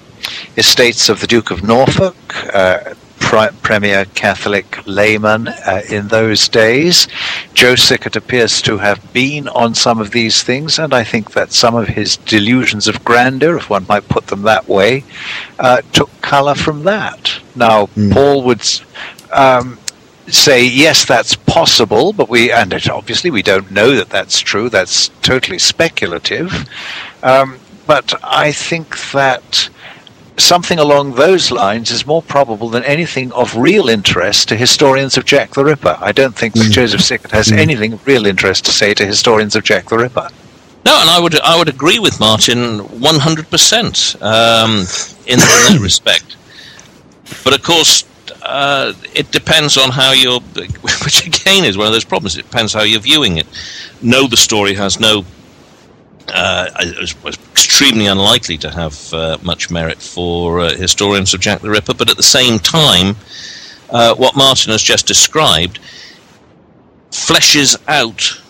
estates 0.59 1.09
of 1.09 1.21
the 1.21 1.27
Duke 1.27 1.51
of 1.51 1.63
Norfolk. 1.63 2.17
Uh, 2.55 2.95
pri- 3.27 3.51
premier 3.63 4.05
Catholic 4.15 4.87
layman 4.87 5.49
uh, 5.49 5.83
in 5.91 6.07
those 6.07 6.49
days. 6.49 7.09
Joe 7.55 7.75
Sickert 7.75 8.15
appears 8.15 8.63
to 8.63 8.79
have 8.79 9.13
been 9.13 9.49
on 9.49 9.75
some 9.75 10.01
of 10.01 10.13
these 10.13 10.45
things, 10.45 10.79
and 10.79 10.95
I 10.95 11.03
think 11.03 11.33
that 11.33 11.53
some 11.53 11.75
of 11.75 11.89
his 11.89 12.17
delusions 12.19 12.87
of 12.87 13.05
grandeur, 13.05 13.57
if 13.57 13.69
one 13.69 13.85
might 13.89 14.09
put 14.09 14.29
them 14.29 14.43
that 14.43 14.69
way, 14.69 15.03
uh, 15.59 15.83
took 15.93 16.09
colour 16.23 16.55
from 16.55 16.85
that. 16.85 17.41
Now, 17.57 17.89
Paul 18.13 18.45
would. 18.45 18.63
Um, 19.33 19.79
say 20.29 20.67
yes 20.67 21.05
that's 21.05 21.37
possible 21.37 22.13
but 22.13 22.29
we 22.29 22.51
and 22.51 22.73
it, 22.73 22.91
obviously 22.91 23.31
we 23.31 23.43
don't 23.43 23.71
know 23.71 23.95
that 23.95 24.11
that's 24.11 24.41
true 24.41 24.69
that's 24.69 25.11
totally 25.23 25.57
speculative 25.57 26.53
um, 27.23 27.57
but 27.87 28.13
i 28.25 28.51
think 28.51 28.99
that 29.13 29.71
something 30.39 30.79
along 30.79 31.15
those 31.15 31.51
lines 31.51 31.91
is 31.91 32.07
more 32.07 32.23
probable 32.23 32.69
than 32.69 32.85
anything 32.85 33.33
of 33.33 33.57
real 33.57 33.89
interest 33.89 34.49
to 34.49 34.57
historians 34.57 35.17
of 35.17 35.25
jack 35.25 35.51
the 35.53 35.65
ripper 35.65 35.97
i 36.01 36.13
don't 36.13 36.35
think 36.37 36.53
that 36.55 36.71
joseph 36.71 37.01
sickert 37.01 37.31
has 37.31 37.51
anything 37.53 37.93
of 37.95 38.07
real 38.07 38.27
interest 38.27 38.65
to 38.65 38.71
say 38.71 38.93
to 38.93 39.07
historians 39.07 39.57
of 39.57 39.65
jack 39.65 39.87
the 39.89 39.97
ripper 39.97 40.29
No, 40.87 40.95
and 41.01 41.11
I 41.11 41.19
would 41.19 41.35
I 41.41 41.59
would 41.59 41.69
agree 41.69 41.99
with 41.99 42.21
Martin 42.21 42.79
one 43.01 43.19
hundred 43.19 43.51
percent 43.51 44.15
um, 44.23 44.87
in 45.27 45.35
in 45.35 45.39
that 45.41 45.79
respect. 45.89 46.37
But 47.43 47.55
of 47.57 47.63
course, 47.65 48.05
uh, 48.43 48.93
it 49.13 49.33
depends 49.33 49.77
on 49.77 49.91
how 49.91 50.13
you're, 50.13 50.41
which 51.05 51.27
again 51.27 51.65
is 51.65 51.77
one 51.77 51.89
of 51.89 51.93
those 51.93 52.05
problems. 52.05 52.39
It 52.39 52.43
depends 52.43 52.73
how 52.73 52.85
you're 52.85 53.01
viewing 53.01 53.39
it. 53.39 53.47
No, 54.01 54.29
the 54.29 54.37
story 54.37 54.75
has 54.75 55.01
no. 55.01 55.25
Uh, 56.29 56.69
is, 56.81 57.23
was 57.23 57.39
extremely 57.53 58.07
unlikely 58.07 58.59
to 58.59 58.71
have 58.71 59.15
uh, 59.15 59.39
much 59.43 59.71
merit 59.71 60.03
for 60.03 60.61
uh, 60.61 60.75
historians 60.75 61.33
of 61.35 61.41
Jack 61.41 61.61
the 61.61 61.71
Ripper, 61.71 61.95
but 61.95 62.11
at 62.11 62.17
the 62.17 62.23
same 62.23 62.59
time, 62.59 63.17
uh, 63.91 64.15
what 64.15 64.37
Martin 64.37 64.73
has 64.73 64.83
just 64.83 65.07
described 65.07 65.79
fleshes 67.11 67.77
out 67.87 68.41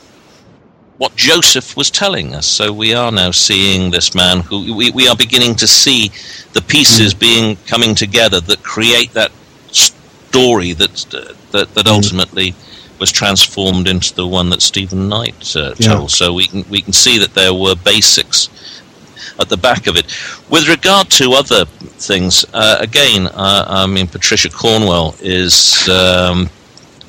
what 0.99 1.15
Joseph 1.17 1.77
was 1.77 1.91
telling 1.91 2.35
us. 2.35 2.47
So 2.47 2.73
we 2.73 2.95
are 2.95 3.13
now 3.13 3.31
seeing 3.31 3.91
this 3.91 4.15
man 4.15 4.41
who 4.41 4.75
we, 4.75 4.91
we 4.91 5.09
are 5.09 5.17
beginning 5.17 5.55
to 5.57 5.67
see 5.67 6.11
the 6.53 6.63
pieces 6.63 7.13
being 7.13 7.57
coming 7.67 7.95
together 7.95 8.41
that 8.41 8.63
create 8.63 9.13
that 9.13 9.31
story 9.71 10.73
that 10.73 11.15
uh, 11.15 11.35
that, 11.53 11.75
that 11.75 11.87
ultimately 11.87 12.55
was 12.99 13.13
transformed 13.13 13.89
into 13.89 14.15
the 14.15 14.27
one 14.27 14.51
that 14.51 14.63
Stephen 14.63 15.09
Knight 15.09 15.57
uh, 15.57 15.75
Yeah. 15.79 15.95
told. 15.95 16.11
So 16.11 16.33
we 16.33 16.47
can 16.47 16.65
we 16.69 16.81
can 16.83 16.93
see 16.93 17.19
that 17.19 17.35
there 17.35 17.55
were 17.55 17.75
basics 17.77 18.49
at 19.39 19.49
the 19.49 19.57
back 19.57 19.87
of 19.87 19.97
it. 19.97 20.07
With 20.49 20.69
regard 20.69 21.11
to 21.11 21.33
other 21.33 21.65
things, 21.99 22.45
uh, 22.55 22.77
again, 22.81 23.27
uh, 23.29 23.65
I 23.69 23.87
mean 23.87 24.07
Patricia 24.09 24.51
Cornwell 24.51 25.15
is. 25.21 25.89
Um, 25.89 26.51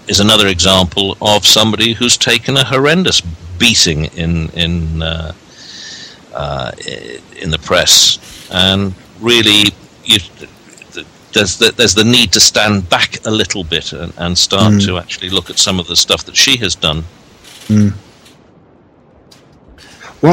is 0.08 0.22
another 0.22 0.48
example 0.48 1.18
of 1.22 1.46
somebody 1.46 1.92
who's 1.92 2.16
taken 2.18 2.56
a 2.56 2.64
horrendous 2.64 3.20
beating 3.60 4.06
in 4.16 4.48
in 4.52 5.02
uh, 5.02 5.34
uh, 6.34 6.72
in 7.42 7.50
the 7.52 7.60
press, 7.60 8.18
and 8.52 8.94
really, 9.20 9.72
you, 10.06 10.20
there's 11.34 11.58
the, 11.58 11.72
there's 11.72 11.96
the 11.96 12.04
need 12.04 12.32
to 12.34 12.40
stand 12.40 12.90
back 12.90 13.26
a 13.26 13.32
little 13.32 13.64
bit 13.64 13.94
and, 13.94 14.14
and 14.18 14.38
start 14.38 14.82
to 14.82 14.98
actually 14.98 15.30
look 15.30 15.50
at 15.50 15.58
some 15.60 15.80
of 15.80 15.88
the 15.88 15.96
stuff 15.96 16.26
that 16.26 16.36
she 16.36 16.58
has 16.58 16.76
done. 16.76 17.04
Well, 17.70 17.94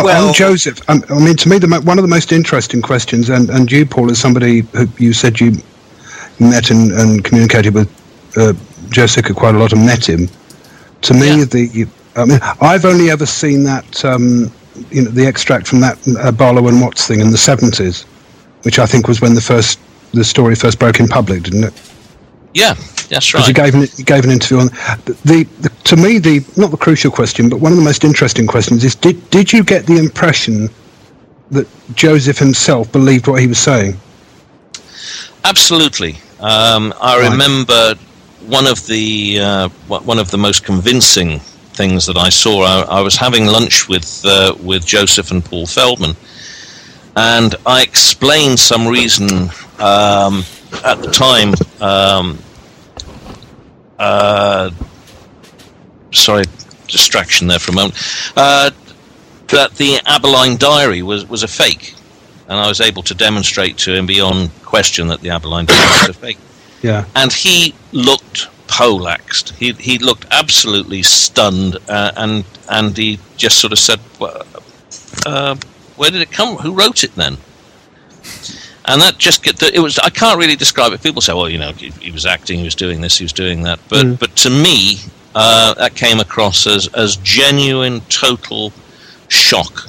Well- 0.04 0.28
on 0.28 0.34
Joseph, 0.34 0.80
um, 0.88 1.04
I 1.10 1.18
mean, 1.18 1.36
to 1.36 1.48
me, 1.48 1.58
the, 1.58 1.68
one 1.84 1.98
of 1.98 2.02
the 2.02 2.08
most 2.08 2.32
interesting 2.32 2.80
questions, 2.80 3.28
and, 3.28 3.50
and 3.50 3.70
you, 3.70 3.84
Paul, 3.84 4.10
as 4.10 4.18
somebody 4.18 4.60
who 4.60 4.88
you 4.98 5.12
said 5.12 5.40
you 5.40 5.52
met 6.40 6.70
and, 6.70 6.92
and 6.92 7.24
communicated 7.24 7.74
with 7.74 7.88
uh, 8.36 8.54
Joe 8.90 9.06
Sickert 9.06 9.36
quite 9.36 9.54
a 9.54 9.58
lot 9.58 9.72
and 9.72 9.84
met 9.84 10.08
him. 10.08 10.28
To 11.02 11.14
me, 11.14 11.38
Yeah. 11.38 11.44
the 11.44 11.86
I 12.16 12.24
mean, 12.24 12.38
I've 12.60 12.84
only 12.84 13.10
ever 13.10 13.26
seen 13.26 13.64
that 13.64 14.04
um, 14.04 14.50
you 14.90 15.02
know 15.02 15.10
the 15.10 15.26
extract 15.26 15.66
from 15.66 15.80
that 15.80 15.98
uh, 16.20 16.30
Barlow 16.30 16.68
and 16.68 16.80
Watts 16.80 17.06
thing 17.08 17.18
in 17.20 17.32
the 17.32 17.36
seventies, 17.36 18.02
which 18.62 18.78
I 18.78 18.86
think 18.86 19.08
was 19.08 19.20
when 19.20 19.34
the 19.34 19.40
first 19.40 19.80
the 20.14 20.24
story 20.24 20.54
first 20.54 20.78
broke 20.78 21.00
in 21.00 21.08
public, 21.08 21.42
didn't 21.42 21.64
it? 21.64 21.74
Yeah, 22.54 22.74
that's 23.08 23.30
Because 23.32 23.46
he 23.48 23.52
gave 23.52 23.74
an, 23.74 23.82
he 23.96 24.02
gave 24.04 24.24
an 24.24 24.30
interview 24.30 24.58
on 24.60 24.66
the, 25.04 25.16
the, 25.24 25.42
the 25.60 25.68
to 25.84 25.96
me 25.96 26.18
the 26.18 26.44
not 26.56 26.70
the 26.70 26.76
crucial 26.76 27.10
question, 27.10 27.48
but 27.48 27.58
one 27.60 27.72
of 27.72 27.78
the 27.78 27.84
most 27.84 28.04
interesting 28.04 28.46
questions 28.46 28.84
is 28.84 28.94
did 28.94 29.28
did 29.30 29.52
you 29.52 29.64
get 29.64 29.86
the 29.86 29.98
impression 29.98 30.68
that 31.50 31.66
Joseph 31.94 32.38
himself 32.38 32.90
believed 32.92 33.26
what 33.26 33.40
he 33.40 33.46
was 33.46 33.58
saying? 33.58 33.96
Absolutely. 35.44 36.16
Um, 36.40 36.94
I 37.00 37.18
Right. 37.18 37.30
remember 37.30 37.94
one 38.46 38.66
of 38.66 38.86
the 38.86 39.40
uh, 39.40 39.68
one 39.88 40.04
one 40.06 40.18
of 40.18 40.30
the 40.30 40.38
most 40.38 40.64
convincing 40.64 41.40
things 41.74 42.06
that 42.06 42.16
I 42.16 42.28
saw. 42.28 42.62
I, 42.64 42.98
I 42.98 43.00
was 43.00 43.16
having 43.16 43.46
lunch 43.46 43.88
with 43.88 44.24
uh, 44.24 44.54
with 44.62 44.86
Joseph 44.86 45.30
and 45.30 45.44
Paul 45.44 45.66
Feldman, 45.66 46.16
and 47.16 47.54
I 47.66 47.82
explained 47.82 48.58
some 48.58 48.86
reason 48.86 49.50
um, 49.78 50.44
at 50.84 51.00
the 51.00 51.10
time. 51.12 51.54
Um, 51.80 52.38
uh, 53.98 54.70
sorry, 56.12 56.44
distraction 56.88 57.46
there 57.46 57.58
for 57.58 57.72
a 57.72 57.74
moment. 57.74 57.94
Uh, 58.36 58.70
that 59.48 59.74
the 59.74 59.96
Abberline 60.06 60.58
Diary 60.58 61.02
was 61.02 61.28
was 61.28 61.42
a 61.42 61.48
fake, 61.48 61.94
and 62.48 62.58
I 62.58 62.66
was 62.66 62.80
able 62.80 63.02
to 63.04 63.14
demonstrate 63.14 63.78
to 63.78 63.94
him 63.94 64.06
beyond 64.06 64.50
question 64.64 65.08
that 65.08 65.20
the 65.20 65.28
Abberline 65.28 65.66
Diary 65.66 66.08
was 66.08 66.08
a 66.08 66.14
fake. 66.14 66.38
Yeah. 66.82 67.06
And 67.16 67.32
he 67.32 67.74
looked 67.92 68.48
polaxed. 68.66 69.54
He 69.54 69.72
he 69.72 69.96
looked 69.96 70.26
absolutely 70.30 71.02
stunned, 71.02 71.78
uh, 71.88 72.12
and 72.14 72.44
and 72.68 72.94
he 72.94 73.18
just 73.38 73.58
sort 73.58 73.72
of 73.72 73.78
said, 73.78 74.00
well, 74.18 74.42
uh, 75.24 75.56
"Where 75.96 76.10
did 76.10 76.20
it 76.22 76.30
come? 76.30 76.56
Who 76.56 76.72
wrote 76.72 77.04
it 77.04 77.14
then?" 77.14 77.36
And 78.86 79.00
that 79.00 79.16
just 79.18 79.42
get 79.42 79.62
it 79.62 79.80
was. 79.80 79.98
I 79.98 80.10
can't 80.10 80.38
really 80.38 80.56
describe 80.56 80.92
it. 80.92 81.02
People 81.02 81.22
say, 81.22 81.32
"Well, 81.32 81.48
you 81.48 81.58
know, 81.58 81.72
he, 81.72 81.90
he 82.00 82.10
was 82.10 82.26
acting, 82.26 82.58
he 82.58 82.64
was 82.64 82.74
doing 82.74 83.00
this, 83.00 83.16
he 83.18 83.24
was 83.24 83.32
doing 83.32 83.62
that," 83.62 83.78
but 83.88 84.18
but 84.18 84.36
to 84.36 84.50
me, 84.50 84.98
uh, 85.34 85.74
that 85.74 85.94
came 85.94 86.20
across 86.20 86.66
as 86.66 86.88
as 86.88 87.16
genuine, 87.16 88.00
total 88.08 88.72
shock 89.28 89.88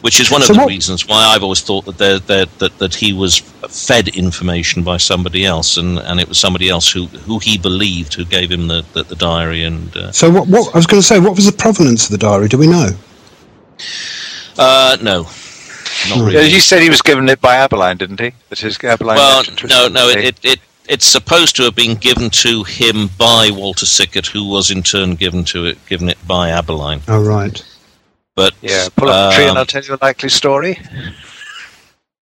which 0.00 0.18
is 0.18 0.32
one 0.32 0.40
of 0.40 0.48
So 0.48 0.54
the 0.54 0.58
what- 0.58 0.68
reasons 0.68 1.06
why 1.06 1.26
I've 1.26 1.44
always 1.44 1.60
thought 1.60 1.84
that, 1.84 1.96
there, 1.96 2.18
there, 2.18 2.46
that 2.58 2.76
that 2.78 2.92
he 2.92 3.12
was 3.12 3.38
fed 3.68 4.08
information 4.08 4.82
by 4.82 4.96
somebody 4.96 5.44
else, 5.46 5.76
and, 5.76 5.96
and 6.00 6.18
it 6.18 6.28
was 6.28 6.38
somebody 6.38 6.68
else 6.68 6.90
who, 6.90 7.06
who 7.06 7.38
he 7.38 7.56
believed 7.56 8.14
who 8.14 8.24
gave 8.24 8.50
him 8.50 8.66
the, 8.66 8.84
the, 8.94 9.04
the 9.04 9.14
diary. 9.14 9.62
And 9.62 9.96
uh, 9.96 10.10
So 10.10 10.28
what? 10.28 10.48
What 10.48 10.74
I 10.74 10.78
was 10.78 10.86
going 10.88 11.00
to 11.00 11.06
say, 11.06 11.20
what 11.20 11.36
was 11.36 11.46
the 11.46 11.52
provenance 11.52 12.06
of 12.06 12.10
the 12.10 12.18
diary? 12.18 12.48
Do 12.48 12.58
we 12.58 12.66
know? 12.66 12.88
Uh, 14.58 14.96
no, 15.02 15.22
not 16.08 16.26
really. 16.26 16.48
you 16.48 16.60
said 16.60 16.82
he 16.82 16.90
was 16.90 17.02
given 17.02 17.28
it 17.28 17.40
by 17.40 17.54
abberline 17.54 17.98
didn't 17.98 18.20
he 18.20 18.32
that 18.48 18.58
his 18.58 18.76
abberline 18.78 19.16
Well, 19.16 19.42
no, 19.68 19.88
no, 19.88 20.08
it, 20.08 20.24
it, 20.24 20.44
it 20.44 20.60
it's 20.88 21.04
supposed 21.04 21.56
to 21.56 21.62
have 21.62 21.76
been 21.76 21.96
given 21.96 22.28
to 22.30 22.64
him 22.64 23.08
by 23.16 23.50
Walter 23.52 23.86
Sickert, 23.86 24.26
who 24.26 24.48
was 24.48 24.70
in 24.70 24.82
turn 24.82 25.14
given 25.14 25.44
to 25.44 25.66
it 25.66 25.78
given 25.86 26.08
it 26.08 26.18
by 26.26 26.50
Abberline. 26.50 27.00
Oh 27.08 27.22
right. 27.22 27.64
But 28.34 28.54
yeah 28.60 28.88
pull 28.96 29.08
up 29.08 29.32
a 29.32 29.36
tree 29.36 29.44
and 29.44 29.52
um, 29.52 29.58
i'll 29.58 29.66
tell 29.66 29.82
you 29.82 29.94
a 29.94 29.98
likely 30.00 30.28
story 30.30 30.78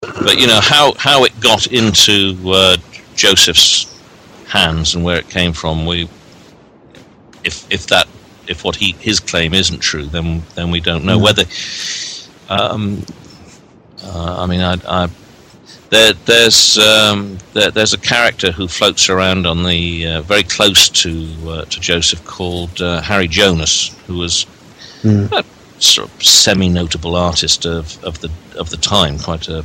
but 0.01 0.39
you 0.39 0.47
know 0.47 0.61
how 0.61 0.95
how 0.95 1.25
it 1.25 1.41
got 1.41 1.67
into 1.67 2.37
uh, 2.47 2.77
Joseph's 3.15 4.01
hands 4.49 4.95
and 4.95 5.05
where 5.05 5.19
it 5.19 5.29
came 5.29 5.53
from. 5.53 5.87
We, 5.87 6.09
if 7.45 7.71
if 7.71 7.87
that 7.89 8.09
if 8.47 8.65
what 8.65 8.77
he 8.77 8.93
his 8.93 9.21
claim 9.21 9.53
isn't 9.55 9.81
true, 9.81 10.07
then 10.07 10.43
then 10.55 10.71
we 10.71 10.81
don't 10.81 11.05
know 11.05 11.19
whether. 11.19 11.45
Um, 12.51 13.03
uh, 14.03 14.43
I 14.43 14.47
mean, 14.47 14.61
I, 14.61 14.77
I 14.87 15.09
there 15.91 16.13
there's 16.13 16.79
um, 16.79 17.39
there, 17.53 17.71
there's 17.71 17.93
a 17.93 17.99
character 17.99 18.53
who 18.53 18.69
floats 18.69 19.09
around 19.09 19.47
on 19.47 19.63
the 19.65 20.07
uh, 20.07 20.23
very 20.23 20.43
close 20.43 20.89
to 20.89 21.29
uh, 21.47 21.65
to 21.65 21.81
Joseph 21.81 22.25
called 22.25 22.81
uh, 22.81 23.01
Harry 23.03 23.29
Jonas, 23.29 23.89
who 24.07 24.19
was 24.19 24.47
a 25.05 25.45
sort 25.79 26.09
of 26.09 26.23
semi-notable 26.23 27.17
artist 27.17 27.67
of, 27.67 28.03
of 28.05 28.21
the 28.21 28.31
of 28.59 28.71
the 28.71 28.77
time, 28.77 29.19
quite 29.19 29.49
a 29.49 29.65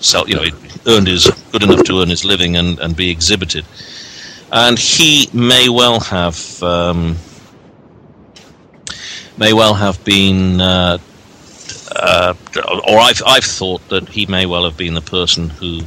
so 0.00 0.26
you 0.26 0.34
know 0.34 0.42
he 0.42 0.52
earned 0.86 1.06
his 1.06 1.30
good 1.52 1.62
enough 1.62 1.84
to 1.84 2.00
earn 2.00 2.08
his 2.08 2.24
living 2.24 2.56
and, 2.56 2.78
and 2.80 2.96
be 2.96 3.10
exhibited, 3.10 3.64
and 4.52 4.78
he 4.78 5.28
may 5.32 5.68
well 5.68 6.00
have 6.00 6.62
um, 6.62 7.16
may 9.36 9.52
well 9.52 9.74
have 9.74 10.02
been. 10.04 10.60
Uh, 10.60 10.98
uh, 11.96 12.34
or 12.88 12.98
I've 12.98 13.22
I've 13.26 13.44
thought 13.44 13.86
that 13.88 14.08
he 14.08 14.26
may 14.26 14.46
well 14.46 14.64
have 14.64 14.76
been 14.76 14.94
the 14.94 15.00
person 15.02 15.48
who 15.50 15.80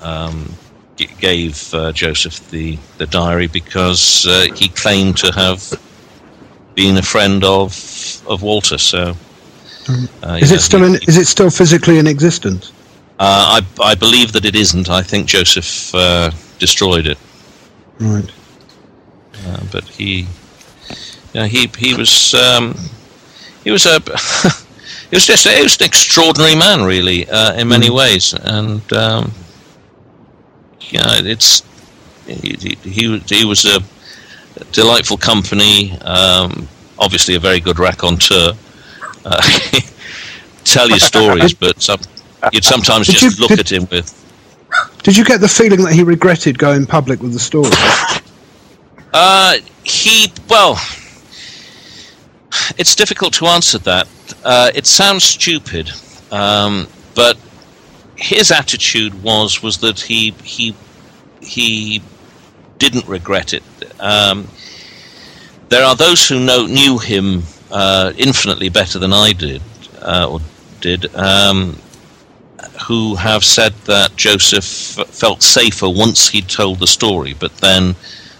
um, 0.00 0.52
g- 0.96 1.08
gave 1.20 1.72
uh, 1.74 1.92
Joseph 1.92 2.48
the, 2.50 2.78
the 2.98 3.06
diary 3.06 3.46
because 3.46 4.26
uh, 4.26 4.46
he 4.54 4.68
claimed 4.68 5.16
to 5.18 5.32
have 5.32 5.72
been 6.74 6.96
a 6.96 7.02
friend 7.02 7.44
of 7.44 7.72
of 8.26 8.42
Walter. 8.42 8.78
So 8.78 9.14
uh, 10.22 10.38
Is 10.40 10.50
you 10.50 10.56
it 10.56 10.56
know, 10.56 10.60
still 10.60 10.80
he- 10.80 10.86
in? 10.86 10.94
Is 11.06 11.16
it 11.18 11.26
still 11.26 11.50
physically 11.50 11.98
in 11.98 12.06
existence? 12.06 12.72
uh, 13.18 13.60
I, 13.60 13.82
I 13.82 13.94
believe 13.94 14.32
that 14.32 14.44
it 14.44 14.54
isn't. 14.54 14.88
I 14.88 15.02
think 15.02 15.26
Joseph 15.26 15.94
uh, 15.94 16.30
destroyed 16.58 17.06
it. 17.06 17.18
Right. 17.98 18.30
Uh, 19.46 19.60
but 19.70 19.84
he, 19.84 20.20
you 21.32 21.40
know, 21.40 21.44
he 21.46 21.70
he 21.78 21.94
was 21.94 22.34
um, 22.34 22.74
he 23.64 23.70
was 23.70 23.86
a 23.86 24.00
he 25.10 25.16
was 25.16 25.26
just 25.26 25.46
he 25.48 25.62
was 25.62 25.76
an 25.80 25.86
extraordinary 25.86 26.54
man, 26.54 26.82
really, 26.84 27.28
uh, 27.28 27.54
in 27.54 27.68
many 27.68 27.90
ways, 27.90 28.32
and 28.32 28.80
um, 28.92 29.32
you 30.80 30.98
know, 30.98 31.12
it's 31.18 31.62
he, 32.26 32.56
he, 32.60 32.74
he, 32.88 33.18
he 33.18 33.44
was 33.44 33.64
a 33.64 33.80
delightful 34.72 35.16
company. 35.16 35.92
Um, 36.02 36.68
obviously, 36.98 37.34
a 37.34 37.40
very 37.40 37.60
good 37.60 37.78
raconteur. 37.78 38.52
Uh, 39.24 39.42
tell 40.64 40.88
you 40.88 40.98
stories, 40.98 41.54
but 41.54 41.80
some, 41.82 42.00
you'd 42.52 42.64
sometimes 42.64 43.06
Did 43.06 43.16
just 43.16 43.38
you- 43.38 43.42
look 43.42 43.50
did- 43.50 43.60
at 43.60 43.72
him 43.72 43.88
with. 43.90 44.16
Did 45.02 45.16
you 45.16 45.24
get 45.24 45.40
the 45.40 45.48
feeling 45.48 45.82
that 45.82 45.92
he 45.92 46.04
regretted 46.04 46.56
going 46.56 46.86
public 46.86 47.20
with 47.20 47.32
the 47.32 47.40
story? 47.40 47.70
Uh, 49.12 49.56
he 49.82 50.32
well, 50.48 50.74
it's 52.78 52.94
difficult 52.94 53.32
to 53.34 53.46
answer 53.46 53.78
that. 53.78 54.06
Uh, 54.44 54.70
it 54.74 54.86
sounds 54.86 55.24
stupid, 55.24 55.90
um, 56.30 56.86
but 57.14 57.36
his 58.16 58.50
attitude 58.50 59.22
was 59.22 59.62
was 59.62 59.78
that 59.78 59.98
he 60.00 60.32
he 60.42 60.74
he 61.40 62.02
didn't 62.78 63.06
regret 63.06 63.52
it. 63.52 63.62
Um, 64.00 64.48
there 65.68 65.84
are 65.84 65.94
those 65.94 66.28
who 66.28 66.38
know 66.40 66.66
knew 66.66 66.98
him 66.98 67.42
uh, 67.70 68.12
infinitely 68.16 68.68
better 68.68 68.98
than 68.98 69.12
I 69.12 69.32
did 69.32 69.62
uh, 70.02 70.28
or 70.30 70.40
did. 70.80 71.14
Um, 71.14 71.78
who 72.86 73.14
have 73.14 73.44
said 73.44 73.74
that 73.84 74.16
Joseph 74.16 74.64
felt 74.64 75.42
safer 75.42 75.88
once 75.88 76.28
he'd 76.28 76.48
told 76.48 76.78
the 76.78 76.86
story, 76.86 77.34
but 77.38 77.54
then 77.58 77.94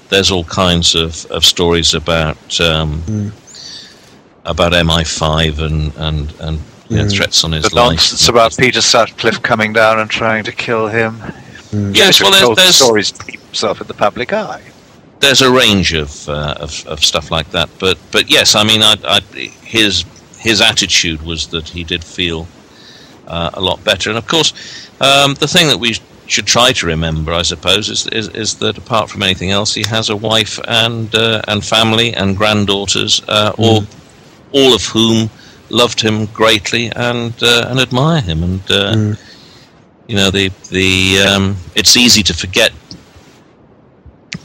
there's 0.08 0.30
all 0.30 0.44
kinds 0.44 0.94
of, 0.94 1.24
of 1.26 1.44
stories 1.44 1.94
about 1.94 2.60
um, 2.60 3.32
about 4.44 4.72
MI5 4.72 5.58
and 5.60 5.94
and 5.96 6.32
and 6.40 6.60
you 6.88 6.96
know, 6.98 7.06
threats 7.08 7.44
on 7.44 7.52
his 7.52 7.70
The 7.70 7.74
life. 7.74 7.98
nonsense 7.98 8.28
about 8.28 8.56
Peter 8.56 8.80
Sutcliffe 8.80 9.42
coming 9.42 9.72
down 9.72 9.98
and 10.00 10.10
trying 10.10 10.44
to 10.44 10.52
kill 10.52 10.88
him. 10.88 11.22
Yes, 11.72 12.20
well, 12.20 12.32
there's, 12.32 12.42
told 12.42 12.58
the 12.58 12.62
there's 12.62 12.76
stories 12.76 13.12
to 13.12 13.24
keep 13.24 13.40
himself 13.42 13.80
in 13.80 13.86
the 13.86 13.94
public 13.94 14.32
eye. 14.32 14.62
there's 15.20 15.42
a 15.42 15.50
range 15.50 15.92
of, 15.94 16.28
uh, 16.28 16.54
of 16.60 16.86
of 16.86 17.04
stuff 17.04 17.30
like 17.30 17.50
that. 17.52 17.70
But 17.78 17.98
but 18.10 18.30
yes, 18.30 18.54
I 18.54 18.64
mean, 18.64 18.82
I, 18.82 18.96
I, 19.04 19.20
his 19.62 20.04
his 20.38 20.60
attitude 20.60 21.22
was 21.22 21.48
that 21.48 21.68
he 21.68 21.84
did 21.84 22.04
feel 22.04 22.48
uh, 23.26 23.50
a 23.54 23.60
lot 23.60 23.84
better. 23.84 24.10
And 24.10 24.18
of 24.18 24.26
course, 24.26 24.52
um, 25.00 25.34
the 25.34 25.48
thing 25.48 25.68
that 25.68 25.78
we 25.78 25.96
should 26.26 26.46
try 26.46 26.72
to 26.72 26.86
remember, 26.86 27.32
I 27.32 27.42
suppose, 27.42 27.88
is, 27.90 28.06
is 28.08 28.28
is 28.30 28.56
that 28.58 28.78
apart 28.78 29.10
from 29.10 29.22
anything 29.22 29.50
else, 29.50 29.74
he 29.74 29.84
has 29.88 30.10
a 30.10 30.16
wife 30.16 30.58
and 30.68 31.14
uh, 31.14 31.42
and 31.48 31.64
family 31.64 32.14
and 32.14 32.36
granddaughters, 32.36 33.22
uh, 33.28 33.52
all 33.58 33.84
all 34.52 34.74
of 34.74 34.84
whom 34.84 35.30
loved 35.68 36.00
him 36.00 36.26
greatly 36.26 36.90
and 36.90 37.34
uh, 37.42 37.66
and 37.68 37.80
admire 37.80 38.20
him. 38.20 38.42
And 38.42 38.70
uh, 38.70 39.14
you 40.06 40.16
know, 40.16 40.30
the 40.30 40.50
the 40.70 41.24
um, 41.28 41.56
it's 41.74 41.96
easy 41.96 42.22
to 42.24 42.34
forget 42.34 42.72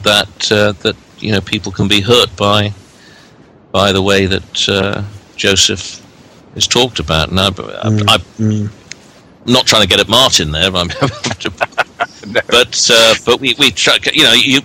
that 0.03 0.51
uh, 0.51 0.73
that 0.83 0.95
you 1.19 1.31
know 1.31 1.41
people 1.41 1.71
can 1.71 1.87
be 1.87 2.01
hurt 2.01 2.35
by 2.35 2.73
by 3.71 3.91
the 3.91 4.01
way 4.01 4.25
that 4.25 4.69
uh, 4.69 5.03
Joseph 5.35 6.01
is 6.55 6.67
talked 6.67 6.99
about. 6.99 7.31
Now, 7.31 7.49
I, 7.57 8.19
I'm 8.39 8.69
not 9.45 9.65
trying 9.65 9.81
to 9.81 9.87
get 9.87 9.99
at 9.99 10.07
Martin 10.07 10.51
there, 10.51 10.71
but, 10.71 10.87
I'm, 12.25 12.33
but 12.47 12.89
uh, 12.91 13.15
but 13.25 13.39
we 13.39 13.55
we 13.59 13.71
try, 13.71 13.97
you 14.13 14.23
know 14.23 14.33
you. 14.33 14.61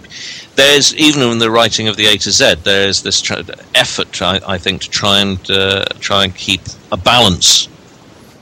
There's 0.56 0.94
even 0.96 1.22
in 1.22 1.38
the 1.38 1.50
writing 1.50 1.88
of 1.88 1.96
the 1.96 2.06
A 2.06 2.16
to 2.18 2.30
Z, 2.30 2.56
there's 2.64 3.02
this 3.02 3.20
tr- 3.22 3.40
effort, 3.74 4.20
I, 4.20 4.40
I 4.46 4.58
think, 4.58 4.82
to 4.82 4.90
try 4.90 5.20
and 5.20 5.50
uh, 5.50 5.84
try 6.00 6.24
and 6.24 6.34
keep 6.34 6.60
a 6.92 6.96
balance 6.96 7.68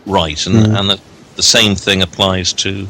right, 0.07 0.45
and 0.47 0.57
and 0.77 0.91
that 0.91 1.01
the 1.37 1.43
same 1.43 1.75
thing 1.77 2.03
applies 2.03 2.53
to 2.55 2.89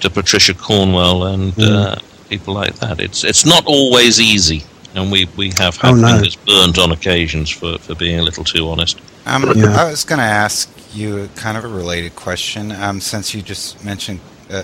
to 0.00 0.10
Patricia 0.10 0.54
Cornwell 0.54 1.24
and 1.24 1.56
uh, 1.60 1.96
people 2.28 2.54
like 2.54 2.74
that. 2.76 2.98
It's 3.00 3.22
it's 3.24 3.44
not 3.46 3.64
always 3.66 4.18
easy, 4.20 4.64
and 4.94 5.12
we, 5.12 5.26
we 5.36 5.50
have 5.58 5.76
had 5.76 5.92
Oh, 5.92 5.94
no. 5.94 6.08
fingers 6.08 6.34
burnt 6.36 6.78
on 6.78 6.90
occasions 6.92 7.50
for, 7.50 7.78
for 7.78 7.94
being 7.94 8.18
a 8.18 8.22
little 8.22 8.44
too 8.44 8.68
honest. 8.68 8.98
Um, 9.26 9.44
Yeah. 9.54 9.76
I 9.76 9.90
was 9.90 10.02
going 10.04 10.18
to 10.18 10.24
ask 10.24 10.68
you 10.94 11.28
kind 11.36 11.56
of 11.58 11.64
a 11.64 11.68
related 11.68 12.16
question, 12.16 12.72
um, 12.72 13.00
since 13.00 13.34
you 13.34 13.42
just 13.42 13.84
mentioned 13.84 14.20
uh, 14.50 14.62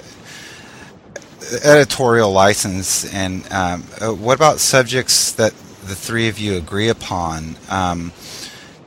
editorial 1.63 2.31
license, 2.33 3.13
and 3.13 3.45
um, 3.53 3.85
uh, 4.01 4.13
what 4.13 4.35
about 4.35 4.61
subjects 4.61 5.33
that 5.33 5.53
the 5.87 5.95
three 5.95 6.29
of 6.29 6.39
you 6.39 6.57
agree 6.57 6.89
upon? 6.89 7.57
Um, 7.69 8.13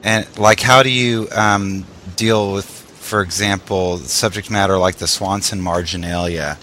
and 0.04 0.28
like, 0.38 0.60
how 0.60 0.84
do 0.84 0.90
you 0.90 1.28
um, 1.32 1.86
deal 2.16 2.54
with, 2.54 2.66
for 2.66 3.22
example, 3.22 3.98
subject 3.98 4.50
matter 4.50 4.78
like 4.78 4.98
the 4.98 5.08
Swanson 5.08 5.62
marginalia, 5.62 6.58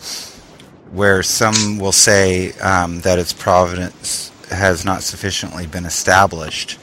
where 0.92 1.22
some 1.22 1.78
will 1.78 1.92
say 1.92 2.52
um, 2.60 3.00
that 3.00 3.18
its 3.18 3.32
provenance 3.32 4.30
has 4.50 4.84
not 4.84 5.02
sufficiently 5.02 5.66
been 5.66 5.84
established? 5.84 6.78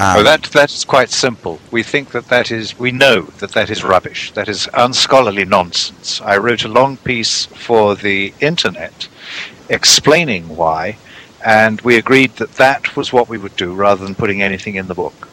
Um, 0.00 0.16
Oh, 0.16 0.22
that 0.22 0.44
that's 0.44 0.82
quite 0.82 1.10
simple. 1.10 1.60
We 1.70 1.82
think 1.82 2.12
that 2.12 2.28
that 2.28 2.50
is. 2.50 2.78
We 2.78 2.90
know 2.90 3.20
that 3.40 3.52
that 3.52 3.68
is 3.68 3.84
rubbish. 3.84 4.32
That 4.32 4.48
is 4.48 4.66
unscholarly 4.72 5.44
nonsense. 5.44 6.22
I 6.22 6.38
wrote 6.38 6.64
a 6.64 6.68
long 6.68 6.96
piece 6.96 7.44
for 7.44 7.94
the 7.94 8.32
internet 8.40 9.08
explaining 9.68 10.56
why, 10.56 10.96
and 11.44 11.82
we 11.82 11.96
agreed 11.96 12.36
that 12.36 12.54
that 12.54 12.96
was 12.96 13.12
what 13.12 13.28
we 13.28 13.36
would 13.36 13.56
do 13.56 13.74
rather 13.74 14.02
than 14.02 14.14
putting 14.14 14.40
anything 14.40 14.76
in 14.76 14.88
the 14.88 14.94
book. 14.94 15.28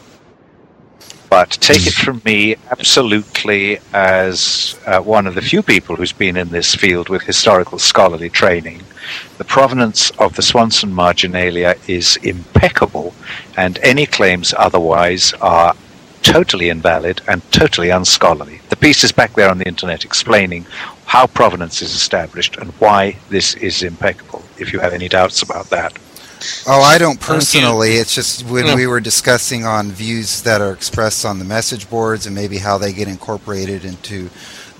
But 1.30 1.50
take 1.50 1.86
it 1.86 1.92
from 1.92 2.22
me, 2.24 2.56
absolutely, 2.70 3.80
as 3.92 4.78
uh, 4.86 5.00
one 5.00 5.26
of 5.26 5.34
the 5.34 5.42
few 5.42 5.62
people 5.62 5.94
who's 5.96 6.12
been 6.12 6.36
in 6.36 6.48
this 6.48 6.74
field 6.74 7.10
with 7.10 7.22
historical 7.22 7.78
scholarly 7.78 8.30
training, 8.30 8.82
the 9.36 9.44
provenance 9.44 10.10
of 10.18 10.36
the 10.36 10.42
Swanson 10.42 10.92
marginalia 10.92 11.76
is 11.86 12.16
impeccable, 12.22 13.14
and 13.56 13.78
any 13.82 14.06
claims 14.06 14.54
otherwise 14.56 15.34
are 15.34 15.74
totally 16.22 16.68
invalid 16.70 17.20
and 17.28 17.40
totally 17.52 17.90
unscholarly. 17.90 18.60
The 18.70 18.76
piece 18.76 19.04
is 19.04 19.12
back 19.12 19.34
there 19.34 19.50
on 19.50 19.58
the 19.58 19.68
internet 19.68 20.04
explaining 20.04 20.66
how 21.06 21.26
provenance 21.26 21.82
is 21.82 21.94
established 21.94 22.56
and 22.56 22.70
why 22.80 23.16
this 23.28 23.54
is 23.54 23.82
impeccable, 23.82 24.42
if 24.58 24.72
you 24.72 24.78
have 24.80 24.92
any 24.92 25.08
doubts 25.08 25.42
about 25.42 25.70
that. 25.70 25.98
Oh, 26.66 26.80
I 26.82 26.98
don't 26.98 27.20
personally. 27.20 27.92
It's 27.96 28.14
just 28.14 28.44
when 28.46 28.66
Yeah. 28.66 28.74
we 28.74 28.86
were 28.86 29.00
discussing 29.00 29.64
on 29.64 29.90
views 29.90 30.42
that 30.42 30.60
are 30.60 30.72
expressed 30.72 31.24
on 31.24 31.38
the 31.38 31.44
message 31.44 31.88
boards 31.90 32.26
and 32.26 32.34
maybe 32.34 32.58
how 32.58 32.78
they 32.78 32.92
get 32.92 33.08
incorporated 33.08 33.84
into 33.84 34.30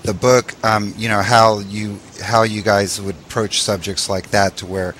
the 0.03 0.13
book. 0.13 0.53
Um, 0.63 0.93
you 0.97 1.09
know 1.09 1.21
how 1.21 1.59
you 1.59 1.99
how 2.23 2.43
you 2.43 2.61
guys 2.61 3.01
would 3.01 3.15
approach 3.27 3.61
subjects 3.61 4.09
like 4.09 4.31
that 4.31 4.55
to 4.57 4.65
where, 4.65 4.95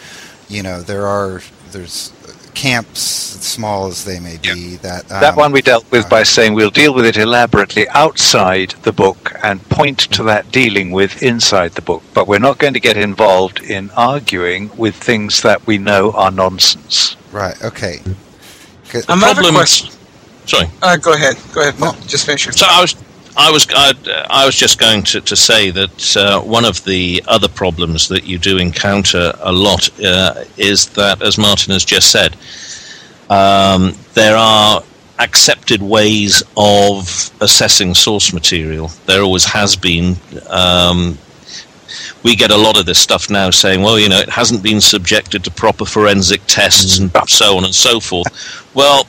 you 0.50 0.62
know, 0.64 0.82
there 0.82 1.08
are 1.08 1.42
there's 1.72 2.12
camps, 2.60 3.00
small 3.00 3.88
as 3.88 4.04
they 4.04 4.20
may 4.20 4.36
be, 4.36 4.76
that 4.78 5.10
um, 5.10 5.22
that 5.22 5.38
one 5.38 5.54
we 5.54 5.62
dealt 5.62 5.90
with 5.92 6.10
by 6.10 6.24
saying 6.24 6.54
we'll 6.54 6.70
deal 6.70 6.94
with 6.94 7.06
it 7.06 7.16
elaborately 7.16 7.88
outside 7.90 8.72
the 8.82 8.92
book 8.92 9.34
and 9.44 9.64
point 9.70 10.00
to 10.12 10.24
that 10.24 10.52
dealing 10.52 10.92
with 10.92 11.24
inside 11.24 11.72
the 11.72 11.82
book, 11.82 12.04
but 12.14 12.28
we're 12.28 12.38
not 12.50 12.58
going 12.58 12.74
to 12.74 12.80
get 12.82 12.98
involved 12.98 13.62
in 13.62 13.90
arguing 13.92 14.70
with 14.76 14.94
things 14.94 15.42
that 15.42 15.66
we 15.66 15.78
know 15.78 16.12
are 16.12 16.32
nonsense. 16.32 17.16
Right. 17.32 17.56
Okay. 17.64 18.00
Good. 18.92 19.10
Um, 19.10 19.24
I 19.24 19.28
have 19.28 19.38
a 19.38 19.42
problem- 19.42 19.56
question. 19.56 19.92
Sorry. 20.46 20.68
Uh, 20.82 20.98
go 20.98 21.14
ahead. 21.14 21.38
Go 21.54 21.62
ahead, 21.62 21.78
Paul. 21.78 21.94
Just 22.08 22.26
finish 22.26 22.46
your 22.46 22.54
So 22.54 22.66
I 22.68 22.82
was, 22.82 22.96
I 23.38 23.52
was, 23.52 23.68
I, 23.70 23.94
I 24.30 24.46
was 24.46 24.56
just 24.56 24.80
going 24.80 25.04
to, 25.04 25.22
to 25.22 25.36
say 25.36 25.72
that 25.72 26.18
uh, 26.18 26.42
one 26.42 26.66
of 26.66 26.84
the 26.84 27.24
other 27.28 27.48
problems 27.48 28.08
that 28.10 28.26
you 28.26 28.38
do 28.38 28.58
encounter 28.58 29.34
a 29.40 29.52
lot 29.52 29.90
uh, 30.04 30.44
is 30.58 30.88
that, 30.90 31.22
as 31.22 31.38
Martin 31.38 31.74
has 31.74 31.86
just 31.86 32.12
said, 32.12 32.36
um, 33.30 33.94
there 34.14 34.36
are 34.36 34.84
accepted 35.20 35.82
ways 35.82 36.42
of 36.58 37.32
assessing 37.42 37.94
source 37.94 38.34
material. 38.34 38.88
There 39.06 39.22
always 39.22 39.46
has 39.46 39.76
been. 39.76 40.16
Um, 40.50 41.18
we 42.24 42.36
get 42.36 42.52
a 42.52 42.58
lot 42.58 42.78
of 42.78 42.86
this 42.86 43.00
stuff 43.00 43.30
now 43.30 43.50
saying, 43.50 43.82
well, 43.82 44.00
you 44.00 44.10
know, 44.10 44.20
it 44.20 44.30
hasn't 44.30 44.62
been 44.62 44.82
subjected 44.82 45.44
to 45.46 45.52
proper 45.52 45.86
forensic 45.86 46.42
tests 46.48 47.00
and 47.00 47.12
so 47.28 47.58
on 47.58 47.64
and 47.66 47.74
so 47.74 48.00
forth. 48.00 48.28
Well, 48.76 49.08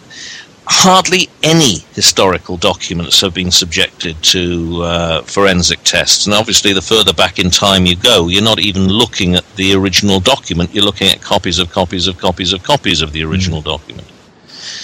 hardly 0.72 1.28
any 1.42 1.80
historical 1.94 2.56
documents 2.56 3.20
have 3.20 3.34
been 3.34 3.50
subjected 3.50 4.22
to 4.22 4.80
uh, 4.82 5.22
forensic 5.22 5.82
tests. 5.82 6.26
And 6.26 6.34
obviously, 6.34 6.72
the 6.72 6.80
further 6.80 7.12
back 7.12 7.40
in 7.40 7.50
time 7.50 7.86
you 7.86 7.96
go, 7.96 8.28
you're 8.28 8.40
not 8.42 8.60
even 8.60 8.86
looking 8.86 9.34
at 9.34 9.44
the 9.56 9.74
original 9.74 10.20
document, 10.20 10.72
you're 10.72 10.84
looking 10.84 11.08
at 11.08 11.20
copies 11.20 11.58
of 11.58 11.70
copies 11.70 12.06
of 12.06 12.18
copies 12.18 12.52
of 12.52 12.62
copies 12.62 13.02
of 13.02 13.10
the 13.12 13.24
original 13.24 13.60
document. 13.60 14.06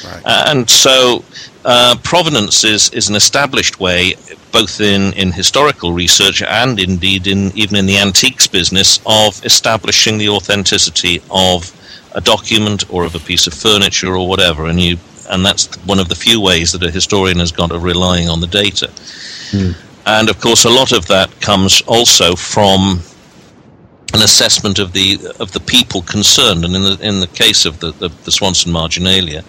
Right. 0.04 0.22
And 0.26 0.68
so 0.68 1.24
uh, 1.64 1.94
provenance 2.02 2.64
is, 2.64 2.90
is 2.90 3.08
an 3.08 3.14
established 3.14 3.78
way, 3.78 4.14
both 4.50 4.80
in, 4.80 5.12
in 5.12 5.30
historical 5.30 5.92
research 5.92 6.42
and 6.42 6.80
indeed 6.80 7.28
in 7.28 7.56
even 7.56 7.76
in 7.76 7.86
the 7.86 7.98
antiques 7.98 8.48
business, 8.48 8.98
of 9.06 9.42
establishing 9.44 10.18
the 10.18 10.30
authenticity 10.30 11.22
of 11.30 11.72
a 12.12 12.20
document 12.20 12.90
or 12.90 13.04
of 13.04 13.14
a 13.14 13.20
piece 13.20 13.46
of 13.46 13.54
furniture 13.54 14.16
or 14.16 14.28
whatever. 14.28 14.66
And 14.66 14.80
you 14.80 14.96
and 15.30 15.44
that's 15.44 15.74
one 15.86 15.98
of 15.98 16.08
the 16.08 16.14
few 16.14 16.40
ways 16.40 16.72
that 16.72 16.82
a 16.82 16.90
historian 16.90 17.38
has 17.38 17.52
got 17.52 17.70
of 17.72 17.82
relying 17.82 18.28
on 18.28 18.40
the 18.40 18.46
data. 18.46 18.90
And 20.06 20.28
of 20.30 20.40
course, 20.40 20.64
a 20.64 20.70
lot 20.70 20.92
of 20.92 21.06
that 21.06 21.40
comes 21.40 21.82
also 21.82 22.36
from 22.36 23.00
an 24.14 24.22
assessment 24.22 24.78
of 24.78 24.92
the 24.92 25.18
of 25.40 25.52
the 25.52 25.60
people 25.60 26.02
concerned. 26.02 26.64
And 26.64 26.74
in 26.74 26.82
the 26.82 26.98
in 27.00 27.20
the 27.20 27.26
case 27.26 27.64
of 27.64 27.80
the 27.80 27.92
the, 27.92 28.08
the 28.24 28.30
Swanson 28.30 28.72
marginalia, 28.72 29.44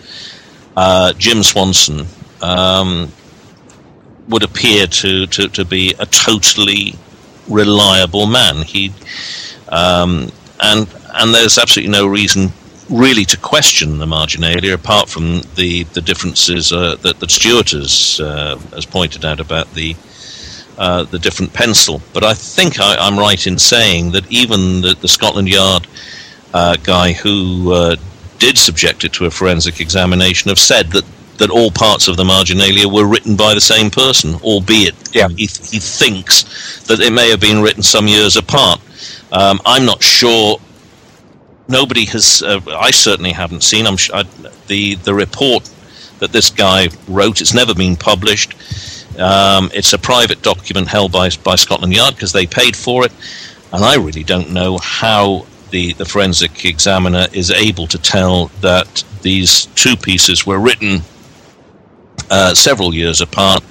uh, 0.76 1.14
Jim 1.14 1.44
Swanson 1.44 2.08
um, 2.41 3.12
would 4.30 4.44
appear 4.44 4.88
to, 4.88 5.26
to, 5.28 5.48
to 5.49 5.66
be 5.66 5.94
a 5.99 6.06
totally 6.06 6.94
reliable 7.48 8.28
man. 8.28 8.64
He 8.64 8.91
um, 9.70 10.32
and 10.60 10.88
and 11.14 11.34
there's 11.34 11.58
absolutely 11.58 11.91
no 11.91 12.08
reason 12.08 12.52
really 12.89 13.26
to 13.26 13.38
question 13.38 13.97
the 13.97 14.07
marginalia 14.07 14.73
apart 14.73 15.09
from 15.09 15.41
the 15.55 15.84
the 15.93 16.01
differences 16.01 16.72
uh, 16.72 16.95
that 17.01 17.19
that 17.19 17.31
Stuart 17.31 17.72
has 17.72 18.19
uh, 18.19 18.57
has 18.73 18.85
pointed 18.85 19.26
out 19.26 19.39
about 19.39 19.73
the 19.73 19.95
uh, 20.77 21.03
the 21.03 21.19
different 21.19 21.53
pencil. 21.53 22.01
But 22.14 22.23
I 22.23 22.34
think 22.34 22.80
I, 22.80 22.95
I'm 22.99 23.18
right 23.18 23.45
in 23.47 23.57
saying 23.57 24.11
that 24.11 24.31
even 24.31 24.81
the, 24.81 24.95
the 25.01 25.07
Scotland 25.07 25.49
Yard 25.49 25.88
uh, 26.53 26.76
guy 26.84 27.14
who 27.14 27.72
uh, 27.73 27.95
did 28.39 28.57
subject 28.57 29.03
it 29.03 29.14
to 29.14 29.26
a 29.26 29.31
forensic 29.31 29.80
examination 29.81 30.49
have 30.49 30.59
said 30.59 30.88
that, 30.91 31.03
that 31.39 31.49
all 31.49 31.72
parts 31.72 32.07
of 32.07 32.15
the 32.18 32.23
marginalia 32.23 32.88
were 32.88 33.07
written 33.07 33.35
by 33.35 33.53
the 33.53 33.61
same 33.61 33.89
person, 33.89 34.35
albeit 34.43 34.93
Yeah. 35.15 35.30
he, 35.30 35.47
he 35.47 35.80
thinks 35.80 36.84
that 36.85 36.99
it 36.99 37.11
may 37.11 37.30
have 37.30 37.39
been 37.39 37.61
written 37.61 37.81
some 37.84 38.07
years 38.07 38.38
apart. 38.38 38.80
Um, 39.31 39.59
I'm 39.65 39.85
not 39.85 40.01
sure. 40.03 40.59
Nobody 41.68 42.06
has. 42.06 42.41
Uh, 42.41 42.61
I 42.68 42.91
certainly 42.91 43.31
haven't 43.31 43.64
seen. 43.64 43.85
I'm 43.88 43.98
sh- 43.98 44.11
I, 44.14 44.23
the 44.68 44.95
the 44.95 45.14
report 45.14 45.69
that 46.19 46.31
this 46.31 46.49
guy 46.49 46.89
wrote. 47.07 47.41
It's 47.41 47.53
never 47.53 47.73
been 47.73 47.95
published. 47.95 48.53
Um, 49.19 49.69
it's 49.73 49.94
a 49.94 49.98
private 49.98 50.41
document 50.41 50.88
held 50.88 51.11
by 51.11 51.30
by 51.44 51.56
Scotland 51.56 51.94
Yard 51.94 52.15
because 52.15 52.31
they 52.31 52.45
paid 52.45 52.76
for 52.76 53.06
it, 53.06 53.11
and 53.73 53.84
I 53.84 53.95
really 53.95 54.23
don't 54.23 54.52
know 54.52 54.77
how 54.77 55.45
the 55.72 55.94
the 55.94 56.06
forensic 56.06 56.65
examiner 56.65 57.27
is 57.34 57.52
able 57.52 57.88
to 57.88 57.98
tell 57.98 58.48
that 58.61 59.03
these 59.22 59.65
two 59.76 59.98
pieces 59.98 60.45
were 60.45 60.60
written 60.60 61.02
uh, 62.30 62.53
several 62.53 62.94
years 62.94 63.19
apart, 63.22 63.64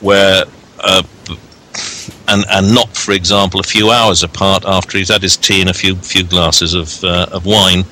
where 0.00 0.44
uh, 0.80 1.02
and 2.28 2.44
and 2.50 2.74
not, 2.74 2.96
for 2.96 3.12
example, 3.12 3.60
a 3.60 3.64
few 3.64 3.90
hours 3.90 4.22
apart 4.22 4.64
after 4.66 4.98
he's 4.98 5.08
had 5.08 5.22
his 5.22 5.36
tea 5.36 5.60
and 5.60 5.70
a 5.70 5.74
few 5.74 5.96
few 5.96 6.24
glasses 6.24 6.74
of 6.74 7.02
uh, 7.04 7.26
of 7.32 7.46
wine, 7.46 7.84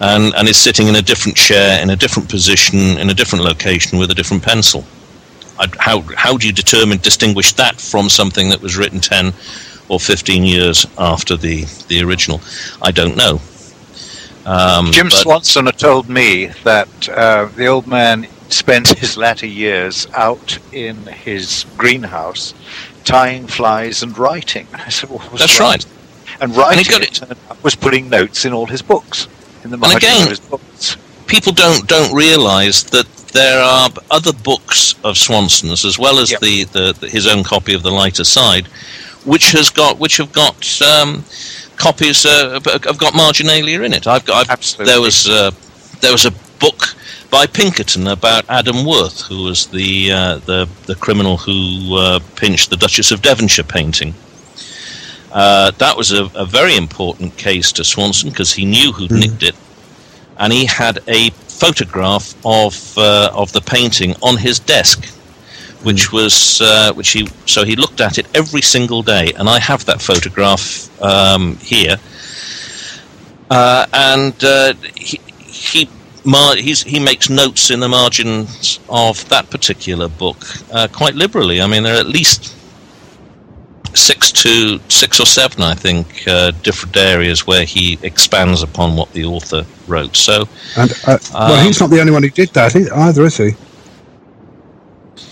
and 0.00 0.34
and 0.34 0.48
is 0.48 0.56
sitting 0.56 0.88
in 0.88 0.96
a 0.96 1.02
different 1.02 1.36
chair 1.36 1.82
in 1.82 1.90
a 1.90 1.96
different 1.96 2.28
position 2.28 2.78
in 2.98 3.10
a 3.10 3.14
different 3.14 3.44
location 3.44 3.98
with 3.98 4.10
a 4.10 4.14
different 4.14 4.42
pencil. 4.42 4.84
I, 5.58 5.68
how 5.78 6.00
how 6.16 6.36
do 6.36 6.46
you 6.46 6.52
determine 6.52 6.98
distinguish 6.98 7.52
that 7.54 7.80
from 7.80 8.08
something 8.08 8.48
that 8.50 8.60
was 8.60 8.76
written 8.76 9.00
ten 9.00 9.32
or 9.88 10.00
fifteen 10.00 10.44
years 10.44 10.86
after 10.98 11.36
the 11.36 11.64
the 11.88 12.02
original? 12.02 12.40
I 12.82 12.90
don't 12.90 13.16
know. 13.16 13.40
Um, 14.46 14.92
Jim 14.92 15.10
Swanson 15.10 15.66
told 15.66 16.08
me 16.08 16.46
that 16.64 17.08
uh, 17.08 17.46
the 17.56 17.66
old 17.66 17.86
man 17.86 18.26
spent 18.50 18.88
his 18.98 19.16
latter 19.16 19.46
years 19.46 20.06
out 20.14 20.58
in 20.72 20.96
his 21.06 21.64
greenhouse 21.76 22.54
tying 23.04 23.46
flies 23.46 24.02
and 24.02 24.16
writing. 24.18 24.66
I 24.74 24.88
said, 24.88 25.10
was 25.10 25.40
That's 25.40 25.60
writing? 25.60 25.90
And 26.40 26.54
writing 26.56 26.78
And 26.78 26.86
he 26.86 26.92
got 26.92 27.02
it 27.02 27.14
turned 27.14 27.38
was 27.62 27.74
putting 27.74 28.08
notes 28.10 28.44
in 28.44 28.52
all 28.52 28.66
his 28.66 28.82
books, 28.82 29.28
in 29.62 29.70
the 29.70 29.74
And 29.74 29.80
margin 29.82 29.96
again- 29.98 30.22
of 30.24 30.28
his 30.30 30.40
books. 30.40 30.96
people 31.26 31.52
don't 31.52 31.86
don't 31.88 32.12
realise 32.14 32.82
that 32.84 33.06
there 33.32 33.62
are 33.62 33.90
other 34.10 34.32
books 34.32 34.94
of 35.04 35.16
Swanson's 35.16 35.84
as 35.84 35.98
well 35.98 36.18
as 36.18 36.30
Yep. 36.30 36.40
the, 36.40 36.64
the, 36.64 36.92
the 37.00 37.08
his 37.08 37.26
own 37.26 37.42
copy 37.44 37.74
of 37.74 37.82
the 37.82 37.90
lighter 37.90 38.24
side, 38.24 38.66
which 39.24 39.52
has 39.52 39.70
got 39.70 39.98
which 39.98 40.16
have 40.18 40.32
got 40.32 40.82
um, 40.82 41.24
copies 41.76 42.24
uh, 42.26 42.60
have 42.64 42.98
got 42.98 43.14
marginalia 43.14 43.82
in 43.82 43.92
it. 43.92 44.06
I've 44.06 44.24
got 44.24 44.48
I've, 44.50 44.76
there 44.78 45.00
was 45.00 45.28
uh, 45.28 45.50
there 46.00 46.12
was 46.12 46.26
a 46.26 46.32
book 46.58 46.94
by 47.34 47.46
Pinkerton 47.48 48.06
about 48.06 48.48
Adam 48.48 48.86
Worth, 48.86 49.22
who 49.22 49.42
was 49.42 49.66
the 49.66 50.12
uh, 50.12 50.36
the 50.50 50.68
the 50.86 50.94
criminal 50.94 51.36
who 51.36 51.96
uh, 51.96 52.20
pinched 52.36 52.70
the 52.70 52.76
Duchess 52.76 53.10
of 53.10 53.22
Devonshire 53.22 53.64
painting. 53.64 54.14
Uh, 55.32 55.72
that 55.72 55.96
was 55.96 56.12
a, 56.12 56.26
a 56.36 56.46
very 56.46 56.76
important 56.76 57.36
case 57.36 57.72
to 57.72 57.82
Swanson 57.82 58.30
because 58.30 58.52
he 58.52 58.64
knew 58.64 58.92
who'd 58.92 59.10
nicked 59.10 59.42
it, 59.42 59.56
and 60.38 60.52
he 60.52 60.64
had 60.64 61.00
a 61.08 61.30
photograph 61.30 62.36
of 62.44 62.96
uh, 62.96 63.30
of 63.34 63.50
the 63.52 63.60
painting 63.60 64.14
on 64.22 64.36
his 64.36 64.60
desk, 64.60 65.04
which 65.82 66.12
was 66.12 66.60
uh, 66.60 66.92
which 66.92 67.10
he 67.10 67.26
so 67.46 67.64
he 67.64 67.74
looked 67.74 68.00
at 68.00 68.16
it 68.16 68.26
every 68.36 68.62
single 68.62 69.02
day, 69.02 69.32
and 69.36 69.48
I 69.48 69.58
have 69.58 69.84
that 69.86 70.00
photograph 70.00 70.88
um, 71.02 71.56
here, 71.56 71.96
uh, 73.50 73.86
and 73.92 74.44
uh, 74.44 74.74
he 74.94 75.18
he. 75.40 75.88
Mar- 76.24 76.56
he's, 76.56 76.82
he 76.82 76.98
makes 76.98 77.28
notes 77.28 77.70
in 77.70 77.80
the 77.80 77.88
margins 77.88 78.80
of 78.88 79.28
that 79.28 79.50
particular 79.50 80.08
book 80.08 80.36
uh, 80.72 80.88
quite 80.92 81.14
liberally. 81.14 81.60
I 81.60 81.66
mean, 81.66 81.82
there 81.82 81.96
are 81.96 82.00
at 82.00 82.06
least 82.06 82.54
six 83.94 84.32
to 84.32 84.80
six 84.88 85.20
or 85.20 85.26
seven, 85.26 85.62
I 85.62 85.74
think, 85.74 86.26
uh, 86.26 86.50
different 86.62 86.96
areas 86.96 87.46
where 87.46 87.64
he 87.64 87.98
expands 88.02 88.62
upon 88.62 88.96
what 88.96 89.12
the 89.12 89.24
author 89.24 89.64
wrote. 89.86 90.16
So, 90.16 90.48
And 90.76 90.92
uh, 91.06 91.18
well, 91.32 91.60
Um, 91.60 91.66
he's 91.66 91.80
not 91.80 91.90
the 91.90 92.00
only 92.00 92.12
one 92.12 92.22
who 92.22 92.30
did 92.30 92.48
that 92.50 92.74
either, 92.74 93.24
is 93.24 93.36
he? 93.36 93.50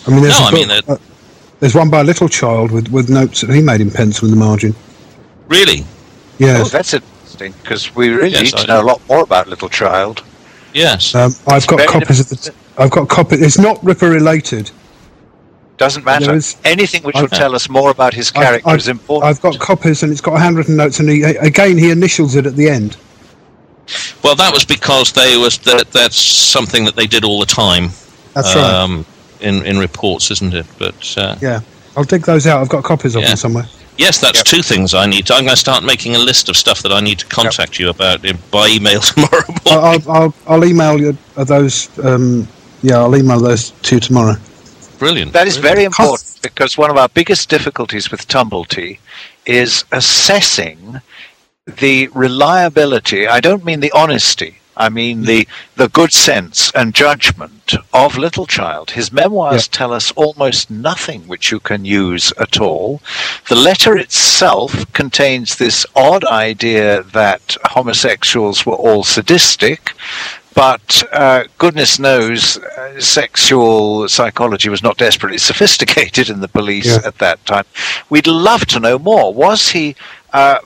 I 0.07 0.11
mean, 0.11 0.23
there's 0.23 0.39
No, 0.39 0.45
a 0.47 0.49
I 0.49 0.53
mean, 0.53 0.69
book- 0.69 0.89
uh, 0.89 0.97
there's 1.61 1.75
one 1.75 1.91
by 1.91 2.01
a 2.01 2.05
Littlechild 2.05 2.71
with, 2.71 2.89
with 2.91 3.09
notes 3.09 3.41
that 3.41 3.51
he 3.51 3.63
made 3.63 3.81
in 3.81 3.91
pencil 3.91 4.27
in 4.29 4.31
the 4.33 4.37
margin. 4.45 4.75
really, 5.49 5.85
Yes, 6.39 6.67
Oh, 6.67 6.69
that's 6.69 6.95
interesting, 6.95 7.53
because 7.63 7.95
we 7.95 8.09
really 8.09 8.31
Yes, 8.31 8.53
need 8.53 8.55
I 8.55 8.61
to 8.63 8.67
know 8.67 8.81
a 8.83 8.85
lot 8.85 9.01
more 9.09 9.21
about 9.23 9.47
Littlechild. 9.47 10.23
Yes, 10.75 11.15
um, 11.15 11.35
I've 11.47 11.67
got 11.67 11.87
copies 11.89 12.21
of 12.21 12.29
the. 12.29 12.55
I've 12.79 12.91
got 12.91 13.09
copy. 13.09 13.37
It's 13.37 13.59
not 13.59 13.83
Ripper 13.85 14.09
related. 14.11 14.71
Doesn't 15.79 16.05
matter. 16.05 16.27
There 16.27 16.35
is- 16.37 16.57
Anything 16.65 17.03
which 17.03 17.17
I've- 17.17 17.23
will 17.25 17.29
tell 17.29 17.55
us 17.55 17.69
more 17.69 17.91
about 17.91 18.15
his 18.15 18.31
I've- 18.35 18.45
character 18.45 18.69
I've- 18.69 18.79
is 18.79 18.89
important. 18.89 19.29
I've 19.31 19.41
got 19.43 19.59
copies, 19.59 20.03
and 20.03 20.13
it's 20.13 20.21
got 20.21 20.39
handwritten 20.41 20.77
notes, 20.77 21.01
and 21.01 21.09
he 21.09 21.23
again 21.23 21.77
he 21.79 21.91
initials 21.91 22.35
it 22.37 22.47
at 22.47 22.57
the 22.57 22.69
end. 22.69 22.97
Well, 24.23 24.37
that 24.37 24.53
was 24.53 24.65
because 24.65 25.13
they 25.13 25.37
was 25.37 25.59
that 25.59 25.91
that's 25.93 26.17
something 26.21 26.85
that 26.85 26.97
they 26.97 27.07
did 27.07 27.25
all 27.25 27.41
the 27.41 27.47
time. 27.47 27.91
That's 28.35 28.55
right. 28.55 28.65
um, 28.65 29.05
In 29.41 29.63
in 29.67 29.79
reports, 29.79 30.31
isn't 30.31 30.55
it? 30.55 30.67
But 30.79 31.15
uh, 31.17 31.35
Yeah, 31.41 31.61
I'll 31.97 32.05
dig 32.05 32.25
those 32.25 32.47
out. 32.47 32.61
I've 32.61 32.69
got 32.69 32.85
copies 32.85 33.17
of 33.17 33.23
Yeah. 33.23 33.29
them 33.29 33.37
somewhere. 33.37 33.67
Yes, 34.03 34.21
that's 34.21 34.39
Yep. 34.41 34.47
two 34.47 34.63
things 34.63 34.95
I 34.95 35.07
need. 35.07 35.27
to 35.27 35.35
I'm 35.35 35.45
going 35.45 35.55
to 35.55 35.57
start 35.69 35.85
making 35.85 36.15
a 36.17 36.19
list 36.19 36.49
of 36.49 36.57
stuff 36.57 36.83
that 36.83 36.93
I 36.93 37.01
need 37.01 37.19
to 37.21 37.27
contact 37.27 37.79
you 37.79 37.89
about 37.91 38.23
by 38.51 38.69
email 38.69 39.01
tomorrow. 39.13 39.45
I'll, 39.67 39.81
morning. 39.83 40.03
I'll, 40.07 40.17
I'll, 40.23 40.35
I'll 40.49 40.65
email 40.65 41.01
you 41.01 41.17
those. 41.37 41.89
Um, 42.01 42.49
yeah, 42.83 42.99
I'll 42.99 43.17
email 43.17 43.39
those 43.41 43.71
to 43.71 43.97
you 43.97 44.01
tomorrow. 44.01 44.35
Brilliant. 44.99 45.33
That 45.33 45.47
is 45.47 45.57
brilliant. 45.57 45.77
very 45.77 45.85
important 45.85 46.39
because 46.43 46.77
one 46.77 46.91
of 46.91 46.97
our 46.97 47.09
biggest 47.09 47.49
difficulties 47.49 48.11
with 48.11 48.27
Tumblety 48.29 48.99
is 49.47 49.85
assessing 49.93 51.01
the 51.67 52.09
reliability. 52.09 53.27
I 53.29 53.41
don't 53.41 53.65
mean 53.65 53.81
the 53.81 53.93
honesty. 53.93 54.59
I 54.77 54.89
mean 54.89 55.23
the 55.23 55.47
the 55.77 55.89
good 55.89 56.13
sense 56.13 56.73
and 56.75 56.95
judgment 56.95 57.75
of 57.93 58.15
Littlechild. 58.15 58.91
His 58.91 59.13
memoirs 59.13 59.69
tell 59.69 59.93
us 59.93 60.11
almost 60.13 60.71
nothing 60.71 61.23
which 61.29 61.51
you 61.51 61.61
can 61.61 61.85
use 61.85 62.33
at 62.41 62.61
all. 62.61 63.01
The 63.49 63.55
letter 63.55 63.97
itself 63.97 64.91
contains 64.93 65.57
this 65.57 65.85
odd 65.95 66.25
idea 66.25 67.03
that 67.03 67.57
homosexuals 67.65 68.65
were 68.67 68.75
all 68.75 69.05
sadistic, 69.05 69.93
but 70.55 71.03
uh, 71.13 71.45
goodness 71.59 71.99
knows, 71.99 72.59
uh, 72.59 73.01
sexual 73.01 74.09
psychology 74.09 74.69
was 74.69 74.83
not 74.83 74.97
desperately 74.99 75.39
sophisticated 75.51 76.29
in 76.31 76.41
the 76.41 76.49
police 76.49 76.87
Yeah. 76.87 77.01
at 77.07 77.19
that 77.19 77.45
time. 77.47 77.65
We'd 78.11 78.27
love 78.27 78.67
to 78.67 78.81
know 78.81 78.99
more. 78.99 79.33
Was 79.33 79.71
he 79.71 79.97
uh, 80.33 80.59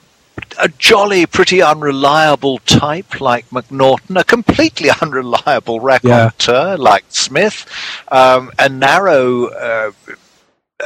a 0.59 0.67
jolly, 0.69 1.25
pretty 1.25 1.61
unreliable 1.61 2.59
type 2.59 3.21
like 3.21 3.49
Macnaghten, 3.49 4.19
a 4.19 4.23
completely 4.23 4.89
unreliable 5.01 5.79
raconteur 5.79 6.77
like 6.77 7.05
Smith, 7.09 7.65
um, 8.09 8.51
a 8.59 8.69
narrow 8.69 9.45
uh, 9.47 9.91
uh, 10.79 10.85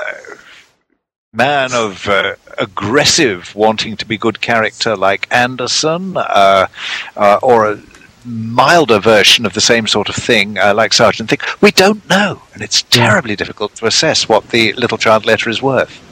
man 1.34 1.72
of 1.73 2.07
uh, 2.07 2.36
aggressive, 2.57 3.56
wanting 3.56 3.95
to 3.98 4.06
be 4.06 4.18
good 4.18 4.41
character 4.41 4.95
like 4.95 5.28
Anderson, 5.32 6.18
uh, 6.18 6.68
uh, 7.15 7.40
or 7.41 7.72
a 7.72 7.82
milder 8.26 8.99
version 8.99 9.45
of 9.45 9.53
the 9.53 9.61
same 9.61 9.88
sort 9.88 10.10
of 10.10 10.15
thing, 10.15 10.57
uh, 10.57 10.73
like 10.73 10.94
Sergeant 10.94 11.30
Thick, 11.30 11.41
we 11.61 11.72
don't 11.72 12.07
know, 12.10 12.41
and 12.53 12.61
it's 12.61 12.84
terribly 12.84 13.36
difficult 13.36 13.76
to 13.76 13.86
assess 13.88 14.30
what 14.30 14.49
the 14.49 14.73
Littlechild 14.73 15.26
letter 15.26 15.49
is 15.49 15.61
worth. 15.61 16.07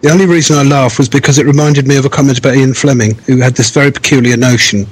The 0.00 0.10
only 0.10 0.26
reason 0.26 0.56
I 0.56 0.62
laughed 0.62 0.98
was 0.98 1.08
because 1.08 1.38
it 1.38 1.46
reminded 1.46 1.88
me 1.88 1.96
of 1.96 2.04
a 2.04 2.08
comment 2.08 2.38
about 2.38 2.54
Ian 2.54 2.72
Fleming, 2.72 3.14
who 3.26 3.38
had 3.38 3.54
this 3.54 3.70
very 3.70 3.90
peculiar 3.90 4.36
notion. 4.36 4.86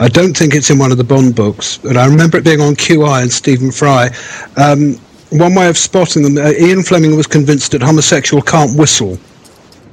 I 0.00 0.08
don't 0.08 0.34
think 0.34 0.54
it's 0.54 0.70
in 0.70 0.78
one 0.78 0.90
of 0.90 0.96
the 0.98 1.04
Bond 1.04 1.34
books, 1.36 1.76
but 1.76 1.96
I 1.96 2.06
remember 2.06 2.38
it 2.38 2.44
being 2.44 2.62
on 2.62 2.74
QI 2.74 3.22
and 3.22 3.30
Stephen 3.30 3.70
Fry. 3.70 4.08
Um, 4.56 4.94
one 5.30 5.54
way 5.54 5.68
of 5.68 5.76
spotting 5.76 6.22
them, 6.22 6.38
uh, 6.38 6.52
Ian 6.52 6.82
Fleming 6.82 7.16
was 7.16 7.26
convinced 7.26 7.72
that 7.72 7.82
homosexual 7.82 8.42
can't 8.42 8.78
whistle, 8.78 9.18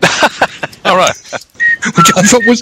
All 0.85 0.95
right. 0.95 1.15
which 1.97 2.11
I 2.15 2.21
thought 2.21 2.45
was 2.47 2.61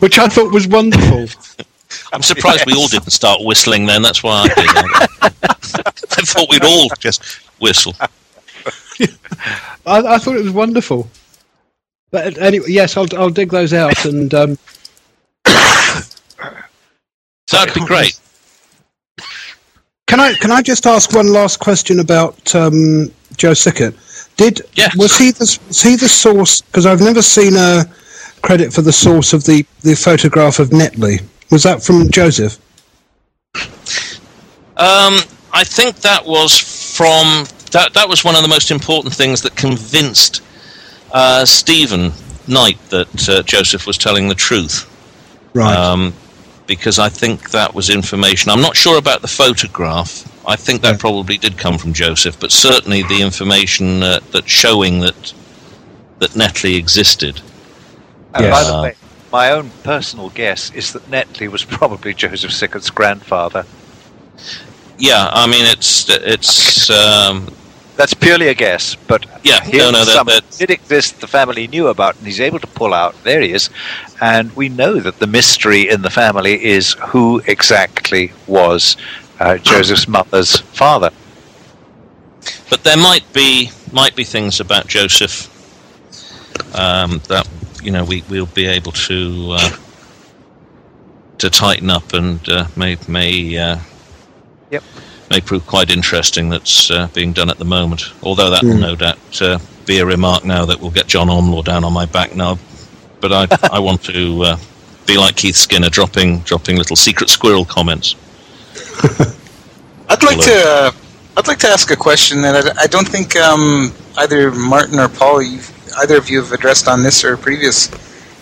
which 0.00 0.18
I 0.18 0.28
thought 0.28 0.52
was 0.52 0.66
wonderful. 0.68 1.26
I'm 2.14 2.22
surprised 2.22 2.64
we 2.66 2.72
all 2.72 2.88
didn't 2.88 3.10
start 3.10 3.40
whistling 3.42 3.84
then. 3.84 4.00
That's 4.00 4.22
why 4.22 4.44
I 4.44 4.48
did. 4.48 4.56
I 5.82 6.22
thought 6.24 6.48
we'd 6.50 6.64
all 6.64 6.88
just 6.98 7.22
whistle. 7.60 7.94
I, 8.00 9.06
I 9.86 10.18
thought 10.18 10.36
it 10.36 10.42
was 10.44 10.52
wonderful. 10.52 11.08
But 12.12 12.38
anyway, 12.38 12.66
yes, 12.68 12.96
I'll 12.96 13.08
I'll 13.16 13.30
dig 13.30 13.50
those 13.50 13.72
out 13.72 14.04
and. 14.04 14.32
Um, 14.32 14.58
So 17.48 17.58
that'd 17.58 17.74
be 17.74 17.84
great. 17.84 18.18
Can 20.06 20.20
I 20.20 20.32
can 20.34 20.50
I 20.50 20.62
just 20.62 20.86
ask 20.86 21.12
one 21.14 21.26
last 21.32 21.60
question 21.60 22.00
about 22.00 22.54
um, 22.54 23.10
Joe 23.36 23.52
Sickert? 23.52 23.94
Did 24.38 24.62
Yes. 24.74 24.96
was 24.96 25.18
he 25.18 25.32
the 25.32 25.58
was 25.68 25.82
he 25.82 25.96
the 25.96 26.08
source? 26.08 26.62
Because 26.62 26.86
I've 26.86 27.00
never 27.02 27.20
seen 27.20 27.56
a 27.56 27.84
credit 28.40 28.72
for 28.72 28.80
the 28.80 28.92
source 28.92 29.34
of 29.34 29.44
the, 29.44 29.66
the 29.82 29.94
photograph 29.94 30.58
of 30.60 30.70
Netley. 30.70 31.22
Was 31.50 31.62
that 31.64 31.82
from 31.82 32.10
Joseph? 32.10 32.58
Um, 34.78 35.20
I 35.52 35.64
think 35.64 35.96
that 35.96 36.24
was 36.24 36.58
from 36.96 37.44
that. 37.72 37.92
That 37.92 38.08
was 38.08 38.24
one 38.24 38.34
of 38.34 38.40
the 38.42 38.48
most 38.48 38.70
important 38.70 39.14
things 39.14 39.42
that 39.42 39.54
convinced 39.56 40.40
uh, 41.12 41.44
Stephen 41.44 42.12
Knight 42.48 42.78
that 42.90 43.28
uh, 43.28 43.42
Joseph 43.42 43.86
was 43.86 43.96
telling 43.98 44.28
the 44.28 44.34
truth. 44.34 44.88
Right. 45.54 45.76
Um, 45.76 46.14
because 46.66 46.98
I 46.98 47.08
think 47.08 47.50
that 47.50 47.74
was 47.74 47.90
information. 47.90 48.50
I'm 48.50 48.60
not 48.62 48.76
sure 48.76 48.96
about 48.98 49.20
the 49.20 49.28
photograph. 49.28 50.24
I 50.46 50.56
think 50.56 50.80
that 50.82 50.92
Yeah. 50.92 50.98
probably 50.98 51.36
did 51.38 51.58
come 51.58 51.76
from 51.78 51.92
Joseph, 51.92 52.38
but 52.40 52.50
certainly 52.52 53.02
the 53.02 53.20
information 53.20 54.02
uh, 54.02 54.20
that 54.32 54.48
showing 54.48 55.00
that 55.00 55.32
that 56.20 56.30
Netley 56.30 56.76
existed. 56.76 57.40
And 58.34 58.44
Yes. 58.44 58.52
by 58.52 58.64
the 58.64 58.76
Uh, 58.76 58.82
way, 58.82 58.94
my 59.32 59.50
own 59.50 59.70
personal 59.82 60.30
guess 60.30 60.70
is 60.70 60.92
that 60.92 61.10
Netley 61.10 61.48
was 61.50 61.64
probably 61.78 62.14
Joseph 62.14 62.52
Sickert's 62.52 62.90
grandfather. 62.90 63.66
Yeah, 64.98 65.28
I 65.32 65.46
mean 65.46 65.66
it's 65.66 66.08
it's 66.08 66.88
um, 66.90 67.48
That's 68.02 68.14
purely 68.14 68.48
a 68.48 68.54
guess, 68.54 68.96
but 68.96 69.26
yeah. 69.44 69.62
Here's 69.62 69.92
No, 69.92 70.02
no, 70.02 70.24
that, 70.24 70.42
did 70.58 70.70
exist 70.70 71.20
the 71.20 71.28
family 71.28 71.68
knew 71.68 71.86
about, 71.86 72.16
and 72.16 72.26
he's 72.26 72.40
able 72.40 72.58
to 72.58 72.66
pull 72.66 72.94
out. 72.94 73.14
There 73.22 73.40
he 73.40 73.52
is, 73.52 73.70
and 74.20 74.50
we 74.56 74.68
know 74.68 74.98
that 74.98 75.20
the 75.20 75.28
mystery 75.28 75.88
in 75.88 76.02
the 76.02 76.10
family 76.10 76.64
is 76.64 76.94
who 76.94 77.40
exactly 77.46 78.32
was 78.48 78.96
uh, 79.38 79.56
Joseph's 79.58 80.08
mother's 80.08 80.56
father. 80.56 81.10
but 82.68 82.82
there 82.82 82.96
might 82.96 83.22
be 83.32 83.70
might 83.92 84.16
be 84.16 84.24
things 84.24 84.58
about 84.58 84.88
Joseph 84.88 85.46
um, 86.76 87.20
that 87.28 87.48
you 87.84 87.92
know 87.92 88.04
we 88.04 88.24
we'll 88.28 88.46
be 88.46 88.66
able 88.66 88.90
to 88.90 89.52
uh, 89.52 89.70
to 91.38 91.48
tighten 91.48 91.88
up 91.88 92.14
and 92.14 92.40
uh, 92.48 92.66
may 92.74 92.96
may 93.06 93.56
uh, 93.56 93.76
Yep. 94.72 94.82
May 95.32 95.40
prove 95.40 95.66
quite 95.66 95.90
interesting. 95.90 96.50
That's 96.50 96.90
uh, 96.90 97.08
being 97.14 97.32
done 97.32 97.50
at 97.50 97.58
the 97.58 97.64
moment. 97.64 98.02
Although 98.22 98.50
that 98.50 98.62
will 98.62 98.74
Hmm. 98.74 98.80
no 98.90 98.96
doubt 98.96 99.42
uh, 99.42 99.58
be 99.86 99.98
a 99.98 100.06
remark 100.06 100.44
now 100.44 100.64
that 100.66 100.78
will 100.80 100.90
get 100.90 101.06
John 101.06 101.28
Ormlaw 101.28 101.64
down 101.64 101.84
on 101.84 101.92
my 101.92 102.06
back 102.06 102.34
now. 102.36 102.58
But 103.20 103.32
I 103.32 103.42
I 103.76 103.78
want 103.78 104.02
to 104.04 104.42
uh, 104.42 104.56
be 105.06 105.16
like 105.16 105.36
Keith 105.36 105.56
Skinner, 105.56 105.88
dropping 105.88 106.40
dropping 106.40 106.76
little 106.76 106.96
secret 106.96 107.30
squirrel 107.30 107.64
comments. 107.64 108.14
I'd 110.08 110.22
like 110.22 110.40
to. 110.40 110.54
Uh, 110.54 110.90
I'd 111.36 111.48
like 111.48 111.58
to 111.60 111.68
ask 111.68 111.90
a 111.90 111.96
question 111.96 112.42
that 112.42 112.54
I, 112.54 112.82
I 112.84 112.86
don't 112.86 113.08
think 113.08 113.36
um, 113.36 113.90
either 114.18 114.50
Martin 114.50 114.98
or 114.98 115.08
Paul, 115.08 115.40
you've, 115.40 115.70
either 116.02 116.18
of 116.18 116.28
you 116.28 116.42
have 116.42 116.52
addressed 116.52 116.88
on 116.88 117.02
this 117.02 117.24
or 117.24 117.38
previous 117.38 117.88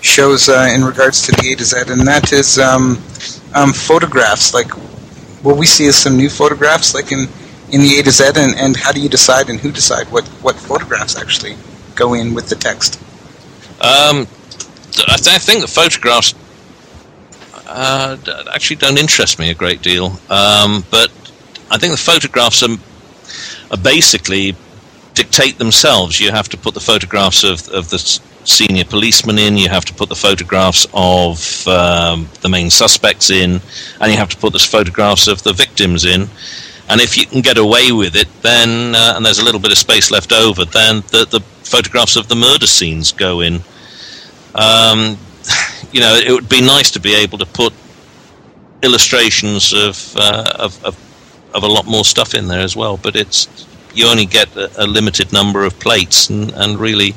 shows 0.01 0.49
uh, 0.49 0.69
in 0.75 0.83
regards 0.85 1.23
to 1.27 1.33
the 1.33 1.53
A 1.53 1.55
to 1.55 1.65
Z, 1.65 1.77
and 1.87 2.05
that 2.09 2.33
is 2.33 2.59
um, 2.59 2.99
um, 3.55 3.73
photographs. 3.73 4.55
Like, 4.55 4.71
will 5.43 5.57
we 5.57 5.67
see 5.67 5.85
is 5.85 5.97
some 5.97 6.17
new 6.17 6.29
photographs, 6.29 6.95
like 6.95 7.13
in, 7.13 7.21
in 7.73 7.81
the 7.81 7.99
A 7.99 8.03
to 8.03 8.11
Z, 8.11 8.33
and, 8.37 8.55
and 8.57 8.77
how 8.77 8.93
do 8.93 9.01
you 9.01 9.09
decide 9.09 9.49
and 9.49 9.59
who 9.61 9.71
decide 9.73 10.11
what, 10.11 10.27
what 10.43 10.57
photographs 10.57 11.17
actually 11.17 11.57
go 11.95 12.15
in 12.15 12.35
with 12.35 12.49
the 12.49 12.57
text? 12.57 13.01
Um, 13.81 14.27
I, 15.09 15.17
th- 15.17 15.35
I 15.35 15.39
think 15.39 15.63
the 15.63 15.69
photographs 15.69 16.35
uh, 17.67 18.17
actually 18.53 18.77
don't 18.77 18.99
interest 18.99 19.39
me 19.39 19.51
a 19.51 19.55
great 19.55 19.83
deal, 19.83 20.07
um, 20.29 20.85
but 20.91 21.11
I 21.71 21.79
think 21.79 21.93
the 21.93 22.03
photographs 22.03 22.63
are, 22.63 22.77
are 23.71 23.83
basically 23.83 24.57
dictate 25.15 25.59
themselves. 25.59 26.21
You 26.21 26.31
have 26.31 26.49
to 26.51 26.57
put 26.57 26.75
the 26.75 26.81
photographs 26.81 27.45
of, 27.45 27.69
of 27.69 27.91
the 27.91 28.21
senior 28.45 28.85
policeman 28.85 29.39
in, 29.39 29.57
you 29.57 29.69
have 29.69 29.85
to 29.87 29.95
put 29.95 30.09
the 30.09 30.15
photographs 30.15 30.87
of 30.95 31.67
um, 31.69 32.29
the 32.41 32.49
main 32.49 32.71
suspects 32.71 33.31
in, 33.31 33.61
and 34.01 34.13
you 34.13 34.19
have 34.19 34.29
to 34.31 34.37
put 34.37 34.53
the 34.53 34.59
photographs 34.59 35.29
of 35.29 35.43
the 35.43 35.53
victims 35.53 36.05
in. 36.05 36.29
And 36.89 37.01
if 37.01 37.17
you 37.17 37.27
can 37.27 37.41
get 37.41 37.57
away 37.59 37.93
with 37.93 38.17
it, 38.17 38.29
then 38.43 38.95
uh, 38.95 39.15
and 39.17 39.25
there's 39.25 39.39
a 39.39 39.45
little 39.45 39.61
bit 39.61 39.71
of 39.71 39.79
space 39.79 40.11
left 40.11 40.33
over, 40.33 40.65
then 40.65 40.97
the, 41.09 41.27
the 41.31 41.41
photographs 41.63 42.17
of 42.17 42.29
the 42.29 42.35
murder 42.35 42.67
scenes 42.67 43.13
go 43.13 43.41
in. 43.41 43.61
Um, 44.55 45.19
you 45.93 46.01
know, 46.01 46.15
it 46.15 46.33
would 46.33 46.49
be 46.49 46.61
nice 46.61 46.91
to 46.93 47.01
be 47.01 47.15
able 47.15 47.39
to 47.39 47.47
put 47.47 47.73
illustrations 48.83 49.73
of, 49.73 50.17
uh, 50.17 50.53
of, 50.57 50.85
of 50.85 50.97
of 51.55 51.63
a 51.63 51.67
lot 51.67 51.87
more 51.87 52.05
stuff 52.05 52.35
in 52.35 52.49
there 52.49 52.61
as 52.61 52.77
well. 52.77 52.97
But 52.97 53.17
it's 53.17 53.67
you 53.95 54.07
only 54.07 54.27
get 54.27 54.55
a, 54.57 54.85
a 54.85 54.87
limited 54.87 55.33
number 55.33 55.65
of 55.65 55.79
plates, 55.81 56.31
and, 56.31 56.53
and 56.53 56.79
really, 56.79 57.15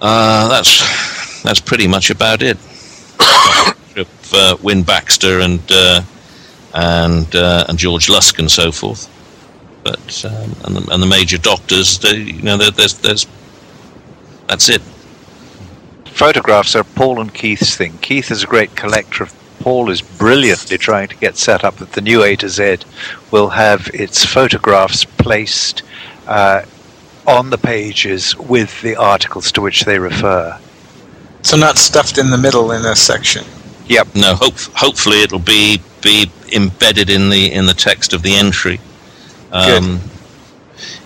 uh, 0.00 0.48
that's 0.48 1.42
that's 1.42 1.60
pretty 1.60 1.88
much 1.88 2.10
about 2.10 2.42
it. 2.42 2.56
uh, 4.32 4.56
Wynne 4.62 4.82
Baxter 4.82 5.40
and 5.40 5.60
uh, 5.70 6.02
and 6.74 7.34
uh, 7.34 7.64
and 7.68 7.78
George 7.78 8.08
Lusk 8.08 8.38
and 8.38 8.50
so 8.50 8.72
forth. 8.72 9.08
But 9.84 10.24
um, 10.24 10.54
and, 10.64 10.76
the, 10.76 10.92
and 10.92 11.02
the 11.02 11.06
major 11.06 11.38
doctors, 11.38 11.98
they, 11.98 12.16
you 12.16 12.42
know, 12.42 12.56
there's 12.56 12.94
there's 12.98 13.26
that's 14.48 14.68
it. 14.68 14.82
Photographs 16.06 16.74
are 16.74 16.84
Paul 16.84 17.20
and 17.20 17.32
Keith's 17.32 17.76
thing. 17.76 17.96
Keith 17.98 18.30
is 18.30 18.42
a 18.42 18.46
great 18.46 18.74
collector 18.76 19.24
of. 19.24 19.34
Paul 19.60 19.90
is 19.90 20.00
brilliantly 20.00 20.78
trying 20.78 21.08
to 21.08 21.16
get 21.16 21.36
set 21.36 21.64
up 21.64 21.76
that 21.76 21.92
the 21.92 22.00
new 22.00 22.22
A 22.22 22.36
to 22.36 22.48
Z 22.48 22.78
will 23.32 23.48
have 23.48 23.90
its 23.92 24.24
photographs 24.24 25.04
placed 25.04 25.82
uh, 26.28 26.62
on 27.28 27.50
the 27.50 27.58
pages 27.58 28.34
with 28.36 28.80
the 28.80 28.96
articles 28.96 29.52
to 29.52 29.60
which 29.60 29.84
they 29.84 29.98
refer. 29.98 30.58
So 31.42 31.56
not 31.56 31.76
stuffed 31.76 32.18
in 32.18 32.30
the 32.30 32.38
middle 32.38 32.72
in 32.72 32.84
a 32.84 32.96
section. 32.96 33.44
Yep. 33.86 34.08
No, 34.16 34.34
hope, 34.34 34.58
hopefully 34.74 35.22
it'll 35.22 35.38
be 35.38 35.80
be 36.00 36.30
embedded 36.54 37.10
in 37.10 37.28
the 37.28 37.52
in 37.52 37.66
the 37.66 37.74
text 37.74 38.12
of 38.12 38.22
the 38.22 38.34
entry. 38.34 38.80
Um, 39.52 40.00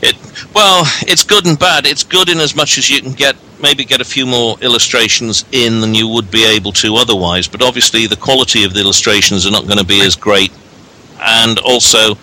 it 0.01 0.17
well, 0.55 0.85
it's 1.03 1.25
good 1.25 1.47
and 1.47 1.59
bad. 1.59 1.87
It's 1.87 2.05
good 2.05 2.29
in 2.29 2.39
as 2.39 2.55
much 2.55 2.79
as 2.79 2.89
you 2.89 3.01
can 3.01 3.13
get 3.13 3.37
maybe 3.61 3.85
get 3.85 4.01
a 4.01 4.05
few 4.05 4.27
more 4.27 4.57
illustrations 4.61 5.45
in 5.53 5.81
than 5.81 5.95
you 5.95 6.09
would 6.09 6.31
be 6.31 6.45
able 6.45 6.73
to 6.73 6.97
otherwise. 6.97 7.49
But 7.49 7.63
obviously, 7.63 8.07
the 8.07 8.17
quality 8.17 8.65
of 8.65 8.75
the 8.75 8.81
illustrations 8.81 9.47
are 9.47 9.51
not 9.51 9.67
going 9.67 9.79
to 9.79 9.85
be 9.85 10.01
as 10.03 10.17
great, 10.17 10.53
and 11.21 11.59
also 11.61 12.17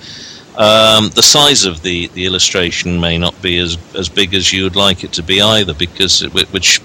um, 0.60 1.10
the 1.10 1.23
size 1.23 1.65
of 1.65 1.81
the, 1.81 2.07
the 2.10 2.26
illustration 2.26 2.99
may 2.99 3.18
not 3.18 3.41
be 3.41 3.57
as 3.57 3.77
as 3.95 4.10
big 4.10 4.34
as 4.34 4.53
you 4.53 4.64
would 4.64 4.76
like 4.76 5.03
it 5.03 5.14
to 5.14 5.23
be 5.23 5.41
either, 5.41 5.73
because 5.73 6.22
it, 6.22 6.34
which 6.53 6.81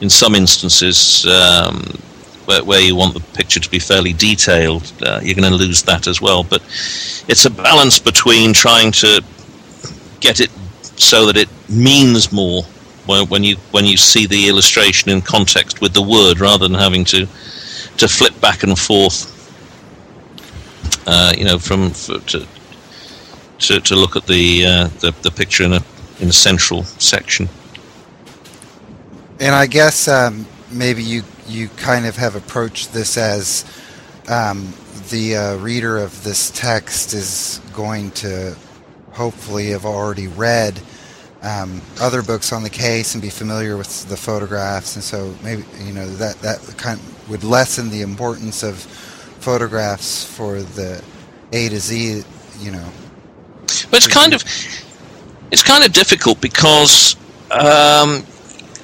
in 0.00 0.08
some 0.08 0.34
instances. 0.34 1.26
Um, 1.26 1.82
where, 2.48 2.64
where 2.64 2.80
you 2.80 2.96
want 2.96 3.12
the 3.12 3.20
picture 3.36 3.60
to 3.60 3.70
be 3.70 3.78
fairly 3.78 4.14
detailed, 4.14 4.90
uh, 5.02 5.20
you're 5.22 5.34
going 5.34 5.52
to 5.52 5.54
lose 5.54 5.82
that 5.82 6.06
as 6.06 6.22
well. 6.22 6.42
But 6.42 6.62
it's 7.28 7.44
a 7.44 7.50
balance 7.50 7.98
between 7.98 8.54
trying 8.54 8.90
to 8.92 9.22
get 10.20 10.40
it 10.40 10.50
so 10.96 11.26
that 11.26 11.36
it 11.36 11.50
means 11.68 12.32
more 12.32 12.62
when, 13.04 13.28
when 13.28 13.44
you 13.44 13.56
when 13.70 13.84
you 13.84 13.96
see 13.96 14.26
the 14.26 14.48
illustration 14.48 15.10
in 15.10 15.20
context 15.20 15.80
with 15.82 15.92
the 15.92 16.02
word, 16.02 16.40
rather 16.40 16.66
than 16.66 16.78
having 16.78 17.04
to 17.04 17.26
to 17.98 18.08
flip 18.08 18.38
back 18.40 18.62
and 18.62 18.78
forth. 18.78 19.34
Uh, 21.06 21.32
you 21.36 21.44
know, 21.44 21.58
from 21.58 21.90
for, 21.90 22.18
to, 22.20 22.46
to 23.58 23.80
to 23.80 23.96
look 23.96 24.16
at 24.16 24.26
the, 24.26 24.64
uh, 24.64 24.88
the 25.00 25.14
the 25.22 25.30
picture 25.30 25.64
in 25.64 25.72
a 25.72 25.82
in 26.20 26.28
a 26.28 26.32
central 26.32 26.84
section. 26.84 27.48
And 29.40 29.54
I 29.54 29.66
guess 29.66 30.08
um, 30.08 30.46
maybe 30.70 31.02
you 31.02 31.22
you 31.46 31.68
kind 31.68 32.06
of 32.06 32.16
have 32.16 32.34
approached 32.34 32.92
this 32.92 33.16
as 33.16 33.64
um, 34.28 34.72
the 35.10 35.36
uh, 35.36 35.56
reader 35.56 35.98
of 35.98 36.22
this 36.24 36.50
text 36.50 37.14
is 37.14 37.60
going 37.72 38.10
to 38.12 38.56
hopefully 39.12 39.70
have 39.70 39.86
already 39.86 40.28
read 40.28 40.80
um, 41.42 41.80
other 42.00 42.22
books 42.22 42.52
on 42.52 42.62
the 42.62 42.70
case 42.70 43.14
and 43.14 43.22
be 43.22 43.30
familiar 43.30 43.76
with 43.76 44.08
the 44.08 44.16
photographs, 44.16 44.96
and 44.96 45.04
so 45.04 45.34
maybe 45.42 45.64
you 45.80 45.92
know 45.92 46.08
that 46.16 46.36
that 46.40 46.60
kind 46.76 46.98
of 46.98 47.30
would 47.30 47.44
lessen 47.44 47.90
the 47.90 48.02
importance 48.02 48.62
of 48.62 48.76
photographs 48.78 50.24
for 50.24 50.60
the 50.60 51.02
A 51.52 51.68
to 51.68 51.78
Z. 51.78 52.24
You 52.58 52.72
know, 52.72 52.88
but 53.90 53.98
it's 53.98 54.06
kind 54.06 54.34
of 54.34 54.42
it's 55.50 55.62
kind 55.62 55.84
of 55.84 55.92
difficult 55.92 56.40
because, 56.40 57.16
um, 57.50 58.24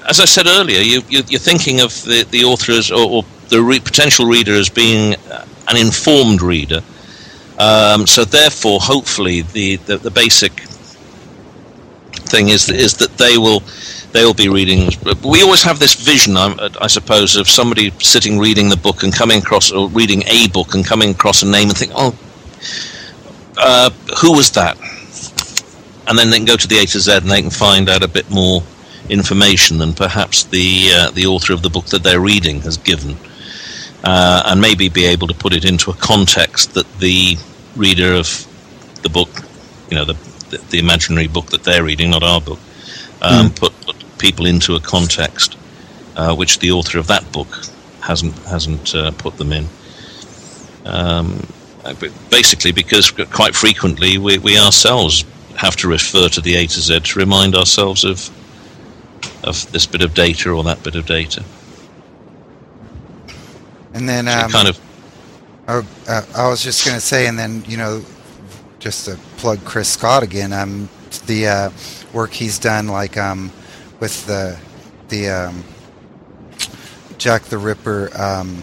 as 0.08 0.20
I 0.20 0.24
said 0.24 0.46
earlier, 0.46 0.80
you, 0.80 1.02
you, 1.08 1.20
are 1.20 1.40
thinking 1.40 1.80
of 1.80 1.90
the, 2.04 2.26
the 2.30 2.44
author 2.44 2.72
as, 2.72 2.90
or, 2.90 3.10
or 3.10 3.24
the 3.48 3.62
re- 3.62 3.80
potential 3.80 4.26
reader 4.26 4.52
as 4.52 4.70
being 4.70 5.14
an 5.68 5.76
informed 5.76 6.40
reader. 6.40 6.80
Um, 7.58 8.06
so 8.06 8.24
therefore, 8.24 8.80
hopefully, 8.80 9.42
the, 9.42 9.76
the, 9.76 9.98
the 9.98 10.10
basic 10.10 10.52
thing 12.26 12.48
is 12.48 12.68
is 12.70 12.94
that 12.94 13.16
they 13.18 13.36
will 13.36 13.62
they 14.12 14.24
will 14.24 14.34
be 14.34 14.48
reading. 14.48 14.90
We 15.24 15.42
always 15.42 15.62
have 15.62 15.78
this 15.78 15.94
vision, 15.94 16.36
I, 16.36 16.70
I, 16.80 16.86
suppose, 16.86 17.36
of 17.36 17.48
somebody 17.48 17.90
sitting 17.98 18.38
reading 18.38 18.68
the 18.68 18.76
book 18.76 19.02
and 19.02 19.12
coming 19.12 19.38
across 19.40 19.72
or 19.72 19.88
reading 19.88 20.22
a 20.26 20.48
book 20.48 20.74
and 20.74 20.86
coming 20.86 21.10
across 21.10 21.42
a 21.42 21.46
name 21.46 21.68
and 21.68 21.76
think, 21.76 21.92
oh, 21.96 22.16
uh, 23.56 23.90
who 24.20 24.32
was 24.36 24.50
that? 24.52 24.78
And 26.06 26.18
then 26.18 26.30
they 26.30 26.36
can 26.36 26.46
go 26.46 26.56
to 26.56 26.68
the 26.68 26.78
A 26.78 26.86
to 26.86 27.00
Z 27.00 27.16
and 27.18 27.30
they 27.30 27.40
can 27.40 27.50
find 27.50 27.88
out 27.88 28.02
a 28.02 28.08
bit 28.08 28.30
more 28.30 28.62
information 29.08 29.78
than 29.78 29.92
perhaps 29.92 30.44
the 30.44 30.90
uh, 30.94 31.10
the 31.10 31.26
author 31.26 31.52
of 31.52 31.62
the 31.62 31.70
book 31.70 31.86
that 31.86 32.02
they're 32.02 32.20
reading 32.20 32.60
has 32.62 32.76
given, 32.76 33.16
uh, 34.02 34.42
and 34.46 34.60
maybe 34.60 34.88
be 34.88 35.06
able 35.06 35.26
to 35.28 35.34
put 35.34 35.52
it 35.52 35.64
into 35.64 35.90
a 35.90 35.94
context 35.94 36.74
that 36.74 36.90
the 36.98 37.36
reader 37.76 38.14
of 38.14 38.46
the 39.02 39.08
book, 39.08 39.30
you 39.90 39.96
know, 39.96 40.04
the 40.04 40.16
the, 40.50 40.58
the 40.70 40.78
imaginary 40.78 41.26
book 41.26 41.46
that 41.46 41.64
they're 41.64 41.84
reading, 41.84 42.10
not 42.10 42.22
our 42.22 42.40
book, 42.40 42.58
um, 43.22 43.48
mm. 43.48 43.56
put, 43.56 43.72
put, 43.82 43.96
people 44.18 44.46
into 44.46 44.74
a 44.74 44.80
context 44.80 45.56
uh, 46.16 46.34
which 46.34 46.58
the 46.58 46.70
author 46.70 46.98
of 46.98 47.06
that 47.08 47.30
book 47.32 47.48
hasn't 48.00 48.36
hasn't 48.44 48.94
uh, 48.94 49.10
put 49.12 49.36
them 49.36 49.52
in. 49.52 49.66
Um, 50.84 51.46
basically, 52.30 52.72
because 52.72 53.10
quite 53.10 53.54
frequently 53.54 54.18
we, 54.18 54.38
we 54.38 54.58
ourselves 54.58 55.24
have 55.56 55.76
to 55.76 55.88
refer 55.88 56.28
to 56.28 56.40
the 56.40 56.56
A 56.56 56.66
to 56.66 56.80
Z 56.80 57.00
to 57.00 57.18
remind 57.18 57.54
ourselves 57.54 58.04
of 58.04 58.30
of 59.44 59.70
this 59.72 59.86
bit 59.86 60.02
of 60.02 60.14
data 60.14 60.50
or 60.50 60.64
that 60.64 60.82
bit 60.82 60.96
of 60.96 61.06
data. 61.06 61.44
And 63.92 64.08
then 64.08 64.26
um, 64.28 64.50
kind 64.50 64.68
of. 64.68 64.80
Oh, 65.66 65.86
uh, 66.08 66.22
I 66.36 66.48
was 66.48 66.62
just 66.62 66.84
going 66.84 66.96
to 66.96 67.00
say, 67.00 67.26
and 67.26 67.38
then 67.38 67.64
you 67.66 67.76
know, 67.76 68.04
just 68.78 69.06
to 69.06 69.16
plug 69.38 69.64
Chris 69.64 69.88
Scott 69.88 70.22
again, 70.22 70.52
um, 70.52 70.88
the 71.26 71.46
uh, 71.46 71.70
work 72.12 72.32
he's 72.32 72.58
done, 72.58 72.88
like 72.88 73.16
um, 73.16 73.50
with 74.00 74.26
the 74.26 74.58
the 75.08 75.28
um, 75.28 75.64
Jack 77.18 77.42
the 77.44 77.58
Ripper. 77.58 78.10
Um, 78.20 78.62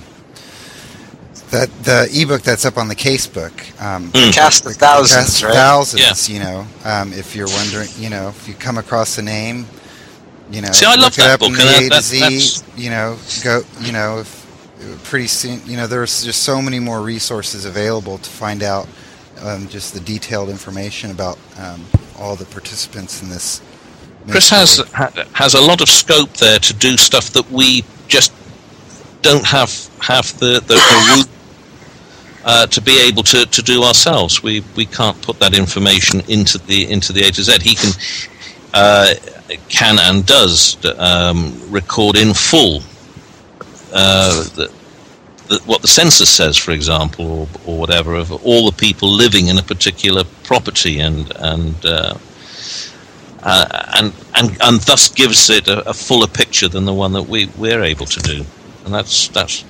that 1.52 1.70
the 1.84 2.10
ebook 2.14 2.42
that's 2.42 2.66
up 2.66 2.78
on 2.78 2.88
the 2.88 2.96
casebook, 2.96 3.52
um, 3.82 4.10
mm. 4.12 4.34
cast 4.34 4.66
of 4.66 4.74
thousands, 4.74 5.12
cast 5.12 5.44
right? 5.44 5.54
thousands. 5.54 6.30
Yeah. 6.30 6.34
You 6.34 6.44
know, 6.44 6.68
um, 6.86 7.14
if 7.14 7.36
you're 7.36 7.48
wondering, 7.48 7.90
you 7.98 8.10
know, 8.10 8.30
if 8.30 8.48
you 8.48 8.54
come 8.54 8.78
across 8.78 9.18
a 9.18 9.22
name, 9.22 9.66
you 10.50 10.62
know, 10.62 10.72
See, 10.72 10.86
I 10.86 10.96
love 10.96 11.16
that 11.16 11.40
book. 11.40 11.50
And 11.50 11.58
that, 11.58 11.88
that, 11.92 12.04
Z, 12.04 12.66
you 12.76 12.90
know, 12.90 13.18
go, 13.44 13.62
you 13.80 13.92
know, 13.92 14.20
if, 14.20 14.42
pretty 15.04 15.28
soon, 15.28 15.62
you 15.66 15.78
know, 15.78 15.88
there's 15.88 16.24
just 16.24 16.44
so 16.44 16.62
many 16.62 16.80
more 16.80 17.02
resources 17.02 17.66
available 17.66 18.18
to 18.18 18.30
find 18.30 18.64
out 18.64 18.88
um, 19.42 19.68
just 19.68 19.94
the 19.94 20.00
detailed 20.00 20.50
information 20.50 21.12
about 21.12 21.38
um, 21.58 21.84
all 22.18 22.36
the 22.36 22.46
participants 22.46 23.22
in 23.22 23.30
this. 23.30 23.62
Chris 24.30 24.50
has 24.52 24.78
has 25.34 25.56
a 25.56 25.62
lot 25.62 25.82
of 25.82 25.90
scope 25.90 26.32
there 26.34 26.60
to 26.60 26.74
do 26.76 26.96
stuff 26.96 27.32
that 27.32 27.50
we 27.50 27.84
just 28.08 28.32
don't 29.24 29.46
have 29.46 29.90
have 30.00 30.38
the 30.40 30.62
the, 30.68 30.76
the 30.76 31.16
root 31.16 31.41
uh, 32.44 32.68
to 32.68 32.82
be 32.82 33.00
able 33.08 33.24
to, 33.24 33.46
to 33.46 33.62
do 33.62 33.84
ourselves. 33.84 34.42
We 34.44 34.64
we 34.76 34.86
can't 34.86 35.22
put 35.22 35.40
that 35.40 35.54
information 35.58 36.22
into 36.28 36.58
the 36.58 36.90
into 36.90 37.14
the 37.14 37.24
A 37.24 37.32
to 37.32 37.44
Z. 37.44 37.58
He 37.62 37.76
can 37.76 37.92
uh, 38.74 39.14
can 39.70 40.00
and 40.00 40.26
does 40.26 40.78
um, 40.98 41.60
record 41.70 42.16
in 42.18 42.34
full 42.34 42.82
uh, 43.94 44.44
the, 45.52 45.62
what 45.66 45.82
the 45.82 45.88
census 45.88 46.30
says, 46.30 46.56
for 46.56 46.72
example, 46.72 47.26
or, 47.26 47.48
or, 47.66 47.78
whatever, 47.78 48.16
of 48.16 48.32
all 48.46 48.72
the 48.72 48.78
people 48.78 49.10
living 49.10 49.48
in 49.48 49.58
a 49.58 49.64
particular 49.64 50.24
property, 50.44 51.00
and 51.00 51.32
and 51.38 51.86
uh, 51.86 52.14
uh, 53.44 53.84
and, 53.98 54.14
and 54.36 54.58
and 54.62 54.82
thus 54.82 55.10
gives 55.10 55.50
it 55.50 55.68
a, 55.68 55.90
a, 55.90 55.94
fuller 55.94 56.28
picture 56.28 56.70
than 56.70 56.86
the 56.86 56.94
one 56.94 57.12
that 57.12 57.24
we 57.24 57.48
we're 57.58 57.84
able 57.84 58.06
to 58.06 58.20
do, 58.22 58.46
and 58.86 58.94
that's 58.94 59.28
that's. 59.30 59.66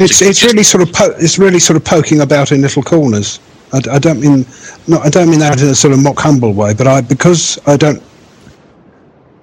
It's 0.00 0.22
it's 0.22 0.42
really 0.42 0.62
sort 0.62 0.82
of 0.82 0.92
po- 0.94 1.14
it's 1.18 1.38
really 1.38 1.58
sort 1.58 1.76
of 1.76 1.84
poking 1.84 2.22
about 2.22 2.52
in 2.52 2.62
little 2.62 2.82
corners. 2.82 3.38
I, 3.72 3.80
I 3.92 3.98
don't 3.98 4.18
mean 4.20 4.46
no, 4.88 4.98
I 5.00 5.10
don't 5.10 5.28
mean 5.28 5.40
that 5.40 5.60
in 5.60 5.68
a 5.68 5.74
sort 5.74 5.92
of 5.92 6.02
mock 6.02 6.18
humble 6.18 6.54
way, 6.54 6.72
but 6.72 6.86
I 6.86 7.02
because 7.02 7.58
I 7.66 7.76
don't 7.76 8.02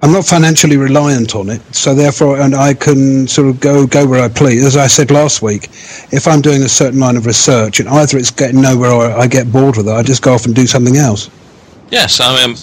I'm 0.02 0.12
not 0.12 0.24
financially 0.24 0.76
reliant 0.76 1.34
on 1.34 1.48
it, 1.48 1.60
so 1.74 1.94
therefore, 1.94 2.40
and 2.40 2.54
I 2.54 2.74
can 2.74 3.26
sort 3.26 3.48
of 3.48 3.60
go 3.60 3.86
go 3.86 4.06
where 4.06 4.22
I 4.22 4.28
please. 4.28 4.64
As 4.64 4.76
I 4.76 4.88
said 4.88 5.10
last 5.12 5.42
week, 5.42 5.68
if 6.12 6.26
I'm 6.26 6.40
doing 6.40 6.62
a 6.62 6.68
certain 6.68 6.98
line 6.98 7.16
of 7.16 7.26
research 7.26 7.80
and 7.80 7.88
either 7.88 8.18
it's 8.18 8.30
getting 8.32 8.60
nowhere 8.60 8.90
or 8.90 9.10
I 9.10 9.28
get 9.28 9.52
bored 9.52 9.76
with 9.76 9.88
it, 9.88 9.92
I 9.92 10.02
just 10.02 10.22
go 10.22 10.34
off 10.34 10.44
and 10.44 10.54
do 10.56 10.66
something 10.66 10.96
else. 10.96 11.30
Yes, 11.90 12.20
I 12.20 12.46
mean, 12.46 12.56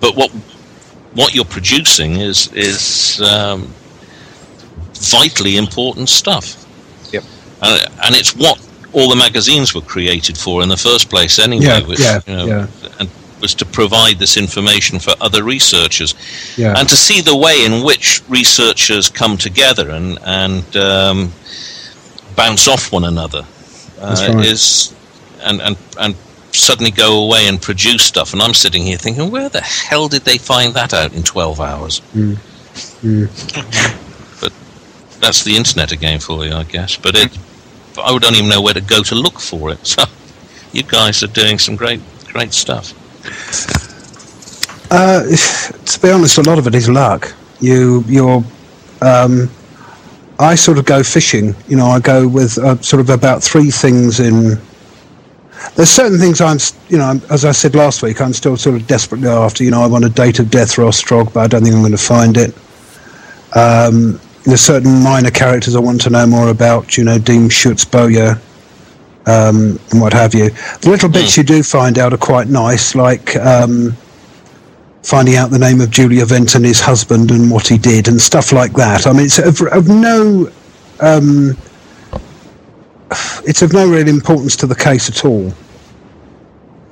but 0.00 0.16
what 0.16 0.30
what 1.14 1.34
you're 1.34 1.44
producing 1.44 2.20
is 2.20 2.52
is 2.52 3.20
um, 3.20 3.72
vitally 4.94 5.56
important 5.56 6.08
stuff. 6.08 6.59
And, 7.62 7.80
and 8.04 8.14
it's 8.14 8.34
what 8.36 8.58
all 8.92 9.08
the 9.08 9.16
magazines 9.16 9.74
were 9.74 9.80
created 9.82 10.36
for 10.36 10.62
in 10.62 10.68
the 10.68 10.76
first 10.76 11.10
place, 11.10 11.38
anyway. 11.38 11.64
Yeah, 11.64 11.86
which, 11.86 12.00
yeah, 12.00 12.20
you 12.26 12.36
know, 12.36 12.46
yeah. 12.46 12.66
And 12.98 13.08
was 13.40 13.54
to 13.54 13.64
provide 13.64 14.18
this 14.18 14.36
information 14.36 14.98
for 14.98 15.14
other 15.20 15.42
researchers, 15.42 16.14
yeah. 16.56 16.74
and 16.76 16.88
to 16.88 16.96
see 16.96 17.20
the 17.20 17.36
way 17.36 17.64
in 17.64 17.82
which 17.84 18.22
researchers 18.28 19.08
come 19.08 19.36
together 19.36 19.90
and 19.90 20.18
and 20.24 20.76
um, 20.76 21.32
bounce 22.36 22.68
off 22.68 22.92
one 22.92 23.04
another 23.04 23.44
uh, 24.00 24.32
right. 24.34 24.46
is 24.46 24.94
and 25.42 25.60
and 25.62 25.76
and 25.98 26.14
suddenly 26.52 26.90
go 26.90 27.24
away 27.24 27.46
and 27.46 27.60
produce 27.60 28.04
stuff. 28.04 28.32
And 28.32 28.42
I'm 28.42 28.54
sitting 28.54 28.82
here 28.82 28.98
thinking, 28.98 29.30
where 29.30 29.48
the 29.48 29.60
hell 29.60 30.08
did 30.08 30.22
they 30.22 30.36
find 30.36 30.74
that 30.74 30.92
out 30.92 31.12
in 31.12 31.22
12 31.22 31.60
hours? 31.60 32.00
Mm. 32.12 32.36
Mm. 33.02 34.40
but 34.40 34.52
that's 35.20 35.44
the 35.44 35.56
internet 35.56 35.92
again 35.92 36.18
for 36.18 36.44
you, 36.44 36.52
I 36.52 36.64
guess. 36.64 36.96
But 36.96 37.14
it, 37.16 37.38
I 37.98 38.16
don't 38.18 38.34
even 38.34 38.48
know 38.48 38.62
where 38.62 38.74
to 38.74 38.80
go 38.80 39.02
to 39.02 39.14
look 39.14 39.40
for 39.40 39.70
it. 39.70 39.80
So 39.96 40.04
you 40.72 40.84
guys 40.84 41.22
are 41.24 41.28
doing 41.28 41.58
some 41.58 41.74
great, 41.74 42.00
great 42.32 42.52
stuff. 42.52 42.94
Uh, 44.90 45.22
to 45.84 46.00
be 46.00 46.10
honest, 46.10 46.38
a 46.38 46.42
lot 46.42 46.58
of 46.58 46.66
it 46.66 46.74
is 46.74 46.88
luck. 46.88 47.34
You, 47.60 48.04
you're. 48.06 48.44
Um, 49.02 49.50
I 50.38 50.54
sort 50.54 50.78
of 50.78 50.86
go 50.86 51.02
fishing. 51.02 51.54
You 51.68 51.76
know, 51.76 51.86
I 51.86 52.00
go 52.00 52.26
with 52.26 52.56
uh, 52.58 52.80
sort 52.80 53.00
of 53.00 53.10
about 53.10 53.42
three 53.42 53.70
things 53.70 54.20
in. 54.20 54.58
There's 55.74 55.90
certain 55.90 56.18
things 56.18 56.40
I'm, 56.40 56.58
you 56.88 56.96
know, 56.96 57.20
as 57.28 57.44
I 57.44 57.52
said 57.52 57.74
last 57.74 58.02
week, 58.02 58.20
I'm 58.22 58.32
still 58.32 58.56
sort 58.56 58.80
of 58.80 58.86
desperately 58.86 59.28
after. 59.28 59.62
You 59.64 59.70
know, 59.70 59.82
I 59.82 59.86
want 59.86 60.04
a 60.06 60.08
date 60.08 60.38
of 60.38 60.50
death 60.50 60.74
for 60.74 60.82
Ostrog, 60.82 61.34
but 61.34 61.40
I 61.40 61.46
don't 61.46 61.62
think 61.62 61.74
I'm 61.74 61.82
going 61.82 61.92
to 61.92 61.98
find 61.98 62.36
it. 62.38 62.54
Um, 63.54 64.18
there's 64.44 64.60
certain 64.60 65.02
minor 65.02 65.30
characters 65.30 65.76
I 65.76 65.80
want 65.80 66.00
to 66.02 66.10
know 66.10 66.26
more 66.26 66.48
about. 66.48 66.96
You 66.96 67.04
know, 67.04 67.18
Diemschutz, 67.18 67.90
Bowyer, 67.90 68.40
um, 69.26 69.78
and 69.90 70.00
what 70.00 70.12
have 70.12 70.34
you. 70.34 70.50
The 70.80 70.90
little 70.90 71.08
bits 71.08 71.34
mm. 71.34 71.38
you 71.38 71.42
do 71.44 71.62
find 71.62 71.98
out 71.98 72.12
are 72.12 72.18
quite 72.18 72.48
nice, 72.48 72.94
like 72.94 73.36
um, 73.36 73.96
finding 75.02 75.36
out 75.36 75.50
the 75.50 75.58
name 75.58 75.80
of 75.80 75.90
Julia 75.90 76.24
Venturney, 76.24 76.68
his 76.68 76.80
husband, 76.80 77.30
and 77.30 77.50
what 77.50 77.66
he 77.68 77.78
did, 77.78 78.08
and 78.08 78.20
stuff 78.20 78.52
like 78.52 78.72
that. 78.74 79.06
I 79.06 79.12
mean, 79.12 79.26
it's 79.26 79.38
of, 79.38 79.60
of 79.72 79.88
no. 79.88 80.50
Um, 81.00 81.56
it's 83.44 83.62
of 83.62 83.72
no 83.72 83.90
real 83.90 84.06
importance 84.06 84.54
to 84.56 84.66
the 84.66 84.74
case 84.74 85.08
at 85.08 85.24
all. 85.24 85.52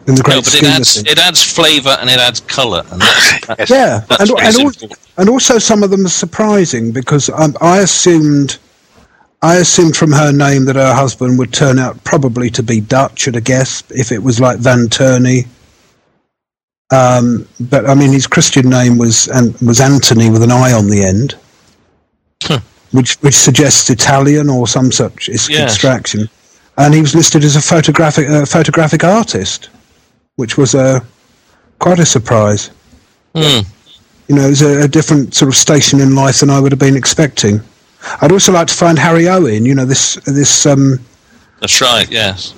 In 0.08 0.14
the 0.14 0.22
great 0.22 0.36
no, 0.36 0.40
but 0.40 0.54
it 0.54 0.64
adds, 0.64 0.96
it 0.96 1.18
adds 1.18 1.42
flavour 1.44 1.94
and 2.00 2.08
it 2.08 2.18
adds 2.18 2.40
colour. 2.40 2.82
And 2.90 3.00
that's, 3.02 3.46
that's, 3.46 3.70
yeah, 3.70 3.98
that's 4.08 4.30
and, 4.30 4.40
and, 4.40 4.96
and, 5.18 5.28
also 5.28 5.58
some 5.58 5.82
of 5.82 5.90
them 5.90 6.06
are 6.06 6.08
surprising 6.08 6.92
because 6.92 7.28
um, 7.28 7.54
I 7.60 7.80
assumed 7.80 8.56
I 9.42 9.56
assumed 9.56 9.96
from 9.96 10.10
her 10.12 10.32
name 10.32 10.64
that 10.64 10.76
her 10.76 10.94
husband 10.94 11.38
would 11.38 11.52
turn 11.52 11.78
out 11.78 12.02
probably 12.04 12.48
to 12.50 12.62
be 12.62 12.80
Dutch 12.80 13.28
at 13.28 13.36
a 13.36 13.40
guess 13.42 13.82
if 13.90 14.10
it 14.10 14.22
was 14.22 14.40
like 14.40 14.58
Van 14.58 14.88
Turney. 14.88 15.44
Um, 16.90 17.46
but 17.60 17.86
I 17.86 17.94
mean, 17.94 18.10
his 18.10 18.26
Christian 18.26 18.70
name 18.70 18.96
was 18.96 19.28
and 19.28 19.54
was 19.60 19.78
Anthony 19.78 20.30
with 20.30 20.42
an 20.42 20.50
I 20.50 20.72
on 20.72 20.88
the 20.88 21.04
end, 21.04 21.36
huh. 22.42 22.60
which 22.92 23.16
which 23.16 23.36
suggests 23.36 23.90
Italian 23.90 24.48
or 24.48 24.66
some 24.66 24.90
such 24.90 25.28
yeah. 25.28 25.64
extraction. 25.64 26.30
and 26.78 26.94
he 26.94 27.02
was 27.02 27.14
listed 27.14 27.44
as 27.44 27.56
a 27.56 27.60
photographic 27.60 28.26
uh, 28.30 28.46
photographic 28.46 29.04
artist, 29.04 29.68
which 30.38 30.56
was 30.56 30.74
a 30.74 31.04
quite 31.80 31.98
a 31.98 32.06
surprise. 32.06 32.70
Hmm. 33.34 33.60
You 34.28 34.36
know, 34.36 34.42
it 34.46 34.50
was 34.50 34.62
a, 34.62 34.82
a 34.82 34.88
different 34.88 35.34
sort 35.34 35.48
of 35.48 35.56
station 35.56 36.00
in 36.00 36.14
life 36.14 36.40
than 36.40 36.50
I 36.50 36.60
would 36.60 36.70
have 36.72 36.78
been 36.78 36.96
expecting. 36.96 37.60
I'd 38.22 38.30
also 38.30 38.52
like 38.52 38.68
to 38.68 38.74
find 38.74 38.98
Harry 38.98 39.26
Owen. 39.28 39.64
You 39.66 39.74
know, 39.74 39.84
this 39.84 40.14
this 40.26 40.64
um, 40.66 41.00
That's 41.60 41.80
right. 41.80 42.08
Yes. 42.10 42.54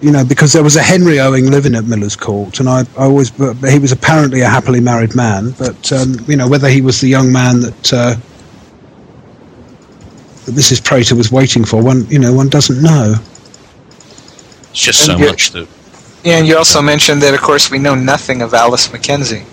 you 0.00 0.10
know, 0.10 0.24
because 0.24 0.52
there 0.54 0.62
was 0.62 0.76
a 0.76 0.82
Henry 0.82 1.18
Owing 1.20 1.50
living 1.50 1.74
at 1.74 1.84
Miller's 1.84 2.16
Court, 2.16 2.60
and 2.60 2.68
I, 2.68 2.80
I 2.96 3.04
always, 3.04 3.30
but 3.30 3.56
he 3.70 3.78
was 3.78 3.92
apparently 3.92 4.40
a 4.40 4.48
happily 4.48 4.80
married 4.80 5.14
man, 5.14 5.50
but 5.58 5.92
um, 5.92 6.14
you 6.28 6.36
know, 6.36 6.48
whether 6.48 6.68
he 6.68 6.80
was 6.80 7.00
the 7.00 7.08
young 7.08 7.30
man 7.32 7.60
that, 7.60 7.92
uh, 7.92 8.14
that 10.46 10.54
Mrs. 10.54 10.82
Prater 10.84 11.14
was 11.16 11.30
waiting 11.32 11.64
for, 11.64 11.82
one, 11.82 12.06
you 12.06 12.18
know, 12.18 12.32
one 12.32 12.48
doesn't 12.48 12.80
know. 12.80 13.16
It's 14.70 14.80
just 14.80 15.04
so 15.04 15.12
And 15.12 15.20
you- 15.20 15.26
much 15.26 15.50
that. 15.52 15.68
Yeah, 16.24 16.38
and 16.38 16.46
you 16.48 16.56
also 16.56 16.82
mentioned 16.82 17.22
that, 17.22 17.34
of 17.34 17.40
course, 17.40 17.70
we 17.70 17.78
know 17.78 17.94
nothing 17.94 18.42
of 18.42 18.52
Alice 18.54 18.92
Mackenzie. 18.92 19.44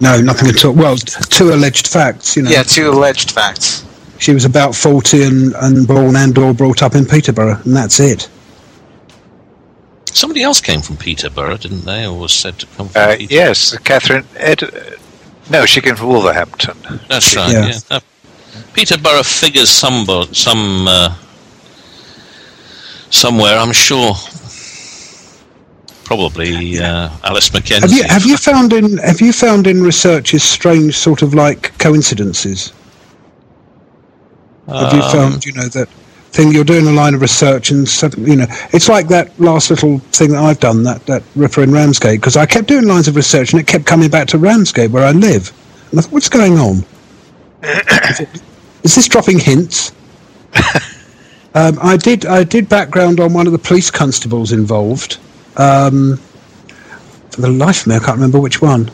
No, 0.00 0.20
nothing 0.20 0.48
at 0.48 0.64
all. 0.64 0.72
Well, 0.72 0.96
two 0.96 1.52
alleged 1.52 1.88
facts, 1.88 2.36
you 2.36 2.42
know. 2.42 2.50
Yeah, 2.50 2.62
two 2.62 2.88
alleged 2.88 3.30
facts. 3.32 3.84
She 4.18 4.32
was 4.32 4.44
about 4.44 4.74
40 4.74 5.22
and, 5.22 5.54
and 5.56 5.86
born 5.86 6.16
and 6.16 6.36
or 6.38 6.52
brought 6.54 6.82
up 6.82 6.94
in 6.94 7.04
Peterborough, 7.04 7.60
and 7.64 7.76
that's 7.76 8.00
it. 8.00 8.28
Somebody 10.06 10.42
else 10.42 10.60
came 10.60 10.80
from 10.80 10.96
Peterborough, 10.96 11.56
didn't 11.56 11.84
they, 11.84 12.06
or 12.06 12.18
was 12.18 12.32
said 12.32 12.58
to 12.60 12.66
come 12.66 12.88
from 12.88 13.10
Uh, 13.10 13.16
yes, 13.18 13.76
Catherine. 13.78 14.26
Ed, 14.36 14.62
uh, 14.64 14.70
no, 15.50 15.66
she 15.66 15.80
came 15.80 15.94
from 15.94 16.08
Wolverhampton. 16.08 16.76
That's 17.08 17.36
right. 17.36 17.52
Yeah. 17.52 17.66
Yeah. 17.68 17.78
Uh, 17.90 18.00
Peterborough 18.72 19.22
figures 19.22 19.70
some 19.70 20.06
some 20.32 20.88
uh, 20.88 21.14
somewhere. 23.10 23.58
I'm 23.58 23.72
sure. 23.72 24.14
Probably 26.08 26.78
uh, 26.78 27.10
Alice 27.22 27.52
Mackenzie. 27.52 27.80
Have 27.82 27.92
you 27.92 28.04
have 28.04 28.24
you 28.24 28.36
found 28.38 28.72
in 28.72 28.96
have 28.96 29.20
you 29.20 29.30
found 29.30 29.66
in 29.66 29.82
researches 29.82 30.42
strange 30.42 30.96
sort 30.96 31.20
of 31.20 31.34
like 31.34 31.76
coincidences? 31.78 32.72
Have 34.68 34.94
you 34.94 35.02
Um, 35.02 35.12
found, 35.12 35.44
you 35.44 35.52
know, 35.52 35.68
that 35.68 35.88
thing 36.32 36.50
you're 36.50 36.64
doing 36.64 36.86
a 36.86 36.92
line 36.92 37.12
of 37.12 37.20
research 37.20 37.70
and 37.70 37.86
suddenly, 37.86 38.30
you 38.30 38.36
know, 38.36 38.46
it's 38.72 38.88
like 38.88 39.08
that 39.08 39.38
last 39.38 39.68
little 39.68 39.98
thing 40.12 40.32
that 40.32 40.42
I've 40.42 40.60
done, 40.60 40.82
that, 40.84 41.04
that 41.04 41.22
Ripper 41.36 41.62
in 41.62 41.72
Ramsgate, 41.72 42.20
because 42.20 42.38
I 42.38 42.46
kept 42.46 42.68
doing 42.68 42.86
lines 42.86 43.06
of 43.06 43.14
research 43.14 43.52
and 43.52 43.60
it 43.60 43.66
kept 43.66 43.84
coming 43.84 44.08
back 44.08 44.28
to 44.28 44.38
Ramsgate 44.38 44.90
where 44.90 45.04
I 45.04 45.12
live. 45.12 45.52
And 45.90 45.98
I 45.98 46.02
thought, 46.02 46.12
what's 46.12 46.30
going 46.30 46.58
on? 46.58 46.84
is, 47.62 48.20
it, 48.20 48.28
is 48.82 48.94
this 48.94 49.08
dropping 49.08 49.40
hints? 49.40 49.92
um, 51.54 51.78
I 51.82 51.98
did 51.98 52.24
I 52.24 52.44
did 52.44 52.66
background 52.68 53.20
on 53.20 53.34
one 53.34 53.46
of 53.46 53.52
the 53.52 53.58
police 53.58 53.90
constables 53.90 54.52
involved. 54.52 55.18
Um, 55.58 56.16
for 57.30 57.40
the 57.42 57.50
life 57.50 57.82
of 57.82 57.86
me, 57.88 57.96
I 57.96 57.98
can't 57.98 58.12
remember 58.16 58.38
which 58.40 58.62
one. 58.62 58.90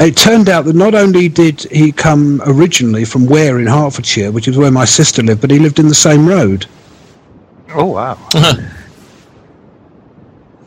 It 0.00 0.16
turned 0.16 0.48
out 0.48 0.64
that 0.64 0.74
not 0.74 0.94
only 0.94 1.28
did 1.28 1.62
he 1.70 1.92
come 1.92 2.40
originally 2.46 3.04
from 3.04 3.26
Ware 3.26 3.60
in 3.60 3.66
Hertfordshire, 3.66 4.32
which 4.32 4.48
is 4.48 4.56
where 4.56 4.70
my 4.72 4.84
sister 4.84 5.22
lived, 5.22 5.40
but 5.40 5.50
he 5.50 5.58
lived 5.58 5.78
in 5.78 5.86
the 5.88 5.94
same 5.94 6.26
road, 6.28 6.66
Oh 7.74 7.84
wow! 7.86 8.14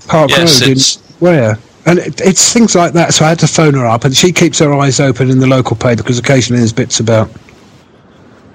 Park 0.08 0.30
Yes, 0.30 0.62
Road 0.62 0.68
in 0.68 0.72
it's- 0.74 0.98
Ware. 1.20 1.58
And 1.88 1.98
it, 1.98 2.22
it's 2.22 2.54
things 2.54 2.76
like 2.76 2.94
that. 2.94 3.12
So 3.14 3.26
I 3.26 3.30
had 3.30 3.40
to 3.40 3.48
phone 3.48 3.74
her 3.74 3.88
up, 3.88 4.06
and 4.06 4.16
she 4.16 4.32
keeps 4.32 4.60
her 4.60 4.72
eyes 4.74 5.00
open 5.00 5.32
in 5.32 5.40
the 5.40 5.48
local 5.48 5.76
paper 5.76 6.04
because 6.04 6.20
occasionally 6.20 6.60
there's 6.60 6.72
bits 6.74 7.00
about 7.00 7.30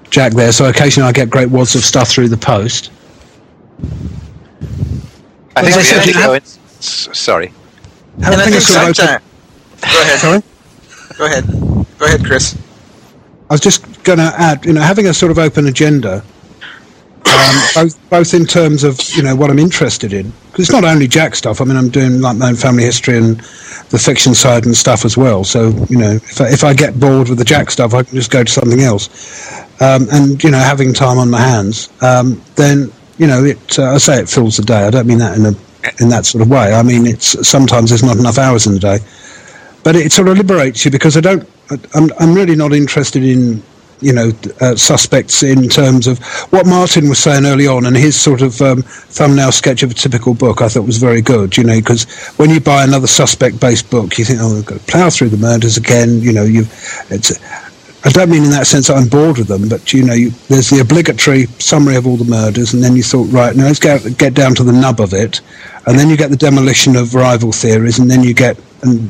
Jack 0.09 0.31
there. 0.33 0.53
So 0.53 0.69
occasionally 0.69 1.09
I 1.09 1.11
get 1.11 1.29
great 1.29 1.49
wads 1.49 1.75
of 1.75 1.83
stuff 1.83 2.07
through 2.09 2.29
the 2.29 2.37
post. 2.37 2.89
I 5.57 5.61
think 5.63 5.75
As 5.75 5.75
I 5.75 5.77
the 5.79 5.83
said, 5.83 5.99
only 5.99 6.07
you 6.07 6.13
have- 6.19 6.25
coincidence. 6.29 6.59
Sorry. 6.79 7.51
And 8.17 8.25
And 8.25 8.35
I 8.35 8.45
think 8.45 8.61
sort 8.61 8.89
of 8.89 8.95
sometimes. 8.95 8.99
open- 8.99 9.23
Go 9.81 10.01
ahead. 10.01 10.19
Sorry? 10.19 10.41
Go 11.17 11.25
ahead. 11.25 11.45
Go 11.99 12.05
ahead, 12.05 12.25
Chris. 12.25 12.55
I 13.49 13.53
was 13.53 13.61
just 13.61 14.03
going 14.03 14.19
to 14.19 14.33
add, 14.37 14.65
you 14.65 14.73
know, 14.73 14.81
having 14.81 15.07
a 15.07 15.13
sort 15.13 15.31
of 15.31 15.37
open 15.39 15.67
agenda, 15.67 16.23
um, 17.25 17.55
both 17.75 18.09
both 18.09 18.33
in 18.33 18.45
terms 18.45 18.83
of 18.83 18.99
you 19.15 19.21
know 19.23 19.35
what 19.35 19.49
I'm 19.49 19.59
interested 19.59 20.13
in, 20.13 20.31
because 20.51 20.65
it's 20.65 20.71
not 20.71 20.83
only 20.83 21.07
Jack 21.07 21.35
stuff. 21.35 21.61
I 21.61 21.65
mean, 21.65 21.77
I'm 21.77 21.89
doing 21.89 22.21
like 22.21 22.37
my 22.37 22.49
own 22.49 22.55
family 22.55 22.83
history 22.83 23.17
and 23.17 23.37
the 23.89 23.97
fiction 23.99 24.33
side 24.35 24.65
and 24.65 24.75
stuff 24.75 25.05
as 25.05 25.15
well. 25.17 25.43
So 25.43 25.69
you 25.89 25.97
know, 25.97 26.11
if 26.15 26.41
I, 26.41 26.49
if 26.49 26.63
I 26.63 26.73
get 26.73 26.99
bored 26.99 27.29
with 27.29 27.37
the 27.37 27.45
Jack 27.45 27.71
stuff, 27.71 27.93
I 27.93 28.03
can 28.03 28.15
just 28.15 28.31
go 28.31 28.43
to 28.43 28.51
something 28.51 28.81
else. 28.81 29.09
Um, 29.81 30.07
and 30.11 30.43
you 30.43 30.51
know, 30.51 30.57
having 30.59 30.93
time 30.93 31.17
on 31.17 31.29
my 31.29 31.39
hands, 31.39 31.89
um, 32.01 32.41
then 32.55 32.91
you 33.17 33.27
know, 33.27 33.43
it. 33.45 33.79
Uh, 33.79 33.93
I 33.93 33.97
say 33.97 34.19
it 34.19 34.27
fills 34.29 34.57
the 34.57 34.63
day. 34.63 34.85
I 34.85 34.89
don't 34.89 35.07
mean 35.07 35.19
that 35.19 35.37
in 35.37 35.45
a 35.45 35.51
in 35.99 36.09
that 36.09 36.25
sort 36.25 36.41
of 36.41 36.49
way. 36.49 36.73
I 36.73 36.83
mean, 36.83 37.05
it's 37.05 37.47
sometimes 37.47 37.89
there's 37.89 38.03
not 38.03 38.17
enough 38.17 38.37
hours 38.37 38.67
in 38.67 38.73
the 38.73 38.79
day 38.79 38.99
but 39.87 39.95
it 39.95 40.11
sort 40.11 40.27
of 40.27 40.35
liberates 40.35 40.83
you 40.83 40.91
because 40.91 41.15
I 41.15 41.21
don't. 41.21 41.47
I'm 41.95 42.09
I'm 42.19 42.33
really 42.33 42.57
not 42.57 42.73
interested 42.73 43.23
in 43.23 43.63
you 44.01 44.11
know 44.11 44.31
uh, 44.59 44.75
suspects 44.75 45.43
in 45.43 45.69
terms 45.69 46.07
of 46.07 46.19
what 46.51 46.65
Martin 46.65 47.07
was 47.07 47.19
saying 47.19 47.45
early 47.45 47.67
on 47.67 47.85
and 47.85 47.95
his 47.95 48.19
sort 48.19 48.41
of 48.41 48.61
um, 48.61 48.81
thumbnail 48.81 49.53
sketch 49.53 49.83
of 49.83 49.91
a 49.91 49.93
typical 49.93 50.33
book. 50.33 50.61
I 50.61 50.67
thought 50.67 50.85
was 50.85 50.97
very 50.97 51.21
good. 51.21 51.55
You 51.55 51.63
know, 51.63 51.77
because 51.77 52.03
when 52.35 52.49
you 52.49 52.59
buy 52.59 52.83
another 52.83 53.07
suspect-based 53.07 53.89
book, 53.89 54.17
you 54.17 54.25
think, 54.25 54.39
oh, 54.41 54.55
we've 54.55 54.65
got 54.65 54.79
to 54.79 54.91
plough 54.91 55.09
through 55.09 55.29
the 55.29 55.37
murders 55.37 55.77
again. 55.77 56.19
You 56.19 56.33
know, 56.33 56.43
you 56.43 56.65
it's. 57.09 57.31
I 58.03 58.09
don't 58.09 58.29
mean 58.29 58.43
in 58.43 58.51
that 58.51 58.67
sense 58.67 58.87
that 58.87 58.97
I'm 58.97 59.07
bored 59.07 59.37
with 59.37 59.47
them, 59.47 59.67
but 59.67 59.91
you 59.91 60.03
know, 60.03 60.13
you, 60.13 60.29
there's 60.49 60.69
the 60.69 60.79
obligatory 60.79 61.47
summary 61.59 61.95
of 61.95 62.05
all 62.05 62.15
the 62.15 62.25
murders, 62.25 62.73
and 62.73 62.83
then 62.83 62.95
you 62.95 63.03
thought, 63.03 63.27
right, 63.31 63.55
now 63.55 63.65
let's 63.65 63.79
get 63.79 64.17
get 64.17 64.33
down 64.33 64.55
to 64.55 64.63
the 64.63 64.71
nub 64.71 65.01
of 65.01 65.13
it, 65.13 65.41
and 65.87 65.97
then 65.97 66.09
you 66.09 66.15
get 66.15 66.29
the 66.29 66.37
demolition 66.37 66.95
of 66.95 67.15
rival 67.15 67.51
theories, 67.51 67.99
and 67.99 68.09
then 68.09 68.23
you 68.23 68.33
get 68.33 68.57
and 68.83 69.09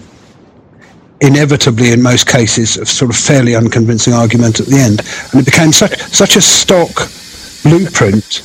inevitably, 1.21 1.91
in 1.91 2.01
most 2.01 2.27
cases, 2.27 2.77
a 2.77 2.85
sort 2.85 3.11
of 3.11 3.17
fairly 3.17 3.55
unconvincing 3.55 4.13
argument 4.13 4.59
at 4.59 4.67
the 4.67 4.77
end. 4.77 5.01
And 5.31 5.41
it 5.41 5.45
became 5.45 5.71
such 5.71 5.99
such 5.99 6.35
a 6.35 6.41
stock 6.41 6.93
blueprint 7.63 8.43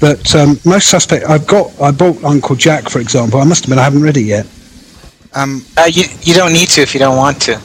that 0.00 0.34
um, 0.34 0.58
most 0.64 0.88
suspect. 0.88 1.28
I've 1.28 1.46
got. 1.46 1.78
I 1.80 1.90
bought 1.90 2.22
Uncle 2.24 2.56
Jack, 2.56 2.88
for 2.88 3.00
example. 3.00 3.40
I 3.40 3.44
must 3.44 3.64
admit, 3.64 3.78
I 3.78 3.84
haven't 3.84 4.02
read 4.02 4.16
it 4.16 4.22
yet. 4.24 4.46
Um, 5.34 5.64
Uh, 5.76 5.84
you 5.90 6.04
you 6.22 6.34
don't 6.34 6.52
need 6.52 6.68
to 6.70 6.80
if 6.80 6.94
you 6.94 7.00
don't 7.00 7.16
want 7.16 7.42
to. 7.42 7.60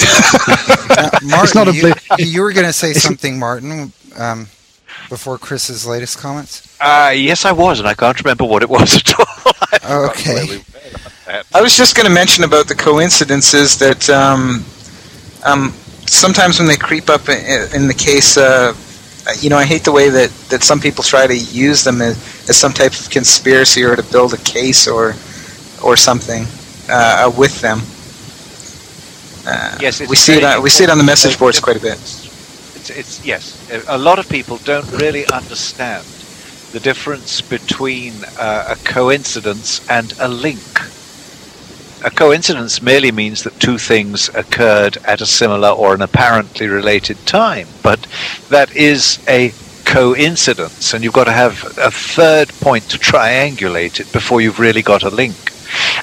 Uh, 0.00 1.10
Martin, 1.22 1.50
not 1.54 1.68
a 1.68 1.74
you, 1.74 1.92
you 2.18 2.42
were 2.42 2.52
going 2.52 2.66
to 2.66 2.72
say 2.72 2.92
something, 3.06 3.38
Martin, 3.38 3.92
um, 4.18 4.48
before 5.08 5.38
Chris's 5.38 5.86
latest 5.86 6.18
comments. 6.18 6.76
Uh, 6.80 7.12
yes, 7.14 7.44
I 7.44 7.52
was, 7.52 7.78
and 7.78 7.88
I 7.88 7.94
can't 7.94 8.18
remember 8.22 8.44
what 8.44 8.62
it 8.62 8.68
was 8.68 8.96
at 8.96 9.18
all. 9.18 9.52
I 9.72 10.08
Okay. 10.10 10.62
I 11.54 11.62
was 11.62 11.76
just 11.76 11.96
going 11.96 12.06
to 12.06 12.12
mention 12.12 12.44
about 12.44 12.68
the 12.68 12.74
coincidences 12.74 13.78
that 13.78 14.08
um, 14.10 14.64
um, 15.44 15.70
sometimes 16.06 16.58
when 16.58 16.68
they 16.68 16.76
creep 16.76 17.08
up 17.08 17.28
in, 17.28 17.74
in 17.74 17.88
the 17.88 17.94
case, 17.94 18.36
uh, 18.36 18.74
you 19.40 19.48
know, 19.48 19.56
I 19.56 19.64
hate 19.64 19.84
the 19.84 19.92
way 19.92 20.10
that, 20.10 20.30
that 20.50 20.62
some 20.62 20.80
people 20.80 21.02
try 21.02 21.26
to 21.26 21.36
use 21.36 21.82
them 21.82 22.02
as, 22.02 22.16
as 22.48 22.56
some 22.58 22.72
type 22.72 22.92
of 22.92 23.08
conspiracy 23.10 23.82
or 23.82 23.96
to 23.96 24.02
build 24.02 24.34
a 24.34 24.38
case 24.38 24.86
or 24.86 25.14
or 25.82 25.96
something 25.96 26.46
uh, 26.88 27.30
with 27.36 27.60
them. 27.60 27.80
Uh, 29.46 29.76
Yes, 29.80 30.00
it's 30.00 30.10
we 30.10 30.16
see 30.16 30.42
On, 30.44 30.62
we 30.62 30.70
see 30.70 30.84
it 30.84 30.90
on 30.90 30.98
the 30.98 31.04
message 31.04 31.38
boards 31.38 31.60
quite 31.60 31.76
a 31.76 31.80
bit. 31.80 31.94
It's, 31.94 32.90
it's 32.90 33.24
yes. 33.24 33.68
A 33.88 33.98
lot 33.98 34.18
of 34.18 34.28
people 34.28 34.58
don't 34.58 34.90
really 34.92 35.26
understand 35.26 36.04
the 36.72 36.80
difference 36.80 37.40
between 37.40 38.12
uh, 38.38 38.74
a 38.74 38.76
coincidence 38.84 39.88
and 39.88 40.12
a 40.20 40.28
link. 40.28 40.60
A 42.04 42.10
coincidence 42.10 42.82
merely 42.82 43.12
means 43.12 43.44
that 43.44 43.58
two 43.60 43.78
things 43.78 44.28
occurred 44.34 44.98
at 45.06 45.20
a 45.20 45.26
similar 45.26 45.70
or 45.70 45.94
an 45.94 46.02
apparently 46.02 46.66
related 46.66 47.16
time, 47.26 47.68
but 47.82 48.06
that 48.50 48.74
is 48.76 49.24
a 49.28 49.52
coincidence, 49.86 50.92
and 50.92 51.04
you've 51.04 51.14
got 51.14 51.24
to 51.24 51.32
have 51.32 51.64
a 51.78 51.90
third 51.90 52.48
point 52.60 52.90
to 52.90 52.98
triangulate 52.98 54.00
it 54.00 54.12
before 54.12 54.40
you've 54.40 54.58
really 54.58 54.82
got 54.82 55.02
a 55.02 55.10
link. 55.10 55.53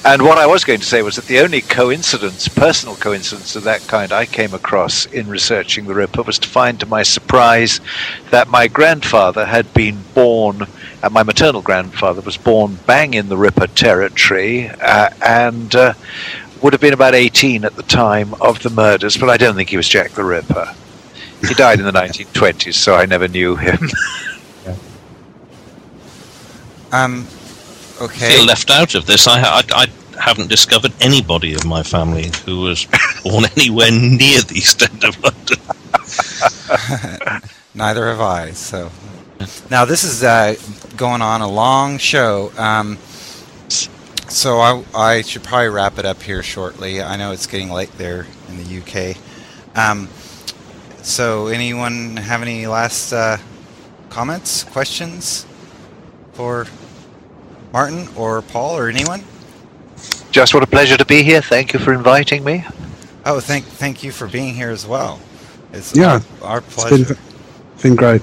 And 0.04 0.22
what 0.22 0.38
I 0.38 0.46
was 0.46 0.64
going 0.64 0.80
to 0.80 0.86
say 0.86 1.02
was 1.02 1.16
that 1.16 1.26
the 1.26 1.40
only 1.40 1.60
coincidence, 1.60 2.48
personal 2.48 2.96
coincidence 2.96 3.54
of 3.54 3.64
that 3.64 3.86
kind 3.86 4.12
I 4.12 4.26
came 4.26 4.52
across 4.52 5.06
in 5.06 5.28
researching 5.28 5.86
the 5.86 5.94
Ripper 5.94 6.22
was 6.22 6.38
to 6.40 6.48
find 6.48 6.80
to 6.80 6.86
my 6.86 7.02
surprise 7.02 7.80
that 8.30 8.48
my 8.48 8.68
grandfather 8.68 9.44
had 9.44 9.72
been 9.74 10.02
born, 10.14 10.66
and 11.02 11.14
my 11.14 11.22
maternal 11.22 11.62
grandfather 11.62 12.20
was 12.20 12.36
born 12.36 12.78
bang 12.86 13.14
in 13.14 13.28
the 13.28 13.36
Ripper 13.36 13.68
territory, 13.68 14.68
uh, 14.68 15.10
and 15.24 15.74
uh, 15.74 15.94
would 16.62 16.72
have 16.72 16.80
been 16.80 16.94
about 16.94 17.14
18 17.14 17.64
at 17.64 17.76
the 17.76 17.82
time 17.82 18.34
of 18.40 18.62
the 18.62 18.70
murders, 18.70 19.16
but 19.16 19.30
I 19.30 19.36
don't 19.36 19.54
think 19.54 19.70
he 19.70 19.76
was 19.76 19.88
Jack 19.88 20.12
the 20.12 20.24
Ripper. 20.24 20.74
He 21.46 21.54
died 21.54 21.78
in 21.78 21.84
the 21.84 21.92
1920s, 22.02 22.74
so 22.74 22.94
I 22.94 23.06
never 23.06 23.28
knew 23.28 23.56
him. 23.56 23.78
Um, 26.92 27.26
I 27.26 27.41
okay. 28.02 28.36
feel 28.36 28.46
left 28.46 28.70
out 28.70 28.94
of 28.94 29.06
this. 29.06 29.26
I, 29.26 29.40
I, 29.40 29.62
I 29.74 29.86
haven't 30.20 30.48
discovered 30.48 30.92
anybody 31.00 31.54
of 31.54 31.64
my 31.64 31.82
family 31.82 32.30
who 32.44 32.60
was 32.60 32.86
born 33.24 33.44
anywhere 33.56 33.90
near 33.90 34.40
the 34.42 34.54
East 34.54 34.82
End 34.82 35.04
of 35.04 35.20
London. 35.22 35.58
Neither 37.74 38.08
have 38.08 38.20
I. 38.20 38.50
So 38.52 38.90
now 39.70 39.84
this 39.84 40.04
is 40.04 40.22
uh, 40.22 40.56
going 40.96 41.22
on 41.22 41.40
a 41.40 41.48
long 41.48 41.98
show. 41.98 42.52
Um, 42.56 42.98
so 44.28 44.60
I, 44.60 44.84
I 44.94 45.22
should 45.22 45.42
probably 45.42 45.68
wrap 45.68 45.98
it 45.98 46.04
up 46.04 46.22
here 46.22 46.42
shortly. 46.42 47.02
I 47.02 47.16
know 47.16 47.32
it's 47.32 47.46
getting 47.46 47.70
late 47.70 47.92
there 47.98 48.26
in 48.48 48.56
the 48.58 48.80
UK. 48.80 49.16
Um, 49.76 50.08
so 51.02 51.48
anyone 51.48 52.16
have 52.16 52.42
any 52.42 52.66
last 52.66 53.12
uh, 53.12 53.38
comments, 54.08 54.64
questions 54.64 55.46
for 56.32 56.66
Martin 57.72 58.08
or 58.16 58.42
Paul 58.42 58.76
or 58.76 58.88
anyone? 58.88 59.22
Just 60.30 60.54
what 60.54 60.62
a 60.62 60.66
pleasure 60.66 60.96
to 60.96 61.04
be 61.04 61.22
here. 61.22 61.42
Thank 61.42 61.72
you 61.72 61.78
for 61.78 61.92
inviting 61.92 62.44
me. 62.44 62.64
Oh, 63.24 63.40
thank 63.40 63.64
thank 63.64 64.02
you 64.02 64.10
for 64.12 64.26
being 64.26 64.54
here 64.54 64.70
as 64.70 64.86
well. 64.86 65.20
It's 65.72 65.94
Yeah, 65.96 66.20
our, 66.42 66.48
our 66.50 66.58
It's 66.58 66.74
pleasure. 66.74 67.04
been, 67.14 67.16
been 67.82 67.96
great. 67.96 68.22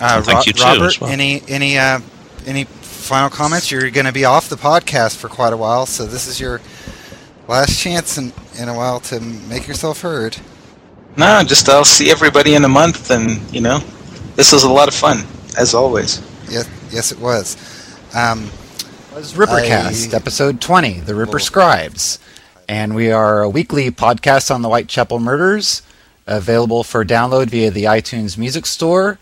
Uh, 0.00 0.22
Thank 0.22 0.38
Ro- 0.38 0.42
you 0.46 0.52
too, 0.52 0.62
Robert, 0.64 0.86
as 0.86 1.00
well. 1.00 1.10
any 1.10 1.42
any 1.48 1.76
uh, 1.78 2.00
any 2.46 2.64
final 2.64 3.28
comments? 3.30 3.70
You're 3.70 3.90
going 3.90 4.06
to 4.06 4.12
be 4.12 4.24
off 4.24 4.48
the 4.48 4.56
podcast 4.56 5.16
for 5.16 5.28
quite 5.28 5.52
a 5.52 5.56
while, 5.56 5.86
so 5.86 6.06
this 6.06 6.26
is 6.28 6.40
your 6.40 6.60
last 7.48 7.78
chance 7.80 8.16
in, 8.18 8.32
in 8.60 8.68
a 8.68 8.74
while 8.74 9.00
to 9.00 9.18
make 9.20 9.66
yourself 9.66 10.00
heard. 10.02 10.36
No, 11.16 11.42
just 11.44 11.68
I'll 11.68 11.84
see 11.84 12.10
everybody 12.12 12.54
in 12.54 12.64
a 12.64 12.68
month, 12.68 13.10
and 13.10 13.40
you 13.52 13.60
know, 13.60 13.78
this 14.36 14.52
was 14.52 14.62
a 14.62 14.70
lot 14.70 14.86
of 14.88 14.94
fun 14.94 15.24
as 15.58 15.74
always. 15.74 16.22
Yes, 16.48 16.68
yes, 16.92 17.10
it 17.12 17.18
was. 17.18 17.56
Um, 18.14 18.50
was 19.14 19.34
Rippercast, 19.34 20.12
I- 20.12 20.16
episode 20.16 20.60
20, 20.60 21.00
The 21.00 21.14
Ripper 21.14 21.38
Scribes. 21.38 22.18
And 22.68 22.94
we 22.94 23.10
are 23.10 23.42
a 23.42 23.48
weekly 23.48 23.90
podcast 23.90 24.54
on 24.54 24.62
the 24.62 24.68
Whitechapel 24.68 25.18
murders, 25.20 25.82
available 26.26 26.84
for 26.84 27.04
download 27.04 27.46
via 27.48 27.70
the 27.70 27.84
iTunes 27.84 28.36
Music 28.36 28.66
Store. 28.66 29.18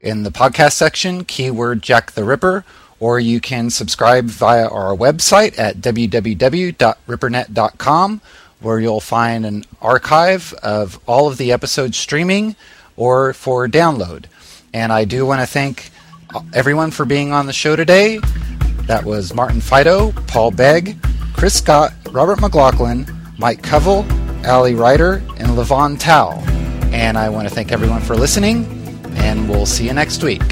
In 0.00 0.22
the 0.22 0.30
podcast 0.30 0.72
section, 0.72 1.24
keyword 1.24 1.82
Jack 1.82 2.12
the 2.12 2.24
Ripper, 2.24 2.64
or 3.00 3.18
you 3.18 3.40
can 3.40 3.70
subscribe 3.70 4.26
via 4.26 4.68
our 4.68 4.94
website 4.94 5.58
at 5.58 5.78
www.rippernet.com, 5.78 8.20
where 8.60 8.80
you'll 8.80 9.00
find 9.00 9.46
an 9.46 9.64
archive 9.80 10.52
of 10.62 11.00
all 11.06 11.26
of 11.28 11.38
the 11.38 11.52
episodes 11.52 11.96
streaming 11.96 12.54
or 12.96 13.32
for 13.32 13.66
download. 13.66 14.24
And 14.74 14.92
I 14.92 15.04
do 15.04 15.24
want 15.24 15.40
to 15.40 15.46
thank 15.46 15.90
everyone 16.52 16.90
for 16.90 17.04
being 17.04 17.32
on 17.32 17.46
the 17.46 17.52
show 17.52 17.76
today. 17.76 18.18
That 18.86 19.04
was 19.04 19.34
Martin 19.34 19.60
Fido, 19.60 20.12
Paul 20.26 20.50
Begg, 20.50 20.96
Chris 21.34 21.58
Scott, 21.58 21.92
Robert 22.10 22.40
McLaughlin, 22.40 23.06
Mike 23.38 23.62
Covell, 23.62 24.04
Ali 24.46 24.74
Ryder, 24.74 25.22
and 25.38 25.48
Levon 25.50 25.98
Tao. 25.98 26.32
And 26.92 27.16
I 27.18 27.28
want 27.28 27.48
to 27.48 27.54
thank 27.54 27.72
everyone 27.72 28.00
for 28.00 28.16
listening, 28.16 28.64
and 29.16 29.48
we'll 29.48 29.66
see 29.66 29.86
you 29.86 29.92
next 29.92 30.22
week. 30.22 30.42